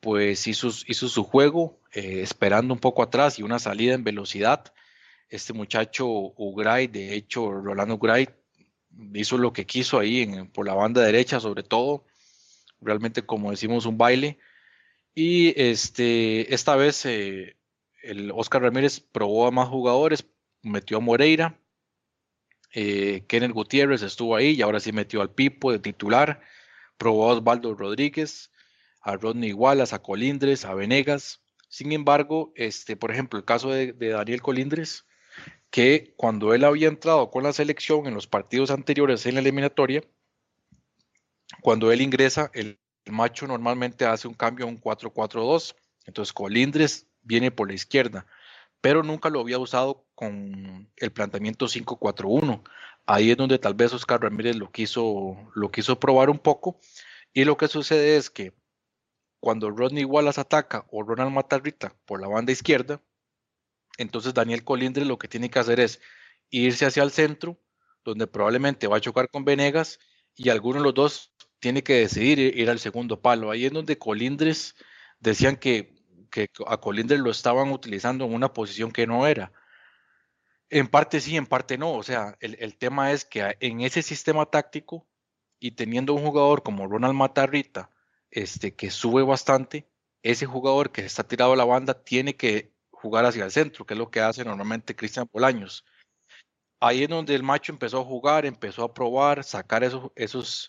pues 0.00 0.46
hizo, 0.46 0.68
hizo 0.86 1.08
su 1.08 1.24
juego 1.24 1.80
eh, 1.92 2.20
esperando 2.22 2.74
un 2.74 2.80
poco 2.80 3.02
atrás 3.02 3.38
y 3.38 3.42
una 3.42 3.58
salida 3.58 3.94
en 3.94 4.04
velocidad. 4.04 4.72
Este 5.28 5.52
muchacho 5.52 6.06
Ugray, 6.06 6.86
de 6.86 7.14
hecho 7.14 7.50
Rolando 7.50 7.94
Ugray 7.94 8.28
hizo 9.14 9.38
lo 9.38 9.52
que 9.52 9.66
quiso 9.66 9.98
ahí 9.98 10.26
por 10.52 10.66
la 10.66 10.74
banda 10.74 11.02
derecha 11.02 11.40
sobre 11.40 11.62
todo. 11.62 12.04
Realmente 12.80 13.22
como 13.22 13.50
decimos 13.50 13.86
un 13.86 13.98
baile. 13.98 14.38
Y 15.14 15.60
este, 15.60 16.54
esta 16.54 16.76
vez 16.76 17.04
eh, 17.04 17.56
el 18.02 18.30
Oscar 18.30 18.62
Ramírez 18.62 19.00
probó 19.00 19.46
a 19.46 19.50
más 19.50 19.68
jugadores, 19.68 20.24
metió 20.62 20.98
a 20.98 21.00
Moreira, 21.00 21.58
eh, 22.72 23.24
Kenneth 23.26 23.52
Gutiérrez 23.52 24.02
estuvo 24.02 24.36
ahí 24.36 24.50
y 24.50 24.62
ahora 24.62 24.80
sí 24.80 24.92
metió 24.92 25.22
al 25.22 25.30
Pipo 25.30 25.72
de 25.72 25.78
titular. 25.78 26.40
Probó 26.98 27.30
a 27.30 27.34
Osvaldo 27.34 27.74
Rodríguez, 27.74 28.50
a 29.00 29.16
Rodney 29.16 29.52
Wallace, 29.52 29.94
a 29.94 30.00
Colindres, 30.00 30.64
a 30.64 30.74
Venegas. 30.74 31.40
Sin 31.68 31.92
embargo, 31.92 32.52
este, 32.56 32.96
por 32.96 33.10
ejemplo, 33.10 33.38
el 33.38 33.44
caso 33.44 33.70
de, 33.70 33.92
Daniel 33.92 34.42
Colindres, 34.42 35.06
que 35.70 36.14
cuando 36.16 36.52
él 36.54 36.64
había 36.64 36.88
entrado 36.88 37.30
con 37.30 37.42
la 37.44 37.52
selección 37.52 38.06
en 38.06 38.14
los 38.14 38.26
partidos 38.26 38.70
anteriores 38.70 39.24
en 39.26 39.34
la 39.34 39.40
eliminatoria, 39.40 40.02
cuando 41.62 41.90
él 41.90 42.02
ingresa, 42.02 42.50
el, 42.52 42.78
el 43.04 43.12
macho 43.12 43.46
normalmente 43.46 44.04
hace 44.04 44.28
un 44.28 44.34
cambio 44.34 44.66
a 44.66 44.68
un 44.68 44.80
4-4-2. 44.80 45.74
Entonces 46.04 46.32
Colindres 46.32 47.06
viene 47.22 47.50
por 47.50 47.68
la 47.68 47.74
izquierda 47.74 48.26
pero 48.80 49.02
nunca 49.02 49.28
lo 49.28 49.40
había 49.40 49.58
usado 49.58 50.04
con 50.14 50.88
el 50.96 51.10
planteamiento 51.10 51.66
5-4-1. 51.66 52.62
Ahí 53.10 53.30
es 53.30 53.38
donde 53.38 53.58
tal 53.58 53.72
vez 53.72 53.94
Oscar 53.94 54.20
Ramírez 54.20 54.56
lo 54.56 54.70
quiso, 54.70 55.34
lo 55.54 55.70
quiso 55.70 55.98
probar 55.98 56.28
un 56.28 56.38
poco. 56.38 56.78
Y 57.32 57.46
lo 57.46 57.56
que 57.56 57.66
sucede 57.66 58.18
es 58.18 58.28
que 58.28 58.52
cuando 59.40 59.70
Rodney 59.70 60.04
Wallace 60.04 60.42
ataca 60.42 60.84
o 60.90 61.02
Ronald 61.02 61.32
Matarrita 61.32 61.96
por 62.04 62.20
la 62.20 62.28
banda 62.28 62.52
izquierda, 62.52 63.00
entonces 63.96 64.34
Daniel 64.34 64.62
Colindre 64.62 65.06
lo 65.06 65.18
que 65.18 65.26
tiene 65.26 65.48
que 65.48 65.58
hacer 65.58 65.80
es 65.80 66.00
irse 66.50 66.84
hacia 66.84 67.02
el 67.02 67.10
centro, 67.10 67.58
donde 68.04 68.26
probablemente 68.26 68.86
va 68.88 68.98
a 68.98 69.00
chocar 69.00 69.30
con 69.30 69.46
Venegas 69.46 69.98
y 70.36 70.50
alguno 70.50 70.80
de 70.80 70.84
los 70.84 70.94
dos 70.94 71.32
tiene 71.60 71.82
que 71.82 71.94
decidir 71.94 72.38
ir 72.38 72.68
al 72.68 72.78
segundo 72.78 73.22
palo. 73.22 73.50
Ahí 73.50 73.64
es 73.64 73.72
donde 73.72 73.96
Colindres 73.96 74.74
decían 75.18 75.56
que 75.56 75.98
que 76.30 76.50
a 76.66 76.76
Colindres 76.78 77.20
lo 77.20 77.30
estaban 77.30 77.72
utilizando 77.72 78.26
en 78.26 78.34
una 78.34 78.52
posición 78.52 78.92
que 78.92 79.06
no 79.06 79.26
era. 79.26 79.50
En 80.70 80.88
parte 80.88 81.20
sí, 81.20 81.36
en 81.36 81.46
parte 81.46 81.78
no. 81.78 81.92
O 81.92 82.02
sea, 82.02 82.36
el, 82.40 82.76
tema 82.76 83.12
es 83.12 83.24
que 83.24 83.56
en 83.60 83.80
ese 83.80 84.02
sistema 84.02 84.46
táctico 84.46 85.06
y 85.58 85.72
teniendo 85.72 86.14
un 86.14 86.22
jugador 86.22 86.62
como 86.62 86.86
Ronald 86.86 87.14
Matarrita, 87.14 87.90
este, 88.30 88.74
que 88.74 88.90
sube 88.90 89.22
bastante, 89.22 89.88
ese 90.22 90.46
jugador 90.46 90.92
que 90.92 91.04
está 91.04 91.24
tirado 91.24 91.52
a 91.52 91.56
la 91.56 91.64
banda 91.64 91.94
tiene 92.04 92.36
que 92.36 92.72
jugar 92.90 93.24
hacia 93.24 93.44
el 93.44 93.50
centro, 93.50 93.86
que 93.86 93.94
es 93.94 93.98
lo 93.98 94.10
que 94.10 94.20
hace 94.20 94.44
normalmente 94.44 94.96
Cristian 94.96 95.28
Bolaños. 95.32 95.84
Ahí 96.80 97.02
es 97.04 97.08
donde 97.08 97.34
el 97.34 97.42
macho 97.42 97.72
empezó 97.72 98.00
a 98.00 98.04
jugar, 98.04 98.46
empezó 98.46 98.84
a 98.84 98.94
probar, 98.94 99.42
sacar 99.44 99.82
esos, 99.82 100.12
esos, 100.14 100.68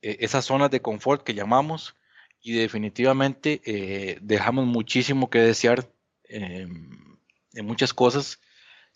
esas 0.00 0.44
zonas 0.44 0.70
de 0.70 0.82
confort 0.82 1.22
que 1.22 1.34
llamamos 1.34 1.96
y 2.40 2.52
definitivamente 2.52 3.60
eh, 3.64 4.18
dejamos 4.22 4.66
muchísimo 4.66 5.30
que 5.30 5.38
desear 5.40 5.88
em, 6.24 7.18
en 7.54 7.66
muchas 7.66 7.92
cosas. 7.92 8.40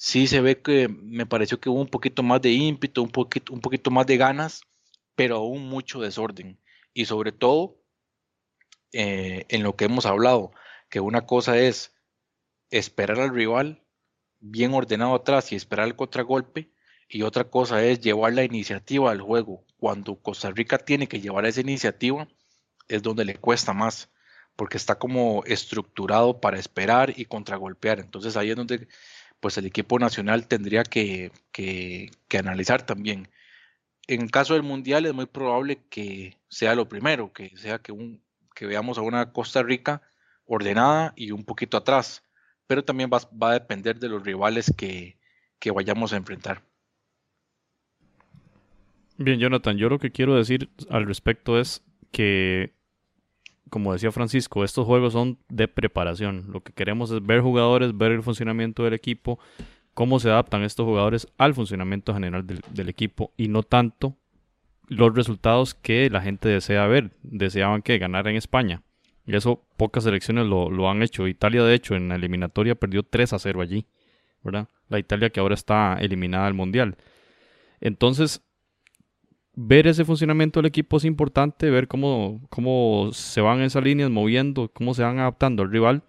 Sí 0.03 0.27
se 0.29 0.41
ve 0.41 0.63
que 0.63 0.89
me 0.89 1.27
pareció 1.27 1.61
que 1.61 1.69
hubo 1.69 1.79
un 1.79 1.87
poquito 1.87 2.23
más 2.23 2.41
de 2.41 2.53
ímpetu, 2.53 3.03
un 3.03 3.11
poquito, 3.11 3.53
un 3.53 3.61
poquito 3.61 3.91
más 3.91 4.07
de 4.07 4.17
ganas, 4.17 4.63
pero 5.15 5.37
aún 5.37 5.69
mucho 5.69 6.01
desorden. 6.01 6.59
Y 6.95 7.05
sobre 7.05 7.33
todo 7.33 7.77
eh, 8.95 9.45
en 9.51 9.63
lo 9.63 9.77
que 9.77 9.85
hemos 9.85 10.07
hablado, 10.07 10.53
que 10.89 11.01
una 11.01 11.27
cosa 11.27 11.59
es 11.59 11.93
esperar 12.71 13.21
al 13.21 13.35
rival 13.35 13.85
bien 14.39 14.73
ordenado 14.73 15.15
atrás 15.15 15.53
y 15.53 15.57
esperar 15.57 15.87
el 15.87 15.97
contragolpe, 15.97 16.73
y 17.07 17.21
otra 17.21 17.45
cosa 17.51 17.85
es 17.85 18.01
llevar 18.01 18.33
la 18.33 18.45
iniciativa 18.45 19.11
al 19.11 19.21
juego. 19.21 19.67
Cuando 19.77 20.17
Costa 20.17 20.51
Rica 20.51 20.79
tiene 20.79 21.09
que 21.09 21.21
llevar 21.21 21.45
esa 21.45 21.61
iniciativa, 21.61 22.27
es 22.89 23.03
donde 23.03 23.27
le 23.27 23.37
cuesta 23.37 23.75
más, 23.75 24.09
porque 24.57 24.79
está 24.79 24.95
como 24.95 25.45
estructurado 25.45 26.41
para 26.41 26.59
esperar 26.59 27.13
y 27.19 27.27
contragolpear. 27.27 28.01
Entonces 28.01 28.39
ahí 28.39 28.49
es 28.49 28.57
donde 28.57 28.89
pues 29.41 29.57
el 29.59 29.67
equipo 29.67 29.99
nacional 29.99 30.47
tendría 30.47 30.85
que, 30.85 31.33
que, 31.53 32.11
analizar 32.39 32.83
también. 32.83 33.29
En 34.07 34.23
el 34.23 34.31
caso 34.31 34.55
del 34.55 34.63
Mundial 34.63 35.07
es 35.07 35.15
muy 35.15 35.27
probable 35.27 35.83
que 35.89 36.37
sea 36.49 36.75
lo 36.75 36.89
primero, 36.89 37.33
que 37.33 37.57
sea 37.57 37.79
que, 37.79 37.93
un, 37.93 38.23
que 38.55 38.67
veamos 38.67 38.99
a 38.99 39.03
una 39.03 39.33
Costa 39.33 39.63
Rica 39.63 40.03
ordenada 40.45 41.13
y 41.17 41.31
un 41.31 41.45
poquito 41.45 41.77
atrás, 41.77 42.23
pero 42.67 42.85
también 42.85 43.11
va, 43.13 43.21
va 43.41 43.51
a 43.51 43.55
depender 43.55 43.99
de 43.99 44.09
los 44.09 44.23
rivales 44.23 44.73
que, 44.77 45.17
que 45.59 45.71
vayamos 45.71 46.13
a 46.13 46.17
enfrentar. 46.17 46.63
Bien, 49.17 49.39
Jonathan, 49.39 49.77
yo 49.77 49.89
lo 49.89 49.99
que 49.99 50.11
quiero 50.11 50.35
decir 50.35 50.71
al 50.89 51.07
respecto 51.07 51.61
es 51.61 51.83
que 52.11 52.75
como 53.71 53.93
decía 53.93 54.13
Francisco, 54.13 54.65
estos 54.65 54.87
juegos 54.87 55.13
son 55.13 55.39
de 55.49 55.69
preparación. 55.69 56.47
Lo 56.53 56.61
que 56.61 56.73
queremos 56.73 57.11
es 57.11 57.25
ver 57.25 57.41
jugadores, 57.41 57.97
ver 57.97 58.13
el 58.13 58.23
funcionamiento 58.23 58.85
del 58.85 58.95
equipo, 58.95 59.39
cómo 59.95 60.21
se 60.21 60.29
adaptan 60.29 60.63
estos 60.63 60.85
jugadores 60.85 61.29
al 61.39 61.55
funcionamiento 61.55 62.13
general 62.13 62.47
del, 62.47 62.89
equipo 62.89 63.33
y 63.37 63.49
no 63.49 63.63
tanto 63.63 64.17
los 64.89 65.15
resultados 65.15 65.75
que 65.75 66.11
la 66.11 66.21
gente 66.21 66.49
desea 66.49 66.87
ver. 66.87 67.13
Deseaban 67.23 67.83
que 67.83 67.99
ganara 67.99 68.31
en 68.31 68.37
España. 68.37 68.83
Y 69.25 69.37
eso 69.37 69.65
pocas 69.77 70.05
selecciones 70.05 70.47
lo, 70.47 70.71
lo 70.71 70.91
han 70.91 71.03
hecho. 71.03 71.29
Italia, 71.29 71.63
de 71.63 71.75
hecho, 71.75 71.95
en 71.95 72.09
la 72.09 72.17
eliminatoria 72.17 72.75
perdió 72.75 73.05
3 73.05 73.33
a 73.33 73.39
0 73.39 73.61
allí. 73.61 73.87
¿verdad? 74.43 74.69
La 74.89 74.99
Italia 74.99 75.31
que 75.31 75.41
ahora 75.41 75.55
está 75.55 75.97
eliminada 76.01 76.47
del 76.47 76.55
Mundial. 76.55 76.97
Entonces, 77.81 78.43
ver 79.63 79.87
ese 79.87 80.05
funcionamiento 80.05 80.61
del 80.61 80.67
equipo 80.67 80.97
es 80.97 81.05
importante, 81.05 81.71
ver 81.71 81.87
cómo, 81.87 82.41
cómo 82.49 83.11
se 83.13 83.41
van 83.41 83.61
esas 83.61 83.85
líneas 83.85 84.11
moviendo, 84.11 84.71
cómo 84.73 84.95
se 84.95 85.03
van 85.03 85.19
adaptando 85.19 85.63
al 85.63 85.71
rival, 85.71 86.03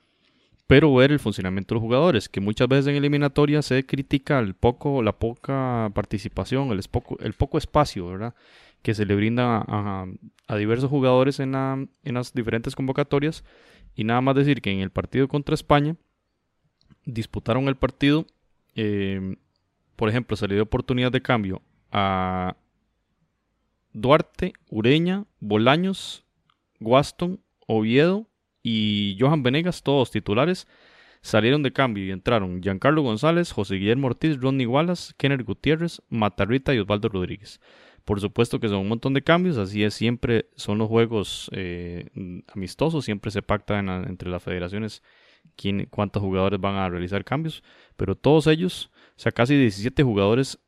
pero 0.67 0.93
ver 0.93 1.11
el 1.11 1.19
funcionamiento 1.19 1.73
de 1.73 1.79
los 1.79 1.83
jugadores, 1.83 2.29
que 2.29 2.39
muchas 2.39 2.69
veces 2.69 2.87
en 2.87 2.95
eliminatoria 2.95 3.61
se 3.61 3.85
critica 3.85 4.39
el 4.39 4.53
poco, 4.53 5.03
la 5.03 5.11
poca 5.11 5.91
participación, 5.93 6.71
el 6.71 6.81
poco, 6.89 7.17
el 7.19 7.33
poco 7.33 7.57
espacio, 7.57 8.07
¿verdad? 8.07 8.33
que 8.81 8.93
se 8.93 9.05
le 9.05 9.15
brinda 9.15 9.63
a, 9.67 10.07
diversos 10.57 10.89
jugadores 10.89 11.39
en 11.39 11.51
las 11.51 12.33
diferentes 12.33 12.75
convocatorias. 12.75 13.43
Y 13.95 14.03
nada 14.05 14.21
más 14.21 14.35
decir 14.35 14.61
que 14.61 14.71
en 14.71 14.79
el 14.79 14.89
partido 14.89 15.27
contra 15.27 15.53
España 15.53 15.95
disputaron 17.05 17.67
el 17.67 17.75
partido. 17.75 18.25
eh, 18.75 19.35
por 19.95 20.09
ejemplo, 20.09 20.35
se 20.35 20.47
le 20.47 20.55
dio 20.55 20.63
oportunidad 20.63 21.11
de 21.11 21.21
cambio 21.21 21.61
a 21.91 22.55
Duarte, 23.93 24.53
Ureña, 24.69 25.25
Bolaños, 25.39 26.23
Guaston, 26.79 27.39
Oviedo 27.67 28.27
y 28.63 29.17
Johan 29.19 29.43
Venegas, 29.43 29.83
todos 29.83 30.11
titulares, 30.11 30.67
salieron 31.21 31.63
de 31.63 31.73
cambio 31.73 32.05
y 32.05 32.11
entraron 32.11 32.61
Giancarlo 32.61 33.01
González, 33.01 33.51
José 33.51 33.75
Guillermo 33.75 34.07
Ortiz, 34.07 34.39
Ronnie 34.39 34.67
Wallace, 34.67 35.13
Kenner 35.17 35.43
Gutiérrez, 35.43 36.01
Matarrita 36.09 36.73
y 36.73 36.79
Osvaldo 36.79 37.09
Rodríguez. 37.09 37.59
Por 38.05 38.19
supuesto 38.19 38.59
que 38.59 38.67
son 38.67 38.79
un 38.79 38.89
montón 38.89 39.13
de 39.13 39.21
cambios, 39.21 39.57
así 39.57 39.83
es, 39.83 39.93
siempre 39.93 40.49
son 40.55 40.79
los 40.79 40.87
juegos 40.87 41.49
eh, 41.53 42.09
amistosos, 42.53 43.05
siempre 43.05 43.29
se 43.29 43.43
pacta 43.43 43.77
entre 43.79 44.29
las 44.29 44.41
federaciones 44.41 45.03
quién, 45.55 45.85
cuántos 45.89 46.23
jugadores 46.23 46.59
van 46.59 46.75
a 46.75 46.89
realizar 46.89 47.23
cambios, 47.23 47.63
pero 47.97 48.15
todos 48.15 48.47
ellos, 48.47 48.91
o 49.17 49.19
sea, 49.19 49.31
casi 49.31 49.55
17 49.55 50.01
jugadores 50.01 50.59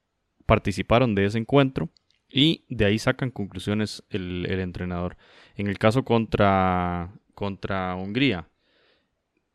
participaron 0.45 1.15
de 1.15 1.25
ese 1.25 1.39
encuentro 1.39 1.89
y 2.33 2.65
de 2.67 2.85
ahí 2.85 2.97
sacan 2.97 3.29
conclusiones 3.29 4.03
el, 4.09 4.47
el 4.49 4.59
entrenador. 4.59 5.17
En 5.55 5.67
el 5.67 5.77
caso 5.77 6.03
contra, 6.03 7.13
contra 7.35 7.95
Hungría, 7.95 8.49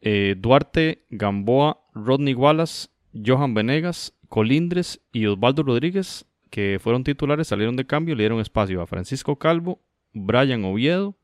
eh, 0.01 0.37
Duarte, 0.39 1.05
Gamboa, 1.11 1.81
Rodney 1.93 2.35
Wallace, 2.35 2.89
Johan 3.13 3.53
Venegas, 3.53 4.15
Colindres 4.29 5.01
y 5.13 5.27
Osvaldo 5.27 5.65
Rodríguez, 5.65 6.25
que 6.51 6.79
fueron 6.81 7.03
titulares, 7.03 7.49
salieron 7.49 7.75
de 7.75 7.85
cambio, 7.85 8.15
le 8.15 8.23
dieron 8.23 8.39
espacio 8.39 8.81
a 8.81 8.87
Francisco 8.87 9.37
Calvo, 9.37 9.83
Brian 10.13 10.65
Oviedo, 10.65 11.17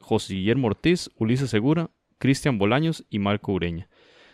José 0.00 0.34
Guillermo 0.34 0.66
Ortiz, 0.66 1.08
Ulises 1.16 1.48
Segura, 1.48 1.90
Cristian 2.18 2.58
Bolaños 2.58 3.06
y 3.08 3.18
Marco 3.18 3.52
Ureña. 3.52 3.88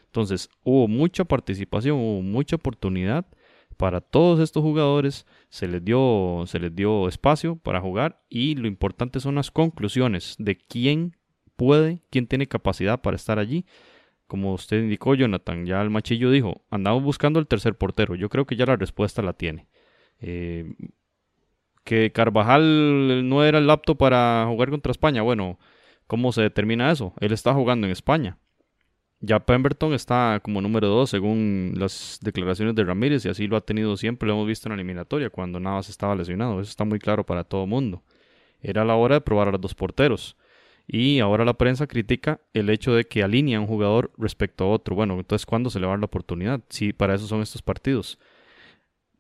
Entonces, 0.06 0.48
hubo 0.64 0.88
mucha 0.88 1.24
participación, 1.24 1.98
hubo 1.98 2.20
mucha 2.20 2.56
oportunidad 2.56 3.26
para 3.74 4.00
todos 4.00 4.40
estos 4.40 4.62
jugadores, 4.62 5.26
se 5.48 5.68
les 5.68 5.84
dio, 5.84 6.44
se 6.46 6.58
les 6.58 6.74
dio 6.74 7.08
espacio 7.08 7.56
para 7.56 7.80
jugar 7.80 8.22
y 8.28 8.54
lo 8.54 8.66
importante 8.66 9.20
son 9.20 9.36
las 9.36 9.50
conclusiones 9.50 10.36
de 10.38 10.56
quién 10.56 11.16
puede, 11.56 12.02
quién 12.10 12.26
tiene 12.26 12.46
capacidad 12.46 13.00
para 13.00 13.16
estar 13.16 13.38
allí. 13.38 13.66
Como 14.26 14.54
usted 14.54 14.80
indicó, 14.80 15.14
Jonathan, 15.14 15.66
ya 15.66 15.82
el 15.82 15.90
machillo 15.90 16.30
dijo, 16.30 16.64
andamos 16.70 17.02
buscando 17.02 17.38
el 17.38 17.46
tercer 17.46 17.76
portero. 17.76 18.14
Yo 18.14 18.28
creo 18.28 18.46
que 18.46 18.56
ya 18.56 18.66
la 18.66 18.76
respuesta 18.76 19.22
la 19.22 19.34
tiene. 19.34 19.68
Eh, 20.20 20.74
que 21.84 22.12
Carvajal 22.12 23.28
no 23.28 23.44
era 23.44 23.58
el 23.58 23.68
apto 23.70 23.96
para 23.96 24.46
jugar 24.48 24.70
contra 24.70 24.90
España. 24.90 25.22
Bueno, 25.22 25.58
¿cómo 26.06 26.32
se 26.32 26.42
determina 26.42 26.90
eso? 26.90 27.12
Él 27.20 27.32
está 27.32 27.52
jugando 27.52 27.86
en 27.86 27.92
España. 27.92 28.38
Ya 29.26 29.40
Pemberton 29.40 29.94
está 29.94 30.38
como 30.42 30.60
número 30.60 30.88
2 30.88 31.08
según 31.08 31.72
las 31.78 32.18
declaraciones 32.20 32.74
de 32.74 32.84
Ramírez 32.84 33.24
y 33.24 33.30
así 33.30 33.46
lo 33.46 33.56
ha 33.56 33.62
tenido 33.62 33.96
siempre, 33.96 34.26
lo 34.26 34.34
hemos 34.34 34.46
visto 34.46 34.68
en 34.68 34.72
la 34.72 34.74
eliminatoria 34.74 35.30
cuando 35.30 35.58
Navas 35.58 35.88
estaba 35.88 36.14
lesionado, 36.14 36.60
eso 36.60 36.68
está 36.68 36.84
muy 36.84 36.98
claro 36.98 37.24
para 37.24 37.42
todo 37.42 37.64
el 37.64 37.70
mundo. 37.70 38.02
Era 38.60 38.84
la 38.84 38.96
hora 38.96 39.14
de 39.14 39.20
probar 39.22 39.48
a 39.48 39.52
los 39.52 39.62
dos 39.62 39.74
porteros 39.74 40.36
y 40.86 41.20
ahora 41.20 41.46
la 41.46 41.54
prensa 41.54 41.86
critica 41.86 42.42
el 42.52 42.68
hecho 42.68 42.92
de 42.92 43.06
que 43.06 43.22
alinea 43.22 43.60
un 43.60 43.66
jugador 43.66 44.12
respecto 44.18 44.64
a 44.64 44.68
otro. 44.68 44.94
Bueno, 44.94 45.14
entonces 45.14 45.46
¿cuándo 45.46 45.70
se 45.70 45.80
le 45.80 45.86
va 45.86 45.92
a 45.92 45.94
dar 45.94 46.00
la 46.00 46.06
oportunidad? 46.06 46.60
Sí, 46.68 46.92
para 46.92 47.14
eso 47.14 47.26
son 47.26 47.40
estos 47.40 47.62
partidos. 47.62 48.18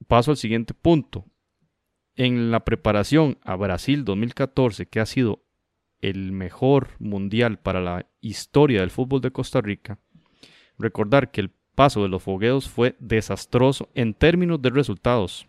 Paso 0.06 0.32
al 0.32 0.36
siguiente 0.36 0.74
punto. 0.74 1.24
En 2.14 2.50
la 2.50 2.60
preparación 2.60 3.38
a 3.42 3.56
Brasil 3.56 4.04
2014, 4.04 4.86
que 4.86 5.00
ha 5.00 5.06
sido 5.06 5.43
el 6.08 6.32
mejor 6.32 6.90
mundial 6.98 7.58
para 7.58 7.80
la 7.80 8.06
historia 8.20 8.80
del 8.80 8.90
fútbol 8.90 9.20
de 9.20 9.30
Costa 9.30 9.60
Rica, 9.60 9.98
recordar 10.78 11.30
que 11.30 11.40
el 11.40 11.50
paso 11.74 12.02
de 12.02 12.08
los 12.08 12.22
fogueos 12.22 12.68
fue 12.68 12.94
desastroso 12.98 13.88
en 13.94 14.12
términos 14.14 14.60
de 14.60 14.70
resultados 14.70 15.46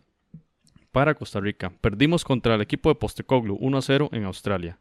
para 0.91 1.14
Costa 1.14 1.41
Rica. 1.41 1.73
Perdimos 1.82 2.23
contra 2.23 2.56
el 2.56 2.61
equipo 2.61 2.90
de 2.90 2.95
Postecoglu 2.95 3.57
1-0 3.60 4.10
en 4.14 4.23
Australia. 4.23 4.80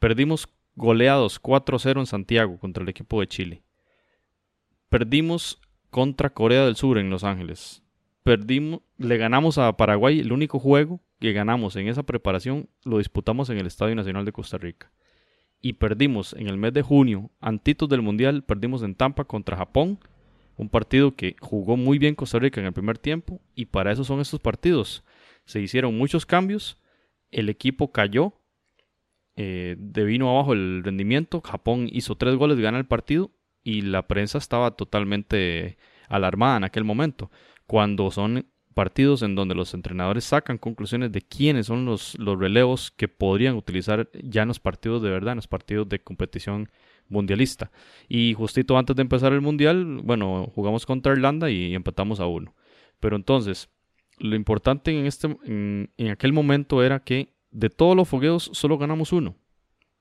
Perdimos 0.00 0.48
goleados 0.74 1.40
4-0 1.40 2.00
en 2.00 2.06
Santiago 2.06 2.58
contra 2.58 2.82
el 2.82 2.88
equipo 2.88 3.20
de 3.20 3.28
Chile. 3.28 3.62
Perdimos 4.88 5.60
contra 5.90 6.30
Corea 6.30 6.64
del 6.64 6.74
Sur 6.76 6.98
en 6.98 7.10
Los 7.10 7.22
Ángeles. 7.22 7.82
Perdimos, 8.24 8.80
le 8.98 9.18
ganamos 9.18 9.56
a 9.56 9.76
Paraguay 9.76 10.18
el 10.18 10.32
único 10.32 10.58
juego 10.58 11.00
que 11.18 11.32
ganamos 11.32 11.76
en 11.76 11.88
esa 11.88 12.02
preparación 12.02 12.68
lo 12.84 12.98
disputamos 12.98 13.50
en 13.50 13.58
el 13.58 13.66
Estadio 13.66 13.94
Nacional 13.94 14.24
de 14.24 14.32
Costa 14.32 14.58
Rica. 14.58 14.92
Y 15.60 15.74
perdimos 15.74 16.34
en 16.34 16.48
el 16.48 16.58
mes 16.58 16.72
de 16.72 16.82
junio, 16.82 17.30
antitos 17.40 17.88
del 17.88 18.02
Mundial, 18.02 18.44
perdimos 18.44 18.82
en 18.82 18.94
Tampa 18.94 19.24
contra 19.24 19.56
Japón, 19.56 19.98
un 20.56 20.68
partido 20.68 21.14
que 21.14 21.36
jugó 21.40 21.76
muy 21.76 21.98
bien 21.98 22.14
Costa 22.14 22.38
Rica 22.38 22.60
en 22.60 22.66
el 22.66 22.72
primer 22.72 22.98
tiempo, 22.98 23.40
y 23.54 23.66
para 23.66 23.92
eso 23.92 24.04
son 24.04 24.20
estos 24.20 24.40
partidos. 24.40 25.04
Se 25.44 25.60
hicieron 25.60 25.96
muchos 25.96 26.26
cambios, 26.26 26.78
el 27.30 27.48
equipo 27.48 27.92
cayó, 27.92 28.34
eh, 29.36 29.76
de 29.78 30.04
vino 30.04 30.30
abajo 30.30 30.52
el 30.52 30.82
rendimiento, 30.82 31.40
Japón 31.40 31.88
hizo 31.90 32.16
tres 32.16 32.36
goles, 32.36 32.58
gana 32.58 32.78
el 32.78 32.86
partido, 32.86 33.30
y 33.62 33.82
la 33.82 34.06
prensa 34.06 34.38
estaba 34.38 34.72
totalmente 34.72 35.78
alarmada 36.08 36.58
en 36.58 36.64
aquel 36.64 36.84
momento, 36.84 37.30
cuando 37.66 38.10
son 38.10 38.46
partidos 38.76 39.22
en 39.22 39.34
donde 39.34 39.54
los 39.54 39.72
entrenadores 39.72 40.24
sacan 40.24 40.58
conclusiones 40.58 41.10
de 41.10 41.22
quiénes 41.22 41.64
son 41.64 41.86
los, 41.86 42.14
los 42.18 42.38
relevos 42.38 42.90
que 42.90 43.08
podrían 43.08 43.56
utilizar 43.56 44.10
ya 44.22 44.42
en 44.42 44.48
los 44.48 44.60
partidos 44.60 45.00
de 45.00 45.08
verdad, 45.08 45.32
en 45.32 45.36
los 45.36 45.48
partidos 45.48 45.88
de 45.88 45.98
competición 46.00 46.68
mundialista. 47.08 47.70
Y 48.06 48.34
justito 48.34 48.76
antes 48.76 48.94
de 48.94 49.00
empezar 49.00 49.32
el 49.32 49.40
mundial, 49.40 50.02
bueno, 50.04 50.52
jugamos 50.54 50.84
contra 50.84 51.14
Irlanda 51.14 51.48
y 51.48 51.74
empatamos 51.74 52.20
a 52.20 52.26
uno. 52.26 52.54
Pero 53.00 53.16
entonces, 53.16 53.70
lo 54.18 54.36
importante 54.36 54.90
en, 54.90 55.06
este, 55.06 55.34
en, 55.46 56.10
aquel 56.10 56.34
momento 56.34 56.82
era 56.82 57.00
que 57.00 57.32
de 57.52 57.70
todos 57.70 57.96
los 57.96 58.06
fogueos 58.06 58.50
solo 58.52 58.76
ganamos 58.76 59.10
uno. 59.10 59.36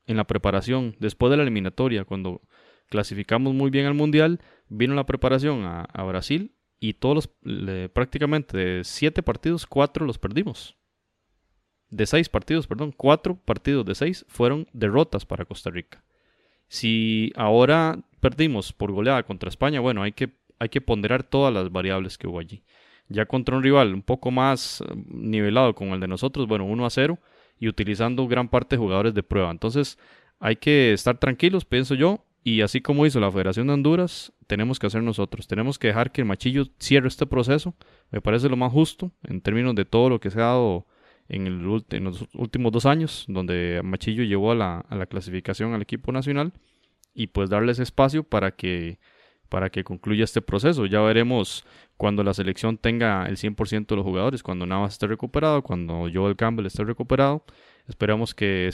En 0.05 0.17
la 0.17 0.25
preparación, 0.25 0.97
después 0.99 1.31
de 1.31 1.37
la 1.37 1.43
eliminatoria, 1.43 2.03
cuando 2.03 2.41
clasificamos 2.89 3.53
muy 3.53 3.69
bien 3.69 3.85
al 3.85 3.93
mundial, 3.93 4.41
vino 4.67 4.95
la 4.95 5.05
preparación 5.05 5.63
a 5.63 6.03
Brasil 6.03 6.54
y 6.79 6.93
todos 6.93 7.29
los, 7.43 7.89
prácticamente 7.91 8.57
de 8.57 8.83
siete 8.83 9.23
partidos, 9.23 9.65
cuatro 9.65 10.05
los 10.05 10.17
perdimos. 10.17 10.75
De 11.89 12.05
seis 12.05 12.29
partidos, 12.29 12.67
perdón, 12.67 12.93
cuatro 12.95 13.35
partidos 13.35 13.85
de 13.85 13.95
seis 13.95 14.25
fueron 14.27 14.67
derrotas 14.73 15.25
para 15.25 15.45
Costa 15.45 15.69
Rica. 15.69 16.03
Si 16.67 17.31
ahora 17.35 17.99
perdimos 18.19 18.73
por 18.73 18.91
goleada 18.91 19.23
contra 19.23 19.49
España, 19.49 19.79
bueno, 19.79 20.01
hay 20.01 20.11
que, 20.11 20.35
hay 20.59 20.69
que 20.69 20.81
ponderar 20.81 21.23
todas 21.23 21.53
las 21.53 21.71
variables 21.71 22.17
que 22.17 22.27
hubo 22.27 22.39
allí. 22.39 22.63
Ya 23.07 23.25
contra 23.25 23.55
un 23.55 23.63
rival 23.63 23.93
un 23.93 24.01
poco 24.01 24.31
más 24.31 24.83
nivelado 25.07 25.75
con 25.75 25.89
el 25.89 25.99
de 25.99 26.07
nosotros, 26.07 26.47
bueno, 26.47 26.65
1 26.65 26.85
a 26.85 26.89
0 26.89 27.19
y 27.59 27.67
utilizando 27.67 28.27
gran 28.27 28.49
parte 28.49 28.75
de 28.75 28.79
jugadores 28.79 29.13
de 29.13 29.23
prueba. 29.23 29.51
Entonces, 29.51 29.99
hay 30.39 30.55
que 30.55 30.93
estar 30.93 31.17
tranquilos, 31.17 31.65
pienso 31.65 31.95
yo, 31.95 32.24
y 32.47 32.61
así 32.61 32.79
como 32.79 33.07
hizo 33.07 33.19
la 33.19 33.31
Federación 33.31 33.65
de 33.65 33.73
Honduras, 33.73 34.31
tenemos 34.45 34.77
que 34.77 34.85
hacer 34.85 35.01
nosotros. 35.01 35.47
Tenemos 35.47 35.79
que 35.79 35.87
dejar 35.87 36.11
que 36.11 36.21
el 36.21 36.27
Machillo 36.27 36.65
cierre 36.77 37.07
este 37.07 37.25
proceso. 37.25 37.73
Me 38.11 38.21
parece 38.21 38.49
lo 38.49 38.55
más 38.55 38.71
justo 38.71 39.11
en 39.23 39.41
términos 39.41 39.73
de 39.73 39.83
todo 39.83 40.09
lo 40.09 40.19
que 40.19 40.29
se 40.29 40.37
ha 40.39 40.43
dado 40.43 40.85
en, 41.27 41.47
el, 41.47 41.63
los 41.63 41.83
últimos 42.35 42.71
dos 42.71 42.85
años, 42.85 43.25
donde 43.27 43.81
Machillo 43.83 44.23
llevó 44.23 44.51
a 44.51 44.55
la, 44.55 45.05
clasificación 45.07 45.73
al 45.73 45.81
equipo 45.81 46.11
nacional 46.11 46.53
y 47.15 47.27
pues 47.27 47.49
darles 47.49 47.79
espacio 47.79 48.23
para 48.23 48.51
que, 48.51 48.99
para 49.49 49.71
que 49.71 49.83
concluya 49.83 50.23
este 50.23 50.43
proceso. 50.43 50.85
Ya 50.85 51.01
veremos 51.01 51.65
cuando 51.97 52.23
la 52.23 52.35
selección 52.35 52.77
tenga 52.77 53.25
el 53.25 53.37
100% 53.37 53.87
de 53.87 53.95
los 53.95 54.05
jugadores, 54.05 54.43
cuando 54.43 54.67
Navas 54.67 54.93
esté 54.93 55.07
recuperado, 55.07 55.63
cuando 55.63 56.07
Joel 56.13 56.35
Campbell 56.35 56.67
esté 56.67 56.83
recuperado. 56.83 57.43
Esperamos 57.87 58.35
que 58.35 58.69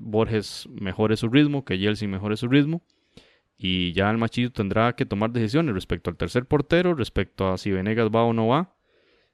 Borges 0.00 0.66
mejore 0.70 1.18
su 1.18 1.28
ritmo, 1.28 1.66
que 1.66 1.76
Yeltsin 1.76 2.10
mejore 2.10 2.38
su 2.38 2.48
ritmo 2.48 2.80
y 3.62 3.92
ya 3.92 4.10
el 4.10 4.16
Machito 4.16 4.52
tendrá 4.52 4.94
que 4.94 5.04
tomar 5.04 5.32
decisiones 5.32 5.74
respecto 5.74 6.08
al 6.08 6.16
tercer 6.16 6.46
portero, 6.46 6.94
respecto 6.94 7.52
a 7.52 7.58
si 7.58 7.70
Venegas 7.70 8.08
va 8.08 8.24
o 8.24 8.32
no 8.32 8.48
va, 8.48 8.74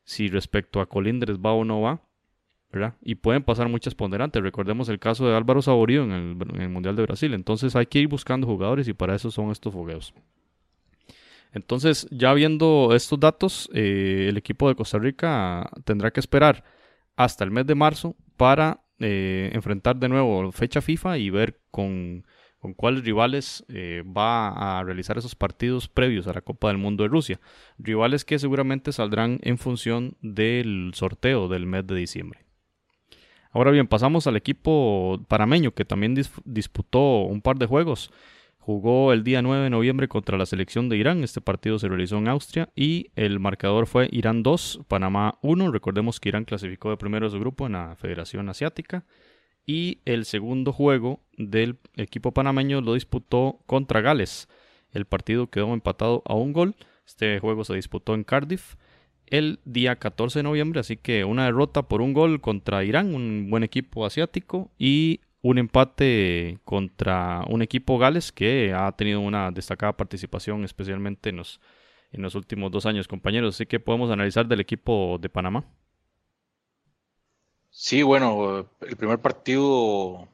si 0.02 0.26
respecto 0.26 0.80
a 0.80 0.86
Colindres 0.86 1.38
va 1.38 1.52
o 1.52 1.64
no 1.64 1.80
va, 1.80 2.02
¿verdad? 2.72 2.94
Y 3.00 3.14
pueden 3.14 3.44
pasar 3.44 3.68
muchas 3.68 3.94
ponderantes. 3.94 4.42
Recordemos 4.42 4.88
el 4.88 4.98
caso 4.98 5.28
de 5.28 5.36
Álvaro 5.36 5.62
Saborío 5.62 6.02
en 6.02 6.10
el, 6.10 6.68
Mundial 6.68 6.96
de 6.96 7.02
Brasil. 7.02 7.34
Entonces 7.34 7.76
hay 7.76 7.86
que 7.86 8.00
ir 8.00 8.08
buscando 8.08 8.48
jugadores 8.48 8.88
y 8.88 8.94
para 8.94 9.14
eso 9.14 9.30
son 9.30 9.52
estos 9.52 9.72
fogueos. 9.72 10.12
Entonces, 11.52 12.08
ya 12.10 12.34
viendo 12.34 12.96
estos 12.96 13.20
datos, 13.20 13.70
eh, 13.74 14.26
el 14.28 14.36
equipo 14.36 14.68
de 14.68 14.74
Costa 14.74 14.98
Rica 14.98 15.70
tendrá 15.84 16.10
que 16.10 16.18
esperar 16.18 16.64
hasta 17.14 17.44
el 17.44 17.52
mes 17.52 17.64
de 17.64 17.76
marzo 17.76 18.16
para 18.36 18.80
eh, 18.98 19.50
enfrentar 19.52 19.94
de 19.96 20.08
nuevo 20.08 20.50
fecha 20.50 20.80
FIFA 20.80 21.16
y 21.18 21.30
ver 21.30 21.60
con, 21.70 22.24
con 22.66 22.74
cuáles 22.74 23.04
rivales 23.04 23.64
eh, 23.68 24.02
va 24.04 24.48
a 24.78 24.82
realizar 24.82 25.16
esos 25.16 25.36
partidos 25.36 25.86
previos 25.86 26.26
a 26.26 26.32
la 26.32 26.40
Copa 26.40 26.66
del 26.66 26.78
Mundo 26.78 27.04
de 27.04 27.08
Rusia. 27.08 27.38
Rivales 27.78 28.24
que 28.24 28.40
seguramente 28.40 28.90
saldrán 28.90 29.38
en 29.42 29.56
función 29.56 30.16
del 30.20 30.90
sorteo 30.92 31.46
del 31.46 31.64
mes 31.64 31.86
de 31.86 31.94
diciembre. 31.94 32.40
Ahora 33.52 33.70
bien, 33.70 33.86
pasamos 33.86 34.26
al 34.26 34.34
equipo 34.34 35.24
parameño 35.28 35.70
que 35.74 35.84
también 35.84 36.20
disputó 36.44 37.20
un 37.20 37.40
par 37.40 37.56
de 37.56 37.66
juegos. 37.66 38.10
Jugó 38.58 39.12
el 39.12 39.22
día 39.22 39.42
9 39.42 39.62
de 39.62 39.70
noviembre 39.70 40.08
contra 40.08 40.36
la 40.36 40.44
selección 40.44 40.88
de 40.88 40.96
Irán. 40.96 41.22
Este 41.22 41.40
partido 41.40 41.78
se 41.78 41.86
realizó 41.86 42.18
en 42.18 42.26
Austria 42.26 42.68
y 42.74 43.12
el 43.14 43.38
marcador 43.38 43.86
fue 43.86 44.08
Irán 44.10 44.42
2, 44.42 44.80
Panamá 44.88 45.38
1. 45.42 45.70
Recordemos 45.70 46.18
que 46.18 46.30
Irán 46.30 46.44
clasificó 46.44 46.90
de 46.90 46.96
primero 46.96 47.26
de 47.26 47.30
su 47.30 47.38
grupo 47.38 47.66
en 47.66 47.74
la 47.74 47.94
Federación 47.94 48.48
Asiática. 48.48 49.04
Y 49.66 49.98
el 50.04 50.24
segundo 50.24 50.72
juego 50.72 51.20
del 51.36 51.78
equipo 51.96 52.32
panameño 52.32 52.80
lo 52.80 52.94
disputó 52.94 53.58
contra 53.66 54.00
Gales. 54.00 54.48
El 54.92 55.06
partido 55.06 55.48
quedó 55.50 55.74
empatado 55.74 56.22
a 56.24 56.34
un 56.34 56.52
gol. 56.52 56.76
Este 57.04 57.40
juego 57.40 57.64
se 57.64 57.74
disputó 57.74 58.14
en 58.14 58.24
Cardiff 58.24 58.76
el 59.26 59.58
día 59.64 59.96
14 59.96 60.38
de 60.38 60.42
noviembre, 60.44 60.80
así 60.80 60.96
que 60.96 61.24
una 61.24 61.46
derrota 61.46 61.82
por 61.82 62.00
un 62.00 62.12
gol 62.12 62.40
contra 62.40 62.84
Irán, 62.84 63.14
un 63.14 63.48
buen 63.50 63.64
equipo 63.64 64.06
asiático, 64.06 64.70
y 64.78 65.20
un 65.42 65.58
empate 65.58 66.58
contra 66.64 67.44
un 67.48 67.62
equipo 67.62 67.98
Gales 67.98 68.32
que 68.32 68.72
ha 68.72 68.90
tenido 68.92 69.20
una 69.20 69.50
destacada 69.50 69.96
participación, 69.96 70.64
especialmente 70.64 71.30
en 71.30 71.36
los, 71.36 71.60
en 72.12 72.22
los 72.22 72.34
últimos 72.34 72.70
dos 72.70 72.86
años, 72.86 73.08
compañeros. 73.08 73.54
Así 73.54 73.66
que 73.66 73.80
podemos 73.80 74.10
analizar 74.10 74.46
del 74.46 74.60
equipo 74.60 75.18
de 75.20 75.28
Panamá. 75.28 75.64
Sí, 77.78 78.02
bueno, 78.02 78.70
el 78.80 78.96
primer 78.96 79.20
partido, 79.20 80.28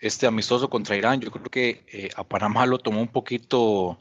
este 0.00 0.26
amistoso 0.26 0.68
contra 0.68 0.96
Irán, 0.96 1.20
yo 1.20 1.30
creo 1.30 1.44
que 1.44 1.86
eh, 1.92 2.10
a 2.16 2.24
Panamá 2.24 2.66
lo 2.66 2.78
tomó 2.78 3.00
un 3.00 3.08
poquito 3.08 4.00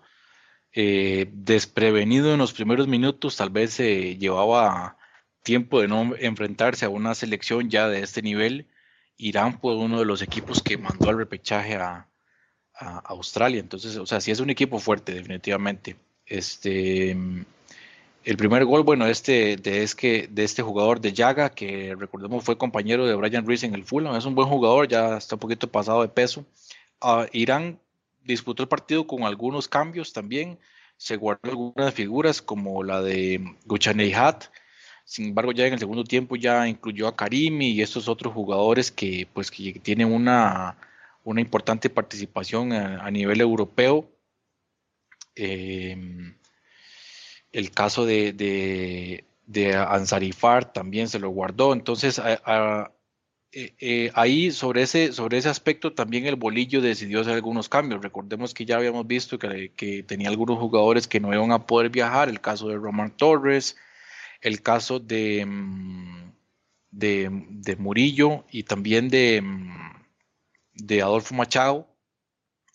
eh, 0.74 1.30
desprevenido 1.32 2.34
en 2.34 2.40
los 2.40 2.54
primeros 2.54 2.88
minutos, 2.88 3.38
tal 3.38 3.52
vez 3.52 3.74
se 3.74 4.18
llevaba 4.18 4.98
tiempo 5.44 5.80
de 5.80 5.88
no 5.88 6.16
enfrentarse 6.18 6.86
a 6.86 6.90
una 6.90 7.14
selección 7.14 7.70
ya 7.70 7.88
de 7.88 8.02
este 8.02 8.24
nivel 8.24 8.68
Irán 9.18 9.60
fue 9.60 9.76
uno 9.76 10.00
de 10.00 10.06
los 10.06 10.24
equipos 10.24 10.64
que 10.64 10.78
mandó 10.78 11.10
al 11.10 11.18
repechaje 11.18 11.76
a, 11.76 12.08
Australia. 12.78 13.62
Entonces, 13.62 13.96
o 13.96 14.06
sea, 14.06 14.20
sí 14.20 14.32
es 14.32 14.42
un 14.42 14.50
equipo 14.50 14.80
fuerte, 14.80 15.14
definitivamente. 15.14 15.96
Este, 16.26 17.16
el 18.26 18.38
primer 18.38 18.66
gol, 18.66 18.84
bueno, 18.84 19.08
este, 19.08 19.56
de, 19.56 19.84
es 19.84 19.96
que, 19.96 20.28
de 20.30 20.44
este 20.44 20.62
jugador 20.62 21.00
de 21.00 21.14
Yaga, 21.14 21.52
que 21.52 21.96
recordemos 21.98 22.44
fue 22.44 22.58
compañero 22.58 23.06
de 23.06 23.16
Brian 23.16 23.46
Reese 23.46 23.66
en 23.66 23.76
el 23.76 23.86
Fulham, 23.86 24.16
es 24.16 24.26
un 24.26 24.36
buen 24.36 24.50
jugador, 24.50 24.88
ya 24.88 25.18
está 25.18 25.36
un 25.36 25.40
poquito 25.40 25.72
pasado 25.72 26.02
de 26.02 26.10
peso. 26.10 26.46
Ah, 27.02 27.28
Irán 27.32 27.80
disputó 28.24 28.64
el 28.64 28.70
partido 28.70 29.08
con 29.08 29.24
algunos 29.24 29.68
cambios 29.68 30.12
también, 30.12 30.60
se 30.98 31.16
guardó 31.16 31.50
algunas 31.50 31.94
figuras 31.94 32.42
como 32.42 32.84
la 32.84 33.02
de 33.02 33.42
Hat 34.16 34.46
sin 35.06 35.28
embargo, 35.28 35.52
ya 35.52 35.68
en 35.68 35.74
el 35.74 35.80
segundo 35.80 36.04
tiempo 36.04 36.36
ya 36.36 36.68
incluyó 36.68 37.08
a 37.08 37.16
Karimi 37.16 37.70
y 37.70 37.82
estos 37.84 38.08
otros 38.08 38.34
jugadores 38.34 38.92
que, 38.92 39.28
pues, 39.32 39.52
que 39.52 39.74
tienen 39.74 40.12
una, 40.12 40.78
una 41.24 41.42
importante 41.42 41.92
participación 41.92 42.74
a, 42.74 43.10
nivel 43.12 43.40
europeo. 43.40 44.10
Em, 45.36 46.36
el 47.56 47.72
caso 47.72 48.06
de, 48.06 49.24
de, 49.48 49.76
Ansarifar 49.76 50.74
también 50.74 51.08
se 51.08 51.20
lo 51.20 51.30
guardó. 51.30 51.72
Entonces, 51.72 52.20
eh, 52.20 53.74
eh, 53.80 54.12
ahí 54.14 54.52
sobre 54.52 54.82
ese, 54.82 55.14
sobre 55.14 55.38
ese 55.38 55.48
aspecto 55.48 55.94
también 55.94 56.26
el 56.26 56.36
bolillo 56.36 56.82
decidió 56.82 57.22
hacer 57.22 57.34
algunos 57.34 57.70
cambios. 57.70 58.02
Recordemos 58.02 58.54
que 58.54 58.66
ya 58.66 58.76
habíamos 58.76 59.08
visto 59.08 59.40
que, 59.40 59.72
que 59.74 60.04
tenía 60.04 60.28
algunos 60.28 60.60
jugadores 60.60 61.08
que 61.08 61.22
no 61.22 61.34
iban 61.34 61.54
a 61.54 61.66
poder 61.66 61.90
viajar, 61.90 62.28
el 62.28 62.42
caso 62.42 62.68
de 62.68 62.76
Roman 62.76 63.16
Torres, 63.16 63.78
el 64.42 64.62
caso 64.62 65.00
de, 65.00 65.46
mm, 65.46 66.34
de, 66.92 67.76
Murillo 67.80 68.44
y 68.52 68.64
también 68.64 69.08
de, 69.08 69.42
mm, 69.42 70.04
de 70.74 71.02
Adolfo 71.02 71.34
Machado 71.36 71.88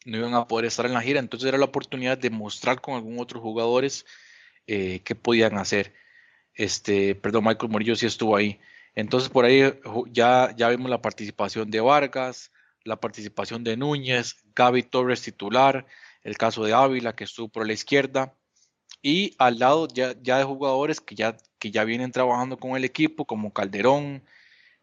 no 0.07 0.17
iban 0.17 0.33
a 0.33 0.49
poder 0.49 0.65
estar 0.65 0.87
en 0.87 0.95
la 0.95 1.03
gira, 1.03 1.21
entonces 1.21 1.47
era 1.47 1.59
la 1.59 1.67
oportunidad 1.67 2.17
de 2.17 2.31
mostrar 2.31 2.81
con 2.81 2.95
algún 2.95 3.19
otros 3.19 3.43
jugadores 3.43 4.07
eh, 4.71 5.01
qué 5.05 5.15
podían 5.15 5.59
hacer. 5.59 5.93
Este, 6.55 7.15
perdón, 7.15 7.45
Michael 7.45 7.73
Murillo 7.73 7.97
sí 7.97 8.07
estuvo 8.07 8.37
ahí. 8.37 8.61
Entonces 8.95 9.29
por 9.29 9.45
ahí 9.45 9.63
ya, 10.13 10.55
ya 10.57 10.69
vimos 10.69 10.91
la 10.91 11.03
participación 11.03 11.71
de 11.71 11.81
Vargas, 11.81 12.53
la 12.85 12.97
participación 13.01 13.65
de 13.65 13.77
Núñez, 13.77 14.37
Gaby 14.55 14.85
Torres 14.85 15.23
titular, 15.23 15.87
el 16.23 16.37
caso 16.37 16.65
de 16.65 16.73
Ávila 16.73 17.15
que 17.15 17.25
estuvo 17.25 17.49
por 17.49 17.67
la 17.67 17.73
izquierda, 17.73 18.35
y 19.03 19.35
al 19.39 19.59
lado 19.59 19.89
ya, 19.89 20.15
ya 20.23 20.39
de 20.39 20.45
jugadores 20.45 21.01
que 21.01 21.15
ya, 21.15 21.37
que 21.59 21.71
ya 21.71 21.85
vienen 21.85 22.13
trabajando 22.13 22.59
con 22.59 22.77
el 22.77 22.85
equipo, 22.85 23.25
como 23.25 23.53
Calderón, 23.53 24.23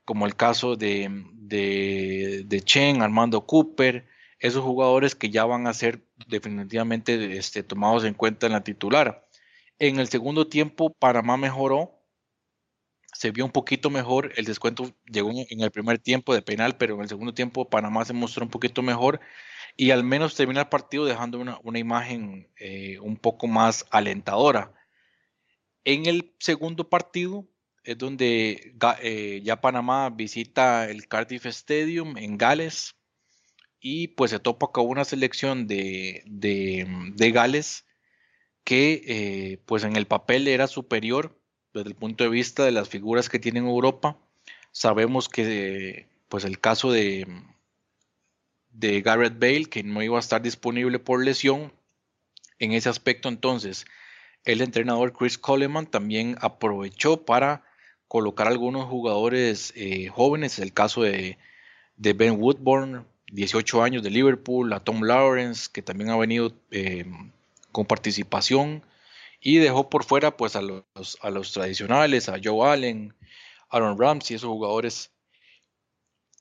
como 0.05 0.25
el 0.25 0.35
caso 0.35 0.75
de, 0.75 1.09
de, 1.33 2.61
Chen, 2.63 3.01
Armando 3.01 3.45
Cooper, 3.45 4.07
esos 4.39 4.63
jugadores 4.63 5.15
que 5.15 5.29
ya 5.29 5.45
van 5.45 5.67
a 5.67 5.73
ser 5.73 6.01
definitivamente 6.27 7.37
este, 7.37 7.63
tomados 7.63 8.03
en 8.05 8.13
cuenta 8.13 8.47
en 8.47 8.53
la 8.53 8.63
titular. 8.63 9.26
En 9.79 9.99
el 9.99 10.07
segundo 10.09 10.47
tiempo, 10.47 10.93
Panamá 10.93 11.37
mejoró, 11.37 11.97
se 13.13 13.31
vio 13.31 13.45
un 13.45 13.51
poquito 13.51 13.89
mejor, 13.89 14.31
el 14.35 14.45
descuento 14.45 14.91
llegó 15.05 15.31
en 15.31 15.61
el 15.61 15.71
primer 15.71 15.99
tiempo 15.99 16.33
de 16.33 16.41
penal, 16.41 16.77
pero 16.77 16.95
en 16.95 17.01
el 17.01 17.09
segundo 17.09 17.33
tiempo 17.33 17.69
Panamá 17.69 18.05
se 18.05 18.13
mostró 18.13 18.43
un 18.43 18.51
poquito 18.51 18.81
mejor 18.81 19.19
y 19.75 19.91
al 19.91 20.03
menos 20.03 20.35
termina 20.35 20.61
el 20.61 20.69
partido 20.69 21.05
dejando 21.05 21.39
una, 21.39 21.79
imagen 21.79 22.49
eh, 22.59 22.99
un 22.99 23.17
poco 23.17 23.47
más 23.47 23.85
alentadora. 23.91 24.73
En 25.83 26.05
el 26.05 26.35
segundo 26.39 26.89
partido 26.89 27.47
es 27.83 27.97
donde 27.97 28.75
eh, 29.01 29.41
ya 29.43 29.61
Panamá 29.61 30.09
visita 30.09 30.89
el 30.89 31.07
Cardiff 31.07 31.45
Stadium 31.45 32.17
en 32.17 32.37
Gales 32.37 32.95
y 33.79 34.09
pues 34.09 34.31
se 34.31 34.39
topa 34.39 34.67
con 34.67 34.87
una 34.87 35.05
selección 35.05 35.67
de, 35.67 36.23
Gales 37.15 37.86
que 38.67 39.01
eh, 39.07 39.59
pues 39.65 39.85
en 39.85 39.95
el 39.95 40.07
papel 40.07 40.45
era 40.45 40.67
superior 40.67 41.39
desde 41.73 41.87
el 41.87 41.95
punto 41.95 42.25
de 42.25 42.29
vista 42.29 42.65
de 42.65 42.73
las 42.73 42.89
figuras 42.89 43.29
que 43.29 43.39
tiene 43.39 43.59
en 43.59 43.65
Europa. 43.65 44.17
Sabemos 44.73 45.29
que 45.29 46.09
pues 46.27 46.43
el 46.43 46.59
caso 46.59 46.91
de, 46.91 47.25
de 48.71 49.01
Garrett 49.01 49.39
Bale, 49.39 49.67
que 49.67 49.83
no 49.83 50.03
iba 50.03 50.17
a 50.17 50.19
estar 50.19 50.41
disponible 50.41 50.99
por 50.99 51.23
lesión. 51.23 51.71
En 52.59 52.73
ese 52.73 52.89
aspecto, 52.89 53.29
entonces, 53.29 53.85
el 54.43 54.59
entrenador 54.59 55.13
Chris 55.13 55.37
Coleman 55.37 55.87
también 55.87 56.35
aprovechó 56.41 57.23
para 57.23 57.63
colocar 58.09 58.47
algunos 58.47 58.89
jugadores 58.89 59.71
eh, 59.77 60.09
jóvenes, 60.09 60.59
el 60.59 60.73
caso 60.73 61.03
de, 61.03 61.37
Ben 61.95 62.37
Woodburn, 62.37 63.07
18 63.31 63.81
años 63.81 64.03
de 64.03 64.09
Liverpool, 64.09 64.73
a 64.73 64.81
Tom 64.81 65.03
Lawrence, 65.03 65.69
que 65.71 65.81
también 65.81 66.09
ha 66.09 66.17
venido 66.17 66.51
eh, 66.71 67.05
con 67.77 67.85
participación, 67.85 68.83
y 69.39 69.57
dejó 69.57 69.87
por 69.87 70.03
fuera 70.03 70.35
pues 70.35 70.55
a 70.55 70.63
los, 70.63 70.83
a 71.21 71.29
los 71.29 71.53
tradicionales, 71.53 72.27
a 72.27 72.39
Joe 72.43 72.67
Allen, 72.67 73.15
Aaron 73.69 73.99
Ramsey, 73.99 74.35
esos 74.35 74.49
jugadores 74.49 75.11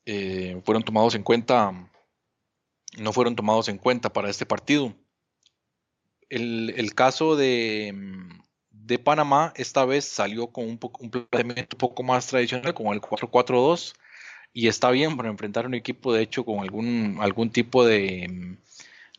eh, 0.07 0.59
fueron 0.65 0.83
tomados 0.83 1.15
en 1.15 1.23
cuenta 1.23 1.91
no 2.97 3.13
fueron 3.13 3.37
tomados 3.37 3.69
en 3.69 3.77
cuenta 3.77 4.11
para 4.11 4.31
este 4.31 4.47
partido. 4.47 4.95
El, 6.31 6.95
caso 6.95 7.37
de, 7.37 7.93
de, 8.71 8.99
Panamá 8.99 9.53
esta 9.57 9.85
vez 9.85 10.07
salió 10.07 10.47
con 10.47 10.65
un, 10.65 10.81
un 11.01 11.11
planteamiento 11.11 11.77
un 11.77 11.79
poco 11.79 12.03
más 12.03 12.29
tradicional, 12.29 12.73
con 12.73 12.87
el 12.95 13.03
4-4-2, 13.03 13.95
y 14.55 14.69
está 14.69 14.91
bien 14.91 15.19
para 15.19 15.29
enfrentar 15.29 15.67
un 15.67 15.75
equipo, 15.75 16.15
de 16.15 16.23
hecho, 16.23 16.47
con 16.47 16.61
algún, 16.61 17.19
algún 17.21 17.51
tipo 17.51 17.85
de, 17.85 18.57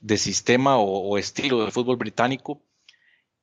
de 0.02 0.18
sistema 0.18 0.78
o, 0.78 1.18
estilo 1.18 1.66
de 1.66 1.72
fútbol 1.72 1.98
británico. 1.98 2.62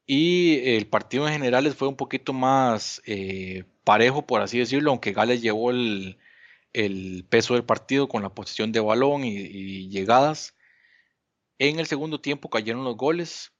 Y 0.06 0.76
el 0.76 0.86
partido 0.86 1.26
en 1.26 1.32
general 1.32 1.72
fue 1.72 1.88
un 1.88 1.96
poquito 1.96 2.32
más 2.32 3.00
eh, 3.06 3.64
parejo, 3.84 4.26
por 4.26 4.42
así 4.42 4.58
decirlo, 4.58 4.90
aunque 4.90 5.12
Gales 5.12 5.40
llevó 5.42 5.70
el, 5.70 6.18
el 6.74 7.24
peso 7.28 7.54
del 7.54 7.64
partido 7.64 8.08
con 8.08 8.22
la 8.22 8.34
posición 8.34 8.72
de 8.72 8.80
balón 8.80 9.24
y, 9.24 9.88
llegadas. 9.88 10.54
En 11.58 11.78
el 11.78 11.86
segundo 11.86 12.20
tiempo 12.20 12.50
cayeron 12.50 12.84
los 12.84 12.96
goles 12.96 13.52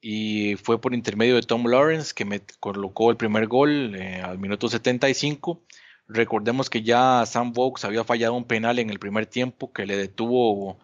y 0.00 0.54
fue 0.56 0.80
por 0.80 0.94
intermedio 0.94 1.34
de 1.34 1.42
Tom 1.42 1.66
Lawrence 1.66 2.14
que 2.14 2.24
me 2.24 2.40
colocó 2.60 3.10
el 3.10 3.16
primer 3.16 3.48
gol 3.48 3.96
eh, 3.96 4.22
al 4.22 4.38
minuto 4.38 4.68
75. 4.68 5.62
Recordemos 6.06 6.70
que 6.70 6.82
ya 6.82 7.26
Sam 7.26 7.52
Vokes 7.52 7.84
había 7.84 8.04
fallado 8.04 8.34
un 8.34 8.44
penal 8.44 8.78
en 8.78 8.90
el 8.90 9.00
primer 9.00 9.26
tiempo 9.26 9.72
que 9.72 9.84
le 9.86 9.96
detuvo 9.96 10.78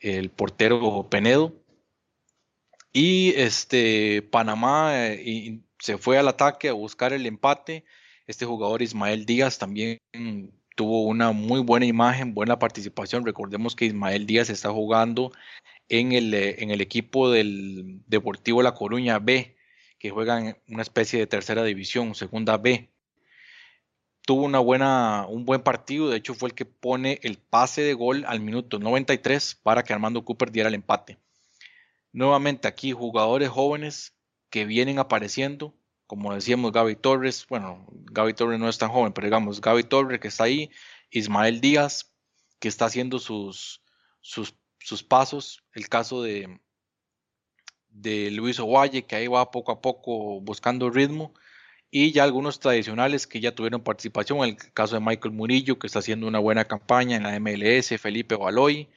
el 0.00 0.30
portero 0.30 1.08
Penedo. 1.08 1.54
Y 2.92 3.34
este 3.36 4.22
Panamá 4.22 4.92
eh, 4.94 5.60
se 5.78 5.98
fue 5.98 6.18
al 6.18 6.28
ataque 6.28 6.68
a 6.68 6.72
buscar 6.72 7.12
el 7.12 7.26
empate. 7.26 7.84
Este 8.26 8.46
jugador 8.46 8.82
Ismael 8.82 9.26
Díaz 9.26 9.58
también 9.58 9.98
tuvo 10.76 11.02
una 11.02 11.32
muy 11.32 11.60
buena 11.60 11.86
imagen, 11.86 12.34
buena 12.34 12.58
participación. 12.58 13.24
Recordemos 13.24 13.76
que 13.76 13.86
Ismael 13.86 14.26
Díaz 14.26 14.50
está 14.50 14.70
jugando 14.70 15.32
en 15.88 16.12
el, 16.12 16.32
eh, 16.34 16.56
en 16.62 16.70
el 16.70 16.80
equipo 16.80 17.30
del 17.30 18.00
Deportivo 18.06 18.62
La 18.62 18.74
Coruña 18.74 19.18
B, 19.18 19.56
que 19.98 20.10
juega 20.10 20.38
en 20.38 20.56
una 20.68 20.82
especie 20.82 21.18
de 21.18 21.26
tercera 21.26 21.64
división, 21.64 22.14
segunda 22.14 22.56
B. 22.56 22.89
Tuvo 24.26 24.44
una 24.44 24.58
buena, 24.58 25.26
un 25.28 25.44
buen 25.44 25.62
partido, 25.62 26.08
de 26.08 26.16
hecho 26.16 26.34
fue 26.34 26.50
el 26.50 26.54
que 26.54 26.64
pone 26.64 27.18
el 27.22 27.38
pase 27.38 27.82
de 27.82 27.94
gol 27.94 28.24
al 28.26 28.40
minuto 28.40 28.78
93 28.78 29.56
para 29.62 29.82
que 29.82 29.92
Armando 29.92 30.24
Cooper 30.24 30.52
diera 30.52 30.68
el 30.68 30.74
empate. 30.74 31.18
Nuevamente 32.12 32.68
aquí 32.68 32.92
jugadores 32.92 33.48
jóvenes 33.48 34.14
que 34.50 34.64
vienen 34.64 34.98
apareciendo, 34.98 35.74
como 36.06 36.34
decíamos 36.34 36.72
Gaby 36.72 36.96
Torres, 36.96 37.46
bueno, 37.48 37.86
Gaby 37.90 38.34
Torres 38.34 38.60
no 38.60 38.68
es 38.68 38.78
tan 38.78 38.90
joven, 38.90 39.12
pero 39.12 39.26
digamos 39.26 39.60
Gaby 39.60 39.84
Torres 39.84 40.20
que 40.20 40.28
está 40.28 40.44
ahí, 40.44 40.70
Ismael 41.10 41.60
Díaz 41.60 42.12
que 42.58 42.68
está 42.68 42.84
haciendo 42.86 43.18
sus, 43.18 43.82
sus 44.20 45.02
pasos. 45.02 45.64
El 45.72 45.88
caso 45.88 46.22
de, 46.22 46.60
de 47.90 48.30
Luis 48.30 48.58
Ovalle, 48.60 49.04
que 49.04 49.16
ahí 49.16 49.26
va 49.26 49.50
poco 49.50 49.72
a 49.72 49.80
poco 49.80 50.40
buscando 50.40 50.90
ritmo. 50.90 51.34
Y 51.90 52.12
ya 52.12 52.22
algunos 52.24 52.60
tradicionales 52.60 53.26
que 53.26 53.40
ya 53.40 53.54
tuvieron 53.54 53.82
participación. 53.82 54.40
El 54.44 54.56
caso 54.56 54.94
de 54.94 55.00
Michael 55.00 55.34
Murillo, 55.34 55.78
que 55.78 55.86
está 55.88 55.98
haciendo 55.98 56.28
una 56.28 56.38
buena 56.38 56.64
campaña 56.66 57.16
en 57.16 57.24
la 57.24 57.38
MLS. 57.40 58.00
Felipe 58.00 58.36
Baloy, 58.36 58.88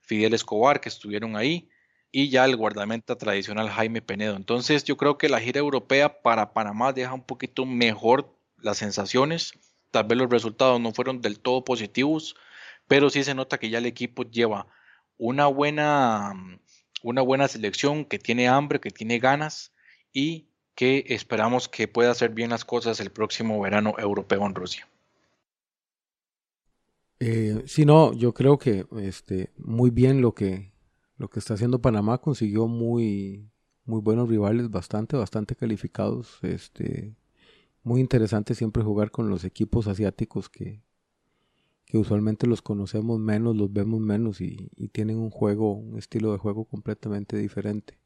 Fidel 0.00 0.34
Escobar, 0.34 0.80
que 0.80 0.88
estuvieron 0.88 1.36
ahí. 1.36 1.68
Y 2.10 2.28
ya 2.28 2.44
el 2.44 2.56
guardameta 2.56 3.16
tradicional 3.16 3.70
Jaime 3.70 4.02
Penedo. 4.02 4.34
Entonces 4.34 4.82
yo 4.82 4.96
creo 4.96 5.16
que 5.16 5.28
la 5.28 5.40
gira 5.40 5.60
europea 5.60 6.22
para 6.22 6.52
Panamá 6.52 6.92
deja 6.92 7.14
un 7.14 7.22
poquito 7.22 7.64
mejor 7.66 8.36
las 8.58 8.78
sensaciones. 8.78 9.52
Tal 9.92 10.04
vez 10.04 10.18
los 10.18 10.30
resultados 10.30 10.80
no 10.80 10.92
fueron 10.92 11.20
del 11.20 11.38
todo 11.38 11.64
positivos, 11.64 12.34
pero 12.88 13.10
sí 13.10 13.22
se 13.22 13.34
nota 13.34 13.58
que 13.58 13.70
ya 13.70 13.78
el 13.78 13.86
equipo 13.86 14.24
lleva 14.24 14.66
una 15.18 15.46
buena, 15.46 16.32
una 17.02 17.22
buena 17.22 17.46
selección 17.46 18.04
que 18.04 18.18
tiene 18.18 18.48
hambre, 18.48 18.80
que 18.80 18.90
tiene 18.90 19.18
ganas 19.20 19.72
y 20.12 20.49
que 20.80 21.04
esperamos 21.08 21.68
que 21.68 21.88
pueda 21.88 22.10
hacer 22.10 22.30
bien 22.30 22.48
las 22.48 22.64
cosas 22.64 23.00
el 23.00 23.10
próximo 23.10 23.60
verano 23.60 23.96
europeo 23.98 24.46
en 24.46 24.54
Rusia. 24.54 24.88
Eh, 27.18 27.64
sí, 27.66 27.84
no, 27.84 28.14
yo 28.14 28.32
creo 28.32 28.56
que 28.56 28.86
este, 28.96 29.50
muy 29.58 29.90
bien 29.90 30.22
lo 30.22 30.34
que, 30.34 30.72
lo 31.18 31.28
que 31.28 31.38
está 31.38 31.52
haciendo 31.52 31.82
Panamá, 31.82 32.16
consiguió 32.16 32.66
muy, 32.66 33.46
muy 33.84 34.00
buenos 34.00 34.30
rivales, 34.30 34.70
bastante, 34.70 35.18
bastante 35.18 35.54
calificados. 35.54 36.38
Este, 36.40 37.14
muy 37.82 38.00
interesante 38.00 38.54
siempre 38.54 38.82
jugar 38.82 39.10
con 39.10 39.28
los 39.28 39.44
equipos 39.44 39.86
asiáticos 39.86 40.48
que, 40.48 40.82
que 41.84 41.98
usualmente 41.98 42.46
los 42.46 42.62
conocemos 42.62 43.20
menos, 43.20 43.54
los 43.54 43.70
vemos 43.70 44.00
menos 44.00 44.40
y, 44.40 44.70
tienen 44.92 45.18
un 45.18 45.28
juego, 45.28 45.74
un 45.74 45.98
estilo 45.98 46.32
de 46.32 46.38
juego 46.38 46.64
completamente 46.64 47.36
diferente. 47.36 47.99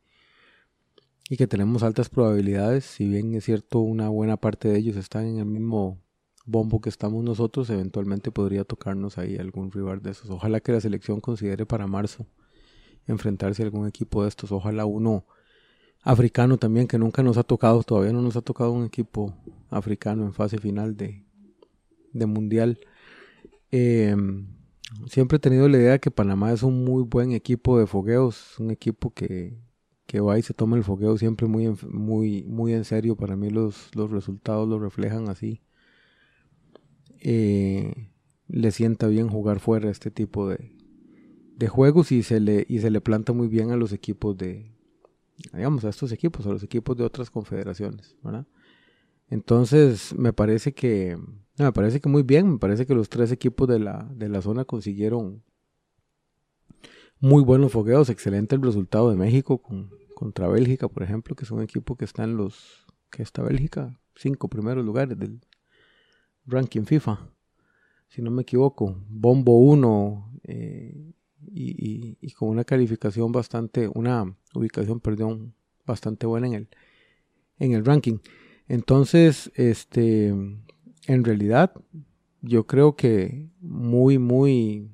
Y 1.29 1.37
que 1.37 1.47
tenemos 1.47 1.83
altas 1.83 2.11
probabilidades, 2.11 2.85
si 2.85 3.09
bien 3.09 3.35
es 3.35 3.45
cierto 3.45 3.81
una 3.81 4.09
buena 4.11 4.37
parte 4.37 4.69
de 4.69 4.79
ellos 4.79 4.97
están 4.97 5.27
en 5.27 5.39
el 5.39 5.47
mismo 5.47 5.99
bombo 6.45 6.81
que 6.81 6.91
estamos 6.91 7.25
nosotros, 7.25 7.71
eventualmente 7.71 8.31
podría 8.31 8.65
tocarnos 8.65 9.17
ahí 9.17 9.37
algún 9.39 9.73
rival 9.73 10.03
de 10.03 10.11
esos. 10.11 10.29
Ojalá 10.29 10.61
que 10.61 10.73
la 10.73 10.81
selección 10.81 11.21
considere 11.21 11.65
para 11.65 11.87
marzo 11.87 12.27
enfrentarse 13.07 13.63
a 13.63 13.67
algún 13.67 13.87
equipo 13.89 14.23
de 14.23 14.29
estos. 14.29 14.53
Ojalá 14.53 14.85
uno 14.85 15.25
africano 16.03 16.59
también, 16.59 16.87
que 16.87 16.99
nunca 16.99 17.23
nos 17.23 17.39
ha 17.39 17.43
tocado, 17.43 17.83
todavía 17.83 18.13
no 18.13 18.21
nos 18.21 18.37
ha 18.37 18.43
tocado 18.43 18.73
un 18.73 18.85
equipo 18.85 19.35
africano 19.71 20.25
en 20.25 20.35
fase 20.35 20.59
final 20.59 20.97
de, 20.97 21.25
de 22.13 22.27
mundial. 22.27 22.79
Em, 23.71 24.47
siempre 25.09 25.37
he 25.37 25.41
tenido 25.41 25.69
la 25.69 25.79
idea 25.79 25.99
que 25.99 26.11
Panamá 26.11 26.53
es 26.53 26.63
un 26.63 26.85
muy 26.85 27.03
buen 27.03 27.33
equipo 27.33 27.79
de 27.79 27.87
fogueos, 27.87 28.59
un 28.59 28.71
equipo 28.71 29.13
que, 29.15 29.57
va 30.21 30.39
y 30.39 30.43
se 30.43 30.55
toma 30.55 30.77
el 30.77 30.85
fogueo 30.85 31.19
siempre 31.19 31.47
muy 31.47 31.67
en, 31.67 31.77
muy, 31.91 32.45
muy 32.45 32.73
en 32.73 32.85
serio. 32.85 33.17
Para 33.17 33.37
mí 33.37 33.51
los, 33.51 33.95
los 33.95 34.11
resultados 34.11 34.69
lo 34.69 34.79
reflejan 34.79 35.29
así. 35.29 35.61
Eh, 37.21 38.11
le 38.49 38.71
sienta 38.71 39.07
bien 39.09 39.29
jugar 39.29 39.61
fuera 39.61 39.91
este 39.91 40.11
tipo 40.11 40.49
de, 40.49 40.77
de 41.57 41.69
juegos 41.69 42.13
y 42.13 42.23
se, 42.23 42.41
le, 42.41 42.67
y 42.69 42.81
se 42.81 42.91
le 42.91 43.01
planta 43.01 43.33
muy 43.33 43.49
bien 43.49 43.71
a 43.71 43.77
los 43.77 43.93
equipos 43.93 44.37
de, 44.37 44.73
digamos, 45.53 45.85
a 45.85 45.89
estos 45.89 46.13
equipos, 46.13 46.47
a 46.47 46.51
los 46.51 46.63
equipos 46.63 46.97
de 46.97 47.05
otras 47.05 47.31
confederaciones, 47.31 48.17
Entonces, 49.29 50.15
me 50.17 50.33
parece 50.33 50.75
que 50.75 51.19
me 51.57 51.73
parece 51.73 52.01
que 52.01 52.09
muy 52.09 52.25
bien, 52.25 52.53
me 52.53 52.59
parece 52.59 52.85
que 52.85 52.95
los 52.95 53.09
tres 53.09 53.31
equipos 53.31 53.69
de 53.69 53.79
la, 53.79 54.11
de 54.13 54.29
la 54.29 54.43
zona 54.43 54.65
consiguieron 54.65 55.43
muy 57.25 57.43
buenos 57.43 57.73
fogueos, 57.73 58.11
excelente 58.11 58.55
el 58.55 58.61
resultado 58.61 59.09
de 59.09 59.17
México 59.17 59.57
con, 59.57 59.91
contra 60.15 60.47
Bélgica, 60.47 60.89
por 60.89 61.03
ejemplo, 61.03 61.35
que 61.35 61.47
es 61.47 61.51
un 61.51 61.63
equipo 61.63 61.97
que 61.97 62.05
está 62.05 62.23
en 62.23 62.37
los, 62.37 62.85
que 63.11 63.23
está 63.23 63.43
Bélgica, 63.43 63.99
cinco 64.15 64.49
primeros 64.49 64.85
lugares 64.85 65.19
del 65.19 65.41
ranking 66.45 66.83
FIFA, 66.83 67.31
si 68.09 68.21
no 68.21 68.31
me 68.31 68.43
equivoco, 68.43 69.03
Bombo 69.09 69.57
1 69.57 70.39
eh, 70.43 71.15
y, 71.51 72.19
y, 72.21 72.31
con 72.33 72.51
una 72.51 72.65
calificación 72.65 73.33
bastante, 73.33 73.89
una 73.95 74.37
ubicación, 74.55 75.01
perdón, 75.01 75.55
bastante 75.87 76.27
buena 76.27 76.49
en 76.49 76.53
el, 76.53 76.69
en 77.59 77.73
el 77.73 77.87
ranking. 77.87 78.19
Entonces, 78.69 79.51
este, 79.55 80.29
en 80.29 81.25
realidad 81.25 81.73
yo 82.43 82.67
creo 82.67 82.97
que 82.97 83.49
muy, 83.61 84.19
muy 84.19 84.91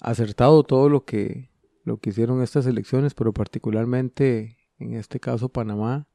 acertado 0.00 0.62
todo 0.62 0.88
lo 0.88 1.04
que, 1.04 1.50
lo 1.84 1.98
que 1.98 2.10
hicieron 2.10 2.42
estas 2.42 2.66
elecciones, 2.66 3.14
pero 3.14 3.32
particularmente 3.32 4.56
en 4.78 4.94
este 4.94 5.20
caso 5.20 5.48
Panamá, 5.48 6.06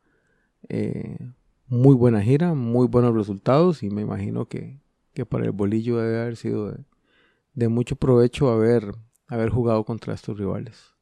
eh, 0.69 1.17
muy 1.67 1.95
buena 1.95 2.21
gira, 2.21 2.53
muy 2.53 2.87
buenos 2.87 3.15
resultados 3.15 3.83
y 3.83 3.89
me 3.89 4.01
imagino 4.01 4.47
que, 4.47 4.81
para 5.29 5.45
el 5.45 5.51
bolillo 5.51 5.97
debe 5.97 6.19
haber 6.19 6.35
sido 6.35 6.71
de, 6.71 6.83
de 7.53 7.67
mucho 7.67 7.95
provecho 7.95 8.49
haber, 8.49 8.91
haber 9.27 9.49
jugado 9.49 9.83
contra 9.83 10.13
estos 10.13 10.37
rivales. 10.37 10.93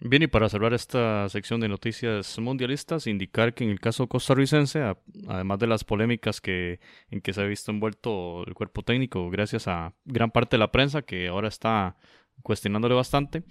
Bien, 0.00 0.22
y 0.22 0.28
para 0.28 0.48
cerrar 0.48 0.74
esta 0.74 1.28
sección 1.28 1.58
de 1.58 1.68
noticias 1.68 2.38
mundialistas, 2.38 3.08
indicar 3.08 3.52
que 3.52 3.64
en 3.64 3.70
el 3.70 3.80
caso 3.80 4.06
costarricense, 4.06 4.94
además 5.26 5.58
de 5.58 5.66
las 5.66 5.82
polémicas 5.82 6.40
que, 6.40 6.78
en 7.10 7.20
que 7.20 7.32
se 7.32 7.40
ha 7.40 7.44
visto 7.44 7.72
envuelto 7.72 8.44
el 8.46 8.54
cuerpo 8.54 8.82
técnico, 8.82 9.28
gracias 9.28 9.66
a 9.66 9.94
gran 10.04 10.30
parte 10.30 10.54
de 10.54 10.60
la 10.60 10.70
prensa 10.70 11.02
que 11.02 11.26
ahora 11.26 11.48
está 11.48 11.96
cuestionándole 12.44 12.94
bastante, 12.94 13.42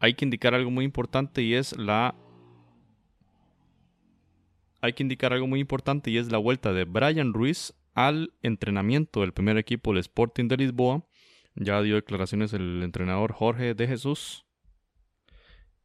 hay 0.00 0.14
que 0.14 0.24
indicar 0.24 0.56
algo 0.56 0.72
muy 0.72 0.84
importante 0.84 1.42
y 1.42 1.54
es 1.54 1.76
la 1.78 2.16
hay 4.80 4.94
que 4.94 5.04
indicar 5.04 5.32
algo 5.32 5.46
muy 5.46 5.60
importante 5.60 6.10
y 6.10 6.18
es 6.18 6.32
la 6.32 6.38
vuelta 6.38 6.72
de 6.72 6.82
Brian 6.82 7.32
Ruiz 7.32 7.74
al 7.94 8.34
entrenamiento 8.42 9.20
del 9.20 9.32
primer 9.32 9.56
equipo 9.56 9.92
del 9.92 10.00
Sporting 10.00 10.48
de 10.48 10.56
Lisboa. 10.56 11.06
Ya 11.54 11.80
dio 11.82 11.94
declaraciones 11.94 12.52
el 12.52 12.82
entrenador 12.82 13.32
Jorge 13.32 13.74
de 13.74 13.86
Jesús 13.86 14.44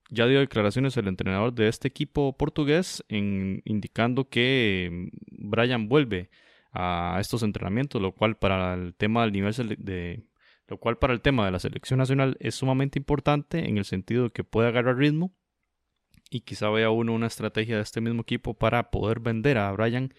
ya 0.09 0.27
dio 0.27 0.39
declaraciones 0.39 0.95
el 0.97 1.07
entrenador 1.07 1.53
de 1.53 1.67
este 1.67 1.87
equipo 1.87 2.35
portugués 2.37 3.03
indicando 3.09 4.29
que 4.29 4.89
mm, 4.91 5.49
Brian 5.49 5.89
vuelve 5.89 6.29
a 6.71 7.17
estos 7.19 7.43
entrenamientos, 7.43 8.01
lo 8.01 8.13
cual 8.13 8.37
para 8.37 8.73
el 8.73 8.93
tema 8.93 9.23
del 9.23 9.31
nivel 9.31 9.53
de 9.79 10.23
lo 10.67 10.77
cual 10.77 10.97
para 10.97 11.13
el 11.13 11.21
tema 11.21 11.45
de 11.45 11.51
la 11.51 11.59
selección 11.59 11.97
nacional 11.97 12.35
es 12.41 12.55
sumamente 12.55 12.99
importante 12.99 13.69
en 13.69 13.77
el 13.77 13.85
sentido 13.85 14.25
de 14.25 14.29
que 14.31 14.43
puede 14.43 14.67
agarrar 14.67 14.97
ritmo 14.97 15.33
y 16.29 16.41
quizá 16.41 16.69
vea 16.69 16.89
uno 16.89 17.13
una 17.13 17.27
estrategia 17.27 17.77
de 17.77 17.83
este 17.83 18.01
mismo 18.01 18.21
equipo 18.23 18.53
para 18.53 18.91
poder 18.91 19.21
vender 19.21 19.57
a 19.57 19.71
Brian 19.71 20.13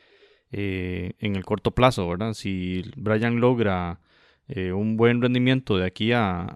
eh, 0.50 1.12
en 1.18 1.36
el 1.36 1.44
corto 1.44 1.72
plazo, 1.72 2.08
¿verdad? 2.08 2.32
Si 2.32 2.82
Brian 2.96 3.40
logra 3.40 4.00
eh, 4.48 4.72
un 4.72 4.96
buen 4.96 5.20
rendimiento 5.20 5.76
de 5.76 5.84
aquí 5.84 6.12
a 6.12 6.46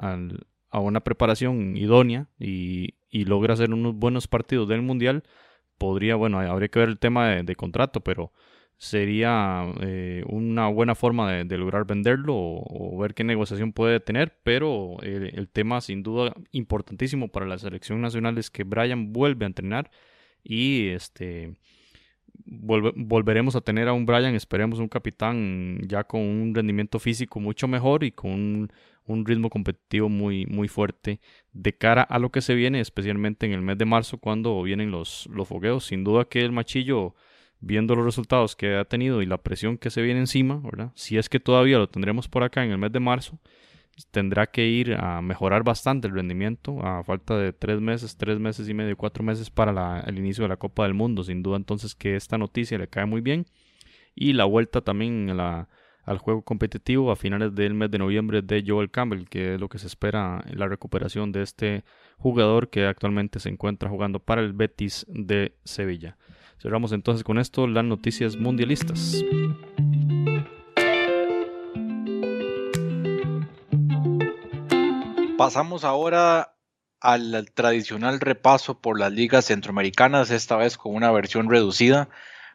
una 0.72 1.00
preparación 1.00 1.76
idónea 1.76 2.28
y, 2.38 2.94
y 3.12 3.26
logra 3.26 3.54
hacer 3.54 3.72
unos 3.72 3.94
buenos 3.94 4.26
partidos 4.26 4.66
del 4.68 4.82
Mundial, 4.82 5.22
podría, 5.78 6.16
bueno, 6.16 6.40
habría 6.40 6.68
que 6.68 6.80
ver 6.80 6.88
el 6.88 6.98
tema 6.98 7.28
de, 7.28 7.56
contrato, 7.56 8.00
pero 8.00 8.32
sería 8.78 9.64
eh, 9.82 10.24
una 10.26 10.68
buena 10.68 10.94
forma 10.96 11.30
de, 11.32 11.58
lograr 11.58 11.86
venderlo 11.86 12.34
o, 12.34 12.98
ver 12.98 13.14
qué 13.14 13.22
negociación 13.22 13.72
puede 13.72 14.00
tener, 14.00 14.38
pero 14.42 14.96
el 15.02 15.48
tema 15.48 15.80
sin 15.80 16.02
duda 16.02 16.34
importantísimo 16.52 17.28
para 17.28 17.46
la 17.46 17.58
selección 17.58 18.00
nacional 18.00 18.38
es 18.38 18.50
que 18.50 18.64
Brian 18.64 19.12
vuelve 19.12 19.44
a 19.44 19.48
entrenar 19.48 19.90
y 20.42 20.88
este 20.88 21.54
volveremos 22.44 23.56
a 23.56 23.60
tener 23.60 23.88
a 23.88 23.92
un 23.92 24.06
Brian, 24.06 24.34
esperemos 24.34 24.78
un 24.78 24.88
capitán 24.88 25.78
ya 25.86 26.04
con 26.04 26.20
un 26.20 26.54
rendimiento 26.54 26.98
físico 26.98 27.40
mucho 27.40 27.68
mejor 27.68 28.04
y 28.04 28.12
con 28.12 28.70
un, 29.06 29.26
ritmo 29.26 29.50
competitivo 29.50 30.08
muy, 30.08 30.46
muy 30.46 30.68
fuerte 30.68 31.20
de 31.52 31.76
cara 31.76 32.02
a 32.02 32.18
lo 32.18 32.30
que 32.30 32.40
se 32.40 32.54
viene, 32.54 32.80
especialmente 32.80 33.46
en 33.46 33.52
el 33.52 33.62
mes 33.62 33.78
de 33.78 33.84
marzo 33.84 34.18
cuando 34.18 34.62
vienen 34.62 34.90
los, 34.90 35.28
los 35.32 35.48
fogueos. 35.48 35.84
Sin 35.84 36.04
duda 36.04 36.24
que 36.24 36.40
el 36.40 36.52
machillo, 36.52 37.14
viendo 37.60 37.94
los 37.94 38.04
resultados 38.04 38.56
que 38.56 38.74
ha 38.76 38.84
tenido 38.84 39.22
y 39.22 39.26
la 39.26 39.38
presión 39.38 39.78
que 39.78 39.90
se 39.90 40.02
viene 40.02 40.20
encima. 40.20 40.62
Si 40.94 41.18
es 41.18 41.28
que 41.28 41.40
todavía 41.40 41.78
lo 41.78 41.88
tendremos 41.88 42.28
por 42.28 42.42
acá 42.42 42.64
en 42.64 42.70
el 42.70 42.78
mes 42.78 42.92
de 42.92 43.00
marzo, 43.00 43.38
tendrá 44.10 44.46
que 44.46 44.66
ir 44.66 44.94
a 44.94 45.22
mejorar 45.22 45.62
bastante 45.62 46.08
el 46.08 46.14
rendimiento 46.14 46.84
a 46.84 47.02
falta 47.04 47.36
de 47.36 47.52
tres 47.52 47.80
meses, 47.80 48.16
tres 48.16 48.38
meses 48.38 48.68
y 48.68 48.74
medio, 48.74 48.96
cuatro 48.96 49.22
meses 49.24 49.50
para 49.50 50.00
el 50.00 50.18
inicio 50.18 50.42
de 50.42 50.48
la 50.48 50.56
Copa 50.56 50.84
del 50.84 50.94
Mundo. 50.94 51.24
Sin 51.24 51.42
duda 51.42 51.56
entonces 51.56 51.94
que 51.94 52.16
esta 52.16 52.38
noticia 52.38 52.78
le 52.78 52.88
cae 52.88 53.06
muy 53.06 53.20
bien. 53.20 53.46
Y 54.14 54.34
la 54.34 54.44
vuelta 54.44 54.80
también 54.80 55.30
al 55.30 56.18
juego 56.18 56.42
competitivo 56.42 57.10
a 57.10 57.16
finales 57.16 57.54
del 57.54 57.74
mes 57.74 57.90
de 57.90 57.98
noviembre 57.98 58.42
de 58.42 58.64
Joel 58.66 58.90
Campbell, 58.90 59.24
que 59.28 59.54
es 59.54 59.60
lo 59.60 59.68
que 59.68 59.78
se 59.78 59.86
espera 59.86 60.42
en 60.46 60.58
la 60.58 60.68
recuperación 60.68 61.32
de 61.32 61.42
este 61.42 61.84
jugador 62.18 62.68
que 62.68 62.86
actualmente 62.86 63.40
se 63.40 63.48
encuentra 63.48 63.88
jugando 63.88 64.18
para 64.18 64.42
el 64.42 64.52
Betis 64.52 65.06
de 65.08 65.56
Sevilla. 65.64 66.16
Cerramos 66.58 66.92
entonces 66.92 67.24
con 67.24 67.38
esto 67.38 67.66
las 67.66 67.84
noticias 67.84 68.36
mundialistas. 68.36 69.24
Pasamos 75.36 75.84
ahora 75.84 76.54
al 77.00 77.50
tradicional 77.52 78.20
repaso 78.20 78.80
por 78.80 78.98
las 78.98 79.12
ligas 79.12 79.46
centroamericanas, 79.46 80.30
esta 80.30 80.56
vez 80.56 80.76
con 80.76 80.94
una 80.94 81.10
versión 81.10 81.50
reducida, 81.50 82.08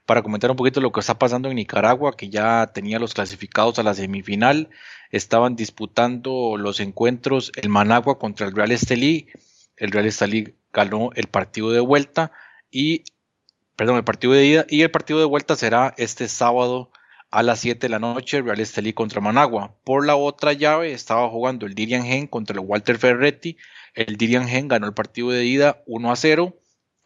para 0.06 0.22
comentar 0.22 0.50
un 0.52 0.58
poquito 0.58 0.80
lo 0.80 0.92
que 0.92 1.02
está 1.02 1.20
pasando 1.20 1.50
en 1.50 1.56
Nicaragua, 1.56 2.16
que 2.16 2.30
ya 2.30 2.68
tenía 2.74 3.00
los 3.00 3.14
clasificados 3.14 3.78
a 3.78 3.84
la 3.84 3.94
semifinal, 3.94 4.70
estaban 5.12 5.56
disputando 5.56 6.56
los 6.56 6.80
encuentros 6.80 7.52
el 7.56 7.68
Managua 7.68 8.20
contra 8.20 8.48
el 8.48 8.56
Real 8.56 8.72
Estelí, 8.72 9.28
el 9.76 9.92
Real 9.92 10.06
Estelí 10.06 10.56
ganó 10.72 11.10
el 11.16 11.28
partido 11.28 11.72
de 11.72 11.82
vuelta 11.82 12.32
y, 12.72 13.04
perdón, 13.76 13.98
el 13.98 14.04
partido 14.04 14.34
de 14.34 14.46
ida 14.46 14.66
y 14.70 14.84
el 14.84 14.92
partido 14.92 15.20
de 15.20 15.26
vuelta 15.26 15.56
será 15.56 15.94
este 15.98 16.30
sábado 16.30 16.92
a 17.30 17.44
las 17.44 17.60
7 17.60 17.80
de 17.80 17.90
la 17.90 18.00
noche 18.00 18.42
Real 18.42 18.60
Estelí 18.60 18.94
contra 18.94 19.22
Managua. 19.22 19.76
Por 19.84 20.06
la 20.06 20.16
otra 20.16 20.54
llave 20.54 20.94
estaba 20.94 21.30
jugando 21.30 21.66
el 21.66 21.76
Dirian 21.76 22.04
Gen 22.04 22.28
contra 22.28 22.54
el 22.54 22.66
Walter 22.66 22.98
Ferretti. 22.98 23.58
El 23.94 24.18
Dirian 24.18 24.48
Gen 24.48 24.68
ganó 24.68 24.88
el 24.88 24.94
partido 24.94 25.32
de 25.32 25.46
ida 25.46 25.84
1 25.88 26.12
a 26.12 26.16
0 26.16 26.58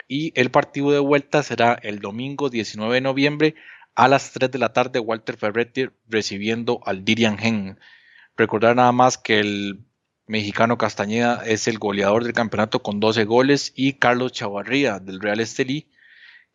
y 0.08 0.32
el 0.40 0.52
partido 0.52 0.92
de 0.92 1.00
vuelta 1.00 1.44
será 1.44 1.74
el 1.82 2.00
domingo 2.00 2.50
19 2.50 2.96
de 2.96 3.02
noviembre 3.02 3.56
a 3.96 4.08
las 4.08 4.32
3 4.32 4.52
de 4.52 4.60
la 4.60 4.74
tarde 4.74 5.00
Walter 5.00 5.38
Ferretti 5.38 5.90
recibiendo 6.08 6.82
al 6.86 7.04
Dirian 7.04 7.38
Gen. 7.38 7.80
Recordar 8.38 8.76
nada 8.76 8.92
más 8.92 9.18
que 9.18 9.40
el 9.40 9.86
mexicano 10.28 10.78
Castañeda 10.78 11.44
es 11.46 11.68
el 11.68 11.78
goleador 11.78 12.24
del 12.24 12.34
campeonato 12.34 12.82
con 12.82 13.00
12 13.00 13.26
goles 13.26 13.74
y 13.76 13.94
Carlos 13.94 14.32
Chavarría 14.32 15.00
del 15.00 15.20
Real 15.20 15.40
Estelí 15.40 15.91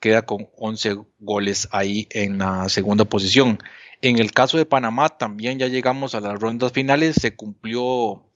queda 0.01 0.23
con 0.23 0.49
11 0.57 0.97
goles 1.19 1.69
ahí 1.73 2.07
en 2.11 2.39
la 2.39 2.69
segunda 2.69 3.05
posición. 3.05 3.59
En 4.03 4.19
el 4.19 4.33
caso 4.33 4.59
de 4.59 4.67
Panamá 4.67 5.09
también 5.09 5.59
ya 5.59 5.69
llegamos 5.69 6.15
a 6.15 6.21
las 6.21 6.39
rondas 6.39 6.73
finales, 6.73 7.17
se 7.17 7.35
cumplió 7.35 8.27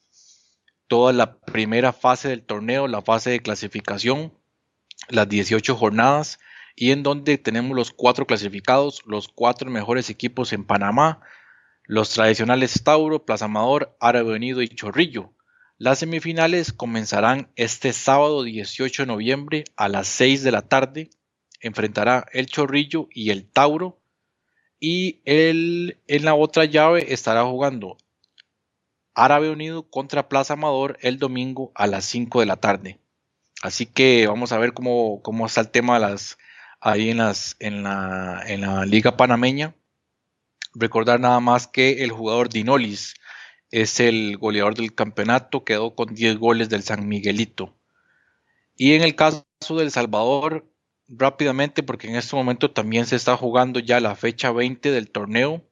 toda 0.86 1.12
la 1.12 1.38
primera 1.38 1.92
fase 1.92 2.28
del 2.28 2.42
torneo, 2.42 2.88
la 2.88 3.02
fase 3.02 3.30
de 3.30 3.40
clasificación, 3.40 4.32
las 5.08 5.28
18 5.28 5.76
jornadas 5.76 6.38
y 6.74 6.92
en 6.92 7.02
donde 7.02 7.38
tenemos 7.38 7.76
los 7.76 7.92
cuatro 7.92 8.26
clasificados, 8.26 9.02
los 9.06 9.28
cuatro 9.28 9.70
mejores 9.70 10.10
equipos 10.10 10.52
en 10.52 10.64
Panamá, 10.64 11.20
los 11.84 12.10
tradicionales 12.10 12.82
Tauro, 12.82 13.24
Plaza 13.24 13.44
Amador, 13.44 13.96
Árabe 14.00 14.34
Unido 14.34 14.62
y 14.62 14.68
Chorrillo. 14.68 15.32
Las 15.76 16.00
semifinales 16.00 16.72
comenzarán 16.72 17.50
este 17.56 17.92
sábado 17.92 18.42
18 18.42 19.02
de 19.02 19.06
noviembre 19.06 19.64
a 19.76 19.88
las 19.88 20.08
6 20.08 20.42
de 20.42 20.52
la 20.52 20.62
tarde 20.62 21.10
enfrentará 21.60 22.26
el 22.32 22.46
Chorrillo 22.46 23.08
y 23.12 23.30
el 23.30 23.46
Tauro. 23.48 23.98
Y 24.78 25.20
él 25.24 25.98
en 26.06 26.24
la 26.24 26.34
otra 26.34 26.64
llave 26.64 27.12
estará 27.12 27.44
jugando 27.44 27.98
Árabe 29.14 29.50
Unido 29.50 29.88
contra 29.90 30.28
Plaza 30.28 30.54
Amador 30.54 30.98
el 31.02 31.18
domingo 31.18 31.72
a 31.74 31.86
las 31.86 32.04
5 32.06 32.40
de 32.40 32.46
la 32.46 32.56
tarde. 32.56 32.98
Así 33.62 33.84
que 33.84 34.26
vamos 34.26 34.52
a 34.52 34.58
ver 34.58 34.72
cómo, 34.72 35.20
cómo 35.22 35.46
está 35.46 35.60
el 35.60 35.70
tema 35.70 36.00
ahí 36.80 37.10
en, 37.10 37.18
las, 37.18 37.56
en, 37.58 37.82
la, 37.82 38.42
en 38.46 38.62
la 38.62 38.86
Liga 38.86 39.16
Panameña. 39.16 39.74
Recordar 40.74 41.20
nada 41.20 41.40
más 41.40 41.66
que 41.66 42.02
el 42.04 42.12
jugador 42.12 42.48
Dinolis 42.48 43.14
es 43.70 44.00
el 44.00 44.38
goleador 44.38 44.74
del 44.74 44.94
campeonato, 44.94 45.64
quedó 45.64 45.94
con 45.94 46.14
10 46.14 46.38
goles 46.38 46.68
del 46.68 46.82
San 46.82 47.06
Miguelito. 47.06 47.76
Y 48.76 48.94
en 48.94 49.02
el 49.02 49.14
caso 49.14 49.44
del 49.68 49.90
Salvador, 49.90 50.66
rápidamente 51.10 51.82
porque 51.82 52.08
en 52.08 52.16
este 52.16 52.36
momento 52.36 52.70
también 52.70 53.06
se 53.06 53.16
está 53.16 53.36
jugando 53.36 53.80
ya 53.80 54.00
la 54.00 54.14
fecha 54.14 54.52
20 54.52 54.90
del 54.92 55.10
torneo, 55.10 55.64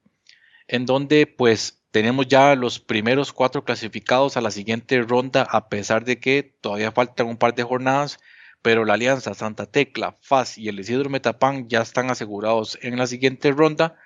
en 0.67 0.85
donde 0.85 1.27
pues 1.27 1.85
tenemos 1.91 2.27
ya 2.27 2.55
los 2.55 2.81
primeros 2.81 3.33
cuatro 3.33 3.65
clasificados 3.65 4.37
a 4.37 4.41
la 4.41 4.51
siguiente 4.51 5.01
ronda, 5.01 5.43
a 5.43 5.69
pesar 5.69 6.05
de 6.05 6.19
que 6.21 6.43
todavía 6.43 6.93
faltan 6.93 7.29
un 7.29 7.39
par 7.39 7.55
de 7.55 7.63
jornadas, 7.63 8.19
pero 8.61 8.85
la 8.85 8.95
Alianza 8.95 9.35
Santa 9.35 9.67
Tecla, 9.67 10.17
FAS 10.21 10.59
y 10.59 10.69
el 10.69 10.81
Isidro 10.81 11.09
Metapán 11.09 11.69
ya 11.69 11.81
están 11.81 12.11
asegurados 12.11 12.79
en 12.83 12.99
la 12.99 13.07
siguiente 13.07 13.53
ronda 13.53 13.97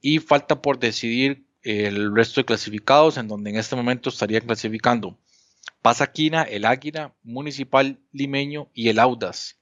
y 0.00 0.18
falta 0.18 0.62
por 0.62 0.78
decidir 0.78 1.46
el 1.62 2.14
resto 2.16 2.40
de 2.40 2.46
clasificados, 2.46 3.18
en 3.18 3.28
donde 3.28 3.50
en 3.50 3.56
este 3.56 3.76
momento 3.76 4.08
estarían 4.08 4.46
clasificando 4.46 5.18
Pasaquina, 5.82 6.42
el 6.42 6.64
Águila, 6.64 7.14
Municipal 7.22 8.00
Limeño 8.12 8.70
y 8.74 8.88
el 8.88 8.98
Audas. 8.98 9.59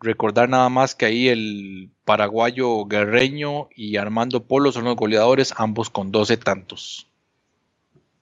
Recordar 0.00 0.48
nada 0.48 0.68
más 0.68 0.94
que 0.94 1.06
ahí 1.06 1.28
el 1.28 1.90
paraguayo 2.04 2.84
Guerreño 2.84 3.68
y 3.74 3.96
Armando 3.96 4.46
Polo 4.46 4.70
son 4.70 4.84
los 4.84 4.96
goleadores, 4.96 5.52
ambos 5.56 5.90
con 5.90 6.12
12 6.12 6.36
tantos. 6.36 7.08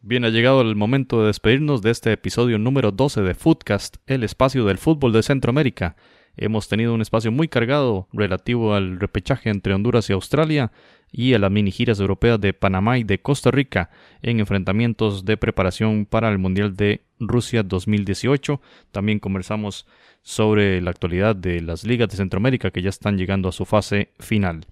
Bien, 0.00 0.24
ha 0.24 0.30
llegado 0.30 0.60
el 0.62 0.76
momento 0.76 1.20
de 1.20 1.26
despedirnos 1.26 1.82
de 1.82 1.90
este 1.90 2.12
episodio 2.12 2.58
número 2.58 2.92
12 2.92 3.22
de 3.22 3.34
Footcast, 3.34 3.96
el 4.06 4.22
espacio 4.22 4.64
del 4.64 4.78
fútbol 4.78 5.12
de 5.12 5.22
Centroamérica. 5.22 5.96
Hemos 6.36 6.68
tenido 6.68 6.94
un 6.94 7.00
espacio 7.00 7.32
muy 7.32 7.48
cargado 7.48 8.08
relativo 8.12 8.74
al 8.74 9.00
repechaje 9.00 9.50
entre 9.50 9.74
Honduras 9.74 10.08
y 10.08 10.12
Australia 10.12 10.70
y 11.10 11.34
a 11.34 11.38
las 11.38 11.50
mini 11.50 11.72
giras 11.72 11.98
europeas 11.98 12.40
de 12.40 12.52
Panamá 12.52 12.98
y 12.98 13.04
de 13.04 13.20
Costa 13.20 13.50
Rica 13.50 13.90
en 14.22 14.38
enfrentamientos 14.38 15.24
de 15.24 15.36
preparación 15.38 16.06
para 16.06 16.28
el 16.28 16.38
Mundial 16.38 16.76
de 16.76 17.05
Rusia 17.18 17.62
2018. 17.62 18.60
También 18.92 19.18
conversamos 19.18 19.86
sobre 20.22 20.80
la 20.80 20.90
actualidad 20.90 21.36
de 21.36 21.60
las 21.60 21.84
ligas 21.84 22.08
de 22.08 22.16
Centroamérica 22.16 22.70
que 22.70 22.82
ya 22.82 22.90
están 22.90 23.16
llegando 23.16 23.48
a 23.48 23.52
su 23.52 23.64
fase 23.64 24.10
final. 24.18 24.66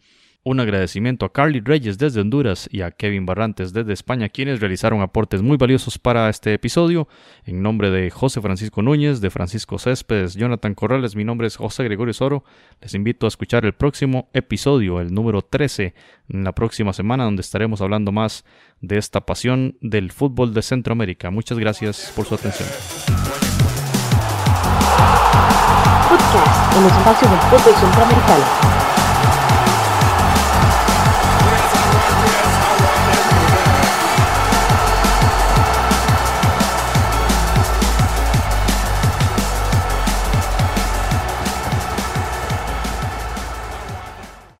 Un 0.47 0.61
agradecimiento 0.61 1.25
a 1.25 1.33
Carly 1.33 1.61
Reyes 1.61 1.97
desde 1.97 2.21
Honduras 2.21 2.69
y 2.71 2.83
a 2.83 2.91
Kevin 2.91 3.25
Barrantes 3.25 3.73
desde 3.73 3.95
España, 3.95 4.29
quienes 4.29 4.61
realizaron 4.61 5.01
aportes 5.01 5.41
muy 5.41 5.57
valiosos 5.57 5.99
para 5.99 6.29
este 6.29 6.53
episodio. 6.53 7.09
En 7.47 7.63
nombre 7.63 7.91
de 7.91 8.11
José 8.11 8.43
Francisco 8.43 8.83
Núñez, 8.83 9.23
de 9.23 9.31
Francisco 9.31 9.79
Céspedes, 9.79 10.35
Jonathan 10.35 10.75
Corrales, 10.75 11.17
mi 11.17 11.25
nombre 11.25 11.47
es 11.47 11.57
José 11.57 11.85
Gregorio 11.85 12.13
Soro. 12.13 12.45
Les 12.83 12.93
invito 12.93 13.25
a 13.25 13.29
escuchar 13.29 13.65
el 13.65 13.73
próximo 13.73 14.29
episodio, 14.35 15.01
el 15.01 15.15
número 15.15 15.41
13, 15.41 15.95
en 16.29 16.45
la 16.45 16.53
próxima 16.53 16.93
semana, 16.93 17.25
donde 17.25 17.41
estaremos 17.41 17.81
hablando 17.81 18.13
más 18.13 18.45
de 18.83 18.99
esta 18.99 19.25
pasión 19.25 19.79
del 19.81 20.13
fútbol 20.13 20.53
de 20.53 20.61
Centroamérica. 20.61 21.31
Muchas 21.31 21.59
gracias 21.59 22.13
por 22.15 22.27
su 22.27 22.35
atención. 22.35 22.69
Podcast, 26.07 26.77
el 26.77 26.85
espacio 26.85 27.31
del 27.31 27.39
fútbol 27.39 27.75
centroamericano. 27.77 28.84